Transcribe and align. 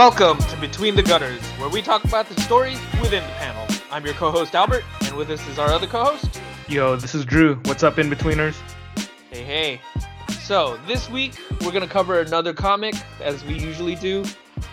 Welcome 0.00 0.38
to 0.38 0.56
Between 0.56 0.96
the 0.96 1.02
Gutters, 1.02 1.42
where 1.58 1.68
we 1.68 1.82
talk 1.82 2.04
about 2.04 2.26
the 2.26 2.40
stories 2.40 2.80
within 3.02 3.22
the 3.22 3.32
panel. 3.34 3.66
I'm 3.90 4.02
your 4.02 4.14
co-host 4.14 4.54
Albert, 4.54 4.82
and 5.02 5.14
with 5.14 5.28
us 5.28 5.46
is 5.46 5.58
our 5.58 5.68
other 5.68 5.86
co-host. 5.86 6.40
Yo, 6.68 6.96
this 6.96 7.14
is 7.14 7.26
Drew. 7.26 7.56
What's 7.66 7.82
up, 7.82 7.98
in 7.98 8.08
betweeners? 8.08 8.54
Hey, 9.30 9.42
hey. 9.42 9.80
So 10.40 10.78
this 10.86 11.10
week 11.10 11.34
we're 11.60 11.72
gonna 11.72 11.86
cover 11.86 12.18
another 12.20 12.54
comic, 12.54 12.94
as 13.20 13.44
we 13.44 13.58
usually 13.58 13.94
do. 13.94 14.24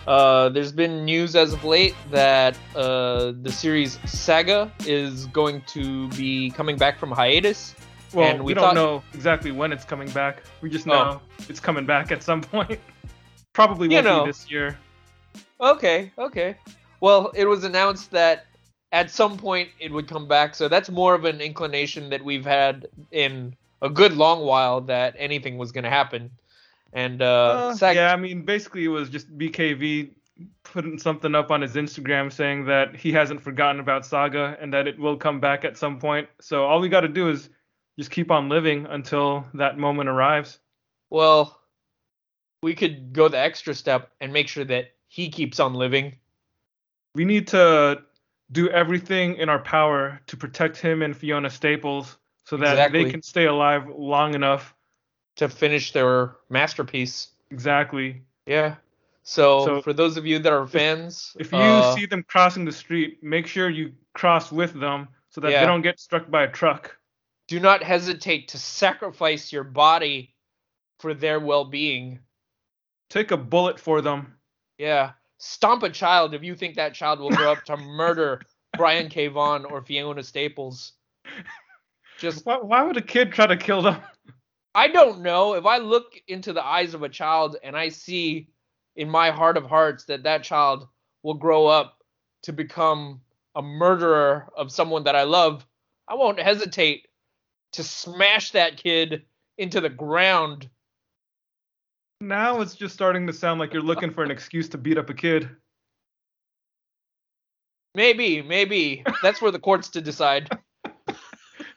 Uh, 0.06 0.48
there's 0.48 0.72
been 0.72 1.04
news 1.04 1.36
as 1.36 1.52
of 1.52 1.62
late 1.62 1.94
that 2.10 2.56
uh, 2.74 3.32
the 3.42 3.52
series 3.52 3.98
Saga 4.10 4.72
is 4.86 5.26
going 5.26 5.60
to 5.66 6.08
be 6.10 6.48
coming 6.52 6.78
back 6.78 6.98
from 6.98 7.10
hiatus. 7.10 7.74
Well, 8.14 8.26
And 8.30 8.38
we, 8.38 8.46
we 8.46 8.54
don't 8.54 8.64
thought- 8.64 8.74
know 8.76 9.02
exactly 9.12 9.52
when 9.52 9.72
it's 9.72 9.84
coming 9.84 10.08
back. 10.12 10.42
We 10.62 10.70
just 10.70 10.88
Oh. 10.88 10.90
know 10.90 11.20
it's 11.50 11.60
coming 11.60 11.84
back 11.84 12.12
at 12.12 12.22
some 12.22 12.40
point. 12.54 12.80
Probably 13.52 13.88
won't 13.88 14.06
know. 14.06 14.24
be 14.24 14.30
this 14.30 14.50
year. 14.50 14.78
Okay, 15.60 16.12
okay. 16.18 16.56
Well, 17.00 17.32
it 17.34 17.46
was 17.46 17.64
announced 17.64 18.10
that 18.12 18.46
at 18.92 19.10
some 19.10 19.36
point 19.36 19.68
it 19.80 19.92
would 19.92 20.08
come 20.08 20.26
back, 20.28 20.54
so 20.54 20.68
that's 20.68 20.90
more 20.90 21.14
of 21.14 21.24
an 21.24 21.40
inclination 21.40 22.10
that 22.10 22.24
we've 22.24 22.44
had 22.44 22.88
in 23.10 23.54
a 23.82 23.88
good 23.90 24.12
long 24.16 24.44
while 24.44 24.80
that 24.82 25.14
anything 25.18 25.58
was 25.58 25.72
going 25.72 25.84
to 25.84 25.90
happen. 25.90 26.30
And 26.92 27.20
uh, 27.22 27.26
Uh, 27.70 27.74
Sag- 27.74 27.96
yeah, 27.96 28.12
I 28.12 28.16
mean, 28.16 28.42
basically 28.44 28.84
it 28.84 28.88
was 28.88 29.10
just 29.10 29.36
BKV 29.36 30.10
putting 30.62 30.98
something 30.98 31.34
up 31.34 31.50
on 31.50 31.60
his 31.60 31.74
Instagram 31.74 32.32
saying 32.32 32.64
that 32.66 32.94
he 32.94 33.12
hasn't 33.12 33.42
forgotten 33.42 33.80
about 33.80 34.06
Saga 34.06 34.56
and 34.60 34.72
that 34.72 34.86
it 34.86 34.98
will 34.98 35.16
come 35.16 35.40
back 35.40 35.64
at 35.64 35.76
some 35.76 35.98
point. 35.98 36.28
So 36.40 36.64
all 36.64 36.80
we 36.80 36.88
got 36.88 37.00
to 37.00 37.08
do 37.08 37.28
is 37.28 37.48
just 37.98 38.10
keep 38.10 38.30
on 38.30 38.48
living 38.48 38.86
until 38.86 39.44
that 39.54 39.76
moment 39.78 40.08
arrives. 40.08 40.58
well, 41.10 41.54
we 42.62 42.74
could 42.74 43.12
go 43.12 43.28
the 43.28 43.38
extra 43.38 43.72
step 43.74 44.10
and 44.20 44.32
make 44.32 44.48
sure 44.48 44.64
that 44.64 44.86
he 45.18 45.28
keeps 45.28 45.58
on 45.58 45.74
living. 45.74 46.14
We 47.16 47.24
need 47.24 47.48
to 47.48 48.02
do 48.52 48.68
everything 48.70 49.34
in 49.34 49.48
our 49.48 49.58
power 49.58 50.20
to 50.28 50.36
protect 50.36 50.76
him 50.76 51.02
and 51.02 51.16
Fiona 51.16 51.50
Staples 51.50 52.16
so 52.44 52.56
that 52.58 52.74
Exactly. 52.74 53.02
they 53.04 53.10
can 53.10 53.22
stay 53.22 53.46
alive 53.46 53.88
long 53.88 54.34
enough. 54.34 54.74
to 55.36 55.48
finish 55.48 55.92
their 55.92 56.34
masterpiece. 56.50 57.28
Exactly. 57.52 58.22
Yeah. 58.46 58.74
So, 59.22 59.64
So, 59.66 59.82
for 59.82 59.92
those 59.92 60.16
of 60.16 60.26
you 60.26 60.38
that 60.40 60.52
are 60.52 60.66
fans, 60.66 61.36
If 61.38 61.52
you 61.52 61.58
uh, 61.58 61.94
see 61.94 62.06
them 62.06 62.24
crossing 62.24 62.64
the 62.64 62.72
street, 62.72 63.22
make 63.22 63.46
sure 63.46 63.68
you 63.70 63.92
cross 64.14 64.50
with 64.50 64.72
them 64.80 65.06
so 65.30 65.40
that 65.40 65.50
Yeah. 65.52 65.60
they 65.60 65.66
don't 65.66 65.82
get 65.82 66.00
struck 66.00 66.28
by 66.30 66.42
a 66.44 66.50
truck. 66.50 66.96
do 67.46 67.58
not 67.60 67.82
hesitate 67.84 68.48
to 68.48 68.58
sacrifice 68.58 69.52
your 69.52 69.64
body 69.64 70.34
for 70.98 71.14
their 71.14 71.38
well-being. 71.40 72.18
Take 73.10 73.30
a 73.30 73.36
bullet 73.36 73.78
for 73.80 74.00
them. 74.02 74.37
Yeah. 74.78 75.12
Stomp 75.38 75.82
a 75.82 75.90
child 75.90 76.34
if 76.34 76.42
you 76.42 76.54
think 76.54 76.76
that 76.76 76.94
child 76.94 77.20
will 77.20 77.30
grow 77.30 77.52
up 77.52 77.64
to 77.64 77.76
murder 77.76 78.40
Brian 78.76 79.08
K. 79.08 79.28
Vaughan 79.28 79.64
or 79.64 79.82
Fiona 79.82 80.22
Staples. 80.22 80.92
Just, 82.18 82.44
Why, 82.46 82.56
why 82.58 82.82
would 82.82 82.96
a 82.96 83.02
kid 83.02 83.32
try 83.32 83.46
to 83.46 83.56
kill 83.56 83.82
them? 83.82 84.00
I 84.74 84.88
don't 84.88 85.22
know. 85.22 85.54
If 85.54 85.66
I 85.66 85.78
look 85.78 86.20
into 86.28 86.52
the 86.52 86.64
eyes 86.64 86.94
of 86.94 87.02
a 87.02 87.08
child 87.08 87.56
and 87.62 87.76
I 87.76 87.88
see 87.88 88.48
in 88.96 89.08
my 89.08 89.30
heart 89.30 89.56
of 89.56 89.64
hearts 89.66 90.04
that 90.06 90.24
that 90.24 90.42
child 90.42 90.88
will 91.22 91.34
grow 91.34 91.66
up 91.66 91.98
to 92.42 92.52
become 92.52 93.20
a 93.54 93.62
murderer 93.62 94.48
of 94.56 94.72
someone 94.72 95.04
that 95.04 95.16
I 95.16 95.24
love, 95.24 95.66
I 96.06 96.14
won't 96.14 96.40
hesitate 96.40 97.08
to 97.72 97.82
smash 97.82 98.52
that 98.52 98.76
kid 98.76 99.24
into 99.56 99.80
the 99.80 99.88
ground. 99.88 100.68
Now 102.20 102.60
it's 102.60 102.74
just 102.74 102.94
starting 102.94 103.26
to 103.28 103.32
sound 103.32 103.60
like 103.60 103.72
you're 103.72 103.82
looking 103.82 104.10
for 104.10 104.24
an 104.24 104.30
excuse 104.30 104.68
to 104.70 104.78
beat 104.78 104.98
up 104.98 105.08
a 105.08 105.14
kid. 105.14 105.48
Maybe, 107.94 108.42
maybe. 108.42 109.04
That's 109.22 109.38
for 109.38 109.50
the 109.50 109.58
courts 109.58 109.88
to 109.90 110.00
decide. 110.00 110.50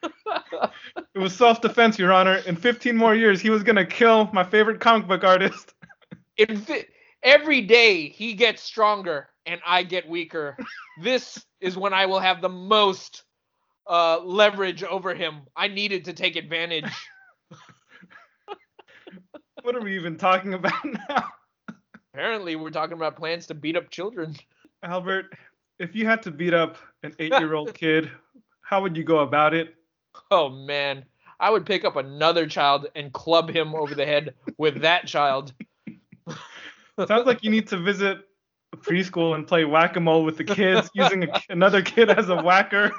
It 1.14 1.20
was 1.20 1.36
self-defense, 1.36 2.00
Your 2.00 2.14
Honor. 2.14 2.38
In 2.48 2.56
15 2.56 2.96
more 2.96 3.14
years, 3.14 3.42
he 3.42 3.50
was 3.50 3.64
gonna 3.64 3.86
kill 3.86 4.30
my 4.32 4.44
favorite 4.44 4.80
comic 4.80 5.08
book 5.08 5.24
artist. 5.24 5.74
In 6.38 6.58
fi- 6.58 6.86
every 7.22 7.62
day 7.62 8.08
he 8.10 8.34
gets 8.34 8.64
stronger 8.64 9.28
and 9.46 9.60
I 9.66 9.84
get 9.84 10.08
weaker. 10.08 10.58
this 11.02 11.46
is 11.60 11.78
when 11.78 11.94
I 11.94 12.06
will 12.06 12.20
have 12.20 12.42
the 12.42 12.50
most 12.50 13.24
uh, 13.88 14.20
leverage 14.24 14.84
over 14.84 15.14
him. 15.14 15.42
I 15.56 15.68
needed 15.68 16.06
to 16.06 16.14
take 16.14 16.38
advantage. 16.38 16.92
What 19.64 19.76
are 19.76 19.82
we 19.82 19.96
even 19.96 20.18
talking 20.18 20.54
about 20.54 20.74
now? 21.10 21.30
Apparently, 22.14 22.56
we're 22.56 22.72
talking 22.72 22.94
about 22.94 23.16
plans 23.16 23.48
to 23.48 23.54
beat 23.54 23.76
up 23.76 23.90
children. 23.90 24.36
Albert, 24.84 25.34
if 25.80 25.96
you 25.96 26.06
had 26.06 26.22
to 26.24 26.32
beat 26.32 26.54
up 26.54 26.78
an 27.04 27.14
eight-year-old 27.20 27.74
kid, 27.76 28.10
how 28.62 28.82
would 28.82 28.98
you 28.98 29.04
go 29.04 29.20
about 29.20 29.54
it? 29.54 29.76
Oh 30.30 30.50
man, 30.50 31.06
I 31.40 31.50
would 31.50 31.66
pick 31.66 31.86
up 31.86 31.96
another 31.96 32.48
child 32.48 32.88
and 32.96 33.14
club 33.14 33.50
him 33.50 33.76
over 33.76 33.96
the 33.96 34.06
head 34.06 34.34
with 34.58 34.82
that 34.82 35.08
child. 35.08 35.54
Sounds 37.08 37.26
like 37.26 37.44
you 37.44 37.50
need 37.50 37.68
to 37.68 37.78
visit 37.78 38.28
a 38.74 38.78
preschool 38.78 39.36
and 39.36 39.48
play 39.48 39.66
whack-a-mole 39.66 40.24
with 40.24 40.38
the 40.38 40.44
kids, 40.44 40.90
using 40.94 41.24
a, 41.24 41.42
another 41.50 41.82
kid 41.82 42.10
as 42.10 42.30
a 42.30 42.42
whacker. 42.42 42.92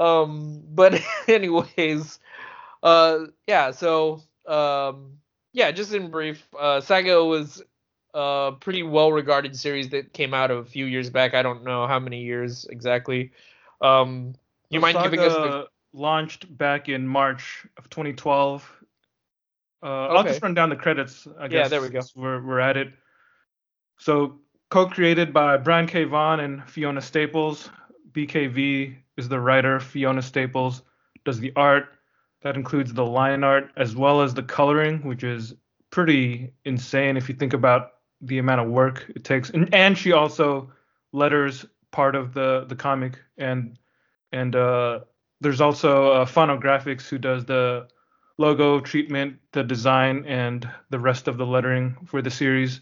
Um, 0.00 0.62
but 0.66 1.00
anyways, 1.28 2.18
uh, 2.82 3.18
yeah. 3.46 3.70
So, 3.70 4.22
um, 4.50 5.18
yeah. 5.52 5.70
Just 5.70 5.92
in 5.94 6.10
brief, 6.10 6.46
uh, 6.58 6.80
Saga 6.80 7.24
was 7.24 7.62
a 8.14 8.52
pretty 8.60 8.82
well-regarded 8.82 9.56
series 9.56 9.90
that 9.90 10.12
came 10.12 10.34
out 10.34 10.50
a 10.50 10.64
few 10.64 10.86
years 10.86 11.10
back. 11.10 11.34
I 11.34 11.42
don't 11.42 11.64
know 11.64 11.86
how 11.86 11.98
many 11.98 12.22
years 12.22 12.66
exactly. 12.68 13.32
Um, 13.80 14.34
you 14.68 14.80
mind 14.80 14.98
giving 15.02 15.20
us 15.20 15.32
the? 15.34 15.66
Launched 15.92 16.56
back 16.56 16.88
in 16.88 17.06
March 17.06 17.66
of 17.76 17.90
2012. 17.90 18.80
Uh, 19.82 19.86
I'll 19.86 20.22
just 20.22 20.40
run 20.40 20.54
down 20.54 20.68
the 20.68 20.76
credits. 20.76 21.26
I 21.38 21.44
Yeah, 21.44 21.48
guess 21.48 21.70
there 21.70 21.80
we 21.80 21.88
go. 21.88 22.00
We're 22.14 22.40
we're 22.40 22.60
at 22.60 22.76
it. 22.76 22.92
So 23.98 24.38
co-created 24.70 25.32
by 25.32 25.56
Brian 25.56 25.86
K. 25.86 26.04
Vaughan 26.04 26.40
and 26.40 26.68
Fiona 26.68 27.00
Staples. 27.00 27.70
BKV 28.12 28.96
is 29.16 29.28
the 29.28 29.40
writer. 29.40 29.80
Fiona 29.80 30.22
Staples 30.22 30.82
does 31.24 31.40
the 31.40 31.52
art. 31.56 31.88
That 32.42 32.56
includes 32.56 32.92
the 32.92 33.04
line 33.04 33.44
art 33.44 33.70
as 33.76 33.94
well 33.94 34.22
as 34.22 34.34
the 34.34 34.42
coloring, 34.42 35.02
which 35.02 35.24
is 35.24 35.54
pretty 35.90 36.52
insane 36.64 37.16
if 37.16 37.28
you 37.28 37.34
think 37.34 37.52
about 37.52 37.92
the 38.20 38.38
amount 38.38 38.60
of 38.60 38.68
work 38.68 39.06
it 39.14 39.24
takes. 39.24 39.50
And, 39.50 39.72
and 39.74 39.96
she 39.96 40.12
also 40.12 40.70
letters 41.12 41.66
part 41.90 42.14
of 42.14 42.34
the 42.34 42.64
the 42.68 42.76
comic 42.76 43.18
and 43.36 43.76
and 44.32 44.54
uh, 44.54 45.00
there's 45.40 45.60
also 45.60 46.12
uh, 46.12 46.24
Fonografiks 46.24 47.08
who 47.08 47.18
does 47.18 47.44
the 47.44 47.88
logo 48.38 48.80
treatment, 48.80 49.38
the 49.52 49.62
design, 49.62 50.24
and 50.26 50.68
the 50.90 50.98
rest 50.98 51.28
of 51.28 51.36
the 51.36 51.46
lettering 51.46 51.96
for 52.06 52.22
the 52.22 52.30
series. 52.30 52.80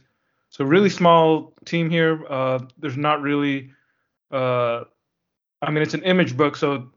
So 0.51 0.65
really 0.65 0.91
small 0.91 1.55
team 1.65 1.91
here. 1.91 2.25
Uh, 2.29 2.61
there's 2.79 2.97
not 2.97 3.23
really, 3.23 3.71
uh, 4.31 4.85
I 5.63 5.71
mean, 5.71 5.83
it's 5.83 5.95
an 5.95 6.03
image 6.03 6.37
book, 6.37 6.57
so 6.57 6.91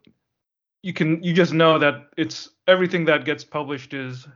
you 0.84 0.94
can 0.94 1.24
you 1.24 1.34
just 1.34 1.53
know 1.53 1.78
that 1.80 2.08
it's 2.18 2.50
everything 2.68 3.06
that 3.06 3.25
gets 3.25 3.44
published 3.44 3.94
is 3.94 4.28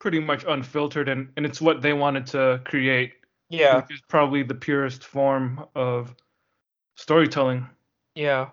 pretty 0.00 0.20
much 0.20 0.44
unfiltered, 0.46 1.08
and 1.08 1.30
and 1.36 1.46
it's 1.46 1.60
what 1.60 1.80
they 1.82 1.92
wanted 1.92 2.26
to 2.26 2.60
create, 2.64 3.12
Yeah, 3.48 3.76
which 3.76 3.92
is 3.94 4.02
probably 4.08 4.42
the 4.42 4.54
purest 4.54 5.04
form 5.04 5.64
of 5.74 6.14
storytelling. 6.96 7.68
yeah. 8.14 8.50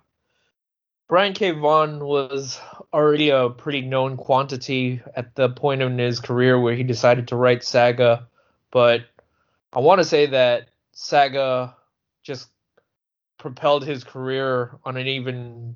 Brian 1.09 1.33
K. 1.33 1.51
Vaughan 1.51 1.99
was 2.05 2.57
already 2.93 3.31
a 3.31 3.49
pretty 3.49 3.81
known 3.81 4.15
quantity 4.15 5.01
at 5.17 5.35
the 5.35 5.49
point 5.49 5.81
in 5.81 5.97
his 5.99 6.21
career 6.21 6.57
where 6.57 6.73
he 6.73 6.83
decided 6.83 7.27
to 7.27 7.35
write 7.35 7.65
Saga, 7.65 8.29
but 8.71 9.01
I 9.73 9.79
want 9.79 9.99
to 9.99 10.05
say 10.05 10.25
that 10.27 10.69
Saga 10.93 11.75
just 12.23 12.47
propelled 13.37 13.83
his 13.83 14.05
career 14.05 14.77
on 14.85 14.95
an 14.95 15.05
even 15.07 15.75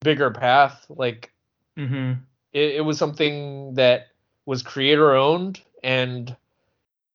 bigger 0.00 0.30
path. 0.30 0.86
Like 0.88 1.32
Mm-hmm. 1.78 2.12
it, 2.52 2.76
it 2.76 2.84
was 2.84 2.98
something 2.98 3.74
that 3.74 4.08
was 4.46 4.62
creator 4.62 5.14
owned 5.14 5.60
and 5.82 6.34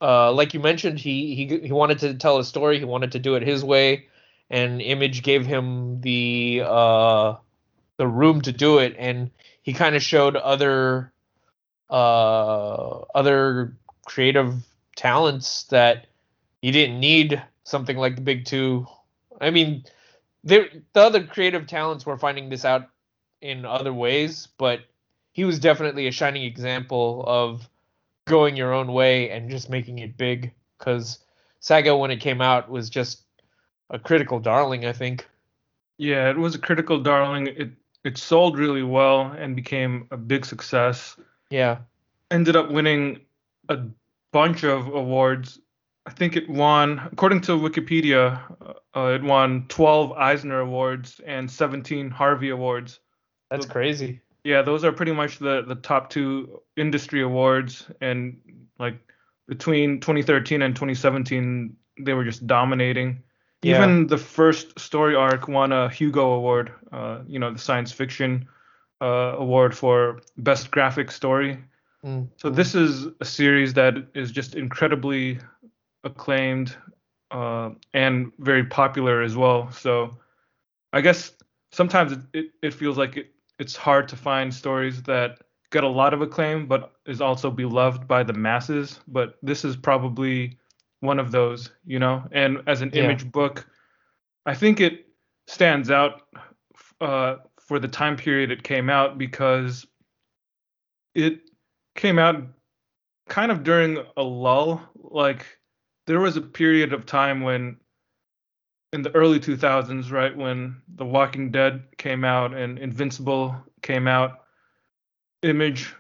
uh, 0.02 0.32
like 0.32 0.54
you 0.54 0.60
mentioned 0.60 1.00
he, 1.00 1.36
he 1.36 1.60
he 1.68 1.72
wanted 1.72 2.00
to 2.00 2.14
tell 2.14 2.38
a 2.38 2.44
story 2.44 2.78
he 2.78 2.86
wanted 2.86 3.12
to 3.14 3.20
do 3.20 3.36
it 3.36 3.42
his 3.44 3.64
way 3.64 4.06
and 4.50 4.82
image 4.82 5.24
gave 5.24 5.46
him 5.46 6.02
the 6.02 6.62
uh 6.66 7.36
the 7.98 8.08
room 8.08 8.42
to 8.42 8.52
do 8.52 8.78
it 8.80 8.96
and 9.00 9.32
he 9.64 9.74
kind 9.74 9.96
of 9.96 10.04
showed 10.04 10.36
other 10.36 11.12
uh 11.90 13.00
other 13.16 13.76
creative 14.06 14.56
talents 14.96 15.64
that 15.66 16.08
he 16.62 16.72
didn't 16.72 17.00
need 17.00 17.42
something 17.64 17.98
like 17.98 18.16
the 18.16 18.22
big 18.22 18.46
two 18.46 18.86
i 19.40 19.50
mean 19.50 19.84
the 20.44 20.82
other 20.96 21.24
creative 21.24 21.68
talents 21.68 22.06
were 22.06 22.18
finding 22.18 22.50
this 22.50 22.66
out 22.66 22.88
in 23.42 23.66
other 23.66 23.94
ways 23.94 24.48
but 24.58 24.82
he 25.34 25.46
was 25.46 25.60
definitely 25.60 26.08
a 26.08 26.12
shining 26.12 26.44
example 26.44 27.24
of 27.26 27.68
going 28.26 28.56
your 28.56 28.74
own 28.74 28.92
way 28.92 29.30
and 29.30 29.50
just 29.50 29.70
making 29.70 30.00
it 30.00 30.18
big 30.18 30.52
because 30.78 31.20
Saga 31.60 31.96
when 31.96 32.12
it 32.12 32.18
came 32.18 32.42
out 32.42 32.70
was 32.70 32.90
just 32.90 33.24
a 33.90 34.00
critical 34.00 34.40
darling, 34.40 34.86
I 34.86 34.94
think. 34.94 35.28
Yeah, 35.98 36.30
it 36.30 36.38
was 36.38 36.56
a 36.56 36.60
critical 36.60 37.00
darling. 37.00 37.48
It 37.48 37.70
it 38.04 38.18
sold 38.18 38.58
really 38.58 38.84
well 38.84 39.32
and 39.38 39.56
became 39.56 40.08
a 40.10 40.18
big 40.18 40.46
success. 40.46 41.16
Yeah. 41.52 41.80
Ended 42.32 42.56
up 42.56 42.72
winning 42.72 43.20
a 43.70 43.78
bunch 44.32 44.64
of 44.64 44.88
awards. 44.88 45.60
I 46.06 46.12
think 46.12 46.36
it 46.36 46.50
won, 46.50 47.00
according 47.12 47.42
to 47.42 47.52
Wikipedia, 47.52 48.42
uh, 48.96 49.08
it 49.08 49.24
won 49.24 49.66
12 49.68 50.12
Eisner 50.14 50.60
Awards 50.60 51.22
and 51.26 51.50
17 51.50 52.10
Harvey 52.10 52.50
Awards. 52.50 53.00
That's 53.52 53.66
crazy. 53.66 54.22
Yeah, 54.44 54.64
those 54.64 54.84
are 54.84 54.92
pretty 54.92 55.12
much 55.12 55.38
the 55.38 55.62
the 55.62 55.76
top 55.76 56.10
two 56.10 56.62
industry 56.76 57.22
awards, 57.22 57.86
and 58.02 58.40
like 58.80 58.98
between 59.48 60.00
2013 60.00 60.64
and 60.64 60.74
2017, 60.74 61.76
they 62.00 62.14
were 62.14 62.24
just 62.24 62.48
dominating. 62.48 63.22
Yeah. 63.62 63.78
Even 63.78 64.08
the 64.08 64.18
first 64.18 64.80
story 64.80 65.16
arc 65.16 65.48
won 65.48 65.72
a 65.72 65.90
Hugo 65.90 66.32
Award, 66.32 66.72
uh, 66.92 67.20
you 67.28 67.38
know, 67.38 67.54
the 67.54 67.60
science 67.60 67.92
fiction 67.92 68.48
uh, 69.02 69.36
award 69.38 69.78
for 69.78 70.22
best 70.38 70.72
graphic 70.72 71.12
story. 71.12 71.60
Mm. 72.04 72.30
So 72.38 72.50
this 72.50 72.74
is 72.74 73.08
a 73.20 73.26
series 73.26 73.74
that 73.76 73.96
is 74.16 74.32
just 74.32 74.56
incredibly 74.56 75.40
acclaimed 76.04 76.76
uh, 77.32 77.72
and 77.94 78.32
very 78.40 78.66
popular 78.66 79.22
as 79.22 79.36
well. 79.36 79.72
So 79.72 80.18
I 80.94 81.02
guess 81.02 81.34
sometimes 81.72 82.12
it, 82.12 82.20
it, 82.34 82.46
it 82.62 82.74
feels 82.74 82.98
like 82.98 83.18
it, 83.18 83.34
it's 83.60 83.76
hard 83.76 84.08
to 84.10 84.16
find 84.16 84.54
stories 84.54 85.04
that 85.04 85.40
get 85.72 85.84
a 85.84 85.88
lot 85.88 86.14
of 86.14 86.22
acclaim 86.22 86.68
but 86.68 86.94
is 87.06 87.22
also 87.22 87.50
beloved 87.50 88.08
by 88.08 88.24
the 88.24 88.34
masses. 88.34 89.00
But 89.08 89.38
this 89.42 89.64
is 89.64 89.76
probably 89.78 90.58
one 91.00 91.20
of 91.20 91.32
those, 91.32 91.72
you 91.86 92.00
know. 92.00 92.24
And 92.32 92.62
as 92.68 92.82
an 92.82 92.92
Yeah. 92.94 93.04
image 93.04 93.32
book, 93.32 93.68
I 94.46 94.54
think 94.54 94.82
it 94.82 95.08
stands 95.48 95.92
out 95.92 96.24
uh, 97.00 97.38
for 97.60 97.80
the 97.80 97.88
time 97.88 98.18
period 98.18 98.52
it 98.52 98.64
came 98.64 98.90
out 98.90 99.18
because 99.18 99.86
it 101.14 101.42
came 101.96 102.20
out 102.20 102.44
kind 103.30 103.52
of 103.52 103.64
during 103.64 103.98
a 104.18 104.24
lull. 104.24 104.82
Like 104.96 105.46
there 106.12 106.20
was 106.20 106.36
a 106.36 106.42
period 106.42 106.92
of 106.92 107.06
time 107.06 107.40
when 107.40 107.78
in 108.92 109.02
the 109.02 109.16
early 109.16 109.40
2000s, 109.40 110.12
right, 110.12 110.36
when 110.36 110.82
The 110.96 111.06
Walking 111.06 111.52
Dead 111.52 111.84
came 111.98 112.26
out 112.26 112.54
and 112.54 112.78
Invincible 112.78 113.56
came 113.82 114.10
out, 114.10 114.40
Image 115.42 115.96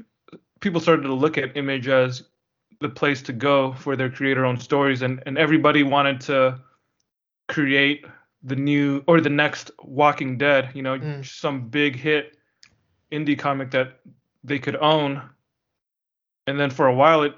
people 0.59 0.81
started 0.81 1.03
to 1.03 1.13
look 1.13 1.37
at 1.37 1.55
Image 1.55 1.87
as 1.87 2.23
the 2.81 2.89
place 2.89 3.21
to 3.21 3.31
go 3.31 3.71
for 3.73 3.95
their 3.95 4.09
creator-owned 4.09 4.61
stories, 4.61 5.01
and 5.01 5.23
and 5.25 5.37
everybody 5.37 5.81
wanted 5.81 6.19
to 6.21 6.59
create 7.47 8.05
the 8.43 8.57
new 8.57 9.01
or 9.07 9.21
the 9.21 9.29
next 9.29 9.71
Walking 9.81 10.37
Dead, 10.37 10.71
you 10.73 10.81
know, 10.83 10.99
Mm. 10.99 11.25
some 11.25 11.69
big 11.69 11.95
hit 11.95 12.35
indie 13.13 13.39
comic 13.39 13.71
that 13.71 14.01
they 14.43 14.59
could 14.59 14.75
own. 14.75 15.21
And 16.47 16.59
then 16.59 16.69
for 16.69 16.87
a 16.87 16.93
while, 16.93 17.23
it 17.23 17.35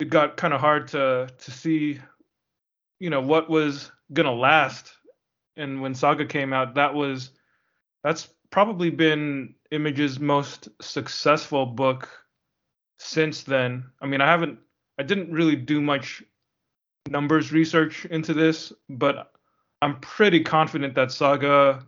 it 0.00 0.10
got 0.10 0.36
kind 0.36 0.54
of 0.54 0.60
hard 0.60 0.88
to 0.88 1.28
to 1.36 1.50
see, 1.50 2.00
you 2.98 3.10
know, 3.10 3.20
what 3.20 3.50
was 3.50 3.90
gonna 4.12 4.32
last. 4.32 4.92
And 5.56 5.80
when 5.82 5.94
Saga 5.94 6.26
came 6.26 6.52
out, 6.52 6.74
that 6.74 6.94
was 6.94 7.30
that's 8.02 8.28
probably 8.50 8.90
been 8.90 9.54
Image's 9.70 10.18
most 10.18 10.68
successful 10.80 11.66
book 11.66 12.08
since 12.98 13.42
then. 13.42 13.84
I 14.00 14.06
mean, 14.06 14.20
I 14.20 14.26
haven't 14.26 14.58
I 14.98 15.02
didn't 15.02 15.32
really 15.32 15.56
do 15.56 15.80
much 15.80 16.22
numbers 17.08 17.52
research 17.52 18.04
into 18.06 18.34
this, 18.34 18.72
but 18.88 19.32
I'm 19.82 20.00
pretty 20.00 20.42
confident 20.42 20.94
that 20.94 21.12
Saga 21.12 21.86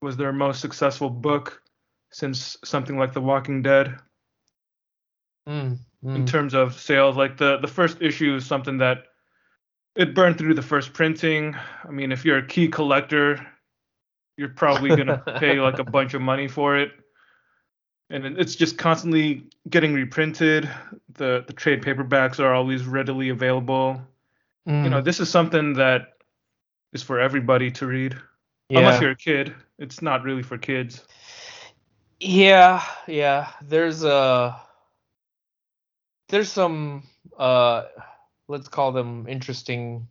was 0.00 0.16
their 0.16 0.32
most 0.32 0.60
successful 0.60 1.10
book 1.10 1.62
since 2.10 2.56
something 2.64 2.98
like 2.98 3.12
The 3.12 3.20
Walking 3.20 3.62
Dead 3.62 3.98
Mm. 5.48 5.78
In 6.02 6.24
Mm. 6.24 6.26
terms 6.26 6.54
of 6.54 6.78
sales. 6.80 7.16
Like 7.16 7.36
the 7.36 7.58
the 7.58 7.68
first 7.68 8.00
issue 8.00 8.34
is 8.36 8.46
something 8.46 8.78
that 8.78 9.04
it 9.96 10.14
burned 10.14 10.38
through 10.38 10.54
the 10.54 10.62
first 10.62 10.92
printing. 10.92 11.54
I 11.84 11.90
mean, 11.90 12.12
if 12.12 12.24
you're 12.24 12.38
a 12.38 12.46
key 12.46 12.68
collector, 12.68 13.46
you're 14.36 14.48
probably 14.54 14.90
gonna 14.96 15.18
pay 15.38 15.60
like 15.60 15.78
a 15.78 15.84
bunch 15.84 16.14
of 16.14 16.22
money 16.22 16.48
for 16.48 16.76
it. 16.76 16.92
And 18.08 18.24
it's 18.38 18.56
just 18.56 18.76
constantly 18.78 19.44
getting 19.68 19.92
reprinted. 19.94 20.68
The 21.14 21.44
the 21.46 21.52
trade 21.52 21.82
paperbacks 21.82 22.40
are 22.40 22.54
always 22.54 22.84
readily 22.86 23.28
available. 23.28 24.00
Mm. 24.68 24.84
You 24.84 24.90
know, 24.90 25.00
this 25.02 25.20
is 25.20 25.28
something 25.28 25.74
that 25.74 26.14
is 26.92 27.02
for 27.02 27.20
everybody 27.20 27.70
to 27.72 27.86
read. 27.86 28.16
yeah. 28.68 28.78
Unless 28.80 29.00
you're 29.00 29.10
a 29.12 29.16
kid. 29.16 29.54
It's 29.78 30.02
not 30.02 30.24
really 30.24 30.42
for 30.42 30.58
kids. 30.58 31.04
Yeah, 32.20 32.82
yeah. 33.06 33.48
There's 33.62 34.04
uh 34.04 34.54
there's 36.30 36.50
some 36.50 37.02
uh 37.38 37.84
let's 38.48 38.68
call 38.68 38.92
them 38.92 39.26
interesting 39.28 40.06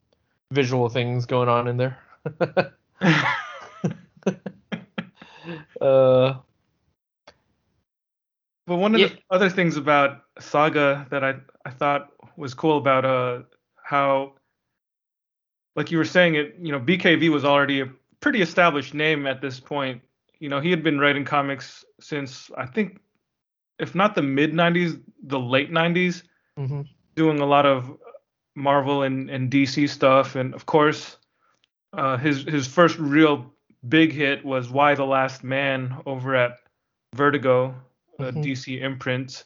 visual 0.51 0.89
things 0.89 1.25
going 1.25 1.49
on 1.49 1.67
in 1.67 1.77
there. 1.77 1.97
uh 5.81 6.35
But 8.67 8.75
one 8.77 8.93
of 8.93 9.01
Yeah. 9.01 9.07
the 9.07 9.17
other 9.31 9.49
things 9.49 9.77
about 9.77 10.25
Saga 10.39 11.07
that 11.09 11.23
I 11.23 11.35
I 11.65 11.71
thought 11.71 12.11
was 12.37 12.53
cool 12.53 12.77
about 12.77 13.05
uh 13.05 13.41
how 13.83 14.33
like 15.75 15.91
you 15.91 15.97
were 15.97 16.05
saying 16.05 16.35
it, 16.35 16.55
you 16.61 16.71
know, 16.71 16.79
BKV 16.79 17.29
was 17.29 17.45
already 17.45 17.81
a 17.81 17.87
pretty 18.19 18.41
established 18.41 18.93
name 18.93 19.25
at 19.25 19.41
this 19.41 19.59
point. 19.59 20.01
You 20.39 20.49
know, 20.49 20.59
he 20.59 20.69
had 20.69 20.83
been 20.83 20.99
writing 20.99 21.25
comics 21.25 21.83
since 21.99 22.51
I 22.57 22.65
think 22.65 22.99
if 23.79 23.95
not 23.95 24.15
the 24.15 24.21
mid 24.21 24.53
90s, 24.53 25.01
the 25.23 25.39
late 25.39 25.71
90s, 25.71 26.23
mhm. 26.57 26.85
doing 27.15 27.39
a 27.39 27.45
lot 27.45 27.65
of 27.65 27.97
Marvel 28.55 29.03
and, 29.03 29.29
and 29.29 29.49
DC 29.51 29.87
stuff 29.89 30.35
and 30.35 30.53
of 30.53 30.65
course 30.65 31.17
uh 31.93 32.17
his 32.17 32.43
his 32.43 32.67
first 32.67 32.97
real 32.99 33.53
big 33.87 34.11
hit 34.11 34.43
was 34.43 34.69
Y 34.69 34.93
the 34.95 35.05
Last 35.05 35.43
Man 35.43 35.95
over 36.05 36.35
at 36.35 36.57
Vertigo, 37.15 37.73
a 38.19 38.31
Mhm. 38.31 38.43
DC 38.43 38.81
imprint. 38.81 39.45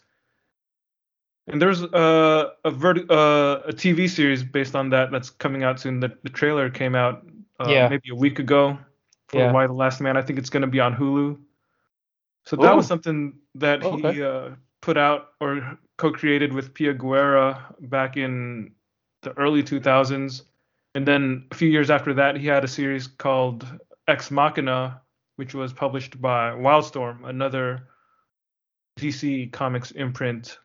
And 1.48 1.62
there's 1.62 1.84
uh, 1.84 2.50
a 2.64 2.72
Vert- 2.72 3.10
uh, 3.12 3.62
a 3.66 3.74
TV 3.74 4.10
series 4.10 4.44
based 4.44 4.76
on 4.76 4.90
that 4.90 5.12
that's 5.12 5.30
coming 5.30 5.64
out 5.64 5.80
soon. 5.80 6.00
The, 6.00 6.18
the 6.24 6.30
trailer 6.30 6.70
came 6.70 6.96
out 6.96 7.26
uh, 7.60 7.68
Yeah. 7.70 7.90
maybe 7.90 8.10
a 8.12 8.16
week 8.16 8.40
ago 8.40 8.78
for 9.28 9.40
Yeah. 9.40 9.52
Y 9.52 9.68
the 9.68 9.74
Last 9.74 10.02
Man. 10.02 10.16
I 10.18 10.22
think 10.22 10.40
it's 10.40 10.50
going 10.50 10.62
to 10.62 10.68
be 10.68 10.80
on 10.80 10.96
Hulu. 10.96 11.38
So 12.46 12.58
that 12.58 12.76
was 12.76 12.88
something 12.88 13.34
that 13.56 13.84
Oh, 13.84 13.96
he 13.98 14.22
uh, 14.22 14.50
put 14.82 14.98
out 14.98 15.30
or 15.40 15.78
co-created 15.98 16.52
with 16.54 16.74
Pia 16.74 16.94
Guerra 16.94 17.74
back 17.80 18.18
in 18.18 18.72
the 19.22 19.32
early 19.38 19.64
2000s. 19.64 20.44
And 20.96 21.08
then 21.08 21.48
a 21.52 21.56
few 21.56 21.70
years 21.70 21.90
after 21.90 22.14
that, 22.16 22.36
he 22.36 22.48
had 22.48 22.64
a 22.64 22.68
series 22.68 23.08
called 23.08 23.66
Ex 24.08 24.30
Machina, 24.30 25.02
which 25.38 25.54
was 25.54 25.74
published 25.74 26.22
by 26.22 26.52
Wildstorm, 26.52 27.28
another 27.28 27.88
DC 29.00 29.52
Comics 29.52 29.92
imprint. 29.92 30.60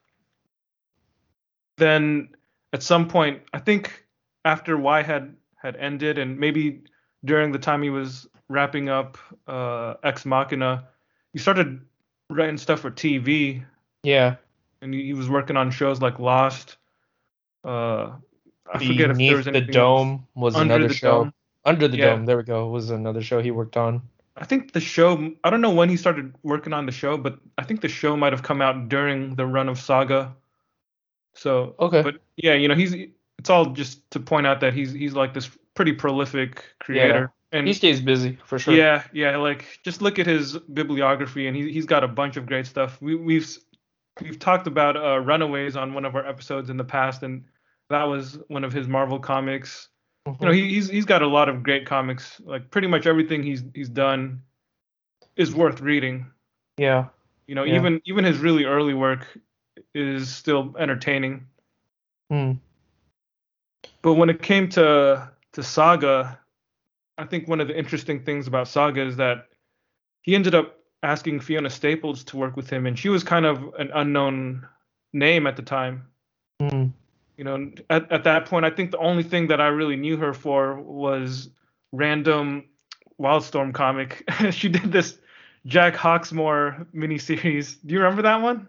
Then 1.78 2.30
at 2.72 2.82
some 2.82 3.08
point, 3.08 3.42
I 3.52 3.58
think 3.60 4.04
after 4.44 4.76
Y 4.76 5.02
had 5.02 5.36
had 5.56 5.76
ended, 5.76 6.18
and 6.18 6.38
maybe 6.38 6.82
during 7.24 7.52
the 7.52 7.58
time 7.58 7.82
he 7.82 7.90
was 7.90 8.26
wrapping 8.48 8.88
up 8.88 9.16
uh, 9.46 9.94
Ex 10.04 10.26
Machina, 10.26 10.88
he 11.38 11.42
started 11.42 11.80
writing 12.30 12.58
stuff 12.58 12.80
for 12.80 12.90
TV, 12.90 13.64
Yeah. 14.02 14.36
and 14.82 14.92
he, 14.92 15.04
he 15.04 15.12
was 15.14 15.28
working 15.30 15.56
on 15.56 15.70
shows 15.70 16.00
like 16.02 16.18
Lost. 16.18 16.76
Uh, 17.64 18.10
I 18.72 18.78
forget 18.78 18.90
if 18.90 18.98
there 18.98 19.08
Beneath 19.12 19.36
was 19.36 19.44
the 19.44 19.50
anything 19.52 19.68
else. 19.68 19.74
Dome 19.74 20.26
was 20.34 20.56
Under 20.56 20.74
another 20.74 20.92
show. 20.92 21.24
Dome. 21.24 21.34
Under 21.64 21.86
the 21.86 21.96
Yeah. 21.96 22.06
Dome, 22.10 22.26
there 22.26 22.36
we 22.36 22.42
go. 22.42 22.68
Was 22.68 22.90
another 22.90 23.22
show 23.22 23.40
he 23.40 23.52
worked 23.52 23.76
on. 23.76 24.02
I 24.36 24.44
think 24.44 24.72
the 24.72 24.80
show. 24.80 25.32
I 25.44 25.50
don't 25.50 25.60
know 25.60 25.70
when 25.70 25.88
he 25.88 25.96
started 25.96 26.34
working 26.42 26.72
on 26.72 26.86
the 26.86 26.92
show, 26.92 27.16
but 27.16 27.38
I 27.56 27.62
think 27.62 27.82
the 27.82 27.88
show 27.88 28.16
might 28.16 28.32
have 28.32 28.42
come 28.42 28.60
out 28.60 28.88
during 28.88 29.36
the 29.36 29.46
run 29.46 29.68
of 29.68 29.78
Saga. 29.78 30.34
So, 31.34 31.76
Okay. 31.78 32.02
but 32.02 32.16
yeah, 32.36 32.54
you 32.54 32.66
know, 32.66 32.74
he's. 32.74 32.94
It's 33.38 33.50
all 33.50 33.66
just 33.66 34.08
to 34.10 34.18
point 34.20 34.46
out 34.48 34.58
that 34.60 34.74
he's 34.74 34.92
he's 34.92 35.12
like 35.14 35.34
this 35.34 35.48
pretty 35.74 35.92
prolific 35.92 36.64
creator, 36.80 37.30
and 37.52 37.66
He 37.66 37.72
stays 37.74 38.00
busy 38.00 38.38
for 38.44 38.58
sure. 38.58 38.74
yeah, 38.74 39.04
yeah, 39.12 39.36
like 39.36 39.78
just 39.84 40.02
look 40.02 40.18
at 40.18 40.26
his 40.26 40.56
bibliography, 40.58 41.46
and 41.46 41.56
he 41.56 41.72
he's 41.72 41.86
got 41.86 42.04
a 42.04 42.08
bunch 42.08 42.36
of 42.36 42.46
great 42.46 42.66
stuff. 42.66 43.00
We 43.00 43.14
we've 43.14 43.56
we've 44.20 44.38
talked 44.38 44.66
about 44.66 44.96
uh, 44.96 45.20
Runaways 45.20 45.76
on 45.76 45.94
one 45.94 46.04
of 46.04 46.14
our 46.16 46.26
episodes 46.26 46.70
in 46.70 46.76
the 46.76 46.84
past, 46.84 47.22
and 47.22 47.44
that 47.90 48.04
was 48.04 48.38
one 48.48 48.64
of 48.64 48.72
his 48.72 48.86
Marvel 48.88 49.18
comics 49.18 49.88
you 50.40 50.46
know 50.46 50.52
he, 50.52 50.68
he's 50.68 50.90
he's 50.90 51.06
got 51.06 51.22
a 51.22 51.26
lot 51.26 51.48
of 51.48 51.62
great 51.62 51.86
comics 51.86 52.38
like 52.44 52.70
pretty 52.70 52.86
much 52.86 53.06
everything 53.06 53.42
he's 53.42 53.62
he's 53.74 53.88
done 53.88 54.42
is 55.36 55.54
worth 55.54 55.80
reading 55.80 56.26
yeah. 56.76 57.06
you 57.46 57.54
know 57.54 57.64
Yeah. 57.64 57.76
even 57.76 58.02
even 58.04 58.24
his 58.24 58.36
really 58.38 58.64
early 58.66 58.92
work 58.92 59.26
is 59.94 60.28
still 60.28 60.74
entertaining 60.78 61.46
Hmm. 62.30 62.52
but 64.02 64.14
when 64.14 64.28
it 64.28 64.42
came 64.42 64.68
to 64.70 65.30
to 65.52 65.62
Saga, 65.62 66.38
I 67.18 67.24
think 67.24 67.48
one 67.48 67.60
of 67.60 67.68
the 67.68 67.76
interesting 67.76 68.24
things 68.24 68.46
about 68.46 68.68
Saga 68.68 69.02
is 69.02 69.16
that 69.16 69.48
he 70.22 70.34
ended 70.34 70.54
up 70.54 70.78
asking 71.02 71.40
Fiona 71.40 71.68
Staples 71.68 72.24
to 72.24 72.36
work 72.36 72.56
with 72.56 72.70
him, 72.70 72.86
and 72.86 72.98
she 72.98 73.08
was 73.08 73.24
kind 73.24 73.44
of 73.44 73.74
an 73.78 73.90
unknown 73.92 74.66
name 75.12 75.46
at 75.46 75.56
the 75.56 75.62
time. 75.62 76.06
Mm. 76.62 76.92
You 77.36 77.44
know, 77.44 77.70
at, 77.90 78.10
at 78.10 78.24
that 78.24 78.46
point, 78.46 78.64
I 78.64 78.70
think 78.70 78.90
the 78.90 78.98
only 78.98 79.22
thing 79.22 79.48
that 79.48 79.60
I 79.60 79.68
really 79.68 79.96
knew 79.96 80.16
her 80.16 80.32
for 80.32 80.80
was 80.80 81.50
random 81.92 82.64
Wildstorm 83.20 83.74
comic. 83.74 84.28
she 84.50 84.68
did 84.68 84.92
this 84.92 85.18
Jack 85.66 85.94
Hawksmoor 85.94 86.86
miniseries. 86.94 87.76
Do 87.84 87.94
you 87.94 88.00
remember 88.00 88.22
that 88.22 88.40
one? 88.42 88.68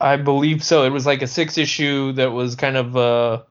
I 0.00 0.16
believe 0.16 0.62
so. 0.62 0.84
It 0.84 0.90
was 0.90 1.06
like 1.06 1.22
a 1.22 1.26
six 1.26 1.56
issue 1.56 2.12
that 2.12 2.32
was 2.32 2.54
kind 2.54 2.76
of 2.76 2.96
uh 2.96 3.42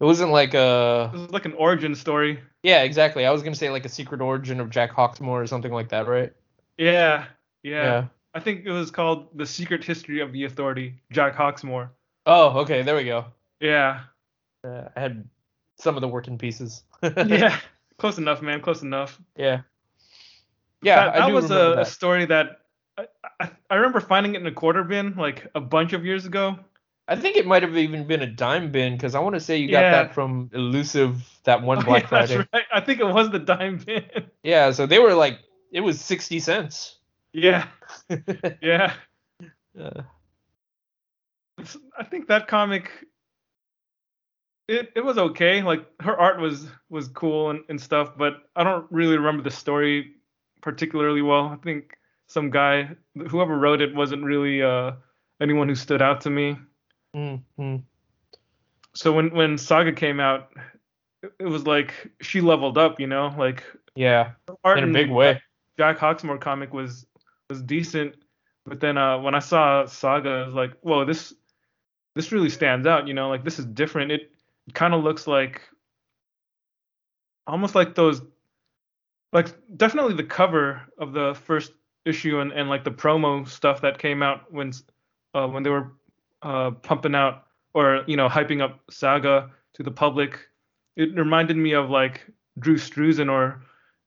it 0.00 0.04
wasn't 0.04 0.32
like 0.32 0.52
a 0.54 1.10
It 1.14 1.18
was 1.18 1.30
like 1.30 1.46
an 1.46 1.54
origin 1.54 1.94
story. 1.94 2.40
Yeah, 2.64 2.82
exactly. 2.82 3.26
I 3.26 3.30
was 3.30 3.42
gonna 3.42 3.54
say 3.54 3.68
like 3.70 3.84
a 3.84 3.90
secret 3.90 4.22
origin 4.22 4.58
of 4.58 4.70
Jack 4.70 4.90
Hawksmoor 4.90 5.42
or 5.42 5.46
something 5.46 5.70
like 5.70 5.90
that, 5.90 6.08
right? 6.08 6.32
Yeah, 6.78 7.26
yeah. 7.62 8.06
I 8.34 8.40
think 8.40 8.64
it 8.64 8.70
was 8.72 8.90
called 8.90 9.28
The 9.38 9.46
Secret 9.46 9.84
History 9.84 10.20
of 10.20 10.32
the 10.32 10.44
Authority, 10.44 10.94
Jack 11.12 11.36
Hawksmoor. 11.36 11.90
Oh, 12.26 12.60
okay, 12.60 12.82
there 12.82 12.96
we 12.96 13.04
go. 13.04 13.26
Yeah. 13.60 14.00
Uh, 14.66 14.88
I 14.96 15.00
had 15.00 15.28
some 15.78 15.94
of 15.94 16.00
the 16.00 16.08
working 16.08 16.38
pieces. 16.38 16.82
yeah. 17.02 17.58
Close 17.98 18.18
enough, 18.18 18.42
man. 18.42 18.60
Close 18.60 18.82
enough. 18.82 19.20
Yeah. 19.36 19.60
Yeah, 20.82 21.04
that, 21.04 21.14
that 21.14 21.32
was 21.32 21.50
a, 21.50 21.54
remember 21.54 21.80
a 21.82 21.84
story 21.84 22.26
that 22.26 22.60
I, 22.98 23.06
I, 23.40 23.50
I 23.70 23.74
remember 23.76 24.00
finding 24.00 24.34
it 24.34 24.40
in 24.40 24.46
a 24.46 24.52
quarter 24.52 24.82
bin 24.82 25.14
like 25.16 25.46
a 25.54 25.60
bunch 25.60 25.92
of 25.92 26.04
years 26.04 26.26
ago. 26.26 26.58
I 27.06 27.16
think 27.16 27.36
it 27.36 27.46
might 27.46 27.62
have 27.62 27.76
even 27.76 28.06
been 28.06 28.22
a 28.22 28.26
dime 28.26 28.72
bin 28.72 28.94
because 28.94 29.14
I 29.14 29.20
want 29.20 29.34
to 29.34 29.40
say 29.40 29.58
you 29.58 29.70
got 29.70 29.80
Yeah. 29.82 29.90
that 29.90 30.14
from 30.14 30.50
Elusive 30.54 31.22
that 31.44 31.62
one 31.62 31.78
Oh, 31.82 31.82
Black 31.82 32.04
yeah, 32.04 32.08
Friday. 32.08 32.36
That's 32.36 32.48
right. 32.52 32.64
I 32.72 32.80
think 32.80 33.00
it 33.00 33.06
was 33.06 33.30
the 33.30 33.38
dime 33.38 33.78
bin. 33.78 34.04
Yeah, 34.42 34.70
so 34.72 34.86
they 34.86 34.98
were 34.98 35.14
like 35.14 35.38
it 35.72 35.80
was 35.80 36.00
sixty 36.00 36.40
cents. 36.40 36.98
yeah. 37.32 37.68
Yeah. 38.62 38.94
Uh, 39.78 40.02
I 41.98 42.04
think 42.04 42.28
that 42.28 42.46
comic 42.48 42.90
it, 44.68 44.92
it 44.96 45.04
was 45.04 45.18
okay. 45.18 45.62
Like 45.62 45.84
her 46.00 46.18
art 46.18 46.40
was 46.40 46.66
was 46.88 47.08
cool 47.08 47.50
and, 47.50 47.60
and 47.68 47.80
stuff, 47.80 48.16
but 48.16 48.34
I 48.56 48.64
don't 48.64 48.86
really 48.90 49.16
remember 49.16 49.42
the 49.42 49.50
story 49.50 50.14
particularly 50.62 51.22
well. 51.22 51.46
I 51.46 51.56
think 51.56 51.96
some 52.26 52.50
guy 52.50 52.90
whoever 53.28 53.58
wrote 53.58 53.80
it 53.82 53.94
wasn't 53.94 54.24
really 54.24 54.62
uh 54.62 54.92
anyone 55.40 55.68
who 55.68 55.74
stood 55.74 56.00
out 56.02 56.22
to 56.22 56.30
me. 56.30 56.56
Mm, 57.14 57.42
mm. 57.58 57.82
So 58.94 59.12
when 59.12 59.30
when 59.30 59.58
Saga 59.58 59.92
came 59.92 60.20
out, 60.20 60.50
it, 61.40 61.44
was 61.44 61.66
like 61.66 62.10
she 62.20 62.40
leveled 62.40 62.78
up, 62.78 63.00
you 63.00 63.06
know, 63.06 63.34
like 63.36 63.64
Yeah, 63.94 64.32
in 64.64 64.84
a 64.84 64.92
big 64.92 65.10
way. 65.10 65.40
Jack 65.78 65.98
Hawksmoor 65.98 66.40
comic 66.40 66.72
was 66.72 67.06
was 67.48 67.60
decent, 67.62 68.16
but 68.64 68.80
then 68.80 68.96
uh, 68.96 69.18
when 69.18 69.34
I 69.34 69.40
saw 69.40 69.86
Saga, 69.86 70.30
I 70.30 70.46
was 70.46 70.54
like, 70.54 70.72
whoa, 70.80 71.04
this 71.04 71.34
this 72.14 72.32
really 72.32 72.50
stands 72.50 72.86
out. 72.86 73.08
You 73.08 73.14
know, 73.14 73.28
like 73.28 73.44
this 73.44 73.58
is 73.58 73.66
different. 73.66 74.12
It, 74.12 74.32
it 74.66 74.74
kind 74.74 74.94
of 74.94 75.02
looks 75.02 75.26
like 75.26 75.62
almost 77.46 77.74
like 77.74 77.94
those, 77.94 78.22
like 79.32 79.48
definitely 79.76 80.14
the 80.14 80.24
cover 80.24 80.82
of 80.98 81.12
the 81.12 81.34
first 81.44 81.72
issue 82.04 82.40
and, 82.40 82.52
and 82.52 82.68
like 82.68 82.84
the 82.84 82.90
promo 82.90 83.46
stuff 83.48 83.80
that 83.80 83.98
came 83.98 84.22
out 84.22 84.52
when 84.52 84.72
uh, 85.34 85.48
when 85.48 85.62
they 85.62 85.70
were 85.70 85.92
uh, 86.44 86.70
pumping 86.70 87.14
out 87.14 87.46
or 87.72 88.04
you 88.06 88.16
know 88.16 88.28
hyping 88.28 88.62
up 88.62 88.80
Saga 88.90 89.50
to 89.74 89.82
the 89.82 89.90
public. 89.90 90.38
It 90.96 91.14
reminded 91.16 91.56
me 91.56 91.72
of 91.72 91.90
like 91.90 92.26
Drew 92.60 92.76
Struzan 92.76 93.30
or 93.30 93.62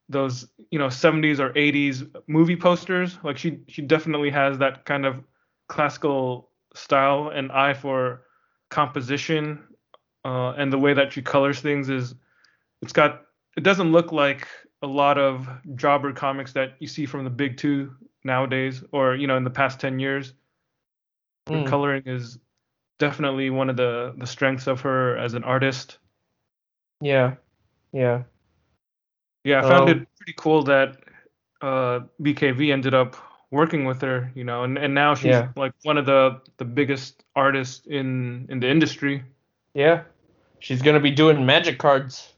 those 0.10 0.48
you 0.72 0.80
know 0.80 0.88
70s 0.88 1.40
or 1.40 1.52
80s 1.52 2.10
movie 2.28 2.56
posters 2.56 3.18
like 3.24 3.38
she 3.38 3.60
she 3.68 3.82
definitely 3.82 4.30
has 4.30 4.58
that 4.58 4.86
kind 4.86 5.06
of 5.06 5.22
classical 5.68 6.50
style 6.74 7.32
and 7.34 7.52
eye 7.52 7.74
for 7.74 8.22
composition 8.70 9.62
uh, 10.24 10.52
and 10.52 10.72
the 10.72 10.78
way 10.78 10.94
that 10.94 11.12
she 11.12 11.22
colors 11.22 11.60
things 11.60 11.90
is 11.90 12.16
it's 12.82 12.94
got 12.94 13.24
it 13.58 13.64
doesn't 13.64 13.92
look 13.92 14.12
like 14.12 14.48
a 14.82 14.88
lot 14.88 15.18
of 15.18 15.50
jobber 15.76 16.14
comics 16.14 16.54
that 16.54 16.76
you 16.80 16.88
see 16.88 17.06
from 17.06 17.24
the 17.24 17.30
big 17.30 17.58
two 17.58 17.94
nowadays 18.24 18.84
or 18.94 19.16
you 19.16 19.28
know 19.28 19.36
in 19.36 19.44
the 19.44 19.50
past 19.50 19.80
10 19.80 20.00
years 20.00 20.34
Mm. 21.50 21.66
coloring 21.66 22.04
is 22.06 22.40
definitely 23.00 23.50
one 23.50 23.70
of 23.70 23.78
the 23.78 24.14
the 24.18 24.28
strengths 24.28 24.68
of 24.68 24.82
her 24.82 25.18
as 25.18 25.34
an 25.34 25.44
artist 25.44 26.00
Yeah, 27.02 27.36
yeah, 27.92 28.24
Yeah, 29.44 29.60
I 29.60 29.62
found 29.64 29.90
Um, 29.90 29.90
it 29.90 30.08
pretty 30.18 30.34
cool 30.38 30.64
that 30.64 30.98
uh, 31.62 32.02
BKV 32.22 32.72
ended 32.72 32.94
up 32.94 33.16
working 33.52 33.86
with 33.86 34.02
her, 34.02 34.32
you 34.36 34.44
know, 34.44 34.64
and, 34.64 34.78
and 34.78 34.94
now 34.94 35.16
she's 35.16 35.42
Yeah. 35.42 35.48
like 35.56 35.74
one 35.84 35.98
of 35.98 36.06
the 36.06 36.42
the 36.58 36.66
biggest 36.66 37.24
artists 37.36 37.86
in 37.88 38.48
in 38.50 38.60
the 38.60 38.70
industry. 38.70 39.24
yeah. 39.74 40.04
She's 40.60 40.82
gonna 40.82 41.00
be 41.00 41.12
doing 41.12 41.46
magic 41.46 41.78
cards. 41.80 42.34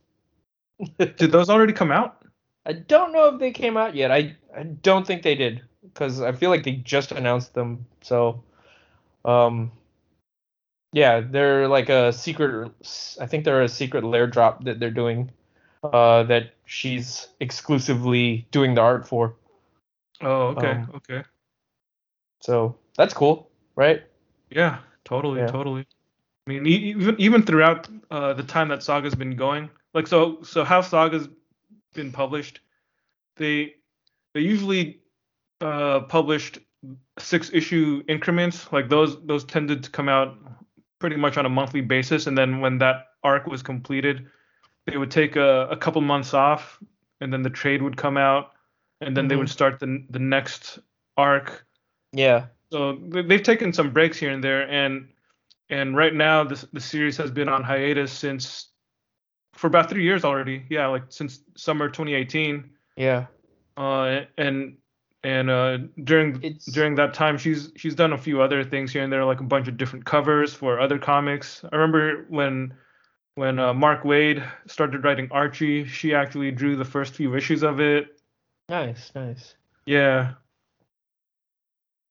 Did 0.97 1.31
those 1.31 1.49
already 1.49 1.73
come 1.73 1.91
out? 1.91 2.23
I 2.65 2.73
don't 2.73 3.11
know 3.13 3.33
if 3.33 3.39
they 3.39 3.51
came 3.51 3.77
out 3.77 3.95
yet. 3.95 4.11
I 4.11 4.35
I 4.55 4.63
don't 4.63 5.05
think 5.05 5.23
they 5.23 5.35
did 5.35 5.61
because 5.83 6.21
I 6.21 6.31
feel 6.33 6.49
like 6.49 6.63
they 6.63 6.73
just 6.77 7.11
announced 7.11 7.53
them. 7.53 7.85
So, 8.01 8.43
um, 9.25 9.71
yeah, 10.91 11.19
they're 11.19 11.67
like 11.67 11.89
a 11.89 12.11
secret. 12.11 12.71
I 13.19 13.25
think 13.25 13.45
they're 13.45 13.63
a 13.63 13.69
secret 13.69 14.03
lair 14.03 14.27
drop 14.27 14.63
that 14.65 14.79
they're 14.79 14.91
doing. 14.91 15.31
Uh, 15.83 16.23
that 16.23 16.55
she's 16.65 17.29
exclusively 17.39 18.45
doing 18.51 18.75
the 18.75 18.81
art 18.81 19.07
for. 19.07 19.35
Oh, 20.21 20.47
okay, 20.47 20.71
Um, 20.71 20.91
okay. 20.95 21.23
So 22.41 22.75
that's 22.97 23.13
cool, 23.13 23.49
right? 23.75 24.03
Yeah, 24.49 24.79
totally, 25.05 25.39
Yeah. 25.39 25.47
totally. 25.47 25.85
I 26.47 26.49
mean, 26.49 26.65
even 26.65 27.15
even 27.19 27.43
throughout 27.43 27.87
uh, 28.11 28.33
the 28.33 28.43
time 28.43 28.67
that 28.69 28.83
Saga's 28.83 29.15
been 29.15 29.35
going, 29.35 29.69
like 29.93 30.07
so 30.07 30.41
so 30.43 30.63
how 30.65 30.81
Saga's 30.81 31.29
been 31.93 32.11
published, 32.11 32.59
they 33.37 33.75
they 34.33 34.41
usually 34.41 34.99
uh, 35.61 36.01
published 36.01 36.59
six 37.17 37.49
issue 37.53 38.03
increments. 38.07 38.71
Like 38.71 38.89
those 38.89 39.21
those 39.25 39.43
tended 39.43 39.83
to 39.83 39.89
come 39.89 40.09
out 40.09 40.37
pretty 40.99 41.15
much 41.15 41.37
on 41.37 41.45
a 41.45 41.49
monthly 41.49 41.81
basis, 41.81 42.27
and 42.27 42.37
then 42.37 42.59
when 42.61 42.77
that 42.79 43.07
arc 43.23 43.47
was 43.47 43.61
completed, 43.61 44.27
they 44.85 44.97
would 44.97 45.11
take 45.11 45.35
a, 45.35 45.67
a 45.69 45.77
couple 45.77 46.01
months 46.01 46.33
off, 46.33 46.79
and 47.21 47.31
then 47.31 47.41
the 47.41 47.49
trade 47.49 47.81
would 47.81 47.97
come 47.97 48.17
out, 48.17 48.51
and 49.01 49.15
then 49.15 49.27
they 49.27 49.35
Mhm. 49.35 49.39
would 49.39 49.49
start 49.49 49.79
the 49.79 50.03
the 50.09 50.19
next 50.19 50.79
arc 51.17 51.65
Yeah. 52.13 52.45
so 52.71 52.95
they've 53.09 53.43
taken 53.43 53.73
some 53.73 53.91
breaks 53.91 54.17
here 54.17 54.31
and 54.31 54.43
there, 54.43 54.67
and 54.69 55.09
and 55.69 55.95
right 55.95 56.13
now 56.13 56.43
the 56.43 56.67
the 56.73 56.79
series 56.81 57.17
has 57.17 57.31
been 57.31 57.49
on 57.49 57.63
hiatus 57.63 58.11
since 58.11 58.69
for 59.53 59.67
about 59.67 59.89
three 59.89 60.03
years 60.03 60.23
already. 60.23 60.65
Yeah, 60.69 60.87
like 60.87 61.03
since 61.09 61.41
summer 61.57 61.89
2018. 61.89 62.69
Yeah. 62.95 63.25
Uh, 63.75 64.21
and 64.37 64.77
and 65.23 65.49
uh, 65.49 65.77
during 66.03 66.41
It's 66.43 66.65
during 66.65 66.95
that 66.95 67.13
time, 67.13 67.37
she's 67.37 67.71
she's 67.75 67.95
done 67.95 68.13
a 68.13 68.17
few 68.17 68.41
other 68.41 68.63
things 68.63 68.93
here 68.93 69.03
and 69.03 69.11
there, 69.11 69.25
like 69.25 69.41
a 69.41 69.43
bunch 69.43 69.67
of 69.67 69.77
different 69.77 70.05
covers 70.05 70.53
for 70.53 70.79
other 70.79 70.97
comics. 70.97 71.63
I 71.71 71.75
remember 71.75 72.25
when 72.29 72.73
when 73.35 73.59
uh, 73.59 73.73
Mark 73.73 74.03
Waid 74.03 74.47
started 74.67 75.03
writing 75.03 75.27
Archie, 75.31 75.85
she 75.85 76.13
actually 76.13 76.51
drew 76.51 76.75
the 76.75 76.85
first 76.85 77.15
few 77.15 77.35
issues 77.35 77.63
of 77.63 77.81
it. 77.81 78.21
nice, 78.69 79.11
nice. 79.13 79.55
Yeah. 79.85 80.33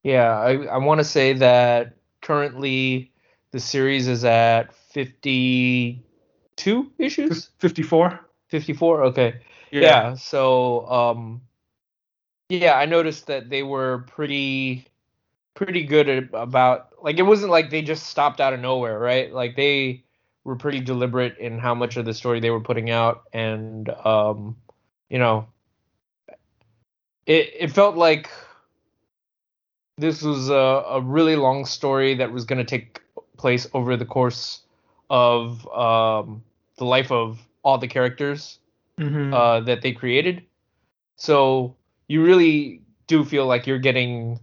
Yeah, 0.02 0.38
I 0.38 0.64
I 0.64 0.76
want 0.78 0.98
to 0.98 1.04
say 1.04 1.32
that 1.34 1.96
currently 2.20 3.12
the 3.52 3.60
series 3.60 4.06
is 4.06 4.24
at 4.24 4.74
52 4.92 6.92
issues? 6.98 7.50
54. 7.58 8.20
54? 8.48 9.02
Okay. 9.04 9.40
Yeah. 9.70 10.14
so 10.14 10.86
um 10.88 11.40
yeah, 12.48 12.74
I 12.74 12.86
noticed 12.86 13.26
that 13.26 13.50
they 13.50 13.62
were 13.62 14.04
pretty 14.08 14.86
pretty 15.54 15.84
good 15.84 16.08
at, 16.08 16.24
about 16.34 16.90
like 17.02 17.18
it 17.18 17.22
wasn't 17.22 17.50
like 17.50 17.70
they 17.70 17.82
just 17.82 18.06
stopped 18.06 18.40
out 18.40 18.52
of 18.54 18.60
nowhere, 18.60 18.98
right? 18.98 19.32
Like 19.32 19.56
they 19.56 20.04
were 20.44 20.56
pretty 20.56 20.80
deliberate 20.80 21.36
in 21.38 21.58
how 21.58 21.74
much 21.74 21.96
of 21.96 22.04
the 22.04 22.14
story 22.14 22.40
they 22.40 22.50
were 22.50 22.60
putting 22.60 22.90
out 22.90 23.24
and 23.34 23.90
um 23.90 24.56
you 25.10 25.18
know 25.18 25.46
it 27.26 27.52
it 27.58 27.70
felt 27.72 27.96
like 27.96 28.30
this 29.98 30.22
was 30.22 30.48
a, 30.48 30.54
a 30.54 31.00
really 31.00 31.36
long 31.36 31.64
story 31.64 32.14
that 32.14 32.32
was 32.32 32.44
going 32.44 32.58
to 32.58 32.64
take 32.64 33.00
place 33.36 33.66
over 33.74 33.96
the 33.96 34.04
course 34.04 34.62
of 35.10 35.66
um 35.72 36.42
the 36.76 36.84
life 36.84 37.10
of 37.10 37.40
all 37.62 37.78
the 37.78 37.88
characters 37.88 38.58
Mhm. 38.98 39.32
uh, 39.32 39.60
that 39.60 39.82
they 39.82 39.92
created. 39.92 40.42
So 41.16 41.76
you 42.08 42.24
really 42.24 42.82
do 43.06 43.24
feel 43.24 43.46
like 43.46 43.66
you're 43.66 43.78
getting 43.78 44.40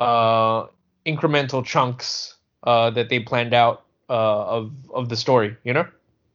uh, 0.00 0.66
incremental 1.06 1.64
chunks 1.64 2.36
uh, 2.64 2.90
that 2.90 3.08
they 3.08 3.20
planned 3.20 3.54
out 3.54 3.84
uh, 4.10 4.44
of 4.46 4.72
of 4.92 5.08
the 5.08 5.16
story. 5.16 5.56
You 5.64 5.72
know? 5.72 5.86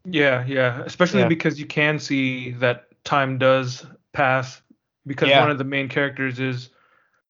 Yeah, 0.06 0.46
yeah. 0.48 0.82
Especially 0.86 1.22
Yeah. 1.22 1.28
because 1.28 1.60
you 1.60 1.66
can 1.66 2.00
see 2.00 2.52
that 2.54 2.88
time 3.04 3.38
does 3.38 3.86
pass 4.14 4.62
because 5.06 5.30
Yeah. 5.30 5.42
one 5.42 5.52
of 5.52 5.58
the 5.58 5.64
main 5.64 5.88
characters 5.90 6.40
is 6.40 6.70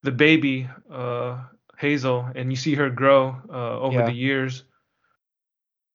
the 0.03 0.12
baby, 0.12 0.67
uh, 0.91 1.39
Hazel, 1.77 2.27
and 2.36 2.51
you 2.51 2.55
see 2.55 2.75
her 2.75 2.89
grow 2.89 3.36
uh, 3.50 3.79
over 3.79 4.00
Yeah. 4.00 4.05
the 4.05 4.13
years. 4.13 4.63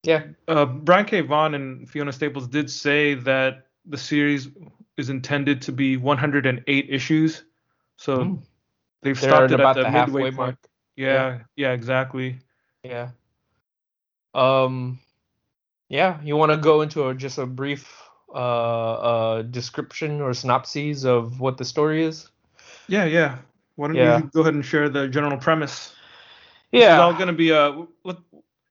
Yeah. 0.03 0.23
Uh, 0.47 0.67
Brian 0.67 1.07
K. 1.07 1.21
Vaughan 1.23 1.55
and 1.55 1.89
Fiona 1.91 2.13
Staples 2.13 2.47
did 2.47 2.71
say 2.71 3.15
that 3.15 3.67
the 3.85 3.99
series 3.99 4.49
is 4.97 5.11
intended 5.11 5.63
to 5.63 5.73
be 5.73 5.97
108 5.97 6.87
issues, 6.91 7.45
so 7.97 8.17
Mm. 8.19 8.43
they've 9.03 9.21
They're 9.21 9.31
stopped 9.31 9.45
at 9.45 9.51
it 9.53 9.61
about 9.61 9.77
at 9.79 9.85
the, 9.85 9.91
the 9.91 10.07
midway 10.07 10.23
point. 10.31 10.37
mark. 10.37 10.57
Yeah, 10.97 11.41
yeah, 11.57 11.73
exactly. 11.73 12.39
Yeah. 12.83 13.11
Um 14.35 14.99
yeah, 15.89 16.21
you 16.23 16.37
want 16.37 16.51
to 16.53 16.59
go 16.59 16.83
into 16.83 17.09
a, 17.09 17.15
just 17.15 17.39
a 17.39 17.47
brief 17.47 18.03
uh 18.35 18.93
uh 18.95 19.43
description 19.43 20.21
or 20.21 20.35
synopsis 20.35 21.05
of 21.05 21.41
what 21.41 21.59
the 21.59 21.65
story 21.65 22.05
is? 22.05 22.29
Yeah, 22.89 23.05
yeah. 23.05 23.39
Why 23.77 23.89
don't 23.89 23.97
Yeah. 23.97 24.19
you 24.19 24.31
go 24.33 24.41
ahead 24.41 24.55
and 24.55 24.65
share 24.65 24.89
the 24.89 25.09
general 25.09 25.37
premise? 25.39 25.95
Yeah. 26.73 26.95
It's 26.95 27.01
all 27.01 27.13
going 27.15 27.29
to 27.29 27.33
be 27.33 27.53
uh 27.53 27.85
let- 28.05 28.19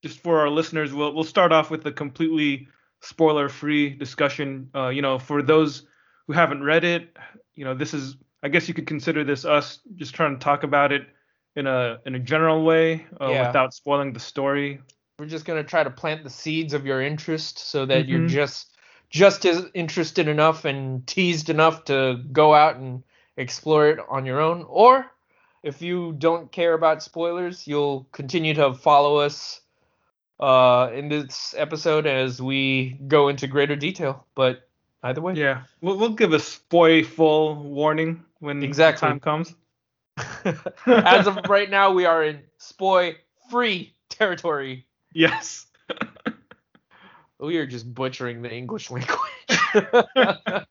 just 0.03 0.20
for 0.20 0.39
our 0.39 0.50
listeners. 0.50 0.94
We'll 0.94 1.13
we'll 1.13 1.24
start 1.24 1.51
off 1.51 1.72
with 1.72 1.86
a 1.86 1.91
completely 1.91 2.67
spoiler-free 3.01 3.89
discussion. 3.96 4.70
Uh, 4.75 4.89
you 4.89 5.01
know, 5.01 5.17
for 5.17 5.41
those 5.41 5.88
who 6.27 6.34
haven't 6.34 6.63
read 6.63 6.84
it, 6.84 7.15
you 7.55 7.65
know, 7.65 7.74
this 7.74 7.94
is 7.94 8.17
I 8.44 8.48
guess 8.50 8.67
you 8.67 8.74
could 8.74 8.88
consider 8.88 9.24
this 9.24 9.46
us 9.46 9.79
just 9.96 10.13
trying 10.13 10.38
to 10.38 10.44
talk 10.44 10.63
about 10.63 10.91
it 10.91 11.08
in 11.55 11.67
a 11.67 12.00
in 12.05 12.15
a 12.15 12.20
general 12.20 12.63
way 12.63 13.05
uh, 13.20 13.32
Yeah. 13.32 13.48
without 13.48 13.74
spoiling 13.74 14.13
the 14.13 14.20
story. 14.20 14.82
We're 15.17 15.25
just 15.27 15.46
going 15.46 15.63
to 15.63 15.67
try 15.70 15.84
to 15.84 15.89
plant 15.89 16.24
the 16.24 16.29
seeds 16.29 16.74
of 16.74 16.86
your 16.86 17.01
interest 17.01 17.60
so 17.60 17.86
that 17.86 18.08
you're 18.10 18.20
Mhm. 18.20 18.29
just 18.29 18.75
just 19.10 19.46
as 19.46 19.65
interested 19.74 20.27
enough 20.27 20.65
and 20.65 21.05
teased 21.08 21.50
enough 21.50 21.86
to 21.86 22.22
go 22.32 22.53
out 22.53 22.75
and 22.75 23.03
explore 23.38 23.88
it 23.89 24.00
on 24.10 24.25
your 24.25 24.41
own 24.41 24.65
or 24.67 25.05
if 25.63 25.82
you 25.82 26.13
don't 26.13 26.51
care 26.51 26.74
about 26.74 27.01
spoilers, 27.01 27.65
you'll 27.67 28.08
continue 28.12 28.53
to 28.53 28.74
follow 28.74 29.17
us 29.17 29.62
uh 30.39 30.89
in 30.94 31.08
this 31.08 31.55
episode 31.58 32.05
as 32.05 32.41
we 32.41 33.00
go 33.08 33.29
into 33.29 33.48
greater 33.48 33.75
detail. 33.75 34.25
But 34.36 34.64
either 35.05 35.21
way, 35.21 35.33
Yeah, 35.33 35.63
we'll 35.81 35.97
we'll 35.97 36.09
give 36.13 36.33
a 36.33 36.39
spoil-full 36.39 37.55
warning 37.63 38.24
when 38.39 38.59
the 38.59 38.65
Exactly. 38.67 39.07
time 39.07 39.19
comes. 39.19 39.53
As 40.88 41.27
of 41.27 41.39
right 41.50 41.69
now, 41.69 41.91
we 41.93 42.05
are 42.05 42.24
in 42.24 42.41
spoil 42.57 43.13
free 43.50 43.93
territory. 44.09 44.85
Yes. 45.13 45.67
We 47.38 47.57
are 47.57 47.65
just 47.67 47.93
butchering 47.93 48.41
the 48.41 48.50
English 48.51 48.89
language. 48.89 49.19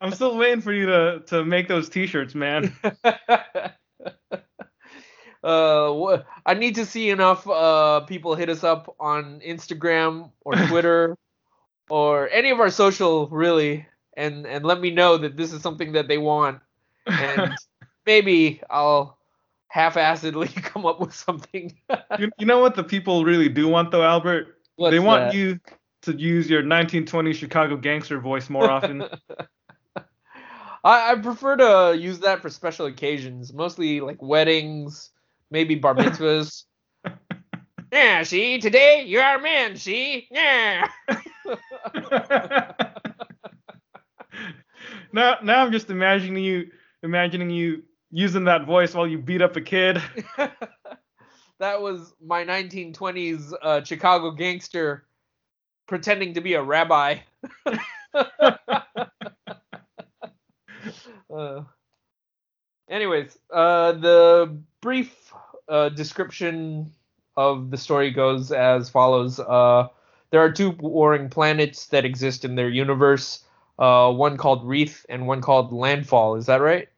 I'm 0.00 0.10
still 0.10 0.36
waiting 0.36 0.60
for 0.60 0.72
you 0.72 0.86
to 0.86 1.22
to 1.28 1.44
make 1.44 1.68
those 1.68 1.88
T-shirts, 1.88 2.34
man. 2.34 2.74
uh, 5.44 6.18
I 6.44 6.54
need 6.54 6.74
to 6.74 6.84
see 6.84 7.10
enough 7.10 7.46
uh 7.48 8.00
people 8.00 8.34
hit 8.34 8.48
us 8.48 8.64
up 8.64 8.94
on 8.98 9.40
Instagram 9.46 10.32
or 10.44 10.54
Twitter 10.66 11.16
or 11.90 12.28
any 12.30 12.50
of 12.50 12.60
our 12.60 12.70
social 12.70 13.28
really, 13.28 13.86
and 14.16 14.46
and 14.46 14.64
let 14.64 14.80
me 14.80 14.90
know 14.90 15.18
that 15.18 15.36
this 15.36 15.52
is 15.52 15.62
something 15.62 15.92
that 15.92 16.08
they 16.08 16.18
want, 16.18 16.60
and 17.06 17.54
maybe 18.06 18.62
I'll 18.70 19.18
half-assedly 19.68 20.54
come 20.62 20.86
up 20.86 21.00
with 21.00 21.14
something. 21.14 21.76
you, 22.18 22.30
you 22.38 22.46
know 22.46 22.58
what 22.58 22.74
the 22.74 22.84
people 22.84 23.24
really 23.24 23.48
do 23.48 23.68
want 23.68 23.90
though, 23.90 24.02
Albert? 24.02 24.58
What's 24.76 24.92
they 24.92 24.98
want 24.98 25.32
that? 25.32 25.34
you 25.34 25.60
to 26.02 26.12
use 26.12 26.48
your 26.48 26.60
1920 26.60 27.32
Chicago 27.32 27.76
gangster 27.76 28.20
voice 28.20 28.48
more 28.48 28.70
often. 28.70 29.02
I, 30.82 31.12
I 31.12 31.14
prefer 31.16 31.56
to 31.56 31.98
use 31.98 32.20
that 32.20 32.40
for 32.40 32.48
special 32.48 32.86
occasions, 32.86 33.52
mostly 33.52 34.00
like 34.00 34.22
weddings, 34.22 35.10
maybe 35.50 35.74
bar 35.74 35.94
mitzvahs. 35.94 36.64
Yeah, 37.92 38.22
see, 38.22 38.58
today 38.58 39.04
you're 39.06 39.22
our 39.22 39.38
man, 39.38 39.76
see? 39.76 40.28
Yeah. 40.30 40.88
now, 45.12 45.38
now 45.42 45.64
I'm 45.64 45.72
just 45.72 45.90
imagining 45.90 46.44
you, 46.44 46.70
imagining 47.02 47.50
you 47.50 47.82
using 48.10 48.44
that 48.44 48.66
voice 48.66 48.94
while 48.94 49.06
you 49.06 49.18
beat 49.18 49.42
up 49.42 49.56
a 49.56 49.60
kid. 49.60 50.00
that 51.58 51.80
was 51.80 52.14
my 52.24 52.44
1920s 52.44 53.52
uh, 53.62 53.82
Chicago 53.84 54.30
gangster 54.32 55.04
pretending 55.86 56.34
to 56.34 56.40
be 56.40 56.54
a 56.54 56.62
rabbi. 56.62 57.16
uh, 61.34 61.62
anyways, 62.88 63.36
uh, 63.52 63.92
the 63.92 64.56
brief 64.80 65.32
uh, 65.68 65.88
description 65.90 66.92
of 67.40 67.70
the 67.70 67.76
story 67.76 68.10
goes 68.10 68.52
as 68.52 68.90
follows. 68.90 69.40
Uh, 69.40 69.88
there 70.30 70.40
are 70.40 70.52
two 70.52 70.70
warring 70.70 71.28
planets 71.30 71.86
that 71.86 72.04
exist 72.04 72.44
in 72.44 72.54
their 72.54 72.68
universe. 72.68 73.44
Uh, 73.78 74.12
one 74.12 74.36
called 74.36 74.64
Wreath 74.68 75.06
and 75.08 75.26
one 75.26 75.40
called 75.40 75.72
Landfall. 75.72 76.36
Is 76.36 76.46
that 76.46 76.60
right? 76.60 76.88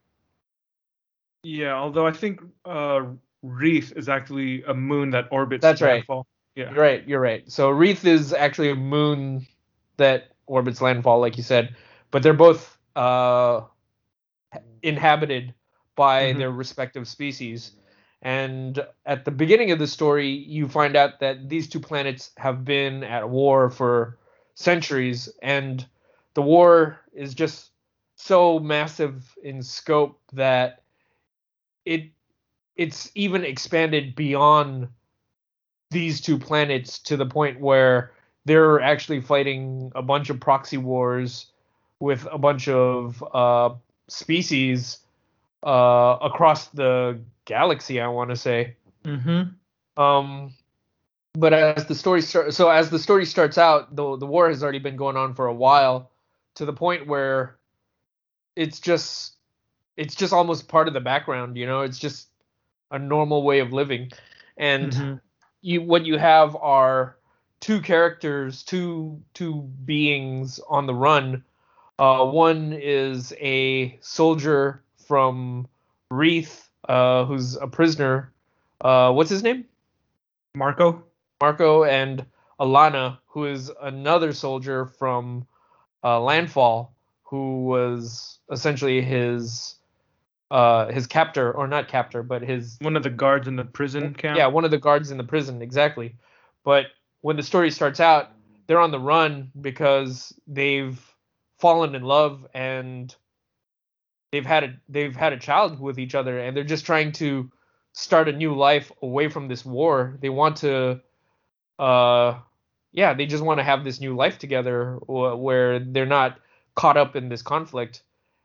Yeah, 1.44 1.74
although 1.74 2.06
I 2.06 2.12
think 2.12 2.40
uh, 2.64 3.02
Wreath 3.42 3.92
is 3.96 4.08
actually 4.08 4.62
a 4.64 4.74
moon 4.74 5.10
that 5.10 5.28
orbits. 5.30 5.62
That's 5.62 5.80
right. 5.82 5.94
landfall. 5.94 6.26
Yeah. 6.54 6.72
You're 6.72 6.82
right. 6.82 7.08
You're 7.08 7.20
right. 7.20 7.50
So 7.50 7.70
Wreath 7.70 8.04
is 8.04 8.32
actually 8.32 8.70
a 8.70 8.74
moon 8.76 9.46
that 9.96 10.32
orbits 10.46 10.80
landfall, 10.82 11.20
like 11.20 11.36
you 11.36 11.42
said, 11.42 11.74
but 12.10 12.22
they're 12.22 12.34
both 12.34 12.76
uh, 12.96 13.62
inhabited 14.82 15.54
by 15.96 16.32
Mhm. 16.34 16.38
their 16.38 16.50
respective 16.50 17.06
species. 17.08 17.72
And 18.22 18.86
at 19.04 19.24
the 19.24 19.32
beginning 19.32 19.72
of 19.72 19.80
the 19.80 19.86
story, 19.88 20.28
you 20.28 20.68
find 20.68 20.94
out 20.94 21.18
that 21.20 21.48
these 21.48 21.68
two 21.68 21.80
planets 21.80 22.30
have 22.36 22.64
been 22.64 23.02
at 23.02 23.28
war 23.28 23.68
for 23.68 24.16
centuries, 24.54 25.28
and 25.42 25.84
the 26.34 26.42
war 26.42 27.00
is 27.12 27.34
just 27.34 27.70
so 28.14 28.60
massive 28.60 29.36
in 29.42 29.60
scope 29.62 30.20
that 30.32 30.82
it 31.84 32.10
it's 32.76 33.10
even 33.16 33.44
expanded 33.44 34.14
beyond 34.14 34.88
these 35.90 36.20
two 36.20 36.38
planets 36.38 37.00
to 37.00 37.16
the 37.16 37.26
point 37.26 37.60
where 37.60 38.12
they're 38.44 38.80
actually 38.80 39.20
fighting 39.20 39.90
a 39.94 40.02
bunch 40.02 40.30
of 40.30 40.40
proxy 40.40 40.78
wars 40.78 41.46
with 41.98 42.26
a 42.30 42.38
bunch 42.38 42.68
of 42.68 43.22
uh, 43.34 43.74
species 44.08 44.98
uh, 45.64 46.16
across 46.22 46.68
the 46.68 47.18
galaxy. 47.44 48.00
I 48.00 48.08
want 48.08 48.30
to 48.30 48.36
say. 48.36 48.76
Mm-hmm. 49.04 50.02
Um, 50.02 50.54
but 51.34 51.52
as 51.52 51.86
the 51.86 51.94
story 51.94 52.22
start, 52.22 52.54
so 52.54 52.68
as 52.68 52.90
the 52.90 52.98
story 52.98 53.24
starts 53.24 53.58
out, 53.58 53.94
the 53.96 54.16
the 54.16 54.26
war 54.26 54.48
has 54.48 54.62
already 54.62 54.78
been 54.78 54.96
going 54.96 55.16
on 55.16 55.34
for 55.34 55.46
a 55.46 55.54
while, 55.54 56.10
to 56.56 56.64
the 56.64 56.72
point 56.72 57.06
where 57.06 57.56
it's 58.56 58.80
just 58.80 59.36
it's 59.96 60.14
just 60.14 60.32
almost 60.32 60.68
part 60.68 60.88
of 60.88 60.94
the 60.94 61.00
background. 61.00 61.56
You 61.56 61.66
know, 61.66 61.82
it's 61.82 61.98
just 61.98 62.28
a 62.90 62.98
normal 62.98 63.42
way 63.42 63.60
of 63.60 63.72
living, 63.72 64.10
and 64.56 64.92
Mhm. 64.92 65.20
you 65.62 65.82
what 65.82 66.04
you 66.04 66.18
have 66.18 66.56
are 66.56 67.16
two 67.60 67.80
characters, 67.80 68.62
two 68.62 69.22
two 69.34 69.62
beings 69.84 70.60
on 70.68 70.86
the 70.86 70.94
run. 70.94 71.44
Uh, 71.98 72.24
one 72.26 72.72
is 72.72 73.32
a 73.38 73.96
soldier 74.00 74.82
from 75.06 75.66
Wreath, 76.10 76.68
uh, 76.88 77.24
who's 77.24 77.56
a 77.56 77.66
prisoner. 77.66 78.32
Uh, 78.80 79.12
what's 79.12 79.30
his 79.30 79.42
name? 79.42 79.64
Marco. 80.54 81.04
Marco 81.40 81.84
and 81.84 82.24
Alana, 82.60 83.18
who 83.26 83.46
is 83.46 83.70
another 83.80 84.32
soldier 84.32 84.86
from 84.86 85.46
uh, 86.04 86.20
Landfall, 86.20 86.94
who 87.22 87.64
was 87.64 88.38
essentially 88.50 89.00
his 89.00 89.76
uh, 90.50 90.92
his 90.92 91.06
captor, 91.06 91.50
or 91.50 91.66
not 91.66 91.88
captor, 91.88 92.22
but 92.22 92.42
his 92.42 92.76
One 92.82 92.94
of 92.94 93.02
the 93.02 93.10
guards 93.10 93.48
in 93.48 93.56
the 93.56 93.64
prison 93.64 94.12
camp. 94.14 94.36
yeah, 94.36 94.46
one 94.46 94.66
of 94.66 94.70
the 94.70 94.78
guards 94.78 95.10
in 95.10 95.16
the 95.16 95.24
prison, 95.24 95.62
exactly. 95.62 96.14
But 96.62 96.86
when 97.22 97.36
the 97.36 97.42
story 97.42 97.70
starts 97.70 98.00
out, 98.00 98.32
they're 98.66 98.78
on 98.80 98.90
the 98.90 99.00
run 99.00 99.50
because 99.60 100.34
they've 100.46 101.00
fallen 101.58 101.94
in 101.94 102.02
love 102.02 102.46
and 102.52 103.14
they've 104.32 104.46
had 104.46 104.64
a 104.64 104.74
they've 104.88 105.14
had 105.14 105.32
a 105.32 105.38
child 105.38 105.78
with 105.78 105.98
each 105.98 106.14
other 106.14 106.38
and 106.38 106.56
they're 106.56 106.64
just 106.64 106.86
trying 106.86 107.12
to 107.12 107.50
start 107.92 108.28
a 108.28 108.32
new 108.32 108.54
life 108.54 108.90
away 109.02 109.28
from 109.28 109.46
this 109.46 109.64
war. 109.64 110.18
They 110.20 110.30
want 110.30 110.56
to 110.58 111.00
uh 111.78 112.38
yeah, 112.92 113.14
they 113.14 113.26
just 113.26 113.44
want 113.44 113.58
to 113.58 113.64
have 113.64 113.84
this 113.84 114.00
new 114.00 114.16
life 114.16 114.38
together 114.38 114.96
wh- 115.06 115.38
where 115.38 115.78
they're 115.78 116.06
not 116.06 116.38
caught 116.74 116.96
up 116.96 117.16
in 117.16 117.28
this 117.28 117.42
conflict. 117.42 118.02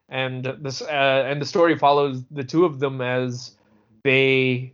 And 0.08 0.44
this 0.60 0.80
uh, 0.80 1.24
and 1.26 1.40
the 1.40 1.46
story 1.46 1.76
follows 1.76 2.24
the 2.30 2.44
two 2.44 2.64
of 2.64 2.80
them 2.80 3.02
as 3.02 3.52
they 4.04 4.72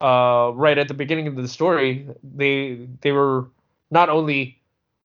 uh, 0.00 0.50
right 0.54 0.76
at 0.76 0.88
the 0.88 0.94
beginning 0.94 1.28
of 1.28 1.36
the 1.36 1.46
story, 1.46 2.08
they 2.22 2.88
they 3.00 3.12
were 3.12 3.48
not 3.92 4.08
only 4.08 4.60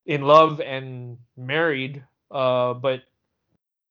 in 0.07 0.23
love 0.23 0.59
and 0.61 1.17
married. 1.37 2.03
Uh, 2.31 2.73
but 2.73 3.03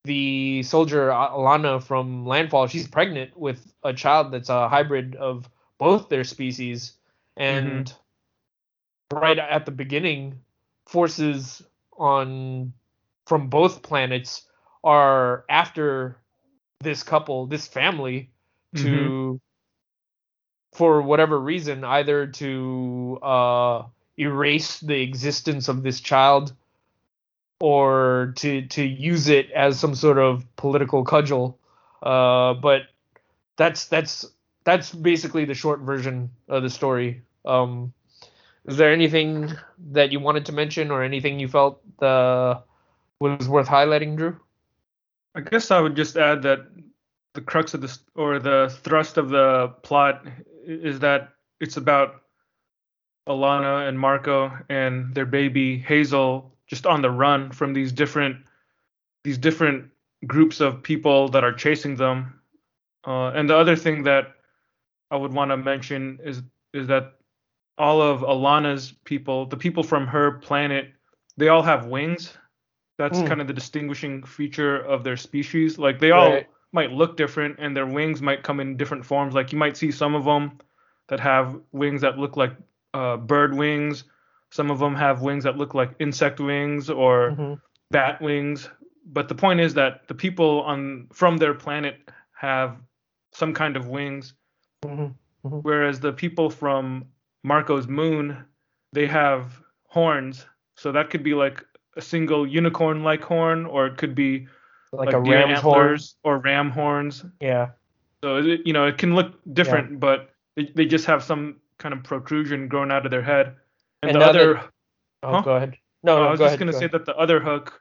the 0.05 0.63
soldier 0.63 1.09
Alana 1.09 1.83
from 1.83 2.27
Landfall, 2.27 2.67
she's 2.67 2.89
pregnant 2.89 3.37
with 3.37 3.73
a 3.83 3.93
child 3.93 4.33
that's 4.33 4.49
a 4.49 4.69
hybrid 4.69 5.17
of 5.17 5.49
both 5.79 6.09
their 6.09 6.25
species, 6.25 6.93
and 7.37 7.87
mm-hmm. 7.87 9.19
right 9.19 9.39
at 9.39 9.65
the 9.65 9.71
beginning, 9.71 10.41
forces 10.87 11.63
on 11.97 12.73
from 13.27 13.49
both 13.49 13.83
planets 13.83 14.47
are 14.83 15.45
after 15.49 16.17
this 16.81 17.03
couple, 17.03 17.47
this 17.47 17.67
family, 17.67 18.31
to 18.77 18.83
mm-hmm. 18.83 19.37
for 20.77 21.03
whatever 21.03 21.39
reason, 21.39 21.85
either 21.85 22.27
to 22.27 23.19
uh, 23.23 23.83
erase 24.19 24.81
the 24.81 25.01
existence 25.01 25.69
of 25.69 25.83
this 25.83 26.01
child 26.01 26.53
or 27.61 28.33
to 28.37 28.62
to 28.68 28.83
use 28.83 29.29
it 29.29 29.51
as 29.51 29.79
some 29.79 29.94
sort 29.94 30.18
of 30.18 30.44
political 30.57 31.05
cudgel. 31.05 31.59
Uh, 32.03 32.55
but 32.55 32.83
that's 33.57 33.87
that's 33.87 34.27
that's 34.64 34.94
basically 34.94 35.44
the 35.44 35.55
short 35.55 35.81
version 35.81 36.31
of 36.49 36.62
the 36.62 36.71
story. 36.71 37.23
Um, 37.44 37.92
is 38.66 38.77
there 38.77 38.92
anything 38.92 39.51
that 39.92 40.12
you 40.12 40.21
wanted 40.21 40.47
to 40.47 40.53
mention 40.53 40.90
or 40.90 41.03
anything 41.03 41.40
you 41.40 41.49
felt 41.49 41.81
uh, 42.03 42.61
was 43.18 43.49
worth 43.49 43.66
highlighting, 43.66 44.16
Drew? 44.16 44.38
I 45.35 45.40
guess 45.40 45.71
I 45.71 45.81
would 45.81 45.97
just 45.97 46.16
add 46.16 46.42
that 46.42 46.66
the 47.35 47.40
crux 47.40 47.75
of 47.75 47.81
this 47.81 48.01
or 48.14 48.38
the 48.38 48.75
thrust 48.83 49.16
of 49.16 49.31
the 49.31 49.68
plot 49.83 50.27
is 50.66 50.99
that 51.01 51.31
it's 51.61 51.77
about 51.77 52.23
Alana 53.27 53.88
and 53.88 53.99
Marco 53.99 54.53
and 54.68 55.14
their 55.14 55.27
baby 55.27 55.79
Hazel 55.79 56.53
just 56.69 56.87
on 56.87 57.03
the 57.03 57.11
run 57.11 57.51
from 57.51 57.73
these 57.73 57.93
different 57.93 58.37
these 59.25 59.39
different 59.39 59.91
groups 60.27 60.61
of 60.61 60.83
people 60.83 61.29
that 61.29 61.45
are 61.45 61.53
chasing 61.53 61.97
them. 61.97 62.41
Uh, 63.07 63.29
and 63.31 63.49
the 63.49 63.57
other 63.57 63.77
thing 63.77 64.05
that 64.05 64.35
I 65.11 65.17
would 65.17 65.33
want 65.33 65.51
to 65.51 65.57
mention 65.57 66.19
is 66.25 66.43
is 66.75 66.87
that 66.89 67.15
all 67.79 68.03
of 68.03 68.21
Alana's 68.21 68.93
people, 69.05 69.47
the 69.47 69.57
people 69.57 69.83
from 69.83 70.07
her 70.07 70.33
planet, 70.33 70.93
they 71.37 71.49
all 71.49 71.63
have 71.63 71.87
wings. 71.87 72.37
That's 72.99 73.19
mm. 73.19 73.27
kind 73.27 73.41
of 73.41 73.47
the 73.47 73.53
distinguishing 73.53 74.25
feature 74.25 74.77
of 74.77 75.05
their 75.05 75.17
species. 75.17 75.79
Like 75.79 76.01
they 76.01 76.11
all 76.11 76.33
right. 76.33 76.47
might 76.73 76.91
look 76.91 77.17
different, 77.17 77.57
and 77.59 77.77
their 77.77 77.87
wings 77.87 78.21
might 78.21 78.43
come 78.43 78.61
in 78.61 78.77
different 78.77 79.07
forms. 79.07 79.35
Like 79.35 79.53
you 79.53 79.59
might 79.59 79.77
see 79.77 79.93
some 79.93 80.15
of 80.15 80.25
them 80.25 80.59
that 81.09 81.21
have 81.21 81.59
wings 81.73 82.01
that 82.03 82.19
look 82.19 82.37
like 82.37 82.53
uh, 82.95 83.17
bird 83.17 83.55
wings. 83.55 84.05
Some 84.51 84.71
of 84.71 84.79
them 84.79 84.95
have 84.95 85.23
wings 85.23 85.45
that 85.45 85.57
look 85.57 85.75
like 85.75 85.91
insect 85.99 86.41
wings 86.41 86.89
or 86.91 87.31
mm-hmm. 87.33 87.55
bat 87.91 88.21
wings. 88.21 88.69
But 89.07 89.29
the 89.29 89.35
point 89.35 89.61
is 89.61 89.75
that 89.75 90.07
the 90.09 90.15
people 90.15 90.63
on 90.63 91.09
from 91.13 91.37
their 91.37 91.55
planet 91.55 91.97
have 92.35 92.77
some 93.33 93.55
kind 93.55 93.77
of 93.77 93.89
wings, 93.89 94.35
mm-hmm. 94.85 95.03
Mm-hmm. 95.47 95.59
whereas 95.59 96.01
the 96.01 96.13
people 96.13 96.51
from 96.51 97.05
Marco's 97.45 97.89
moon 97.89 98.45
they 98.93 99.07
have 99.07 99.61
horns. 99.85 100.47
So 100.77 100.93
that 100.93 101.11
could 101.11 101.23
be 101.23 101.35
like 101.35 101.65
a 101.97 102.03
single 102.03 102.47
unicorn-like 102.47 103.23
horn, 103.23 103.67
or 103.67 103.87
it 103.87 103.97
could 103.97 104.15
be 104.15 104.47
like, 104.93 105.07
like 105.07 105.15
a 105.15 105.21
ram's 105.21 105.61
horn 105.61 105.99
or 106.25 106.39
ram 106.39 106.71
horns. 106.71 107.25
Yeah. 107.41 107.71
So 108.23 108.39
it, 108.39 108.61
you 108.65 108.73
know 108.73 108.87
it 108.87 108.99
can 108.99 109.15
look 109.15 109.39
different, 109.53 109.93
yeah. 109.93 109.97
but 109.99 110.31
they, 110.57 110.71
they 110.75 110.87
just 110.87 111.07
have 111.07 111.23
some 111.23 111.57
kind 111.79 111.93
of 111.93 112.03
protrusion 112.03 112.69
growing 112.69 112.91
out 112.91 113.05
of 113.05 113.11
their 113.11 113.23
head. 113.23 113.57
And, 114.03 114.13
and 114.13 114.21
the 114.21 114.27
other. 114.27 114.55
That, 114.55 114.71
oh, 115.25 115.33
huh? 115.33 115.41
go 115.43 115.57
ahead. 115.57 115.77
No, 116.03 116.19
no 116.19 116.29
I 116.29 116.31
was 116.31 116.41
just 116.41 116.59
gonna 116.59 116.73
go 116.73 116.79
say 116.79 116.87
ahead. 116.87 116.93
that 116.93 117.07
the 117.07 117.17
other 117.17 117.41
hook 117.41 117.81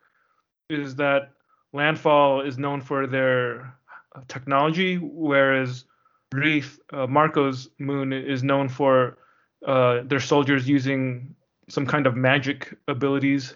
is 0.70 0.96
that 0.96 1.32
Landfall 1.74 2.42
is 2.42 2.58
known 2.58 2.82
for 2.82 3.08
their 3.08 3.78
technology, 4.28 4.98
whereas 4.98 5.86
Wreath, 6.34 6.80
uh, 6.92 7.08
Marco's 7.08 7.70
moon, 7.80 8.12
is 8.12 8.44
known 8.44 8.68
for 8.68 9.18
uh, 9.66 10.02
their 10.04 10.20
soldiers 10.20 10.68
using 10.68 11.36
some 11.70 11.86
kind 11.86 12.08
of 12.08 12.16
magic 12.16 12.76
abilities. 12.88 13.56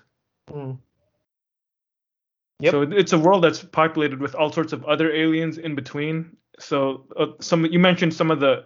Mm. 0.49 0.77
Yep. 2.59 2.71
So 2.71 2.81
it's 2.83 3.13
a 3.13 3.19
world 3.19 3.43
that's 3.43 3.63
populated 3.63 4.19
with 4.19 4.35
all 4.35 4.51
sorts 4.51 4.71
of 4.71 4.85
other 4.85 5.11
aliens 5.11 5.57
in 5.57 5.73
between. 5.73 6.37
So 6.59 7.05
uh, 7.17 7.27
some 7.39 7.65
you 7.65 7.79
mentioned 7.79 8.13
some 8.13 8.29
of 8.29 8.39
the 8.39 8.65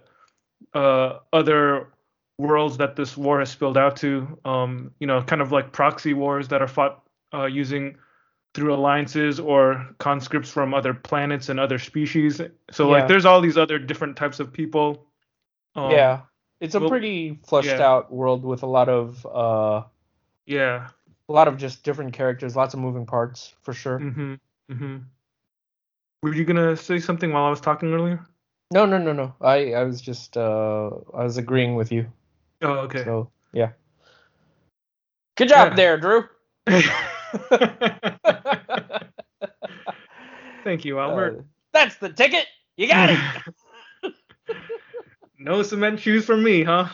uh, 0.74 1.20
other 1.32 1.88
worlds 2.38 2.76
that 2.78 2.96
this 2.96 3.16
war 3.16 3.38
has 3.38 3.50
spilled 3.50 3.78
out 3.78 3.96
to. 3.96 4.38
Um, 4.44 4.90
you 5.00 5.06
know, 5.06 5.22
kind 5.22 5.42
of 5.42 5.52
like 5.52 5.72
proxy 5.72 6.14
wars 6.14 6.48
that 6.48 6.62
are 6.62 6.68
fought 6.68 7.02
uh, 7.32 7.46
using 7.46 7.96
through 8.54 8.74
alliances 8.74 9.38
or 9.38 9.86
conscripts 9.98 10.50
from 10.50 10.72
other 10.72 10.94
planets 10.94 11.50
and 11.50 11.60
other 11.60 11.78
species. 11.78 12.40
So 12.70 12.86
yeah. 12.86 12.92
like, 12.92 13.08
there's 13.08 13.26
all 13.26 13.40
these 13.40 13.58
other 13.58 13.78
different 13.78 14.16
types 14.16 14.40
of 14.40 14.52
people. 14.52 15.06
Um, 15.74 15.90
yeah, 15.90 16.20
it's 16.60 16.74
a 16.74 16.80
pretty 16.80 17.38
fleshed 17.46 17.68
yeah. 17.68 17.86
out 17.86 18.10
world 18.10 18.44
with 18.44 18.62
a 18.62 18.66
lot 18.66 18.88
of 18.88 19.26
uh, 19.26 19.82
yeah, 20.46 20.88
a 21.28 21.32
lot 21.32 21.48
of 21.48 21.58
just 21.58 21.82
different 21.82 22.14
characters, 22.14 22.56
lots 22.56 22.72
of 22.72 22.80
moving 22.80 23.04
parts 23.04 23.54
for 23.60 23.74
sure. 23.74 23.98
Mm-hmm. 23.98 24.34
Mm-hmm. 24.72 24.96
Were 26.22 26.34
you 26.34 26.44
gonna 26.44 26.76
say 26.76 26.98
something 26.98 27.32
while 27.32 27.44
I 27.44 27.50
was 27.50 27.60
talking 27.60 27.92
earlier? 27.92 28.24
No, 28.72 28.86
no, 28.86 28.98
no, 28.98 29.12
no. 29.12 29.34
I 29.40 29.74
I 29.74 29.84
was 29.84 30.00
just 30.00 30.36
uh 30.36 30.90
I 31.14 31.24
was 31.24 31.36
agreeing 31.36 31.76
with 31.76 31.92
you. 31.92 32.10
Oh, 32.62 32.78
okay. 32.80 33.04
So 33.04 33.30
yeah. 33.52 33.70
Good 35.36 35.48
job 35.48 35.72
yeah. 35.72 35.76
there, 35.76 35.98
Drew. 35.98 36.24
Thank 40.64 40.84
you, 40.84 40.98
Albert. 40.98 41.38
Uh, 41.38 41.42
that's 41.72 41.96
the 41.96 42.08
ticket. 42.08 42.46
You 42.76 42.88
got 42.88 43.10
it. 43.10 44.12
no 45.38 45.62
cement 45.62 46.00
shoes 46.00 46.24
for 46.24 46.36
me, 46.36 46.64
huh? 46.64 46.88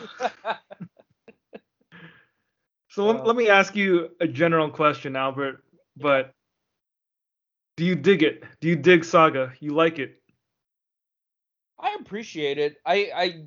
so 2.89 3.05
let, 3.05 3.25
let 3.25 3.35
me 3.35 3.49
ask 3.49 3.75
you 3.75 4.09
a 4.19 4.27
general 4.27 4.69
question, 4.69 5.15
Albert. 5.15 5.63
But 5.97 6.33
do 7.77 7.85
you 7.85 7.95
dig 7.95 8.21
it? 8.21 8.43
Do 8.59 8.67
you 8.67 8.75
dig 8.75 9.05
Saga? 9.05 9.53
You 9.59 9.73
like 9.73 9.99
it? 9.99 10.21
I 11.79 11.97
appreciate 11.99 12.57
it. 12.57 12.77
I 12.85 13.09
I 13.15 13.45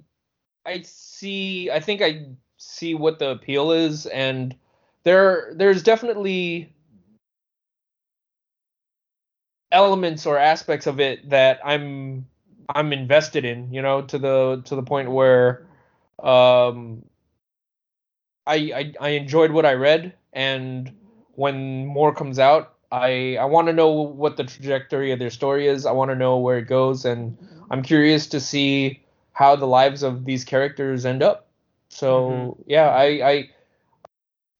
I 0.67 0.83
see. 0.83 1.71
I 1.71 1.81
think 1.81 2.03
I 2.03 2.27
see 2.59 2.95
what 2.95 3.19
the 3.19 3.31
appeal 3.31 3.73
is, 3.73 4.07
and 4.07 4.55
there 5.05 5.53
there's 5.55 5.83
definitely 5.83 6.75
elements 9.73 10.27
or 10.27 10.39
aspects 10.39 10.87
of 10.87 11.01
it 11.01 11.31
that 11.31 11.61
I'm 11.65 12.27
I'm 12.69 12.93
invested 12.93 13.45
in. 13.45 13.73
You 13.73 13.83
know, 13.83 14.03
to 14.03 14.19
the 14.19 14.63
to 14.67 14.75
the 14.77 14.83
point 14.83 15.11
where 15.11 15.67
um 16.23 17.05
I 18.47 18.55
I, 18.55 18.95
I 19.01 19.09
enjoyed 19.11 19.53
what 19.53 19.67
I 19.67 19.75
read, 19.75 20.15
and 20.33 20.93
when 21.35 21.87
more 21.87 22.15
comes 22.15 22.39
out, 22.39 22.75
I 22.91 23.37
I 23.37 23.45
want 23.47 23.69
to 23.69 23.73
know 23.73 23.91
what 23.93 24.37
the 24.37 24.45
trajectory 24.45 25.13
of 25.13 25.19
their 25.21 25.31
story 25.31 25.69
is. 25.69 25.87
I 25.87 25.93
want 25.93 26.11
to 26.11 26.17
know 26.17 26.39
where 26.39 26.59
it 26.59 26.67
goes, 26.67 27.05
and 27.05 27.39
I'm 27.71 27.83
curious 27.83 28.29
to 28.29 28.41
see 28.41 29.06
how 29.37 29.55
the 29.55 29.67
lives 29.67 30.03
of 30.03 30.25
these 30.25 30.45
characters 30.45 31.05
end 31.05 31.23
up. 31.23 31.49
So 31.91 32.31
mm-hmm. 32.31 32.63
yeah, 32.67 32.89
I, 32.89 33.05
I 33.05 33.51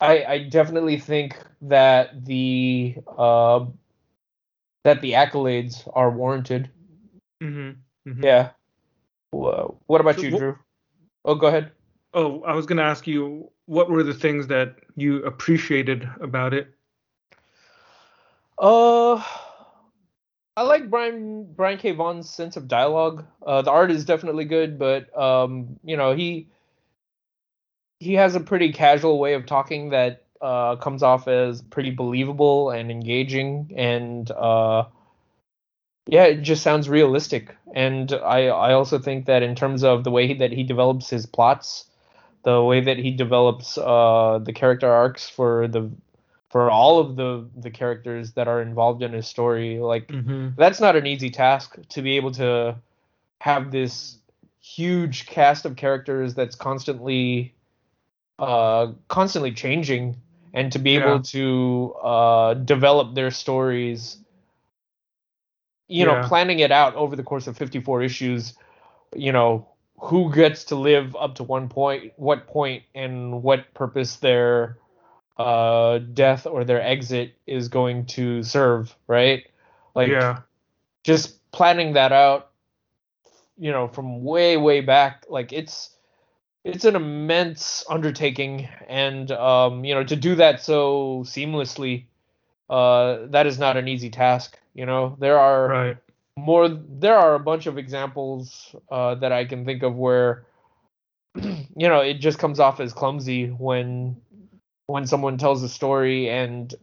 I 0.01 0.25
I 0.25 0.39
definitely 0.51 0.99
think 0.99 1.35
that 1.63 2.27
the 2.27 2.97
uh 3.17 3.65
that 4.85 5.01
the 5.01 5.13
accolades 5.13 5.91
are 5.95 6.11
warranted. 6.11 6.71
Mm-hmm. 7.43 8.11
Mm-hmm. 8.11 8.23
Yeah. 8.23 8.51
Well, 9.33 9.81
what 9.87 10.03
about 10.03 10.17
so, 10.17 10.23
you, 10.23 10.37
Drew? 10.37 10.59
Oh, 11.25 11.37
go 11.37 11.47
ahead. 11.47 11.73
Oh, 12.13 12.43
I 12.43 12.53
was 12.53 12.67
gonna 12.67 12.83
ask 12.83 13.07
you 13.07 13.51
what 13.65 13.89
were 13.89 14.03
the 14.03 14.13
things 14.13 14.47
that 14.49 14.77
you 14.95 15.25
appreciated 15.25 16.07
about 16.21 16.53
it. 16.53 16.69
Uh 18.59 19.25
I 20.57 20.63
like 20.63 20.89
Brian 20.89 21.53
Brian 21.55 21.79
K. 21.79 21.93
Vaughan's 21.93 22.31
sense 22.31 22.57
of 22.57 22.67
dialogue. 22.67 23.27
Uh, 23.47 23.61
the 23.63 23.71
art 23.71 23.91
is 23.91 24.07
definitely 24.07 24.47
good, 24.47 24.79
but 24.79 25.17
um, 25.19 25.79
you 25.85 25.97
know 25.97 26.15
he 26.15 26.49
he 28.01 28.15
has 28.15 28.35
a 28.35 28.41
pretty 28.41 28.73
casual 28.73 29.19
way 29.19 29.35
of 29.35 29.45
talking 29.45 29.91
that 29.91 30.25
uh, 30.41 30.77
comes 30.77 31.03
off 31.03 31.29
as 31.29 31.61
pretty 31.61 31.91
believable 31.91 32.71
and 32.71 32.91
engaging, 32.91 33.73
and 33.77 34.31
uh, 34.31 34.85
yeah, 36.07 36.25
it 36.25 36.43
just 36.43 36.63
sounds 36.63 36.89
realistic. 36.89 37.55
And 37.75 38.11
I 38.13 38.47
I 38.47 38.73
also 38.73 38.99
think 38.99 39.27
that 39.27 39.43
in 39.43 39.57
terms 39.57 39.85
of 39.85 40.05
the 40.05 40.11
way 40.11 40.27
he, 40.29 40.35
that 40.35 40.53
he 40.53 40.63
develops 40.63 41.11
his 41.11 41.27
plots, 41.27 41.85
the 42.45 42.63
way 42.63 42.81
that 42.81 42.97
he 42.97 43.11
develops 43.11 43.77
uh, 43.77 44.41
the 44.43 44.55
character 44.55 44.91
arcs 44.91 45.29
for 45.29 45.69
the 45.69 45.91
for 46.51 46.71
all 46.71 46.99
of 46.99 47.17
the 47.17 47.49
the 47.57 47.71
characters 47.71 48.33
that 48.33 48.49
are 48.49 48.63
involved 48.63 49.03
in 49.03 49.13
his 49.13 49.27
story 49.27 49.79
like 49.79 50.09
mm-hmm. 50.09 50.49
that's 50.57 50.81
not 50.81 50.97
an 50.97 51.07
easy 51.07 51.31
task 51.31 51.77
to 51.89 52.03
be 52.03 52.17
able 52.17 52.31
to 52.31 52.75
have 53.41 53.71
this 53.71 54.19
huge 54.61 55.27
cast 55.27 55.65
of 55.65 55.77
characters 55.77 56.35
that's 56.35 56.57
constantly 56.57 57.55
uh 58.39 58.89
constantly 59.09 59.53
changing 59.53 60.17
and 60.57 60.73
to 60.73 60.79
be 60.79 60.93
Yeah. 60.93 61.05
able 61.05 61.23
to 61.23 61.95
uh, 62.03 62.55
develop 62.55 63.15
their 63.15 63.31
stories. 63.31 64.17
You 65.87 66.05
know, 66.07 66.23
planning 66.27 66.59
it 66.59 66.73
out 66.73 66.97
over 66.97 67.15
the 67.15 67.23
course 67.23 67.47
of 67.47 67.57
54 67.57 68.03
issues. 68.03 68.55
You 69.15 69.31
know, 69.31 69.69
who 70.01 70.35
gets 70.35 70.65
to 70.65 70.75
live 70.75 71.15
up 71.15 71.37
to 71.37 71.45
one 71.45 71.69
point, 71.69 72.15
what 72.17 72.49
point, 72.49 72.83
and 72.95 73.43
what 73.43 73.73
purpose 73.75 74.17
their 74.17 74.79
uh, 75.39 75.99
death 75.99 76.47
or 76.47 76.65
their 76.65 76.83
exit 76.83 77.35
is 77.47 77.69
going 77.69 78.07
to 78.07 78.43
serve, 78.43 78.95
right? 79.07 79.45
Like, 79.95 80.09
yeah. 80.11 80.41
just 81.05 81.51
planning 81.53 81.95
that 81.95 82.13
out 82.13 82.51
you 83.59 83.71
know 83.73 83.89
from 83.89 84.23
way 84.23 84.57
way 84.57 84.81
back 84.81 85.25
like 85.29 85.53
it's 85.53 85.91
it's 86.65 86.85
an 86.85 86.97
immense 86.97 87.85
undertaking 87.89 88.69
and 88.89 89.31
um 89.33 89.85
you 89.85 89.95
know 89.95 90.05
to 90.05 90.17
do 90.17 90.35
that 90.35 90.61
so 90.63 91.23
seamlessly 91.27 92.05
uh 92.69 93.19
that 93.27 93.47
is 93.47 93.59
not 93.59 93.77
an 93.77 93.89
easy 93.89 94.11
task 94.11 94.59
you 94.75 94.85
know 94.85 95.17
there 95.21 95.39
are 95.39 95.69
Right. 95.69 95.97
more 96.37 96.69
there 96.69 97.17
are 97.17 97.35
a 97.35 97.41
bunch 97.41 97.67
of 97.67 97.79
examples 97.79 98.75
uh 98.91 99.15
that 99.17 99.33
I 99.33 99.45
can 99.47 99.65
think 99.65 99.83
of 99.83 99.97
where 99.97 100.45
you 101.35 101.89
know 101.89 102.01
it 102.01 102.15
just 102.15 102.39
comes 102.39 102.61
off 102.61 102.81
as 102.81 102.93
clumsy 102.93 103.47
when 103.49 104.17
when 104.87 105.07
someone 105.07 105.39
tells 105.39 105.63
a 105.63 105.69
story 105.69 106.29
and 106.31 106.75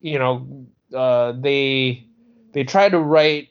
you 0.00 0.18
know 0.18 0.66
uh 0.94 1.32
they 1.32 2.04
they 2.52 2.64
try 2.64 2.88
to 2.88 2.98
write 2.98 3.48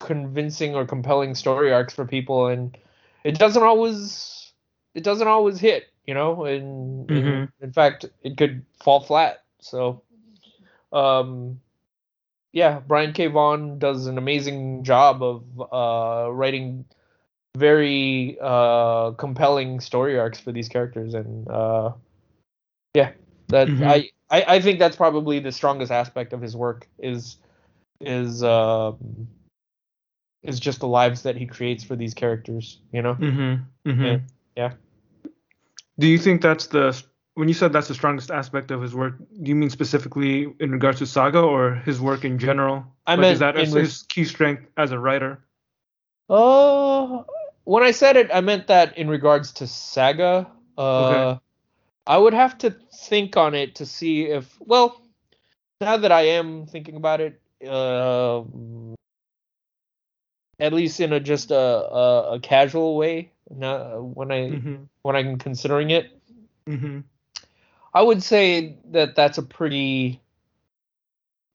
convincing 0.00 0.74
or 0.74 0.84
compelling 0.84 1.34
story 1.34 1.72
arcs 1.72 1.94
for 1.94 2.04
people 2.04 2.46
and 2.48 2.76
it 3.24 3.38
doesn't 3.38 3.62
always 3.62 4.52
it 4.94 5.02
doesn't 5.02 5.28
always 5.28 5.58
hit 5.58 5.84
you 6.06 6.14
know 6.14 6.44
and 6.44 7.10
in, 7.10 7.24
Mhm. 7.24 7.52
in 7.60 7.72
fact 7.72 8.04
it 8.22 8.36
could 8.36 8.64
fall 8.82 9.00
flat 9.00 9.42
so 9.60 10.02
um 10.92 11.60
yeah 12.52 12.80
brian 12.80 13.12
k 13.12 13.26
vaughan 13.26 13.78
does 13.78 14.06
an 14.06 14.18
amazing 14.18 14.84
job 14.84 15.22
of 15.22 15.44
uh 15.72 16.30
writing 16.32 16.84
very 17.56 18.38
uh 18.40 19.12
compelling 19.12 19.80
story 19.80 20.18
arcs 20.18 20.38
for 20.38 20.52
these 20.52 20.68
characters 20.68 21.14
and 21.14 21.48
uh 21.48 21.92
yeah 22.96 23.10
that 23.48 23.68
Mhm. 23.68 23.84
I, 23.84 24.10
I 24.30 24.56
i 24.56 24.60
think 24.60 24.78
that's 24.78 24.96
probably 24.96 25.38
the 25.38 25.52
strongest 25.52 25.92
aspect 25.92 26.32
of 26.32 26.40
his 26.40 26.56
work 26.56 26.88
is 26.98 27.36
is 28.00 28.42
um 28.42 29.28
is 30.42 30.58
just 30.60 30.80
the 30.80 30.88
lives 30.88 31.22
that 31.22 31.36
he 31.36 31.46
creates 31.46 31.84
for 31.84 31.96
these 31.96 32.14
characters 32.14 32.80
you 32.92 33.02
know 33.02 33.14
Mm-hmm. 33.14 33.90
Mm-hmm. 33.90 34.04
Yeah. 34.04 34.18
Yeah. 34.56 34.72
Do 35.98 36.06
you 36.06 36.18
think 36.18 36.42
that's 36.42 36.66
the 36.68 36.86
when 37.34 37.48
you 37.48 37.54
said 37.54 37.72
that's 37.72 37.88
the 37.88 37.94
strongest 37.94 38.30
aspect 38.30 38.70
of 38.70 38.80
his 38.80 38.94
work? 38.94 39.18
Do 39.18 39.48
you 39.50 39.54
mean 39.54 39.70
specifically 39.70 40.52
in 40.60 40.70
regards 40.72 40.98
to 40.98 41.06
Saga 41.06 41.40
or 41.40 41.74
his 41.84 42.00
work 42.00 42.24
in 42.24 42.38
general? 42.38 42.84
I 43.06 43.12
like, 43.12 43.20
meant 43.20 43.32
is 43.34 43.38
that 43.40 43.56
his, 43.56 44.04
key 44.08 44.24
strength 44.24 44.64
as 44.76 44.92
a 44.92 44.98
writer? 44.98 45.44
Uh, 46.28 47.22
when 47.64 47.82
I 47.82 47.92
said 47.92 48.16
it, 48.16 48.30
I 48.32 48.40
meant 48.40 48.66
that 48.68 48.96
in 48.96 49.08
regards 49.08 49.52
to 49.52 49.66
Saga. 49.66 50.46
Uh, 50.78 51.04
Okay. 51.04 51.40
I 52.06 52.16
would 52.18 52.34
have 52.34 52.58
to 52.58 52.70
think 52.70 53.36
on 53.36 53.54
it 53.54 53.76
to 53.76 53.86
see 53.86 54.24
if, 54.24 54.56
well, 54.60 55.00
now 55.80 55.96
that 55.96 56.12
I 56.12 56.22
am 56.22 56.66
thinking 56.66 56.96
about 56.96 57.20
it, 57.20 57.40
uh, 57.66 58.42
at 60.58 60.72
least 60.72 61.00
in 61.00 61.12
a 61.12 61.20
just 61.20 61.50
a 61.50 61.58
a, 61.58 62.34
a 62.34 62.40
casual 62.40 62.96
way, 62.96 63.32
not 63.50 64.02
when 64.02 64.30
I 64.32 64.50
Mm-hmm. 64.50 64.76
when 65.02 65.16
I'm 65.16 65.38
considering 65.38 65.90
it, 65.90 66.10
Mm-hmm. 66.68 67.00
I 67.94 68.02
would 68.02 68.22
say 68.22 68.76
that 68.90 69.14
that's 69.16 69.38
a 69.38 69.42
pretty 69.42 70.20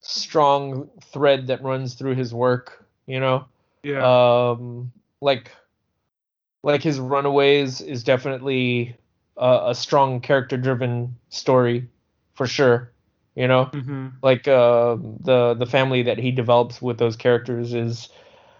strong 0.01 0.89
thread 1.11 1.47
that 1.47 1.63
runs 1.63 1.95
through 1.95 2.15
his 2.15 2.33
work. 2.33 2.85
You 3.05 3.19
know. 3.19 3.45
Yeah. 3.83 4.05
um 4.47 4.91
like 5.21 5.51
like 6.63 6.83
his 6.83 6.99
runaways 6.99 7.81
is 7.81 8.03
definitely 8.03 8.95
a, 9.41 9.71
a 9.71 9.75
strong 9.75 10.21
character 10.21 10.57
driven 10.57 11.17
story 11.29 11.89
for 12.33 12.47
sure 12.47 12.91
you 13.35 13.47
know 13.47 13.71
mm-hmm. 13.73 14.07
like 14.23 14.47
uh 14.47 14.97
the 15.21 15.55
the 15.55 15.67
family 15.67 16.03
that 16.03 16.19
he 16.19 16.31
develops 16.31 16.81
with 16.81 16.99
those 16.99 17.17
characters 17.17 17.73
is 17.73 18.09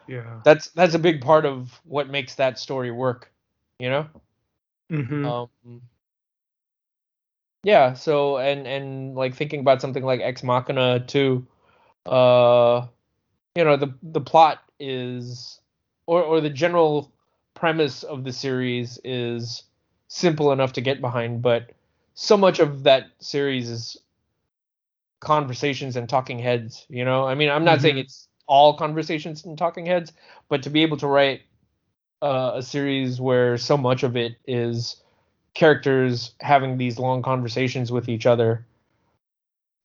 Yeah. 0.08 0.42
that's 0.44 0.70
that's 0.72 0.96
a 0.96 1.00
big 1.00 1.22
part 1.22 1.46
of 1.46 1.82
what 1.86 2.10
makes 2.10 2.36
that 2.36 2.60
story 2.60 2.92
work 2.92 3.32
you 3.80 3.90
know 3.90 4.08
Mm-hmm. 4.92 5.30
um 5.30 5.82
yeah 7.64 7.94
so 7.94 8.38
and 8.38 8.68
and 8.68 9.16
like 9.16 9.36
thinking 9.36 9.60
about 9.62 9.82
something 9.82 10.04
like 10.04 10.22
ex 10.22 10.44
machina 10.44 11.00
too 11.06 11.46
uh 12.06 12.86
you 13.56 13.64
know 13.66 13.78
the 13.78 13.94
the 14.04 14.22
plot 14.22 14.60
is 14.80 15.60
or 16.08 16.24
or 16.24 16.42
the 16.42 16.50
general 16.50 17.12
premise 17.56 18.04
of 18.04 18.24
the 18.24 18.34
series 18.34 19.00
is 19.04 19.64
simple 20.12 20.54
enough 20.54 20.74
to 20.74 20.82
get 20.82 21.02
behind 21.02 21.42
but 21.44 21.72
so 22.16 22.38
much 22.38 22.60
of 22.60 22.84
that 22.84 23.12
series 23.20 23.70
is 23.70 23.98
conversations 25.22 25.96
and 25.96 26.10
talking 26.10 26.40
heads 26.40 26.86
you 26.90 27.06
know 27.06 27.28
i 27.28 27.36
mean 27.36 27.50
i'm 27.50 27.66
not 27.66 27.82
saying 27.82 27.98
Mhm. 27.98 28.00
it's 28.00 28.30
all 28.48 28.76
conversations 28.78 29.46
and 29.46 29.58
talking 29.58 29.86
heads 29.86 30.14
but 30.50 30.64
to 30.64 30.70
be 30.70 30.82
able 30.84 30.98
to 30.98 31.08
write 31.08 31.42
uh, 32.22 32.54
a 32.56 32.64
series 32.64 33.22
where 33.22 33.58
so 33.58 33.78
much 33.78 34.04
of 34.04 34.16
it 34.18 34.38
is 34.48 35.04
characters 35.54 36.34
having 36.42 36.78
these 36.78 37.00
long 37.00 37.22
conversations 37.24 37.92
with 37.92 38.10
each 38.10 38.26
other 38.26 38.66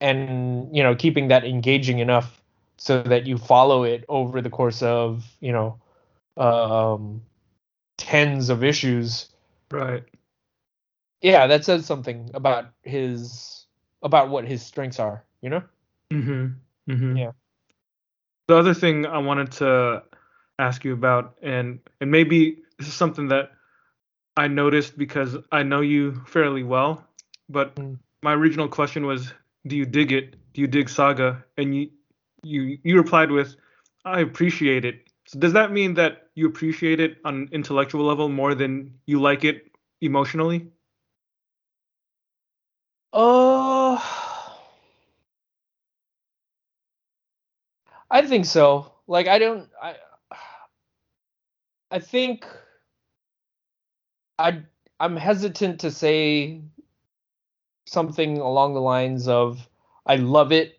and 0.00 0.74
you 0.76 0.82
know 0.82 0.94
keeping 0.94 1.28
that 1.28 1.44
engaging 1.44 1.98
enough 2.00 2.42
so 2.78 3.00
that 3.00 3.20
you 3.26 3.30
follow 3.30 3.84
it 3.84 4.04
over 4.08 4.40
the 4.42 4.50
course 4.50 4.82
of 4.82 5.24
you 5.40 5.52
know 5.52 5.78
um 6.36 7.22
tens 7.96 8.48
of 8.50 8.64
issues 8.64 9.28
Right. 9.70 10.04
Yeah 11.22 11.46
that 11.46 11.64
says 11.64 11.86
something 11.86 12.30
about 12.34 12.66
his 12.82 13.66
about 14.02 14.28
what 14.30 14.44
his 14.46 14.64
strengths 14.64 14.98
are 14.98 15.24
you 15.42 15.50
know 15.50 15.62
Mm-hmm. 16.12 16.46
Mm-hmm. 16.92 17.16
Yeah. 17.16 17.30
The 18.48 18.56
other 18.56 18.74
thing 18.74 19.06
I 19.06 19.18
wanted 19.18 19.50
to 19.52 20.04
ask 20.58 20.84
you 20.84 20.92
about, 20.92 21.36
and 21.42 21.80
and 22.00 22.10
maybe 22.10 22.62
this 22.78 22.86
is 22.88 22.94
something 22.94 23.28
that 23.28 23.50
I 24.36 24.46
noticed 24.48 24.96
because 24.96 25.36
I 25.50 25.62
know 25.62 25.80
you 25.80 26.22
fairly 26.26 26.62
well, 26.62 27.04
but 27.48 27.74
Mm. 27.74 27.98
my 28.22 28.34
original 28.34 28.68
question 28.68 29.06
was, 29.06 29.32
do 29.66 29.76
you 29.76 29.84
dig 29.84 30.12
it? 30.12 30.36
Do 30.52 30.60
you 30.60 30.68
dig 30.68 30.88
Saga? 30.88 31.44
And 31.56 31.74
you 31.74 31.90
you 32.44 32.78
you 32.84 32.96
replied 32.96 33.30
with, 33.32 33.56
I 34.04 34.20
appreciate 34.20 34.84
it. 34.84 35.10
So 35.26 35.40
does 35.40 35.54
that 35.54 35.72
mean 35.72 35.94
that 35.94 36.28
you 36.36 36.46
appreciate 36.46 37.00
it 37.00 37.18
on 37.24 37.34
an 37.34 37.48
intellectual 37.50 38.04
level 38.04 38.28
more 38.28 38.54
than 38.54 38.94
you 39.06 39.20
like 39.20 39.44
it 39.44 39.72
emotionally? 40.00 40.70
Uh, 43.12 43.98
I 48.10 48.26
think 48.26 48.44
so. 48.46 48.92
Like 49.06 49.28
I 49.28 49.38
don't 49.38 49.68
I 49.82 49.96
I 51.90 51.98
think 51.98 52.46
I 54.38 54.62
I'm 55.00 55.16
hesitant 55.16 55.80
to 55.80 55.90
say 55.90 56.62
something 57.86 58.38
along 58.38 58.74
the 58.74 58.80
lines 58.80 59.28
of 59.28 59.68
I 60.06 60.16
love 60.16 60.52
it, 60.52 60.78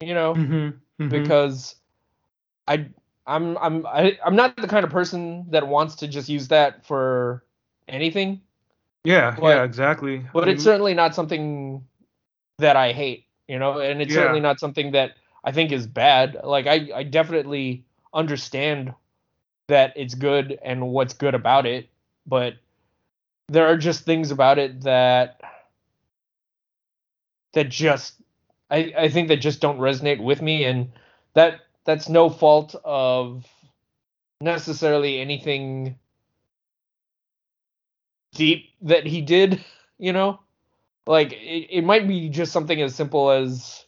you 0.00 0.14
know, 0.14 0.42
Mm-hmm. 0.42 0.70
because 1.08 1.76
I 2.66 2.88
I'm 3.26 3.56
I'm 3.58 3.86
I, 3.86 4.18
I'm 4.24 4.36
not 4.36 4.56
the 4.56 4.68
kind 4.68 4.84
of 4.84 4.90
person 4.90 5.46
that 5.50 5.66
wants 5.66 5.96
to 5.96 6.08
just 6.08 6.28
use 6.28 6.48
that 6.48 6.84
for 6.86 7.44
anything. 7.88 8.42
Yeah, 9.04 9.36
but- 9.38 9.48
yeah, 9.48 9.62
exactly. 9.64 10.24
but 10.32 10.48
I 10.48 10.52
it's 10.52 10.64
certainly 10.64 10.94
not 10.94 11.14
something 11.14 11.84
that 12.58 12.76
I 12.76 12.92
hate, 12.92 13.26
you 13.48 13.58
know, 13.58 13.78
and 13.80 14.00
it's 14.00 14.10
Yeah. 14.12 14.20
certainly 14.22 14.40
not 14.40 14.60
something 14.60 14.92
that 14.92 15.12
I 15.44 15.52
think 15.52 15.72
is 15.72 15.86
bad. 15.86 16.38
Like 16.44 16.66
I, 16.66 16.88
I 16.94 17.02
definitely 17.02 17.84
understand 18.12 18.94
that 19.68 19.92
it's 19.96 20.14
good 20.14 20.58
and 20.62 20.88
what's 20.88 21.14
good 21.14 21.34
about 21.34 21.66
it, 21.66 21.88
but 22.26 22.54
there 23.48 23.66
are 23.66 23.76
just 23.76 24.04
things 24.04 24.30
about 24.30 24.58
it 24.58 24.82
that 24.82 25.40
that 27.54 27.68
just 27.68 28.14
I, 28.70 28.92
I 28.96 29.08
think 29.08 29.28
that 29.28 29.36
just 29.36 29.60
don't 29.60 29.78
resonate 29.78 30.22
with 30.22 30.40
me 30.42 30.64
and 30.64 30.90
that 31.34 31.60
that's 31.84 32.08
no 32.08 32.30
fault 32.30 32.74
of 32.84 33.44
necessarily 34.40 35.20
anything 35.20 35.98
deep 38.34 38.70
that 38.82 39.06
he 39.06 39.20
did, 39.20 39.64
you 39.98 40.12
know? 40.12 40.40
Like 41.06 41.32
it, 41.32 41.68
it 41.70 41.84
might 41.84 42.08
be 42.08 42.28
just 42.28 42.52
something 42.52 42.80
as 42.80 42.94
simple 42.94 43.30
as 43.30 43.84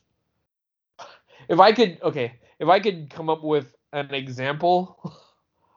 if 1.49 1.61
I 1.61 1.73
could 1.73 1.99
okay, 2.03 2.35
if 2.59 2.69
I 2.69 2.81
could 2.81 3.11
come 3.11 3.31
up 3.31 3.43
with 3.43 3.75
an 3.93 4.13
example, 4.15 5.15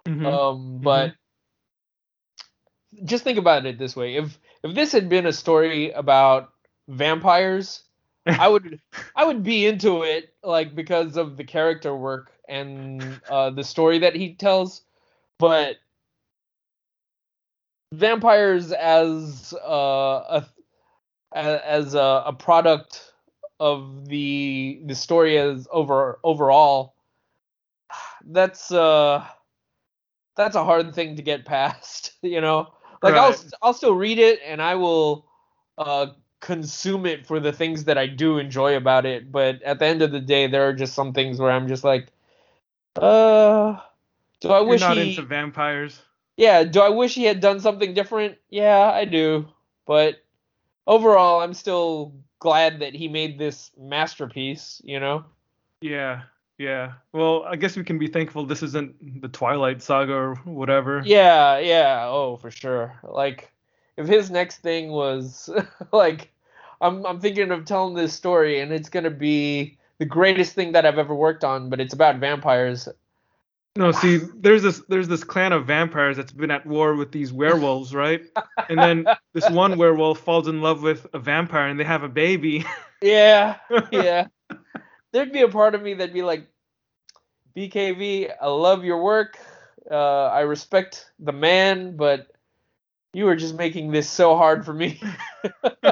mhm. 0.05 0.25
um, 0.25 0.79
but 0.79 1.13
just 3.05 3.23
think 3.23 3.37
about 3.37 3.65
it 3.65 3.77
this 3.77 3.95
way. 3.95 4.15
If 4.15 4.37
if 4.63 4.75
this 4.75 4.91
had 4.91 5.07
been 5.09 5.25
a 5.25 5.33
story 5.33 5.91
about 5.91 6.51
vampires, 6.87 7.83
I 8.25 8.47
would 8.47 8.79
I 9.15 9.25
would 9.25 9.43
be 9.43 9.65
into 9.65 10.03
it 10.03 10.33
like 10.43 10.75
because 10.75 11.17
of 11.17 11.37
the 11.37 11.43
character 11.43 11.95
work 11.95 12.31
and 12.47 13.21
uh, 13.29 13.51
the 13.51 13.63
story 13.63 13.99
that 13.99 14.15
he 14.15 14.33
tells, 14.33 14.81
but 15.37 15.77
vampires 17.93 18.71
as 18.71 19.53
uh, 19.53 20.41
a 20.41 20.45
as 21.33 21.93
a, 21.93 22.23
a 22.27 22.33
product 22.33 23.13
of 23.59 24.07
the 24.07 24.81
the 24.85 24.95
story 24.95 25.37
as 25.37 25.67
over 25.71 26.19
overall 26.23 26.95
that's 28.27 28.71
uh 28.71 29.25
that's 30.35 30.55
a 30.55 30.63
hard 30.63 30.93
thing 30.95 31.15
to 31.17 31.21
get 31.21 31.45
past 31.45 32.13
you 32.21 32.41
know 32.41 32.67
like 33.01 33.15
Right. 33.15 33.17
i'll 33.17 33.35
i'll 33.61 33.73
still 33.73 33.95
read 33.95 34.19
it 34.19 34.39
and 34.45 34.61
i 34.61 34.75
will 34.75 35.25
uh 35.77 36.07
consume 36.41 37.05
it 37.05 37.25
for 37.25 37.39
the 37.39 37.51
things 37.51 37.85
that 37.85 37.97
i 37.97 38.07
do 38.07 38.37
enjoy 38.37 38.75
about 38.77 39.05
it 39.05 39.31
but 39.31 39.61
at 39.63 39.79
the 39.79 39.85
end 39.85 40.01
of 40.01 40.11
the 40.11 40.21
day 40.21 40.47
there 40.47 40.67
are 40.67 40.73
just 40.73 40.93
some 40.93 41.13
things 41.13 41.39
where 41.39 41.51
i'm 41.51 41.67
just 41.67 41.83
like 41.83 42.07
uh 42.97 43.77
do 44.41 44.49
i 44.49 44.61
You're 44.65 44.77
wish 44.77 44.79
not 44.79 44.97
he 44.97 44.99
into 44.99 45.21
vampires. 45.23 46.01
Yeah, 46.39 46.63
do 46.63 46.79
I 46.79 46.87
wish 46.87 47.15
he 47.15 47.25
had 47.25 47.41
done 47.41 47.59
something 47.59 47.93
different? 47.93 48.37
Yeah, 48.49 48.89
I 48.89 49.03
do. 49.03 49.49
But 49.85 50.23
overall, 50.87 51.41
I'm 51.41 51.53
still 51.53 52.13
glad 52.39 52.79
that 52.79 52.95
he 52.95 53.09
made 53.09 53.37
this 53.37 53.71
masterpiece, 53.77 54.81
you 54.85 55.01
know? 55.01 55.25
Yeah, 55.81 56.21
yeah. 56.57 56.93
Well, 57.11 57.43
I 57.43 57.57
guess 57.57 57.75
we 57.75 57.83
can 57.83 57.99
be 57.99 58.07
thankful 58.07 58.45
this 58.45 58.63
isn't 58.63 59.21
the 59.21 59.27
Twilight 59.27 59.81
Saga 59.81 60.13
or 60.13 60.35
whatever. 60.45 61.01
Yeah, 61.03 61.59
yeah, 61.59 62.05
oh, 62.07 62.37
for 62.37 62.51
sure. 62.51 62.97
Like 63.03 63.51
if 63.97 64.07
his 64.07 64.31
next 64.31 64.59
thing 64.59 64.91
was 64.91 65.49
like 65.91 66.31
I'm 66.79 67.05
I'm 67.05 67.19
thinking 67.19 67.51
of 67.51 67.65
telling 67.65 67.95
this 67.95 68.13
story 68.13 68.61
and 68.61 68.71
it's 68.71 68.87
going 68.87 69.03
to 69.03 69.09
be 69.09 69.77
the 69.97 70.05
greatest 70.05 70.53
thing 70.53 70.71
that 70.71 70.85
I've 70.85 70.99
ever 70.99 71.13
worked 71.13 71.43
on, 71.43 71.69
but 71.69 71.81
it's 71.81 71.93
about 71.93 72.19
vampires. 72.19 72.87
No, 73.75 73.91
see, 73.91 74.17
there's 74.35 74.63
this 74.63 74.81
there's 74.89 75.07
this 75.07 75.23
clan 75.23 75.53
of 75.53 75.65
vampires 75.65 76.17
that's 76.17 76.31
been 76.31 76.51
at 76.51 76.65
war 76.65 76.95
with 76.95 77.11
these 77.11 77.31
werewolves, 77.31 77.93
right? 77.93 78.21
And 78.67 78.77
then 78.77 79.05
this 79.33 79.49
one 79.49 79.77
werewolf 79.77 80.19
falls 80.19 80.47
in 80.47 80.61
love 80.61 80.81
with 80.81 81.07
a 81.13 81.19
vampire 81.19 81.67
and 81.67 81.79
they 81.79 81.83
have 81.83 82.03
a 82.03 82.09
baby. 82.09 82.65
Yeah, 83.01 83.57
yeah. 83.91 84.27
There'd 85.13 85.31
be 85.31 85.41
a 85.41 85.47
part 85.47 85.75
of 85.75 85.81
me 85.81 85.93
that'd 85.93 86.13
be 86.13 86.23
like, 86.23 86.47
BKV, 87.55 88.31
I 88.41 88.47
love 88.47 88.83
your 88.83 89.01
work. 89.01 89.37
Uh, 89.89 90.25
I 90.25 90.41
respect 90.41 91.09
the 91.19 91.31
man, 91.31 91.95
but 91.95 92.27
you 93.13 93.27
are 93.27 93.35
just 93.35 93.55
making 93.55 93.91
this 93.91 94.09
so 94.09 94.35
hard 94.35 94.65
for 94.65 94.73
me. 94.73 95.01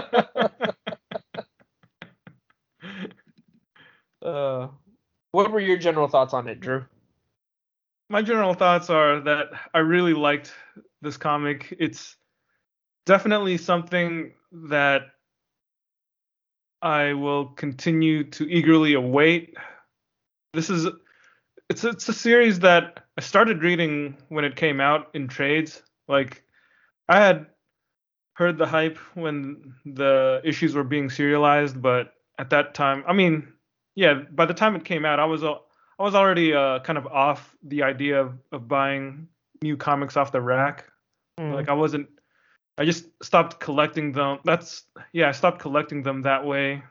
uh, 4.22 4.68
what 5.32 5.52
were 5.52 5.60
your 5.60 5.78
general 5.78 6.08
thoughts 6.08 6.34
on 6.34 6.48
it, 6.48 6.60
Drew? 6.60 6.86
My 8.10 8.22
general 8.22 8.54
thoughts 8.54 8.90
are 8.90 9.20
that 9.22 9.48
I 9.74 9.80
really 9.80 10.14
liked 10.14 10.54
this 11.02 11.18
comic. 11.18 11.76
It's 11.80 12.16
definitely 13.06 13.58
something 13.58 14.34
that 14.70 15.02
I 16.82 17.14
will 17.14 17.48
continue 17.48 18.24
to 18.32 18.46
eagerly 18.50 18.94
await. 18.94 19.56
This 20.54 20.70
is 20.70 20.88
it's 21.70 21.84
it's 21.84 22.08
a 22.08 22.14
series 22.14 22.60
that 22.60 23.06
I 23.18 23.22
started 23.22 23.62
reading 23.62 24.18
when 24.30 24.46
it 24.46 24.56
came 24.56 24.80
out 24.80 25.10
in 25.14 25.28
trades. 25.28 25.82
Like 26.08 26.44
I 27.10 27.20
had 27.20 27.48
heard 28.36 28.58
the 28.58 28.68
hype 28.68 28.98
when 29.16 29.74
the 29.86 30.42
issues 30.46 30.76
were 30.76 30.84
being 30.84 31.10
serialized, 31.10 31.82
but 31.82 32.14
at 32.40 32.52
that 32.52 32.74
time, 32.74 33.04
I 33.08 33.14
mean, 33.14 33.52
yeah, 33.96 34.22
by 34.32 34.46
the 34.46 34.54
time 34.54 34.76
it 34.76 34.86
came 34.86 35.06
out, 35.06 35.20
I 35.20 35.26
was 35.26 35.44
I 36.00 36.04
was 36.04 36.16
already 36.16 36.54
uh, 36.54 36.80
kind 36.80 36.98
of 36.98 37.08
off 37.08 37.56
the 37.64 37.84
idea 37.84 38.22
of, 38.22 38.38
of 38.52 38.68
buying 38.68 39.28
new 39.62 39.78
comics 39.78 40.16
off 40.16 40.32
the 40.32 40.42
rack. 40.42 40.86
Like 41.40 41.70
I 41.70 41.74
wasn't. 41.74 42.10
I 42.78 42.86
just 42.86 43.06
stopped 43.24 43.60
collecting 43.60 44.12
them. 44.12 44.40
That's 44.44 44.84
yeah, 45.14 45.30
I 45.30 45.32
stopped 45.32 45.60
collecting 45.60 46.04
them 46.04 46.24
that 46.24 46.46
way. 46.46 46.84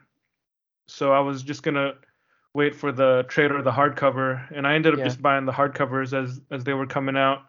So 0.89 1.13
I 1.13 1.21
was 1.21 1.43
just 1.43 1.63
gonna 1.63 1.95
wait 2.55 2.75
for 2.75 2.93
the 2.93 3.25
trade 3.29 3.51
or 3.51 3.63
the 3.63 3.73
hardcover, 3.73 4.51
and 4.55 4.67
I 4.67 4.75
ended 4.75 4.95
up 4.95 4.99
Yeah. 5.01 5.05
just 5.05 5.21
buying 5.21 5.47
the 5.47 5.53
hardcovers 5.53 6.13
as 6.13 6.41
as 6.51 6.65
they 6.65 6.75
were 6.75 6.87
coming 6.87 7.17
out. 7.17 7.43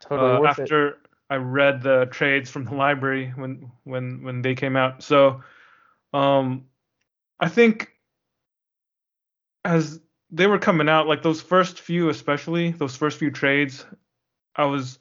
totally 0.00 0.32
uh, 0.32 0.40
worth 0.40 0.58
it. 0.58 0.62
after 0.62 0.98
I 1.30 1.36
read 1.36 1.82
the 1.82 2.06
trades 2.10 2.50
from 2.50 2.64
the 2.64 2.74
library 2.74 3.32
when 3.36 3.70
when 3.84 4.22
when 4.22 4.42
they 4.42 4.54
came 4.54 4.76
out. 4.76 5.02
So 5.02 5.42
um 6.12 6.66
I 7.40 7.48
think 7.48 7.92
as 9.64 10.00
they 10.34 10.48
were 10.48 10.58
coming 10.58 10.88
out, 10.88 11.06
like 11.06 11.22
those 11.22 11.40
first 11.40 11.80
few 11.80 12.08
especially, 12.08 12.72
those 12.72 12.96
first 12.96 13.18
few 13.18 13.30
trades, 13.30 13.86
I 14.56 14.64
was 14.64 14.98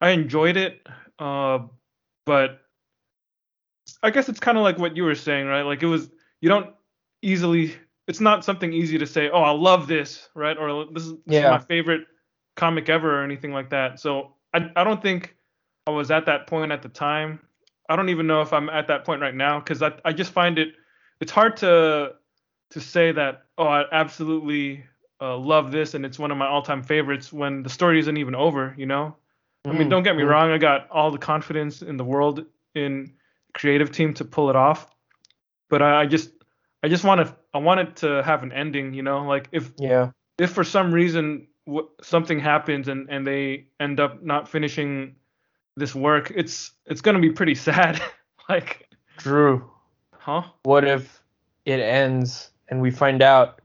I 0.00 0.10
enjoyed 0.10 0.56
it. 0.56 0.86
Uh 1.18 1.60
but 2.24 2.60
I 4.02 4.10
guess 4.10 4.28
it's 4.28 4.40
kind 4.40 4.56
of 4.56 4.64
like 4.64 4.78
what 4.78 4.96
you 4.96 5.04
were 5.04 5.14
saying, 5.14 5.46
right? 5.46 5.62
Like 5.62 5.82
it 5.82 5.86
was 5.86 6.10
you 6.40 6.48
don't 6.48 6.74
easily 7.22 7.74
it's 8.08 8.20
not 8.20 8.44
something 8.44 8.72
easy 8.72 8.98
to 8.98 9.06
say, 9.06 9.28
"Oh, 9.30 9.42
I 9.42 9.50
love 9.50 9.86
this," 9.86 10.28
right? 10.34 10.56
Or 10.56 10.86
this 10.92 11.04
is, 11.04 11.12
this 11.26 11.36
is 11.36 11.42
my 11.50 11.58
favorite 11.58 12.06
comic 12.56 12.88
ever 12.88 13.20
or 13.20 13.22
anything 13.22 13.52
like 13.52 13.70
that. 13.70 14.00
So 14.00 14.34
I 14.54 14.70
I 14.74 14.84
don't 14.84 15.02
think 15.02 15.36
I 15.86 15.90
was 15.90 16.10
at 16.10 16.26
that 16.26 16.46
point 16.46 16.72
at 16.72 16.82
the 16.82 16.88
time. 16.88 17.40
I 17.90 17.96
don't 17.96 18.08
even 18.08 18.26
know 18.26 18.40
if 18.40 18.52
I'm 18.52 18.70
at 18.70 18.88
that 18.88 19.04
point 19.04 19.20
right 19.20 19.34
now 19.34 19.58
because 19.60 19.82
I 19.82 19.92
I 20.04 20.12
just 20.14 20.32
find 20.32 20.58
it 20.58 20.74
it's 21.20 21.32
hard 21.32 21.58
to 21.58 22.14
to 22.70 22.80
say 22.80 23.12
that 23.12 23.44
oh 23.58 23.66
I 23.66 23.84
absolutely 23.92 24.84
uh, 25.20 25.36
love 25.36 25.70
this 25.72 25.94
and 25.94 26.04
it's 26.06 26.18
one 26.18 26.30
of 26.30 26.38
my 26.38 26.46
all-time 26.46 26.82
favorites 26.82 27.32
when 27.32 27.62
the 27.62 27.68
story 27.70 27.98
isn't 28.00 28.16
even 28.16 28.34
over. 28.34 28.74
You 28.76 28.86
know. 28.86 29.16
I 29.66 29.72
mean, 29.72 29.88
Mhm, 29.88 29.90
don't 29.90 30.02
get 30.02 30.16
me 30.16 30.22
wrong. 30.22 30.50
I 30.50 30.56
got 30.58 30.88
all 30.90 31.10
the 31.10 31.18
confidence 31.18 31.82
in 31.82 31.98
the 31.98 32.04
world 32.04 32.46
in 32.74 33.12
creative 33.52 33.90
team 33.92 34.14
to 34.14 34.24
pull 34.24 34.48
it 34.48 34.56
off, 34.56 34.88
but 35.68 35.82
I, 35.82 36.02
I 36.02 36.06
just 36.06 36.30
I 36.82 36.88
just 36.88 37.04
want 37.04 37.26
to 37.26 37.36
I 37.52 37.58
want 37.58 37.80
it 37.80 37.96
to 37.96 38.22
have 38.22 38.42
an 38.42 38.52
ending. 38.52 38.94
You 38.94 39.02
know, 39.02 39.26
like 39.26 39.48
if 39.52 39.70
Yeah. 39.78 40.12
if 40.38 40.50
for 40.52 40.64
some 40.64 40.92
reason 40.92 41.48
w- 41.66 41.88
something 42.02 42.38
happens 42.40 42.88
and 42.88 43.10
and 43.10 43.26
they 43.26 43.66
end 43.78 44.00
up 44.00 44.22
not 44.22 44.48
finishing 44.48 45.16
this 45.76 45.94
work, 45.94 46.32
it's 46.34 46.72
it's 46.86 47.02
gonna 47.02 47.20
be 47.20 47.30
pretty 47.30 47.54
sad. 47.68 48.00
like, 48.48 48.88
Drew, 49.18 49.70
huh? 50.12 50.42
what 50.62 50.84
if 50.86 51.22
it 51.66 51.80
ends 51.80 52.49
and 52.70 52.80
we 52.80 52.90
find 52.90 53.20
out 53.22 53.60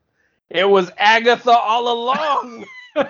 it 0.49 0.69
was 0.69 0.91
Agatha 0.97 1.51
all 1.51 1.93
along? 1.93 2.65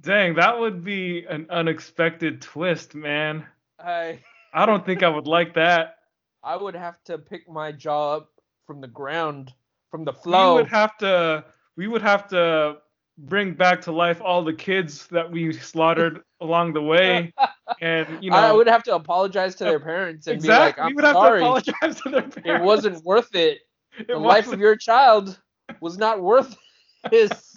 Dang, 0.00 0.34
that 0.36 0.58
would 0.58 0.82
be 0.82 1.26
an 1.28 1.46
unexpected 1.50 2.40
twist, 2.40 2.94
man. 2.94 3.44
I 3.78 4.20
I 4.52 4.66
don't 4.66 4.84
think 4.84 5.02
I 5.02 5.08
would 5.08 5.26
like 5.26 5.54
that. 5.54 5.96
I 6.42 6.56
would 6.56 6.74
have 6.74 7.02
to 7.04 7.18
pick 7.18 7.48
my 7.48 7.70
jaw 7.70 8.16
up 8.16 8.30
from 8.66 8.80
the 8.80 8.88
ground, 8.88 9.52
from 9.90 10.04
the 10.04 10.14
We 10.24 10.54
would 10.54 10.68
have 10.68 10.96
to 10.98 11.44
we 11.76 11.86
would 11.86 12.02
have 12.02 12.28
to 12.28 12.78
bring 13.26 13.52
back 13.54 13.82
to 13.82 13.92
life 13.92 14.20
all 14.22 14.42
the 14.42 14.52
kids 14.52 15.06
that 15.08 15.30
we 15.30 15.52
slaughtered 15.52 16.22
along 16.40 16.72
the 16.72 16.82
way, 16.82 17.32
and 17.80 18.22
you 18.22 18.30
know 18.30 18.36
I 18.36 18.52
would 18.52 18.66
have 18.66 18.82
to 18.84 18.94
apologize 18.94 19.54
to 19.56 19.64
their 19.64 19.80
parents 19.80 20.26
and 20.26 20.36
exactly 20.36 20.66
be 20.66 20.66
like, 20.66 20.76
we 20.76 20.82
"I'm 20.82 20.94
would 20.94 21.04
have 21.04 21.14
sorry, 21.14 21.40
to 21.40 21.46
apologize 21.46 22.00
to 22.02 22.08
their 22.10 22.22
parents. 22.22 22.42
it 22.44 22.62
wasn't 22.62 23.04
worth 23.04 23.34
it. 23.34 23.58
It 23.98 24.06
The 24.06 24.18
life 24.18 24.46
of 24.52 24.60
your 24.60 24.76
child 24.76 25.38
was 25.80 25.98
not 25.98 26.22
worth 26.22 26.56
this." 27.10 27.54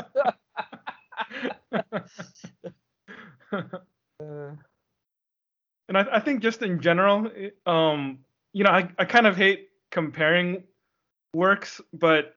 And 5.90 5.98
I, 5.98 6.06
I 6.14 6.20
think 6.20 6.42
just 6.42 6.62
in 6.62 6.80
general, 6.80 7.30
um, 7.66 8.20
you 8.54 8.64
know, 8.64 8.72
I, 8.72 8.90
I 8.98 9.06
kind 9.06 9.28
of 9.28 9.36
hate 9.38 9.70
comparing 9.92 10.64
works, 11.34 11.82
but 11.94 12.36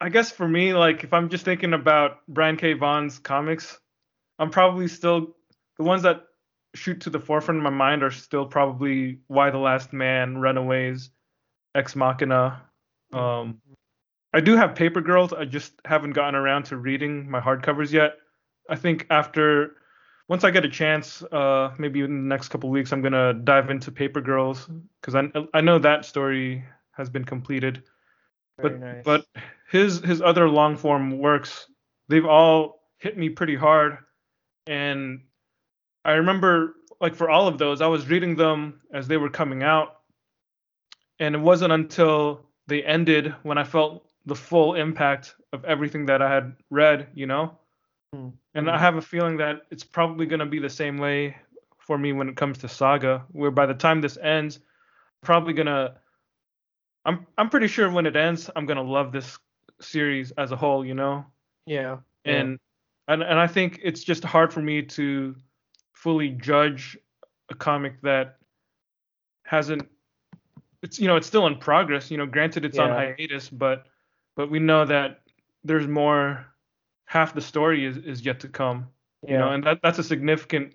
I 0.00 0.08
guess 0.08 0.30
for 0.30 0.48
me, 0.48 0.72
like 0.72 1.04
if 1.04 1.12
I'm 1.12 1.28
just 1.28 1.44
thinking 1.44 1.74
about 1.74 2.18
Brian 2.28 2.56
K. 2.56 2.72
Vaughan's 2.72 3.18
comics, 3.18 3.78
I'm 4.38 4.50
probably 4.50 4.88
still 4.88 5.36
the 5.76 5.84
ones 5.84 6.02
that 6.02 6.24
shoot 6.74 7.00
to 7.02 7.10
the 7.10 7.18
forefront 7.18 7.58
of 7.58 7.64
my 7.64 7.70
mind 7.70 8.02
are 8.02 8.10
still 8.10 8.46
probably 8.46 9.18
Y 9.28 9.50
the 9.50 9.58
Last 9.58 9.92
Man, 9.92 10.38
Runaways, 10.38 11.10
Ex 11.74 11.94
Machina. 11.96 12.62
Um, 13.12 13.60
I 14.32 14.40
do 14.40 14.56
have 14.56 14.74
Paper 14.74 15.00
Girls. 15.00 15.32
I 15.32 15.44
just 15.44 15.74
haven't 15.84 16.12
gotten 16.12 16.34
around 16.34 16.64
to 16.66 16.76
reading 16.76 17.28
my 17.28 17.40
hardcovers 17.40 17.92
yet. 17.92 18.14
I 18.68 18.76
think 18.76 19.06
after 19.10 19.76
once 20.28 20.44
I 20.44 20.50
get 20.52 20.64
a 20.64 20.68
chance, 20.68 21.22
uh, 21.24 21.74
maybe 21.76 22.00
in 22.00 22.22
the 22.22 22.28
next 22.28 22.48
couple 22.48 22.70
weeks, 22.70 22.92
I'm 22.92 23.02
gonna 23.02 23.34
dive 23.34 23.68
into 23.68 23.90
Paper 23.90 24.20
Girls 24.20 24.68
because 25.00 25.14
I 25.14 25.28
I 25.52 25.60
know 25.60 25.78
that 25.78 26.04
story 26.04 26.64
has 26.92 27.10
been 27.10 27.24
completed. 27.24 27.82
Very 28.60 28.78
But 28.78 28.80
nice. 28.80 29.04
but 29.04 29.26
his 29.70 30.00
his 30.00 30.20
other 30.22 30.48
long 30.48 30.76
form 30.76 31.18
works, 31.18 31.66
they've 32.08 32.26
all 32.26 32.82
hit 32.98 33.16
me 33.16 33.28
pretty 33.28 33.56
hard, 33.56 33.98
and 34.66 35.20
I 36.04 36.12
remember 36.12 36.74
like 37.00 37.14
for 37.14 37.30
all 37.30 37.48
of 37.48 37.58
those, 37.58 37.80
I 37.80 37.86
was 37.86 38.08
reading 38.08 38.36
them 38.36 38.80
as 38.92 39.08
they 39.08 39.16
were 39.16 39.30
coming 39.30 39.62
out, 39.62 40.00
and 41.18 41.34
it 41.34 41.38
wasn't 41.38 41.72
until 41.72 42.46
they 42.66 42.82
ended 42.82 43.34
when 43.42 43.58
I 43.58 43.64
felt 43.64 44.06
the 44.26 44.34
full 44.34 44.74
impact 44.74 45.34
of 45.52 45.64
everything 45.64 46.06
that 46.06 46.20
I 46.22 46.32
had 46.32 46.56
read, 46.70 47.08
you 47.14 47.26
know. 47.26 47.58
Mm. 48.14 48.32
And 48.54 48.70
I 48.70 48.78
have 48.78 48.96
a 48.96 49.02
feeling 49.02 49.38
that 49.38 49.62
it's 49.70 49.82
probably 49.84 50.26
going 50.26 50.40
to 50.40 50.46
be 50.46 50.58
the 50.58 50.68
same 50.68 50.98
way 50.98 51.36
for 51.78 51.96
me 51.96 52.12
when 52.12 52.28
it 52.28 52.36
comes 52.36 52.58
to 52.58 52.68
Saga, 52.68 53.24
where 53.32 53.50
by 53.50 53.66
the 53.66 53.74
time 53.74 54.00
this 54.00 54.18
ends, 54.18 54.60
probably 55.22 55.52
gonna 55.52 55.96
I'm 57.04 57.26
I'm 57.38 57.48
pretty 57.48 57.66
sure 57.66 57.90
when 57.90 58.06
it 58.06 58.16
ends, 58.16 58.50
I'm 58.54 58.66
gonna 58.66 58.82
love 58.82 59.12
this 59.12 59.38
series 59.80 60.32
as 60.32 60.52
a 60.52 60.56
whole, 60.56 60.84
you 60.84 60.94
know. 60.94 61.24
Yeah. 61.66 61.98
And 62.24 62.58
and 63.08 63.22
and 63.22 63.38
I 63.38 63.46
think 63.46 63.80
it's 63.82 64.04
just 64.04 64.24
hard 64.24 64.52
for 64.52 64.60
me 64.60 64.82
to 64.82 65.34
fully 65.92 66.30
judge 66.30 66.98
a 67.50 67.54
comic 67.54 68.00
that 68.02 68.36
hasn't 69.44 69.88
it's 70.82 70.98
you 70.98 71.08
know 71.08 71.16
it's 71.16 71.26
still 71.26 71.46
in 71.46 71.56
progress 71.56 72.10
you 72.10 72.16
know 72.16 72.24
granted 72.24 72.64
it's 72.64 72.78
on 72.78 72.88
hiatus 72.88 73.50
but 73.50 73.86
but 74.36 74.50
we 74.50 74.60
know 74.60 74.84
that 74.84 75.22
there's 75.64 75.86
more 75.88 76.46
half 77.04 77.34
the 77.34 77.40
story 77.40 77.84
is 77.84 77.96
is 77.98 78.24
yet 78.24 78.38
to 78.40 78.48
come 78.48 78.86
yeah. 79.24 79.32
you 79.32 79.38
know 79.38 79.50
and 79.50 79.64
that 79.64 79.80
that's 79.82 79.98
a 79.98 80.04
significant 80.04 80.72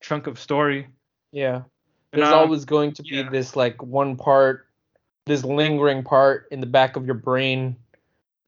chunk 0.00 0.26
of 0.26 0.38
story 0.38 0.86
yeah. 1.32 1.62
And, 2.12 2.22
There's 2.22 2.32
always 2.32 2.64
going 2.64 2.92
to 2.92 3.02
be 3.02 3.16
yeah. 3.16 3.28
this 3.28 3.54
like 3.54 3.82
one 3.82 4.16
part, 4.16 4.66
this 5.28 5.44
lingering 5.44 6.02
part 6.02 6.48
in 6.50 6.60
the 6.60 6.66
back 6.66 6.96
of 6.96 7.06
your 7.06 7.14
brain 7.14 7.76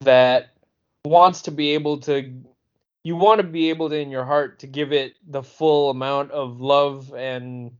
that 0.00 0.54
wants 1.04 1.42
to 1.42 1.50
be 1.50 1.70
able 1.70 1.98
to 1.98 2.32
you 3.04 3.16
want 3.16 3.40
to 3.40 3.46
be 3.46 3.70
able 3.70 3.88
to 3.88 3.96
in 3.96 4.10
your 4.10 4.24
heart 4.24 4.58
to 4.58 4.66
give 4.66 4.92
it 4.92 5.14
the 5.26 5.42
full 5.42 5.90
amount 5.90 6.30
of 6.32 6.60
love 6.60 7.14
and 7.14 7.72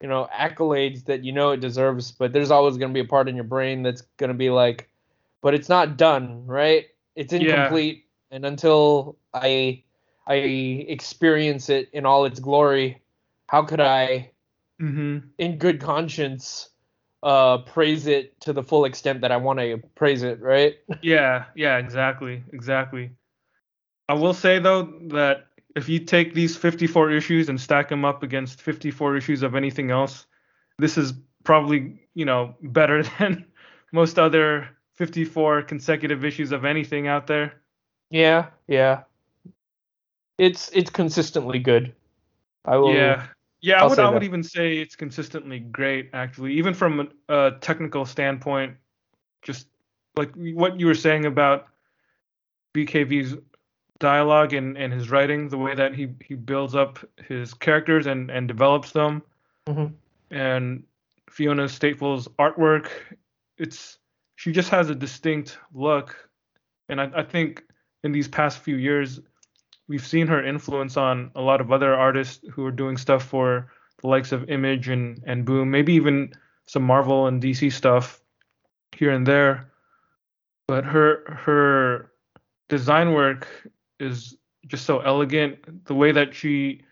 you 0.00 0.08
know 0.08 0.28
accolades 0.36 1.04
that 1.06 1.24
you 1.24 1.32
know 1.32 1.50
it 1.50 1.60
deserves 1.60 2.12
but 2.12 2.32
there's 2.32 2.50
always 2.50 2.76
going 2.76 2.90
to 2.90 2.94
be 2.94 3.00
a 3.00 3.08
part 3.08 3.28
in 3.28 3.34
your 3.34 3.44
brain 3.44 3.82
that's 3.82 4.02
going 4.16 4.28
to 4.28 4.34
be 4.34 4.50
like 4.50 4.88
but 5.42 5.54
it's 5.54 5.68
not 5.68 5.96
done 5.96 6.46
right 6.46 6.86
it's 7.16 7.32
Yeah. 7.32 7.40
incomplete 7.40 8.06
and 8.30 8.44
until 8.44 9.16
i 9.34 9.82
i 10.26 10.34
experience 10.34 11.68
it 11.68 11.88
in 11.92 12.06
all 12.06 12.24
its 12.24 12.40
glory 12.40 13.02
how 13.48 13.62
could 13.62 13.80
i 13.80 14.30
mhm. 14.80 15.28
in 15.38 15.58
good 15.58 15.80
conscience 15.80 16.69
uh 17.22 17.58
praise 17.58 18.06
it 18.06 18.40
to 18.40 18.52
the 18.52 18.62
full 18.62 18.84
extent 18.86 19.20
that 19.20 19.30
i 19.30 19.36
want 19.36 19.58
to 19.58 19.78
praise 19.94 20.22
it 20.22 20.40
right 20.40 20.76
Yeah, 21.02 21.44
yeah, 21.54 21.78
exactly, 21.78 22.42
exactly. 22.52 23.10
I 24.08 24.14
will 24.14 24.34
say 24.34 24.58
though 24.58 24.82
that 25.08 25.46
if 25.76 25.88
you 25.88 26.00
take 26.00 26.34
these 26.34 26.56
54 26.56 27.12
issues 27.12 27.48
and 27.48 27.60
stack 27.60 27.88
them 27.88 28.04
up 28.04 28.22
against 28.22 28.60
54 28.60 29.16
issues 29.16 29.42
of 29.42 29.54
anything 29.54 29.90
else, 29.90 30.26
this 30.78 30.98
is 30.98 31.12
probably, 31.44 32.00
you 32.14 32.24
know, 32.24 32.54
better 32.62 33.02
than 33.18 33.44
most 33.92 34.18
other 34.18 34.68
54 34.94 35.62
consecutive 35.62 36.24
issues 36.24 36.52
of 36.52 36.64
anything 36.64 37.06
out 37.06 37.26
there. 37.26 37.52
yeah 38.10 38.46
yeah 38.66 39.02
it's 40.38 40.70
it's 40.72 40.90
consistently 40.90 41.58
good 41.58 41.94
i 42.64 42.76
will 42.76 42.94
Yeah. 42.94 43.26
Yeah, 43.62 43.82
I 43.82 43.86
would 43.86 43.98
I 43.98 44.10
would 44.10 44.22
even 44.22 44.42
say 44.42 44.78
it's 44.78 44.96
consistently 44.96 45.60
great 45.60 46.10
actually, 46.12 46.54
even 46.54 46.72
from 46.72 47.10
a, 47.28 47.52
technical 47.60 48.06
standpoint, 48.06 48.76
just 49.42 49.66
like 50.16 50.32
what 50.34 50.80
you 50.80 50.86
were 50.86 50.94
saying 50.94 51.26
about 51.26 51.66
BKV's 52.74 53.36
dialogue 53.98 54.54
and, 54.54 54.78
and 54.78 54.92
his 54.92 55.10
writing, 55.10 55.48
the 55.48 55.58
way 55.58 55.74
that 55.74 55.94
he, 55.94 56.08
he 56.24 56.34
builds 56.34 56.74
up 56.74 56.98
his 57.28 57.52
characters 57.52 58.06
and, 58.06 58.30
and 58.30 58.48
develops 58.48 58.92
them. 58.92 59.22
Mhm. 59.68 59.92
And 60.30 60.84
Fiona 61.28 61.68
Staples' 61.68 62.28
artwork, 62.38 62.88
it's 63.58 63.98
she 64.36 64.52
just 64.52 64.70
has 64.70 64.88
a 64.88 64.94
distinct 64.94 65.58
look. 65.74 66.28
And 66.88 67.00
I, 67.00 67.10
I 67.14 67.22
think 67.22 67.62
in 68.04 68.12
these 68.12 68.26
past 68.26 68.60
few 68.60 68.76
years, 68.76 69.20
we've 69.90 70.06
seen 70.06 70.28
her 70.28 70.42
influence 70.46 70.96
on 70.96 71.32
a 71.34 71.40
lot 71.40 71.60
of 71.60 71.72
other 71.72 71.96
artists 71.96 72.46
who 72.52 72.64
are 72.64 72.70
doing 72.70 72.96
stuff 72.96 73.24
for 73.24 73.72
the 74.00 74.06
likes 74.06 74.30
of 74.30 74.48
Image 74.48 74.88
and, 74.88 75.20
and 75.26 75.44
Boom, 75.44 75.68
maybe 75.68 75.92
even 75.94 76.32
some 76.66 76.84
Marvel 76.84 77.26
and 77.26 77.42
DC 77.42 77.72
stuff 77.72 78.20
here 78.96 79.10
and 79.10 79.26
there. 79.26 79.72
But 80.68 80.84
her 80.84 81.24
her 81.44 82.12
design 82.68 83.12
work 83.12 83.48
is 83.98 84.36
just 84.68 84.86
so 84.86 85.00
elegant. 85.00 85.84
The 85.86 85.96
way 85.96 86.12
that 86.12 86.36
she 86.36 86.82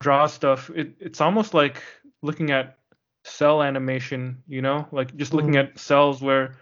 draws 0.00 0.34
stuff, 0.34 0.70
it, 0.76 0.92
it's 1.00 1.22
almost 1.22 1.54
like 1.54 1.82
looking 2.20 2.50
at 2.50 2.76
cel 3.24 3.62
animation, 3.62 4.42
you 4.46 4.60
know, 4.60 4.86
like 4.92 5.16
just 5.16 5.32
looking 5.32 5.54
mm-hmm. 5.54 5.72
at 5.72 5.78
cells 5.78 6.20
where 6.20 6.54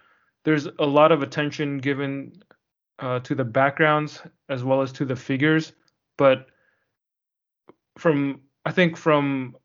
there's 0.44 0.68
a 0.78 0.86
lot 0.86 1.10
of 1.10 1.22
attention 1.22 1.78
given 1.78 2.32
uh, 2.98 3.20
to 3.20 3.34
the 3.34 3.44
backgrounds 3.44 4.22
as 4.48 4.64
well 4.64 4.82
as 4.82 4.92
to 4.92 5.04
the 5.04 5.16
figures. 5.16 5.72
But 6.16 6.46
from 7.98 8.40
I 8.64 8.72
think 8.72 8.96
from 8.96 9.56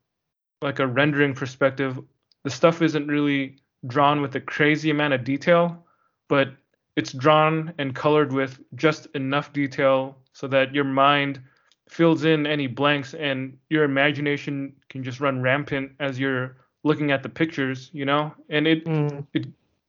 like 0.61 0.79
a 0.79 0.87
rendering 0.87 1.33
perspective, 1.33 1.99
the 2.43 2.49
stuff 2.49 2.81
isn't 2.81 3.07
really 3.07 3.57
drawn 3.87 4.21
with 4.21 4.35
a 4.35 4.41
crazy 4.41 4.89
amount 4.89 5.13
of 5.13 5.23
detail, 5.23 5.85
but 6.29 6.53
it's 6.95 7.11
drawn 7.11 7.73
and 7.79 7.95
colored 7.95 8.31
with 8.31 8.59
just 8.75 9.07
enough 9.15 9.51
detail 9.51 10.17
so 10.33 10.47
that 10.47 10.73
your 10.73 10.85
mind 10.85 11.41
fills 11.89 12.23
in 12.23 12.47
any 12.47 12.67
blanks 12.67 13.13
and 13.13 13.57
your 13.69 13.83
imagination 13.83 14.73
can 14.89 15.03
just 15.03 15.19
run 15.19 15.41
rampant 15.41 15.91
as 15.99 16.19
you're 16.19 16.55
looking 16.83 17.11
at 17.11 17.23
the 17.23 17.29
pictures, 17.29 17.89
you 17.93 18.05
know? 18.05 18.33
And 18.49 18.67
it 18.67 18.85
Mm, 18.85 19.25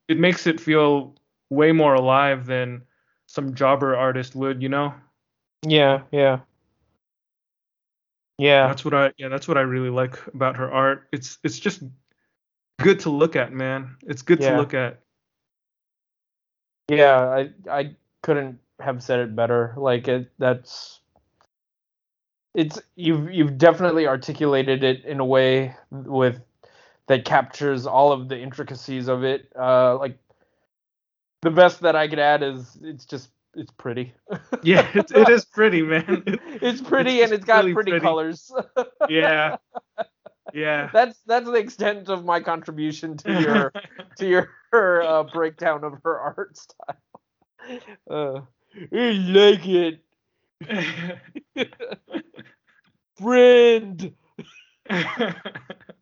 it 0.08 0.18
makes 0.18 0.46
it 0.46 0.60
feel 0.60 1.14
way 1.50 1.72
more 1.72 1.94
alive 1.94 2.46
than 2.46 2.82
some 3.34 3.54
jobber 3.54 3.96
artist 3.96 4.34
would, 4.36 4.62
you 4.62 4.68
know? 4.68 4.94
yeah 5.66 6.02
yeah 6.12 6.40
yeah 8.38 8.68
That's 8.68 8.84
what 8.84 8.94
I 8.94 9.12
yeah, 9.16 9.28
that's 9.28 9.48
what 9.48 9.56
I 9.56 9.62
really 9.62 9.90
like 9.90 10.18
about 10.28 10.56
her 10.56 10.70
art. 10.70 11.08
It's 11.12 11.38
it's 11.42 11.58
just 11.58 11.82
good 12.80 13.00
to 13.00 13.10
look 13.10 13.36
at, 13.36 13.52
man. 13.52 13.96
It's 14.06 14.22
good 14.22 14.40
Yeah. 14.40 14.52
to 14.52 14.56
look 14.56 14.74
at. 14.74 15.00
Yeah, 16.88 17.18
I 17.18 17.50
I 17.70 17.96
couldn't 18.22 18.58
have 18.80 19.02
said 19.02 19.20
it 19.20 19.34
better. 19.36 19.74
Like 19.76 20.08
it 20.08 20.30
that's 20.38 21.00
it's 22.54 22.80
you've 22.96 23.32
you've 23.32 23.58
definitely 23.58 24.06
articulated 24.06 24.84
it 24.84 25.04
in 25.04 25.20
a 25.20 25.24
way 25.24 25.74
with 25.90 26.40
that 27.06 27.24
captures 27.24 27.86
all 27.86 28.12
of 28.12 28.28
the 28.28 28.38
intricacies 28.38 29.08
of 29.08 29.24
it. 29.24 29.50
Uh 29.58 29.96
like 29.98 30.18
the 31.44 31.50
best 31.50 31.80
that 31.82 31.94
I 31.94 32.08
could 32.08 32.18
add 32.18 32.42
is 32.42 32.76
it's 32.82 33.04
just 33.04 33.30
it's 33.54 33.70
pretty. 33.72 34.14
Yeah, 34.62 34.88
it, 34.94 35.10
it 35.10 35.28
is 35.28 35.44
pretty, 35.44 35.82
man. 35.82 36.22
it's 36.62 36.80
pretty 36.80 37.18
it's 37.18 37.24
and 37.24 37.32
it's 37.34 37.44
got 37.44 37.64
really 37.64 37.74
pretty, 37.74 37.90
pretty. 37.92 38.04
colors. 38.04 38.50
yeah. 39.08 39.56
Yeah. 40.54 40.88
that's 40.92 41.20
that's 41.26 41.46
the 41.46 41.54
extent 41.54 42.08
of 42.08 42.24
my 42.24 42.40
contribution 42.40 43.16
to 43.18 43.40
your 43.40 43.72
to 44.18 44.26
your 44.26 44.50
her, 44.72 45.02
uh, 45.02 45.22
breakdown 45.24 45.84
of 45.84 45.98
her 46.02 46.18
art 46.18 46.56
style. 46.56 46.96
Uh, 48.10 48.40
I 48.92 49.10
like 49.12 49.66
it, 49.66 50.00
friend. 53.16 54.14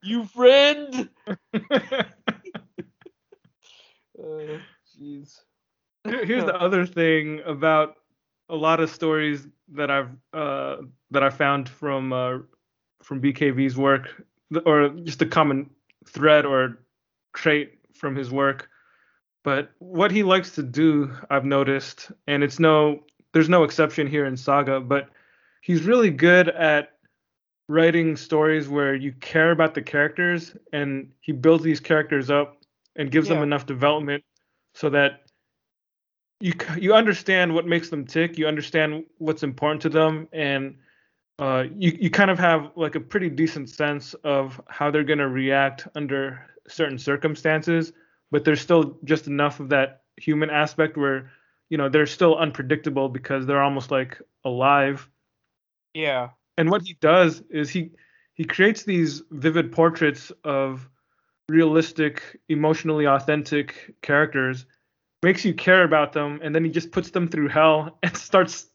You 0.03 0.25
friend. 0.27 1.09
Uh, 4.19 4.59
Jeez. 5.01 5.41
Here's 6.23 6.45
the 6.45 6.57
other 6.57 6.87
thing 6.87 7.41
about 7.45 7.97
a 8.49 8.57
lot 8.57 8.81
of 8.81 8.91
stories 8.91 9.47
that 9.69 9.91
I've 9.91 10.11
uh, 10.33 10.77
that 11.11 11.23
I 11.23 11.31
found 11.31 11.69
from 11.69 12.13
uh, 12.13 12.39
from 13.03 13.21
BKV's 13.21 13.77
work, 13.77 14.09
or 14.67 14.91
just 14.91 15.23
a 15.23 15.27
common 15.27 15.71
thread 16.07 16.45
or 16.45 16.79
trait 17.35 17.79
from 17.95 18.17
his 18.17 18.31
work. 18.31 18.69
But 19.45 19.73
what 19.79 20.11
he 20.11 20.23
likes 20.23 20.53
to 20.53 20.63
do, 20.63 21.13
I've 21.31 21.45
noticed, 21.45 22.13
and 22.29 22.45
it's 22.45 22.61
no, 22.61 23.05
there's 23.33 23.49
no 23.49 23.65
exception 23.65 24.07
here 24.07 24.25
in 24.27 24.37
Saga, 24.37 24.81
but 24.81 25.09
he's 25.63 25.83
really 25.83 26.11
good 26.11 26.49
at 26.49 26.93
writing 27.69 28.17
stories 28.17 28.69
where 28.69 28.95
you 28.95 29.13
care 29.13 29.51
about 29.51 29.75
the 29.75 29.83
characters, 29.83 30.55
and 30.73 31.11
he 31.21 31.33
builds 31.33 31.65
these 31.65 31.81
characters 31.81 32.31
up 32.31 32.59
and 32.97 33.11
gives 33.11 33.29
them 33.29 33.43
enough 33.43 33.67
development 33.67 34.23
so 34.75 34.91
that 34.91 35.22
you 36.43 36.53
you 36.77 36.93
understand 36.93 37.55
what 37.55 37.67
makes 37.67 37.89
them 37.89 38.05
tick, 38.05 38.37
you 38.37 38.49
understand 38.49 39.05
what's 39.19 39.45
important 39.45 39.81
to 39.83 39.89
them, 39.89 40.27
and 40.33 40.77
uh, 41.39 41.65
you 41.77 41.97
you 42.01 42.11
kind 42.11 42.33
of 42.33 42.39
have 42.41 42.73
like 42.75 42.97
a 42.97 43.01
pretty 43.01 43.31
decent 43.31 43.71
sense 43.71 44.15
of 44.25 44.61
how 44.69 44.91
they're 44.91 45.05
gonna 45.05 45.29
react 45.29 45.87
under 45.95 46.45
certain 46.67 46.99
circumstances, 46.99 47.93
but 48.33 48.45
there's 48.45 48.61
still 48.61 48.99
just 49.05 49.29
enough 49.29 49.61
of 49.61 49.69
that 49.69 50.03
human 50.17 50.51
aspect 50.51 50.97
where 50.97 51.31
you 51.71 51.79
know 51.79 51.89
they're 51.89 52.07
still 52.07 52.37
unpredictable 52.37 53.09
because 53.09 53.47
they're 53.47 53.63
almost 53.63 53.93
like 53.93 54.21
alive. 54.45 55.09
Yeah. 55.95 56.31
And 56.59 56.71
what 56.71 56.83
he 56.83 56.95
does 56.95 57.41
is 57.51 57.71
he 57.71 57.93
he 58.35 58.45
creates 58.45 58.83
these 58.83 59.23
vivid 59.31 59.71
portraits 59.71 60.33
of 60.43 60.89
realistic, 61.49 62.41
emotionally 62.49 63.07
authentic 63.07 63.95
characters, 64.03 64.67
makes 65.23 65.45
you 65.45 65.55
care 65.55 65.85
about 65.85 66.13
them, 66.13 66.41
and 66.43 66.55
then 66.55 66.65
he 66.65 66.71
just 66.71 66.91
puts 66.93 67.11
them 67.11 67.29
through 67.29 67.49
hell 67.49 67.99
and 68.03 68.17
starts 68.29 68.67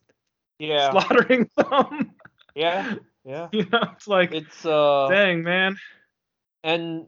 Yeah. 0.60 0.91
slaughtering 0.91 1.50
them. 1.58 2.14
Yeah. 2.56 2.95
Yeah. 3.28 3.50
you 3.52 3.66
know, 3.66 3.84
it's 3.91 4.08
like, 4.08 4.32
It's 4.32 4.66
uh 4.66 5.10
dang 5.12 5.43
man. 5.43 5.76
and 6.64 7.08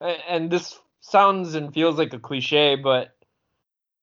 and 0.00 0.50
this 0.50 0.78
sounds 1.00 1.54
and 1.54 1.72
feels 1.72 1.96
like 1.96 2.12
a 2.12 2.18
cliche, 2.18 2.76
but 2.76 3.16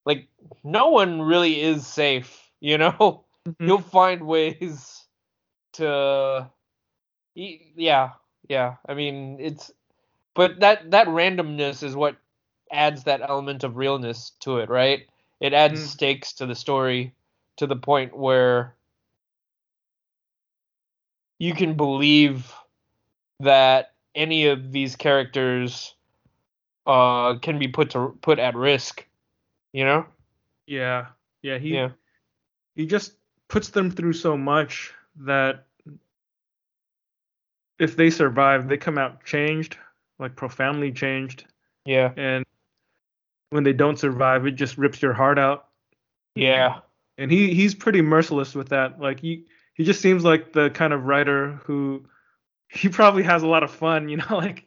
like 0.07 0.27
no 0.63 0.89
one 0.89 1.21
really 1.21 1.61
is 1.61 1.85
safe, 1.85 2.49
you 2.59 2.79
know? 2.79 3.25
Mhm. 3.47 3.67
You'll 3.67 3.81
find 3.81 4.25
ways 4.25 5.05
to 5.73 6.49
yeah, 7.35 8.09
yeah. 8.49 8.75
I 8.87 8.93
mean, 8.95 9.37
it's 9.39 9.71
but 10.33 10.59
that 10.61 10.89
that 10.91 11.07
randomness 11.07 11.83
is 11.83 11.95
what 11.95 12.17
adds 12.71 13.03
that 13.03 13.21
element 13.21 13.63
of 13.63 13.77
realness 13.77 14.31
to 14.41 14.57
it, 14.57 14.69
right? 14.69 15.07
It 15.39 15.53
adds 15.53 15.81
Mm. 15.81 15.87
stakes 15.87 16.33
to 16.33 16.45
the 16.45 16.55
story 16.55 17.13
to 17.57 17.67
the 17.67 17.75
point 17.75 18.15
where 18.15 18.75
you 21.39 21.53
can 21.53 21.75
believe 21.75 22.53
that 23.39 23.93
any 24.15 24.47
of 24.47 24.71
these 24.71 24.95
characters 24.95 25.93
uh 26.87 27.37
can 27.39 27.59
be 27.59 27.67
put 27.67 27.91
to 27.91 28.17
put 28.21 28.39
at 28.39 28.55
risk, 28.55 29.05
you 29.73 29.83
know? 29.85 30.05
Yeah, 30.65 31.07
yeah. 31.41 31.57
He 31.57 31.73
yeah. 31.73 31.91
he 32.75 32.85
just 32.85 33.13
puts 33.47 33.69
them 33.69 33.91
through 33.91 34.13
so 34.13 34.37
much 34.37 34.93
that 35.17 35.65
if 37.79 37.95
they 37.95 38.09
survive, 38.09 38.67
they 38.67 38.77
come 38.77 38.97
out 38.97 39.23
changed, 39.23 39.77
like 40.19 40.35
profoundly 40.35 40.91
changed. 40.91 41.45
Yeah. 41.85 42.11
And 42.17 42.45
when 43.49 43.63
they 43.63 43.73
don't 43.73 43.97
survive, 43.97 44.45
it 44.45 44.51
just 44.51 44.77
rips 44.77 45.01
your 45.01 45.13
heart 45.13 45.39
out. 45.39 45.67
Yeah. 46.35 46.79
And 47.17 47.31
he 47.31 47.53
he's 47.53 47.73
pretty 47.73 48.01
merciless 48.01 48.53
with 48.53 48.69
that. 48.69 48.99
Like 48.99 49.19
he 49.19 49.45
he 49.73 49.83
just 49.83 50.01
seems 50.01 50.23
like 50.23 50.53
the 50.53 50.69
kind 50.69 50.93
of 50.93 51.05
writer 51.05 51.59
who 51.63 52.05
he 52.69 52.89
probably 52.89 53.23
has 53.23 53.43
a 53.43 53.47
lot 53.47 53.63
of 53.63 53.71
fun, 53.71 54.09
you 54.09 54.17
know, 54.17 54.25
like 54.31 54.65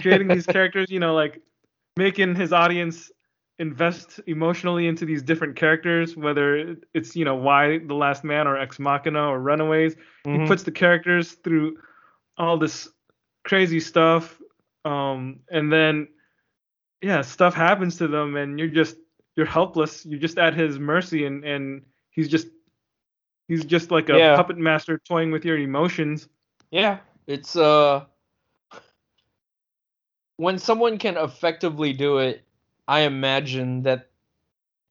creating 0.00 0.28
these 0.28 0.46
characters, 0.56 0.90
you 0.90 1.00
know, 1.00 1.14
like 1.14 1.40
making 1.96 2.34
his 2.34 2.52
audience 2.52 3.10
invest 3.58 4.20
emotionally 4.26 4.86
into 4.86 5.04
these 5.04 5.22
different 5.22 5.54
characters, 5.54 6.16
whether 6.16 6.76
it's, 6.94 7.14
you 7.14 7.24
know, 7.26 7.34
Y 7.34 7.78
the 7.86 7.94
last 7.94 8.24
man 8.24 8.46
or 8.46 8.56
ex 8.56 8.78
machina 8.78 9.28
or 9.28 9.38
runaways. 9.38 9.96
Mhm. 10.26 10.42
He 10.42 10.46
puts 10.46 10.62
the 10.62 10.72
characters 10.72 11.32
through 11.32 11.76
all 12.38 12.56
this 12.56 12.88
crazy 13.44 13.80
stuff. 13.80 14.40
Um, 14.84 15.40
and 15.50 15.70
then 15.70 16.08
yeah, 17.02 17.22
stuff 17.22 17.54
happens 17.54 17.96
to 17.98 18.08
them 18.08 18.36
and 18.36 18.58
you're 18.58 18.68
just 18.68 18.96
you're 19.36 19.46
helpless. 19.46 20.04
You're 20.04 20.20
just 20.20 20.38
at 20.38 20.54
his 20.54 20.78
mercy 20.78 21.24
and, 21.24 21.44
and 21.44 21.86
he's 22.10 22.28
just 22.28 22.48
he's 23.48 23.64
just 23.64 23.90
like 23.90 24.08
a 24.08 24.18
Yeah. 24.18 24.36
puppet 24.36 24.58
master 24.58 24.98
toying 24.98 25.30
with 25.30 25.44
your 25.44 25.58
emotions. 25.58 26.28
Yeah, 26.70 26.98
it's 27.26 27.56
uh 27.56 28.04
when 30.36 30.58
someone 30.58 30.98
can 30.98 31.16
effectively 31.16 31.92
do 31.92 32.18
it, 32.18 32.44
I 32.88 33.00
imagine 33.00 33.82
that 33.82 34.10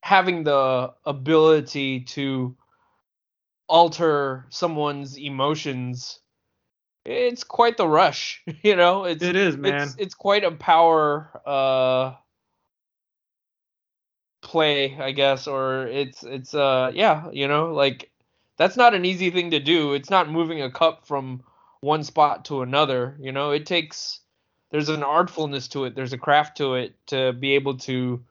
having 0.02 0.44
the 0.44 0.94
ability 1.04 2.00
to 2.00 2.56
alter 3.68 4.46
someone's 4.48 5.18
emotions 5.18 6.20
it's 7.04 7.44
quite 7.44 7.76
the 7.76 7.88
rush, 7.88 8.42
you 8.62 8.76
know? 8.76 9.04
It's 9.04 9.22
It 9.22 9.36
is, 9.36 9.56
man. 9.56 9.82
it's 9.82 9.96
it's 9.98 10.14
quite 10.14 10.44
a 10.44 10.50
power 10.52 11.30
uh 11.46 12.14
play, 14.42 14.96
I 14.98 15.12
guess, 15.12 15.46
or 15.46 15.86
it's 15.86 16.22
it's 16.22 16.54
uh 16.54 16.90
yeah, 16.94 17.30
you 17.32 17.48
know, 17.48 17.72
like 17.72 18.10
that's 18.56 18.76
not 18.76 18.94
an 18.94 19.04
easy 19.04 19.30
thing 19.30 19.52
to 19.52 19.60
do. 19.60 19.94
It's 19.94 20.10
not 20.10 20.30
moving 20.30 20.62
a 20.62 20.70
cup 20.70 21.06
from 21.06 21.42
one 21.80 22.04
spot 22.04 22.44
to 22.46 22.62
another, 22.62 23.16
you 23.20 23.32
know. 23.32 23.52
It 23.52 23.66
takes 23.66 24.20
there's 24.70 24.88
an 24.88 25.02
artfulness 25.02 25.68
to 25.68 25.84
it, 25.84 25.94
there's 25.94 26.12
a 26.12 26.18
craft 26.18 26.58
to 26.58 26.74
it 26.74 26.94
to 27.08 27.32
be 27.32 27.54
able 27.54 27.78
to 27.78 28.22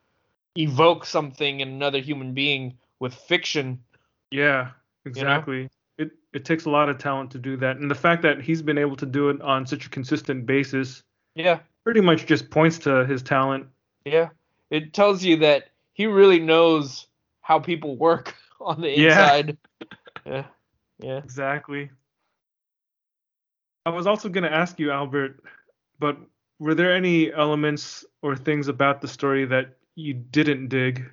evoke 0.55 1.05
something 1.05 1.59
in 1.59 1.69
another 1.69 1.99
human 1.99 2.33
being 2.33 2.77
with 2.99 3.13
fiction. 3.13 3.83
Yeah, 4.31 4.71
exactly. 5.05 5.69
It 5.99 6.11
it 6.33 6.45
takes 6.45 6.65
a 6.65 6.69
lot 6.69 6.89
of 6.89 6.97
talent 6.97 7.29
to 7.31 7.37
do 7.37 7.57
that. 7.57 7.77
And 7.77 7.91
the 7.91 7.95
fact 7.95 8.21
that 8.23 8.41
he's 8.41 8.61
been 8.61 8.77
able 8.77 8.95
to 8.95 9.05
do 9.05 9.29
it 9.29 9.41
on 9.41 9.67
such 9.67 9.85
a 9.85 9.89
consistent 9.89 10.45
basis 10.45 11.03
Yeah. 11.35 11.59
pretty 11.83 12.01
much 12.01 12.25
just 12.25 12.49
points 12.49 12.77
to 12.79 13.05
his 13.05 13.21
talent. 13.21 13.67
Yeah. 14.05 14.29
It 14.71 14.93
tells 14.93 15.23
you 15.23 15.37
that 15.37 15.69
he 15.93 16.05
really 16.07 16.39
knows 16.39 17.07
how 17.41 17.59
people 17.59 17.97
work 17.97 18.33
on 18.61 18.81
the 18.81 18.89
Yeah. 18.89 19.09
inside. 19.35 19.57
yeah. 20.25 20.45
Yeah. 20.99 21.17
Exactly. 21.17 21.91
I 23.85 23.89
was 23.89 24.07
also 24.07 24.29
going 24.29 24.43
to 24.43 24.53
ask 24.53 24.79
you, 24.79 24.91
Albert, 24.91 25.43
but 25.99 26.17
were 26.59 26.75
there 26.75 26.93
any 26.93 27.33
elements 27.33 28.05
or 28.21 28.35
things 28.35 28.67
about 28.67 29.01
the 29.01 29.07
story 29.07 29.45
that 29.45 29.77
you 29.95 30.13
didn't 30.13 30.67
dig? 30.69 31.09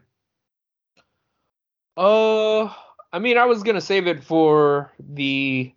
Uh 1.96 2.68
I 3.16 3.18
mean 3.18 3.38
I 3.38 3.46
was 3.46 3.62
gonna 3.62 3.80
save 3.80 4.06
it 4.06 4.22
for 4.22 4.92
the 4.98 5.72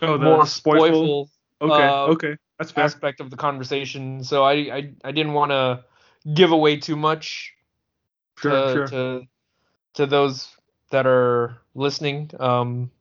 Oh, 0.00 0.16
the 0.16 0.24
more 0.24 0.46
spoilful. 0.46 1.28
Okay, 1.60 1.72
uh, 1.82 2.06
okay, 2.06 2.36
that's 2.56 2.70
fair. 2.70 2.84
aspect 2.84 3.20
of 3.20 3.30
the 3.30 3.36
conversation. 3.36 4.22
So 4.22 4.44
I 4.44 4.52
I, 4.52 4.92
I 5.02 5.10
didn't 5.10 5.32
want 5.32 5.50
to 5.50 5.84
give 6.34 6.52
away 6.52 6.76
too 6.76 6.94
much 6.94 7.52
Sure, 8.38 8.52
to, 8.52 8.72
sure. 8.72 8.86
to 8.86 9.22
to 9.94 10.06
those 10.06 10.48
that 10.90 11.04
are 11.04 11.58
listening. 11.74 12.30
Um, 12.38 12.92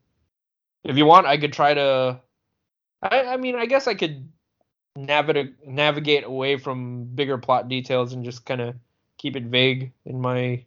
if 0.84 0.98
you 0.98 1.06
want, 1.06 1.28
I 1.28 1.38
could 1.38 1.54
try 1.54 1.76
to. 1.76 2.20
I 3.04 3.26
I 3.26 3.38
mean, 3.38 3.56
I 3.56 3.68
guess 3.68 3.88
I 3.88 3.94
could 3.94 4.28
navigate 4.96 5.68
navigate 5.68 6.24
away 6.24 6.58
from 6.58 7.06
bigger 7.14 7.38
plot 7.38 7.70
details 7.70 8.14
and 8.14 8.26
just 8.26 8.44
kind 8.44 8.62
of 8.62 8.76
keep 9.20 9.36
it 9.36 9.44
vague 9.44 9.92
in 10.06 10.20
my 10.20 10.66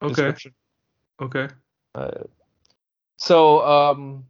description. 0.00 0.02
Okay, 0.02 0.08
description. 0.08 0.54
okay. 1.20 1.48
So, 3.16 3.62
um, 3.66 4.26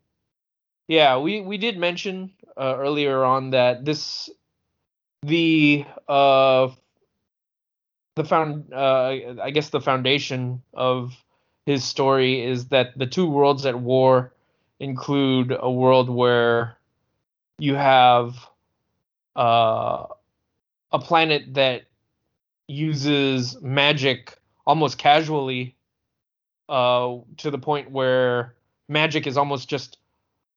yeah, 0.88 1.18
we 1.18 1.40
we 1.40 1.58
did 1.58 1.78
mention 1.78 2.32
uh, 2.56 2.76
earlier 2.78 3.24
on 3.24 3.50
that 3.50 3.84
this 3.84 4.30
the 5.22 5.84
uh 6.08 6.68
the 8.16 8.24
found 8.24 8.72
uh 8.72 9.12
I 9.42 9.50
guess 9.50 9.70
the 9.70 9.80
foundation 9.80 10.62
of 10.74 11.12
his 11.66 11.84
story 11.84 12.42
is 12.42 12.68
that 12.68 12.96
the 12.96 13.06
two 13.06 13.28
worlds 13.28 13.66
at 13.66 13.78
war 13.78 14.32
include 14.80 15.56
a 15.58 15.70
world 15.70 16.08
where 16.08 16.76
you 17.58 17.74
have 17.76 18.34
uh 19.36 20.06
a 20.92 20.98
planet 21.00 21.54
that 21.54 21.84
uses 22.68 23.60
magic 23.62 24.38
almost 24.66 24.98
casually 24.98 25.76
uh 26.70 27.16
to 27.38 27.52
the 27.52 27.58
point 27.58 27.92
where 27.92 28.55
magic 28.88 29.26
is 29.26 29.36
almost 29.36 29.68
just 29.68 29.98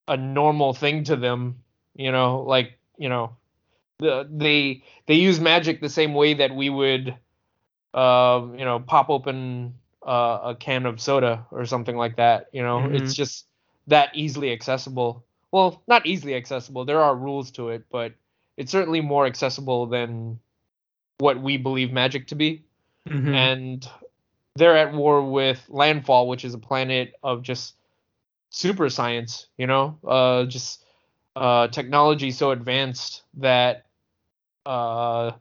a 0.07 0.17
normal 0.17 0.73
thing 0.73 1.03
to 1.03 1.15
them 1.15 1.61
you 1.95 2.11
know 2.11 2.41
like 2.41 2.77
you 2.97 3.09
know 3.09 3.35
the, 3.99 4.27
they 4.31 4.83
they 5.07 5.15
use 5.15 5.39
magic 5.39 5.81
the 5.81 5.89
same 5.89 6.13
way 6.13 6.33
that 6.33 6.55
we 6.55 6.69
would 6.69 7.15
uh 7.93 8.45
you 8.55 8.65
know 8.65 8.79
pop 8.79 9.09
open 9.09 9.73
uh, 10.05 10.39
a 10.43 10.55
can 10.55 10.85
of 10.85 11.01
soda 11.01 11.45
or 11.51 11.65
something 11.65 11.97
like 11.97 12.15
that 12.15 12.47
you 12.53 12.63
know? 12.63 12.85
It's 12.85 13.13
just 13.13 13.45
that 13.87 14.09
easily 14.15 14.51
accessible. 14.53 15.25
Well 15.51 15.83
not 15.87 16.05
easily 16.05 16.35
accessible. 16.35 16.85
There 16.85 17.01
are 17.01 17.15
rules 17.15 17.51
to 17.51 17.69
it 17.69 17.83
but 17.91 18.13
it's 18.55 18.71
certainly 18.71 19.01
more 19.01 19.25
accessible 19.25 19.87
than 19.87 20.39
what 21.17 21.41
we 21.41 21.57
believe 21.57 21.91
magic 21.91 22.27
to 22.27 22.35
be. 22.35 22.63
Mhm. 23.07 23.33
and 23.33 23.89
they're 24.55 24.77
at 24.77 24.93
war 24.93 25.21
with 25.29 25.63
landfall 25.69 26.27
which 26.27 26.45
is 26.45 26.53
a 26.53 26.59
planet 26.59 27.13
of 27.23 27.41
just 27.41 27.75
super 28.49 28.89
science 28.89 29.47
you 29.57 29.67
know? 29.67 29.97
Uh 30.07 30.45
just 30.45 30.83
uh 31.35 31.67
technology 31.67 32.31
so 32.31 32.51
advanced 32.51 33.23
that 33.35 33.85
uh 34.65 35.31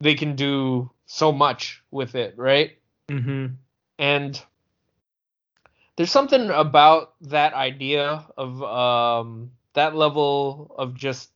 they 0.00 0.14
can 0.14 0.36
do 0.36 0.90
so 1.06 1.32
much 1.32 1.82
with 1.90 2.14
it 2.14 2.34
right? 2.36 2.78
Mhm. 3.08 3.56
and 3.98 4.40
there's 5.96 6.10
something 6.12 6.50
about 6.50 7.14
that 7.22 7.54
idea 7.54 8.24
of 8.36 8.62
um 8.62 9.50
that 9.74 9.94
level 9.94 10.74
of 10.78 10.94
just 10.94 11.30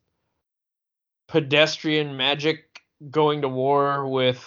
pedestrian 1.26 2.16
magic 2.16 2.82
going 3.10 3.42
to 3.42 3.48
war 3.48 4.08
with 4.08 4.44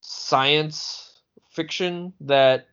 science 0.00 1.20
fiction 1.50 2.12
that 2.20 2.66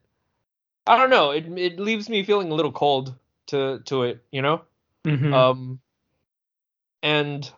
I 0.86 0.96
don't 0.96 1.10
know 1.10 1.30
it 1.30 1.46
it 1.58 1.80
leaves 1.80 2.08
me 2.08 2.22
feeling 2.24 2.50
a 2.50 2.54
little 2.54 2.72
cold 2.72 3.14
to 3.48 3.80
to 3.84 4.04
it 4.04 4.24
you 4.30 4.42
know 4.42 4.62
Mhm. 5.04 5.32
um 5.32 5.80
and 7.02 7.50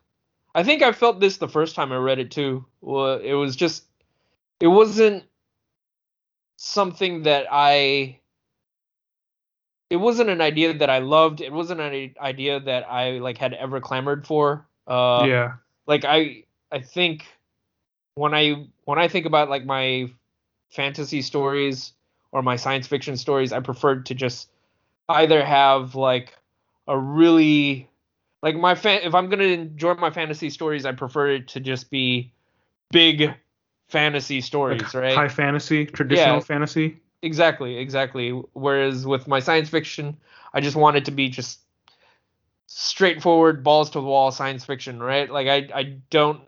I 0.54 0.62
think 0.64 0.82
I 0.82 0.92
felt 0.92 1.20
this 1.20 1.36
the 1.36 1.48
first 1.48 1.74
time 1.74 1.92
I 1.92 1.96
read 1.96 2.18
it 2.18 2.30
too. 2.30 2.64
Well, 2.80 3.18
it 3.18 3.32
was 3.34 3.56
just 3.56 3.84
it 4.58 4.66
wasn't 4.66 5.24
something 6.56 7.22
that 7.22 7.46
I 7.50 8.18
it 9.88 9.96
wasn't 9.96 10.30
an 10.30 10.40
idea 10.40 10.74
that 10.74 10.90
I 10.90 10.98
loved. 10.98 11.40
It 11.40 11.52
wasn't 11.52 11.80
an 11.80 12.14
idea 12.20 12.60
that 12.60 12.90
I 12.90 13.18
like 13.18 13.38
had 13.38 13.54
ever 13.54 13.80
clamored 13.80 14.26
for. 14.26 14.66
Uh, 14.86 15.24
yeah. 15.26 15.52
Like 15.86 16.04
I 16.04 16.44
I 16.70 16.80
think 16.80 17.26
when 18.14 18.34
I 18.34 18.66
when 18.84 18.98
I 18.98 19.08
think 19.08 19.26
about 19.26 19.48
like 19.48 19.64
my 19.64 20.10
fantasy 20.70 21.22
stories 21.22 21.92
or 22.32 22.42
my 22.42 22.56
science 22.56 22.86
fiction 22.86 23.16
stories, 23.16 23.52
I 23.52 23.60
prefer 23.60 24.00
to 24.00 24.14
just 24.14 24.50
either 25.10 25.44
have 25.44 25.94
like 25.94 26.36
a 26.86 26.98
really 26.98 27.88
like 28.42 28.56
my 28.56 28.74
fan 28.74 29.00
if 29.02 29.14
I'm 29.14 29.28
gonna 29.28 29.44
enjoy 29.44 29.94
my 29.94 30.10
fantasy 30.10 30.50
stories, 30.50 30.86
I 30.86 30.92
prefer 30.92 31.30
it 31.30 31.48
to 31.48 31.60
just 31.60 31.90
be 31.90 32.32
big 32.90 33.32
fantasy 33.88 34.40
stories, 34.40 34.82
Like 34.82 34.94
right? 34.94 35.16
High 35.16 35.28
fantasy, 35.28 35.86
traditional 35.86 36.36
Yeah. 36.36 36.44
fantasy. 36.44 37.00
Exactly, 37.22 37.76
exactly. 37.76 38.30
Whereas 38.30 39.06
with 39.06 39.28
my 39.28 39.40
science 39.40 39.68
fiction, 39.68 40.16
I 40.54 40.60
just 40.60 40.76
want 40.76 40.96
it 40.96 41.04
to 41.06 41.10
be 41.10 41.28
just 41.28 41.60
straightforward, 42.66 43.62
balls 43.62 43.90
to 43.90 44.00
the 44.00 44.06
wall 44.06 44.30
science 44.30 44.64
fiction, 44.64 45.02
right? 45.02 45.30
Like 45.30 45.48
I, 45.48 45.68
I 45.78 45.82
don't. 46.10 46.40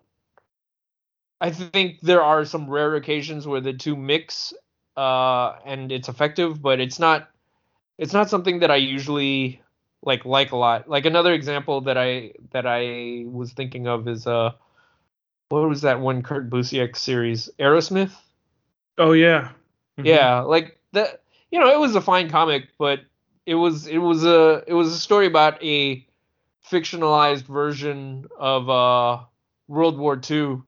I 1.40 1.50
think 1.50 2.00
there 2.00 2.22
are 2.22 2.44
some 2.44 2.70
rare 2.70 2.94
occasions 2.94 3.46
where 3.46 3.60
the 3.60 3.72
two 3.72 3.96
mix, 3.96 4.54
uh, 4.96 5.56
and 5.66 5.90
it's 5.90 6.08
effective, 6.08 6.62
but 6.62 6.80
it's 6.80 6.98
not. 6.98 7.28
It's 8.02 8.12
not 8.12 8.28
something 8.28 8.58
that 8.58 8.70
I 8.72 8.76
usually 8.76 9.62
like 10.02 10.24
like 10.24 10.50
a 10.50 10.56
lot. 10.56 10.88
Like 10.88 11.06
another 11.06 11.32
example 11.32 11.82
that 11.82 11.96
I 11.96 12.32
that 12.50 12.66
I 12.66 13.24
was 13.26 13.52
thinking 13.52 13.86
of 13.86 14.08
is 14.08 14.26
uh, 14.26 14.50
what 15.50 15.68
was 15.68 15.82
that 15.82 16.00
one 16.00 16.22
Kurt 16.22 16.50
Busiek 16.50 16.96
series, 16.96 17.48
Arrowsmith? 17.60 18.10
Oh 18.98 19.12
yeah. 19.12 19.52
Mhm. 19.96 20.06
Yeah, 20.06 20.40
like 20.40 20.80
that. 20.92 21.22
You 21.52 21.60
know, 21.60 21.68
it 21.68 21.78
was 21.78 21.94
a 21.94 22.00
fine 22.00 22.28
comic, 22.28 22.70
but 22.76 23.02
it 23.46 23.54
was 23.54 23.86
it 23.86 23.98
was 23.98 24.24
a 24.24 24.64
it 24.66 24.74
was 24.74 24.88
a 24.88 24.98
story 24.98 25.26
about 25.26 25.62
a 25.62 26.04
fictionalized 26.68 27.46
version 27.46 28.26
of 28.36 28.68
uh 28.68 29.22
World 29.68 29.96
War 29.96 30.20
II, 30.28 30.62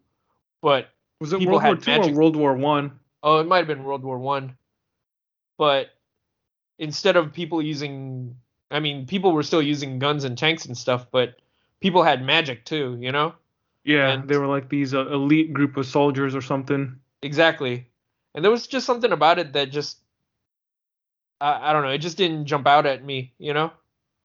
but 0.62 0.88
Was 1.20 1.32
it 1.32 1.40
World 1.40 1.48
War 1.50 1.60
had 1.60 1.82
Two 1.82 1.90
or 1.90 2.12
World 2.12 2.36
War 2.36 2.54
One? 2.54 3.00
oh, 3.24 3.40
it 3.40 3.48
might 3.48 3.58
have 3.58 3.66
been 3.66 3.82
World 3.82 4.04
War 4.04 4.20
One, 4.20 4.56
but 5.58 5.88
instead 6.78 7.16
of 7.16 7.32
people 7.32 7.62
using, 7.62 8.36
I 8.70 8.80
mean, 8.80 9.06
people 9.06 9.32
were 9.32 9.42
still 9.42 9.62
using 9.62 9.98
guns 9.98 10.24
and 10.24 10.36
tanks 10.36 10.66
and 10.66 10.76
stuff, 10.76 11.06
but 11.10 11.36
people 11.80 12.02
had 12.02 12.22
magic 12.22 12.64
too, 12.64 12.96
you 13.00 13.12
know. 13.12 13.34
Yeah, 13.84 14.12
And- 14.12 14.28
they 14.28 14.38
were 14.38 14.46
like 14.46 14.68
these 14.68 14.94
uh, 14.94 15.06
elite 15.08 15.52
group 15.52 15.76
of 15.76 15.86
soldiers 15.86 16.34
or 16.34 16.40
something. 16.40 16.98
Exactly. 17.22 17.86
And 18.34 18.44
there 18.44 18.50
was 18.50 18.66
just 18.66 18.86
something 18.86 19.12
about 19.12 19.38
it 19.38 19.52
that 19.52 19.70
just 19.70 19.98
I, 21.40 21.70
I 21.70 21.72
don't 21.72 21.82
know, 21.82 21.90
it 21.90 21.98
just 21.98 22.16
didn't 22.16 22.46
jump 22.46 22.66
out 22.66 22.86
at 22.86 23.04
me, 23.04 23.32
you 23.38 23.52
know? 23.54 23.70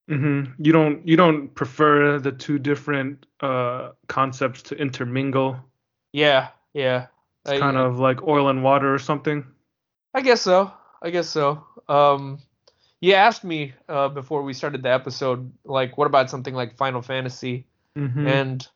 Mm-hmm. 0.10 0.64
You 0.64 0.72
don't 0.72 1.08
you 1.08 1.16
don't 1.16 1.54
prefer 1.54 2.18
the 2.20 2.32
two 2.32 2.58
different 2.58 3.28
uh 3.42 3.92
concepts 4.08 4.64
to 4.64 4.76
intermingle. 4.76 5.58
Yeah, 6.14 6.48
yeah. 6.74 7.08
It's 7.46 7.52
I, 7.52 7.60
kind 7.60 7.78
of 7.78 8.00
like 8.00 8.24
oil 8.24 8.50
and 8.50 8.64
water 8.64 8.92
or 8.94 8.98
something. 8.98 9.46
I 10.16 10.22
guess 10.22 10.42
so. 10.42 10.72
I 11.04 11.12
guess 11.12 11.30
so. 11.30 11.64
Um 11.90 12.40
you 13.02 13.14
asked 13.14 13.44
me 13.44 13.74
uh 13.90 14.10
before 14.10 14.44
we 14.44 14.54
started 14.54 14.84
the 14.84 14.92
episode 14.92 15.52
like 15.66 15.98
what 15.98 16.08
about 16.08 16.30
something 16.30 16.54
like 16.54 16.78
Final 16.78 17.02
Fantasy? 17.02 17.66
hmm 17.96 18.28
And 18.28 18.68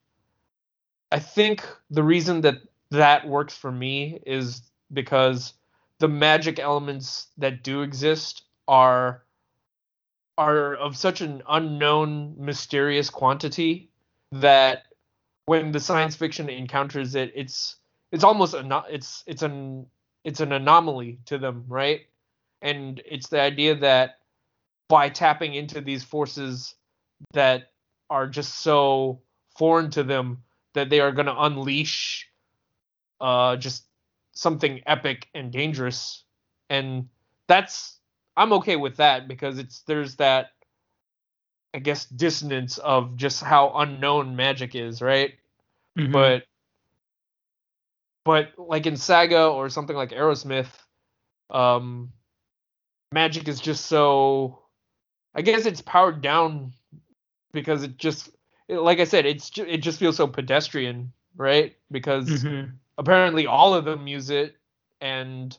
I 1.11 1.19
think 1.19 1.65
the 1.91 2.03
reason 2.03 2.41
that 2.41 2.57
that 2.91 3.27
works 3.27 3.55
for 3.55 3.71
me 3.71 4.19
is 4.25 4.61
because 4.91 5.53
the 5.99 6.07
magic 6.07 6.59
elements 6.59 7.27
that 7.37 7.63
do 7.63 7.81
exist 7.83 8.43
are 8.67 9.23
are 10.37 10.75
of 10.75 10.97
such 10.97 11.21
an 11.21 11.43
unknown 11.47 12.35
mysterious 12.37 13.09
quantity 13.09 13.91
that 14.31 14.85
when 15.45 15.71
the 15.71 15.79
science 15.79 16.15
fiction 16.15 16.49
encounters 16.49 17.15
it 17.15 17.31
it's 17.35 17.75
it's 18.11 18.23
almost 18.23 18.53
a 18.55 18.83
it's 18.89 19.23
it's 19.27 19.43
an 19.43 19.85
it's 20.23 20.39
an 20.39 20.51
anomaly 20.51 21.19
to 21.25 21.37
them 21.37 21.65
right 21.67 22.01
and 22.63 23.01
it's 23.05 23.27
the 23.27 23.39
idea 23.39 23.75
that 23.75 24.17
by 24.89 25.09
tapping 25.09 25.53
into 25.53 25.81
these 25.81 26.03
forces 26.03 26.75
that 27.33 27.71
are 28.09 28.27
just 28.27 28.61
so 28.61 29.21
foreign 29.57 29.91
to 29.91 30.03
them 30.03 30.39
that 30.73 30.89
they 30.89 30.99
are 30.99 31.11
going 31.11 31.27
to 31.27 31.41
unleash 31.43 32.27
uh 33.21 33.55
just 33.57 33.85
something 34.33 34.81
epic 34.87 35.27
and 35.35 35.51
dangerous 35.51 36.23
and 36.69 37.07
that's 37.47 37.99
i'm 38.35 38.53
okay 38.53 38.75
with 38.75 38.97
that 38.97 39.27
because 39.27 39.59
it's 39.59 39.81
there's 39.81 40.15
that 40.15 40.47
i 41.73 41.79
guess 41.79 42.05
dissonance 42.05 42.77
of 42.79 43.15
just 43.15 43.43
how 43.43 43.71
unknown 43.75 44.35
magic 44.35 44.73
is 44.75 45.01
right 45.01 45.33
Mhm. 45.97 46.11
but 46.11 46.43
but 48.25 48.49
like 48.57 48.87
in 48.87 48.97
saga 48.97 49.47
or 49.47 49.69
something 49.69 49.95
like 49.95 50.09
arrowsmith 50.09 50.71
um 51.51 52.11
magic 53.13 53.47
is 53.47 53.61
just 53.61 53.85
so 53.85 54.59
i 55.35 55.41
guess 55.41 55.65
it's 55.65 55.81
powered 55.81 56.21
down 56.21 56.73
because 57.51 57.83
it 57.83 57.97
just 57.97 58.29
like 58.67 58.99
i 58.99 59.03
said 59.03 59.25
it's 59.25 59.49
ju- 59.49 59.65
it 59.65 59.77
just 59.77 59.99
feels 59.99 60.15
so 60.17 60.27
pedestrian 60.27 61.13
right 61.35 61.75
because 61.91 62.27
Mhm. 62.29 62.73
apparently 62.97 63.45
all 63.47 63.73
of 63.75 63.85
them 63.85 64.07
use 64.07 64.29
it 64.29 64.55
and 65.01 65.57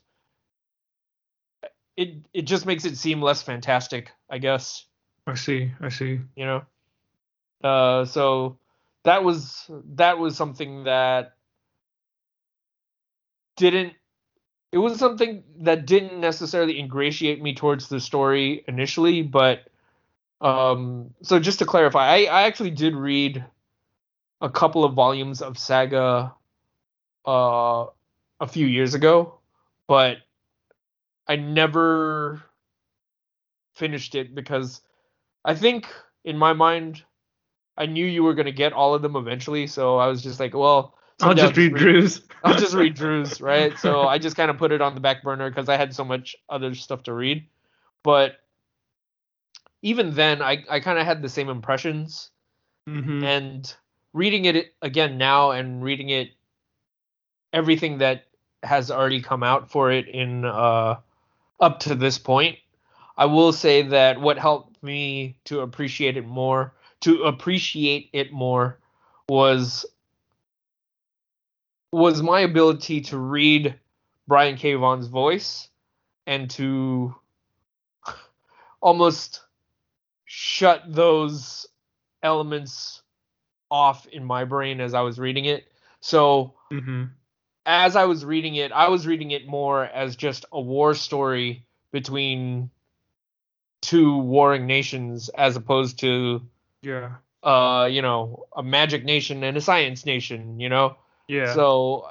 it 1.96 2.26
it 2.32 2.42
just 2.42 2.66
makes 2.66 2.84
it 2.84 2.96
seem 2.96 3.22
less 3.22 3.42
fantastic 3.42 4.10
i 4.28 4.38
guess 4.38 4.86
I 5.26 5.34
see. 5.36 5.72
I 5.80 5.88
see. 5.88 6.20
you 6.36 6.44
know 6.44 6.62
uh 7.62 8.04
so 8.04 8.58
that 9.04 9.22
was 9.24 9.70
that 9.94 10.18
was 10.18 10.36
something 10.36 10.84
that 10.84 11.34
didn't 13.56 13.94
it 14.74 14.78
was 14.78 14.98
something 14.98 15.44
that 15.60 15.86
didn't 15.86 16.20
necessarily 16.20 16.80
ingratiate 16.80 17.42
me 17.42 17.54
towards 17.54 17.88
the 17.88 18.00
story 18.00 18.64
initially 18.68 19.22
but 19.22 19.64
um 20.42 21.10
so 21.22 21.40
just 21.40 21.60
to 21.60 21.66
clarify 21.66 22.06
i 22.08 22.24
i 22.24 22.42
actually 22.44 22.70
did 22.72 22.94
read 22.96 23.44
a 24.42 24.50
couple 24.50 24.84
of 24.84 24.94
volumes 24.94 25.42
of 25.42 25.58
saga 25.58 26.34
uh 27.26 27.86
a 28.40 28.48
few 28.48 28.66
years 28.66 28.94
ago 28.94 29.38
but 29.88 30.18
i 31.28 31.36
never 31.36 32.42
finished 33.74 34.14
it 34.16 34.34
because 34.34 34.80
I 35.44 35.56
think 35.56 35.88
in 36.24 36.38
my 36.38 36.54
mind, 36.54 37.04
I 37.76 37.86
knew 37.86 38.06
you 38.06 38.24
were 38.24 38.34
gonna 38.34 38.52
get 38.52 38.74
all 38.74 38.94
of 38.94 39.02
them 39.02 39.16
eventually, 39.16 39.68
so 39.68 39.98
I 39.98 40.08
was 40.08 40.22
just 40.22 40.40
like, 40.40 40.54
well, 40.54 40.96
I'll 41.22 41.34
just 41.34 41.56
read 41.56 41.74
Drew's. 41.74 42.22
I'll 42.42 42.54
just 42.58 42.74
read 42.74 42.94
Drew's, 42.94 43.40
right? 43.40 43.78
So 43.78 44.02
I 44.02 44.18
just 44.18 44.36
kind 44.36 44.50
of 44.50 44.58
put 44.58 44.72
it 44.72 44.80
on 44.80 44.94
the 44.94 45.00
back 45.00 45.22
burner 45.22 45.48
because 45.48 45.68
I 45.68 45.76
had 45.76 45.94
so 45.94 46.04
much 46.04 46.36
other 46.48 46.74
stuff 46.74 47.04
to 47.04 47.14
read. 47.14 47.46
But 48.02 48.36
even 49.82 50.14
then, 50.14 50.42
I 50.42 50.64
I 50.68 50.80
kind 50.80 50.98
of 50.98 51.06
had 51.06 51.22
the 51.22 51.28
same 51.28 51.48
impressions, 51.48 52.30
Mhm. 52.88 53.22
and 53.24 53.74
reading 54.12 54.44
it 54.44 54.74
again 54.82 55.18
now 55.18 55.50
and 55.52 55.82
reading 55.82 56.08
it, 56.10 56.30
everything 57.52 57.98
that 57.98 58.24
has 58.62 58.90
already 58.90 59.20
come 59.20 59.42
out 59.42 59.70
for 59.70 59.90
it 59.90 60.08
in 60.08 60.44
uh 60.44 60.96
up 61.60 61.80
to 61.80 61.94
this 61.94 62.18
point, 62.18 62.58
I 63.16 63.26
will 63.26 63.52
say 63.52 63.82
that 63.82 64.20
what 64.20 64.38
helped 64.38 64.82
me 64.82 65.36
to 65.44 65.60
appreciate 65.60 66.16
it 66.16 66.26
more, 66.26 66.74
to 67.00 67.22
appreciate 67.24 68.10
it 68.12 68.32
more, 68.32 68.78
was 69.28 69.86
was 71.94 72.22
my 72.22 72.40
ability 72.40 73.00
to 73.02 73.18
read 73.18 73.78
Brian 74.26 74.56
K. 74.56 74.74
Vaughan's 74.74 75.06
voice 75.06 75.68
and 76.26 76.50
to 76.50 77.14
almost 78.80 79.40
shut 80.24 80.82
those 80.88 81.66
elements 82.22 83.02
off 83.70 84.06
in 84.06 84.24
my 84.24 84.44
brain 84.44 84.80
as 84.80 84.94
I 84.94 85.00
was 85.02 85.18
reading 85.18 85.44
it. 85.44 85.64
So 86.00 86.54
Mhm. 86.70 87.10
as 87.66 87.96
I 87.96 88.04
was 88.04 88.24
reading 88.24 88.56
it, 88.56 88.72
I 88.72 88.88
was 88.88 89.06
reading 89.06 89.30
it 89.30 89.46
more 89.46 89.84
as 89.84 90.16
just 90.16 90.44
a 90.52 90.60
war 90.60 90.94
story 90.94 91.64
between 91.92 92.70
two 93.80 94.18
warring 94.18 94.66
nations 94.66 95.28
as 95.28 95.56
opposed 95.56 95.98
to 96.00 96.42
Yeah. 96.82 97.16
uh, 97.42 97.86
you 97.90 98.00
know, 98.00 98.46
a 98.56 98.62
magic 98.62 99.04
nation 99.04 99.44
and 99.44 99.56
a 99.56 99.60
science 99.60 100.06
nation, 100.06 100.58
you 100.58 100.70
know? 100.70 100.96
Yeah. 101.28 101.54
So 101.54 102.08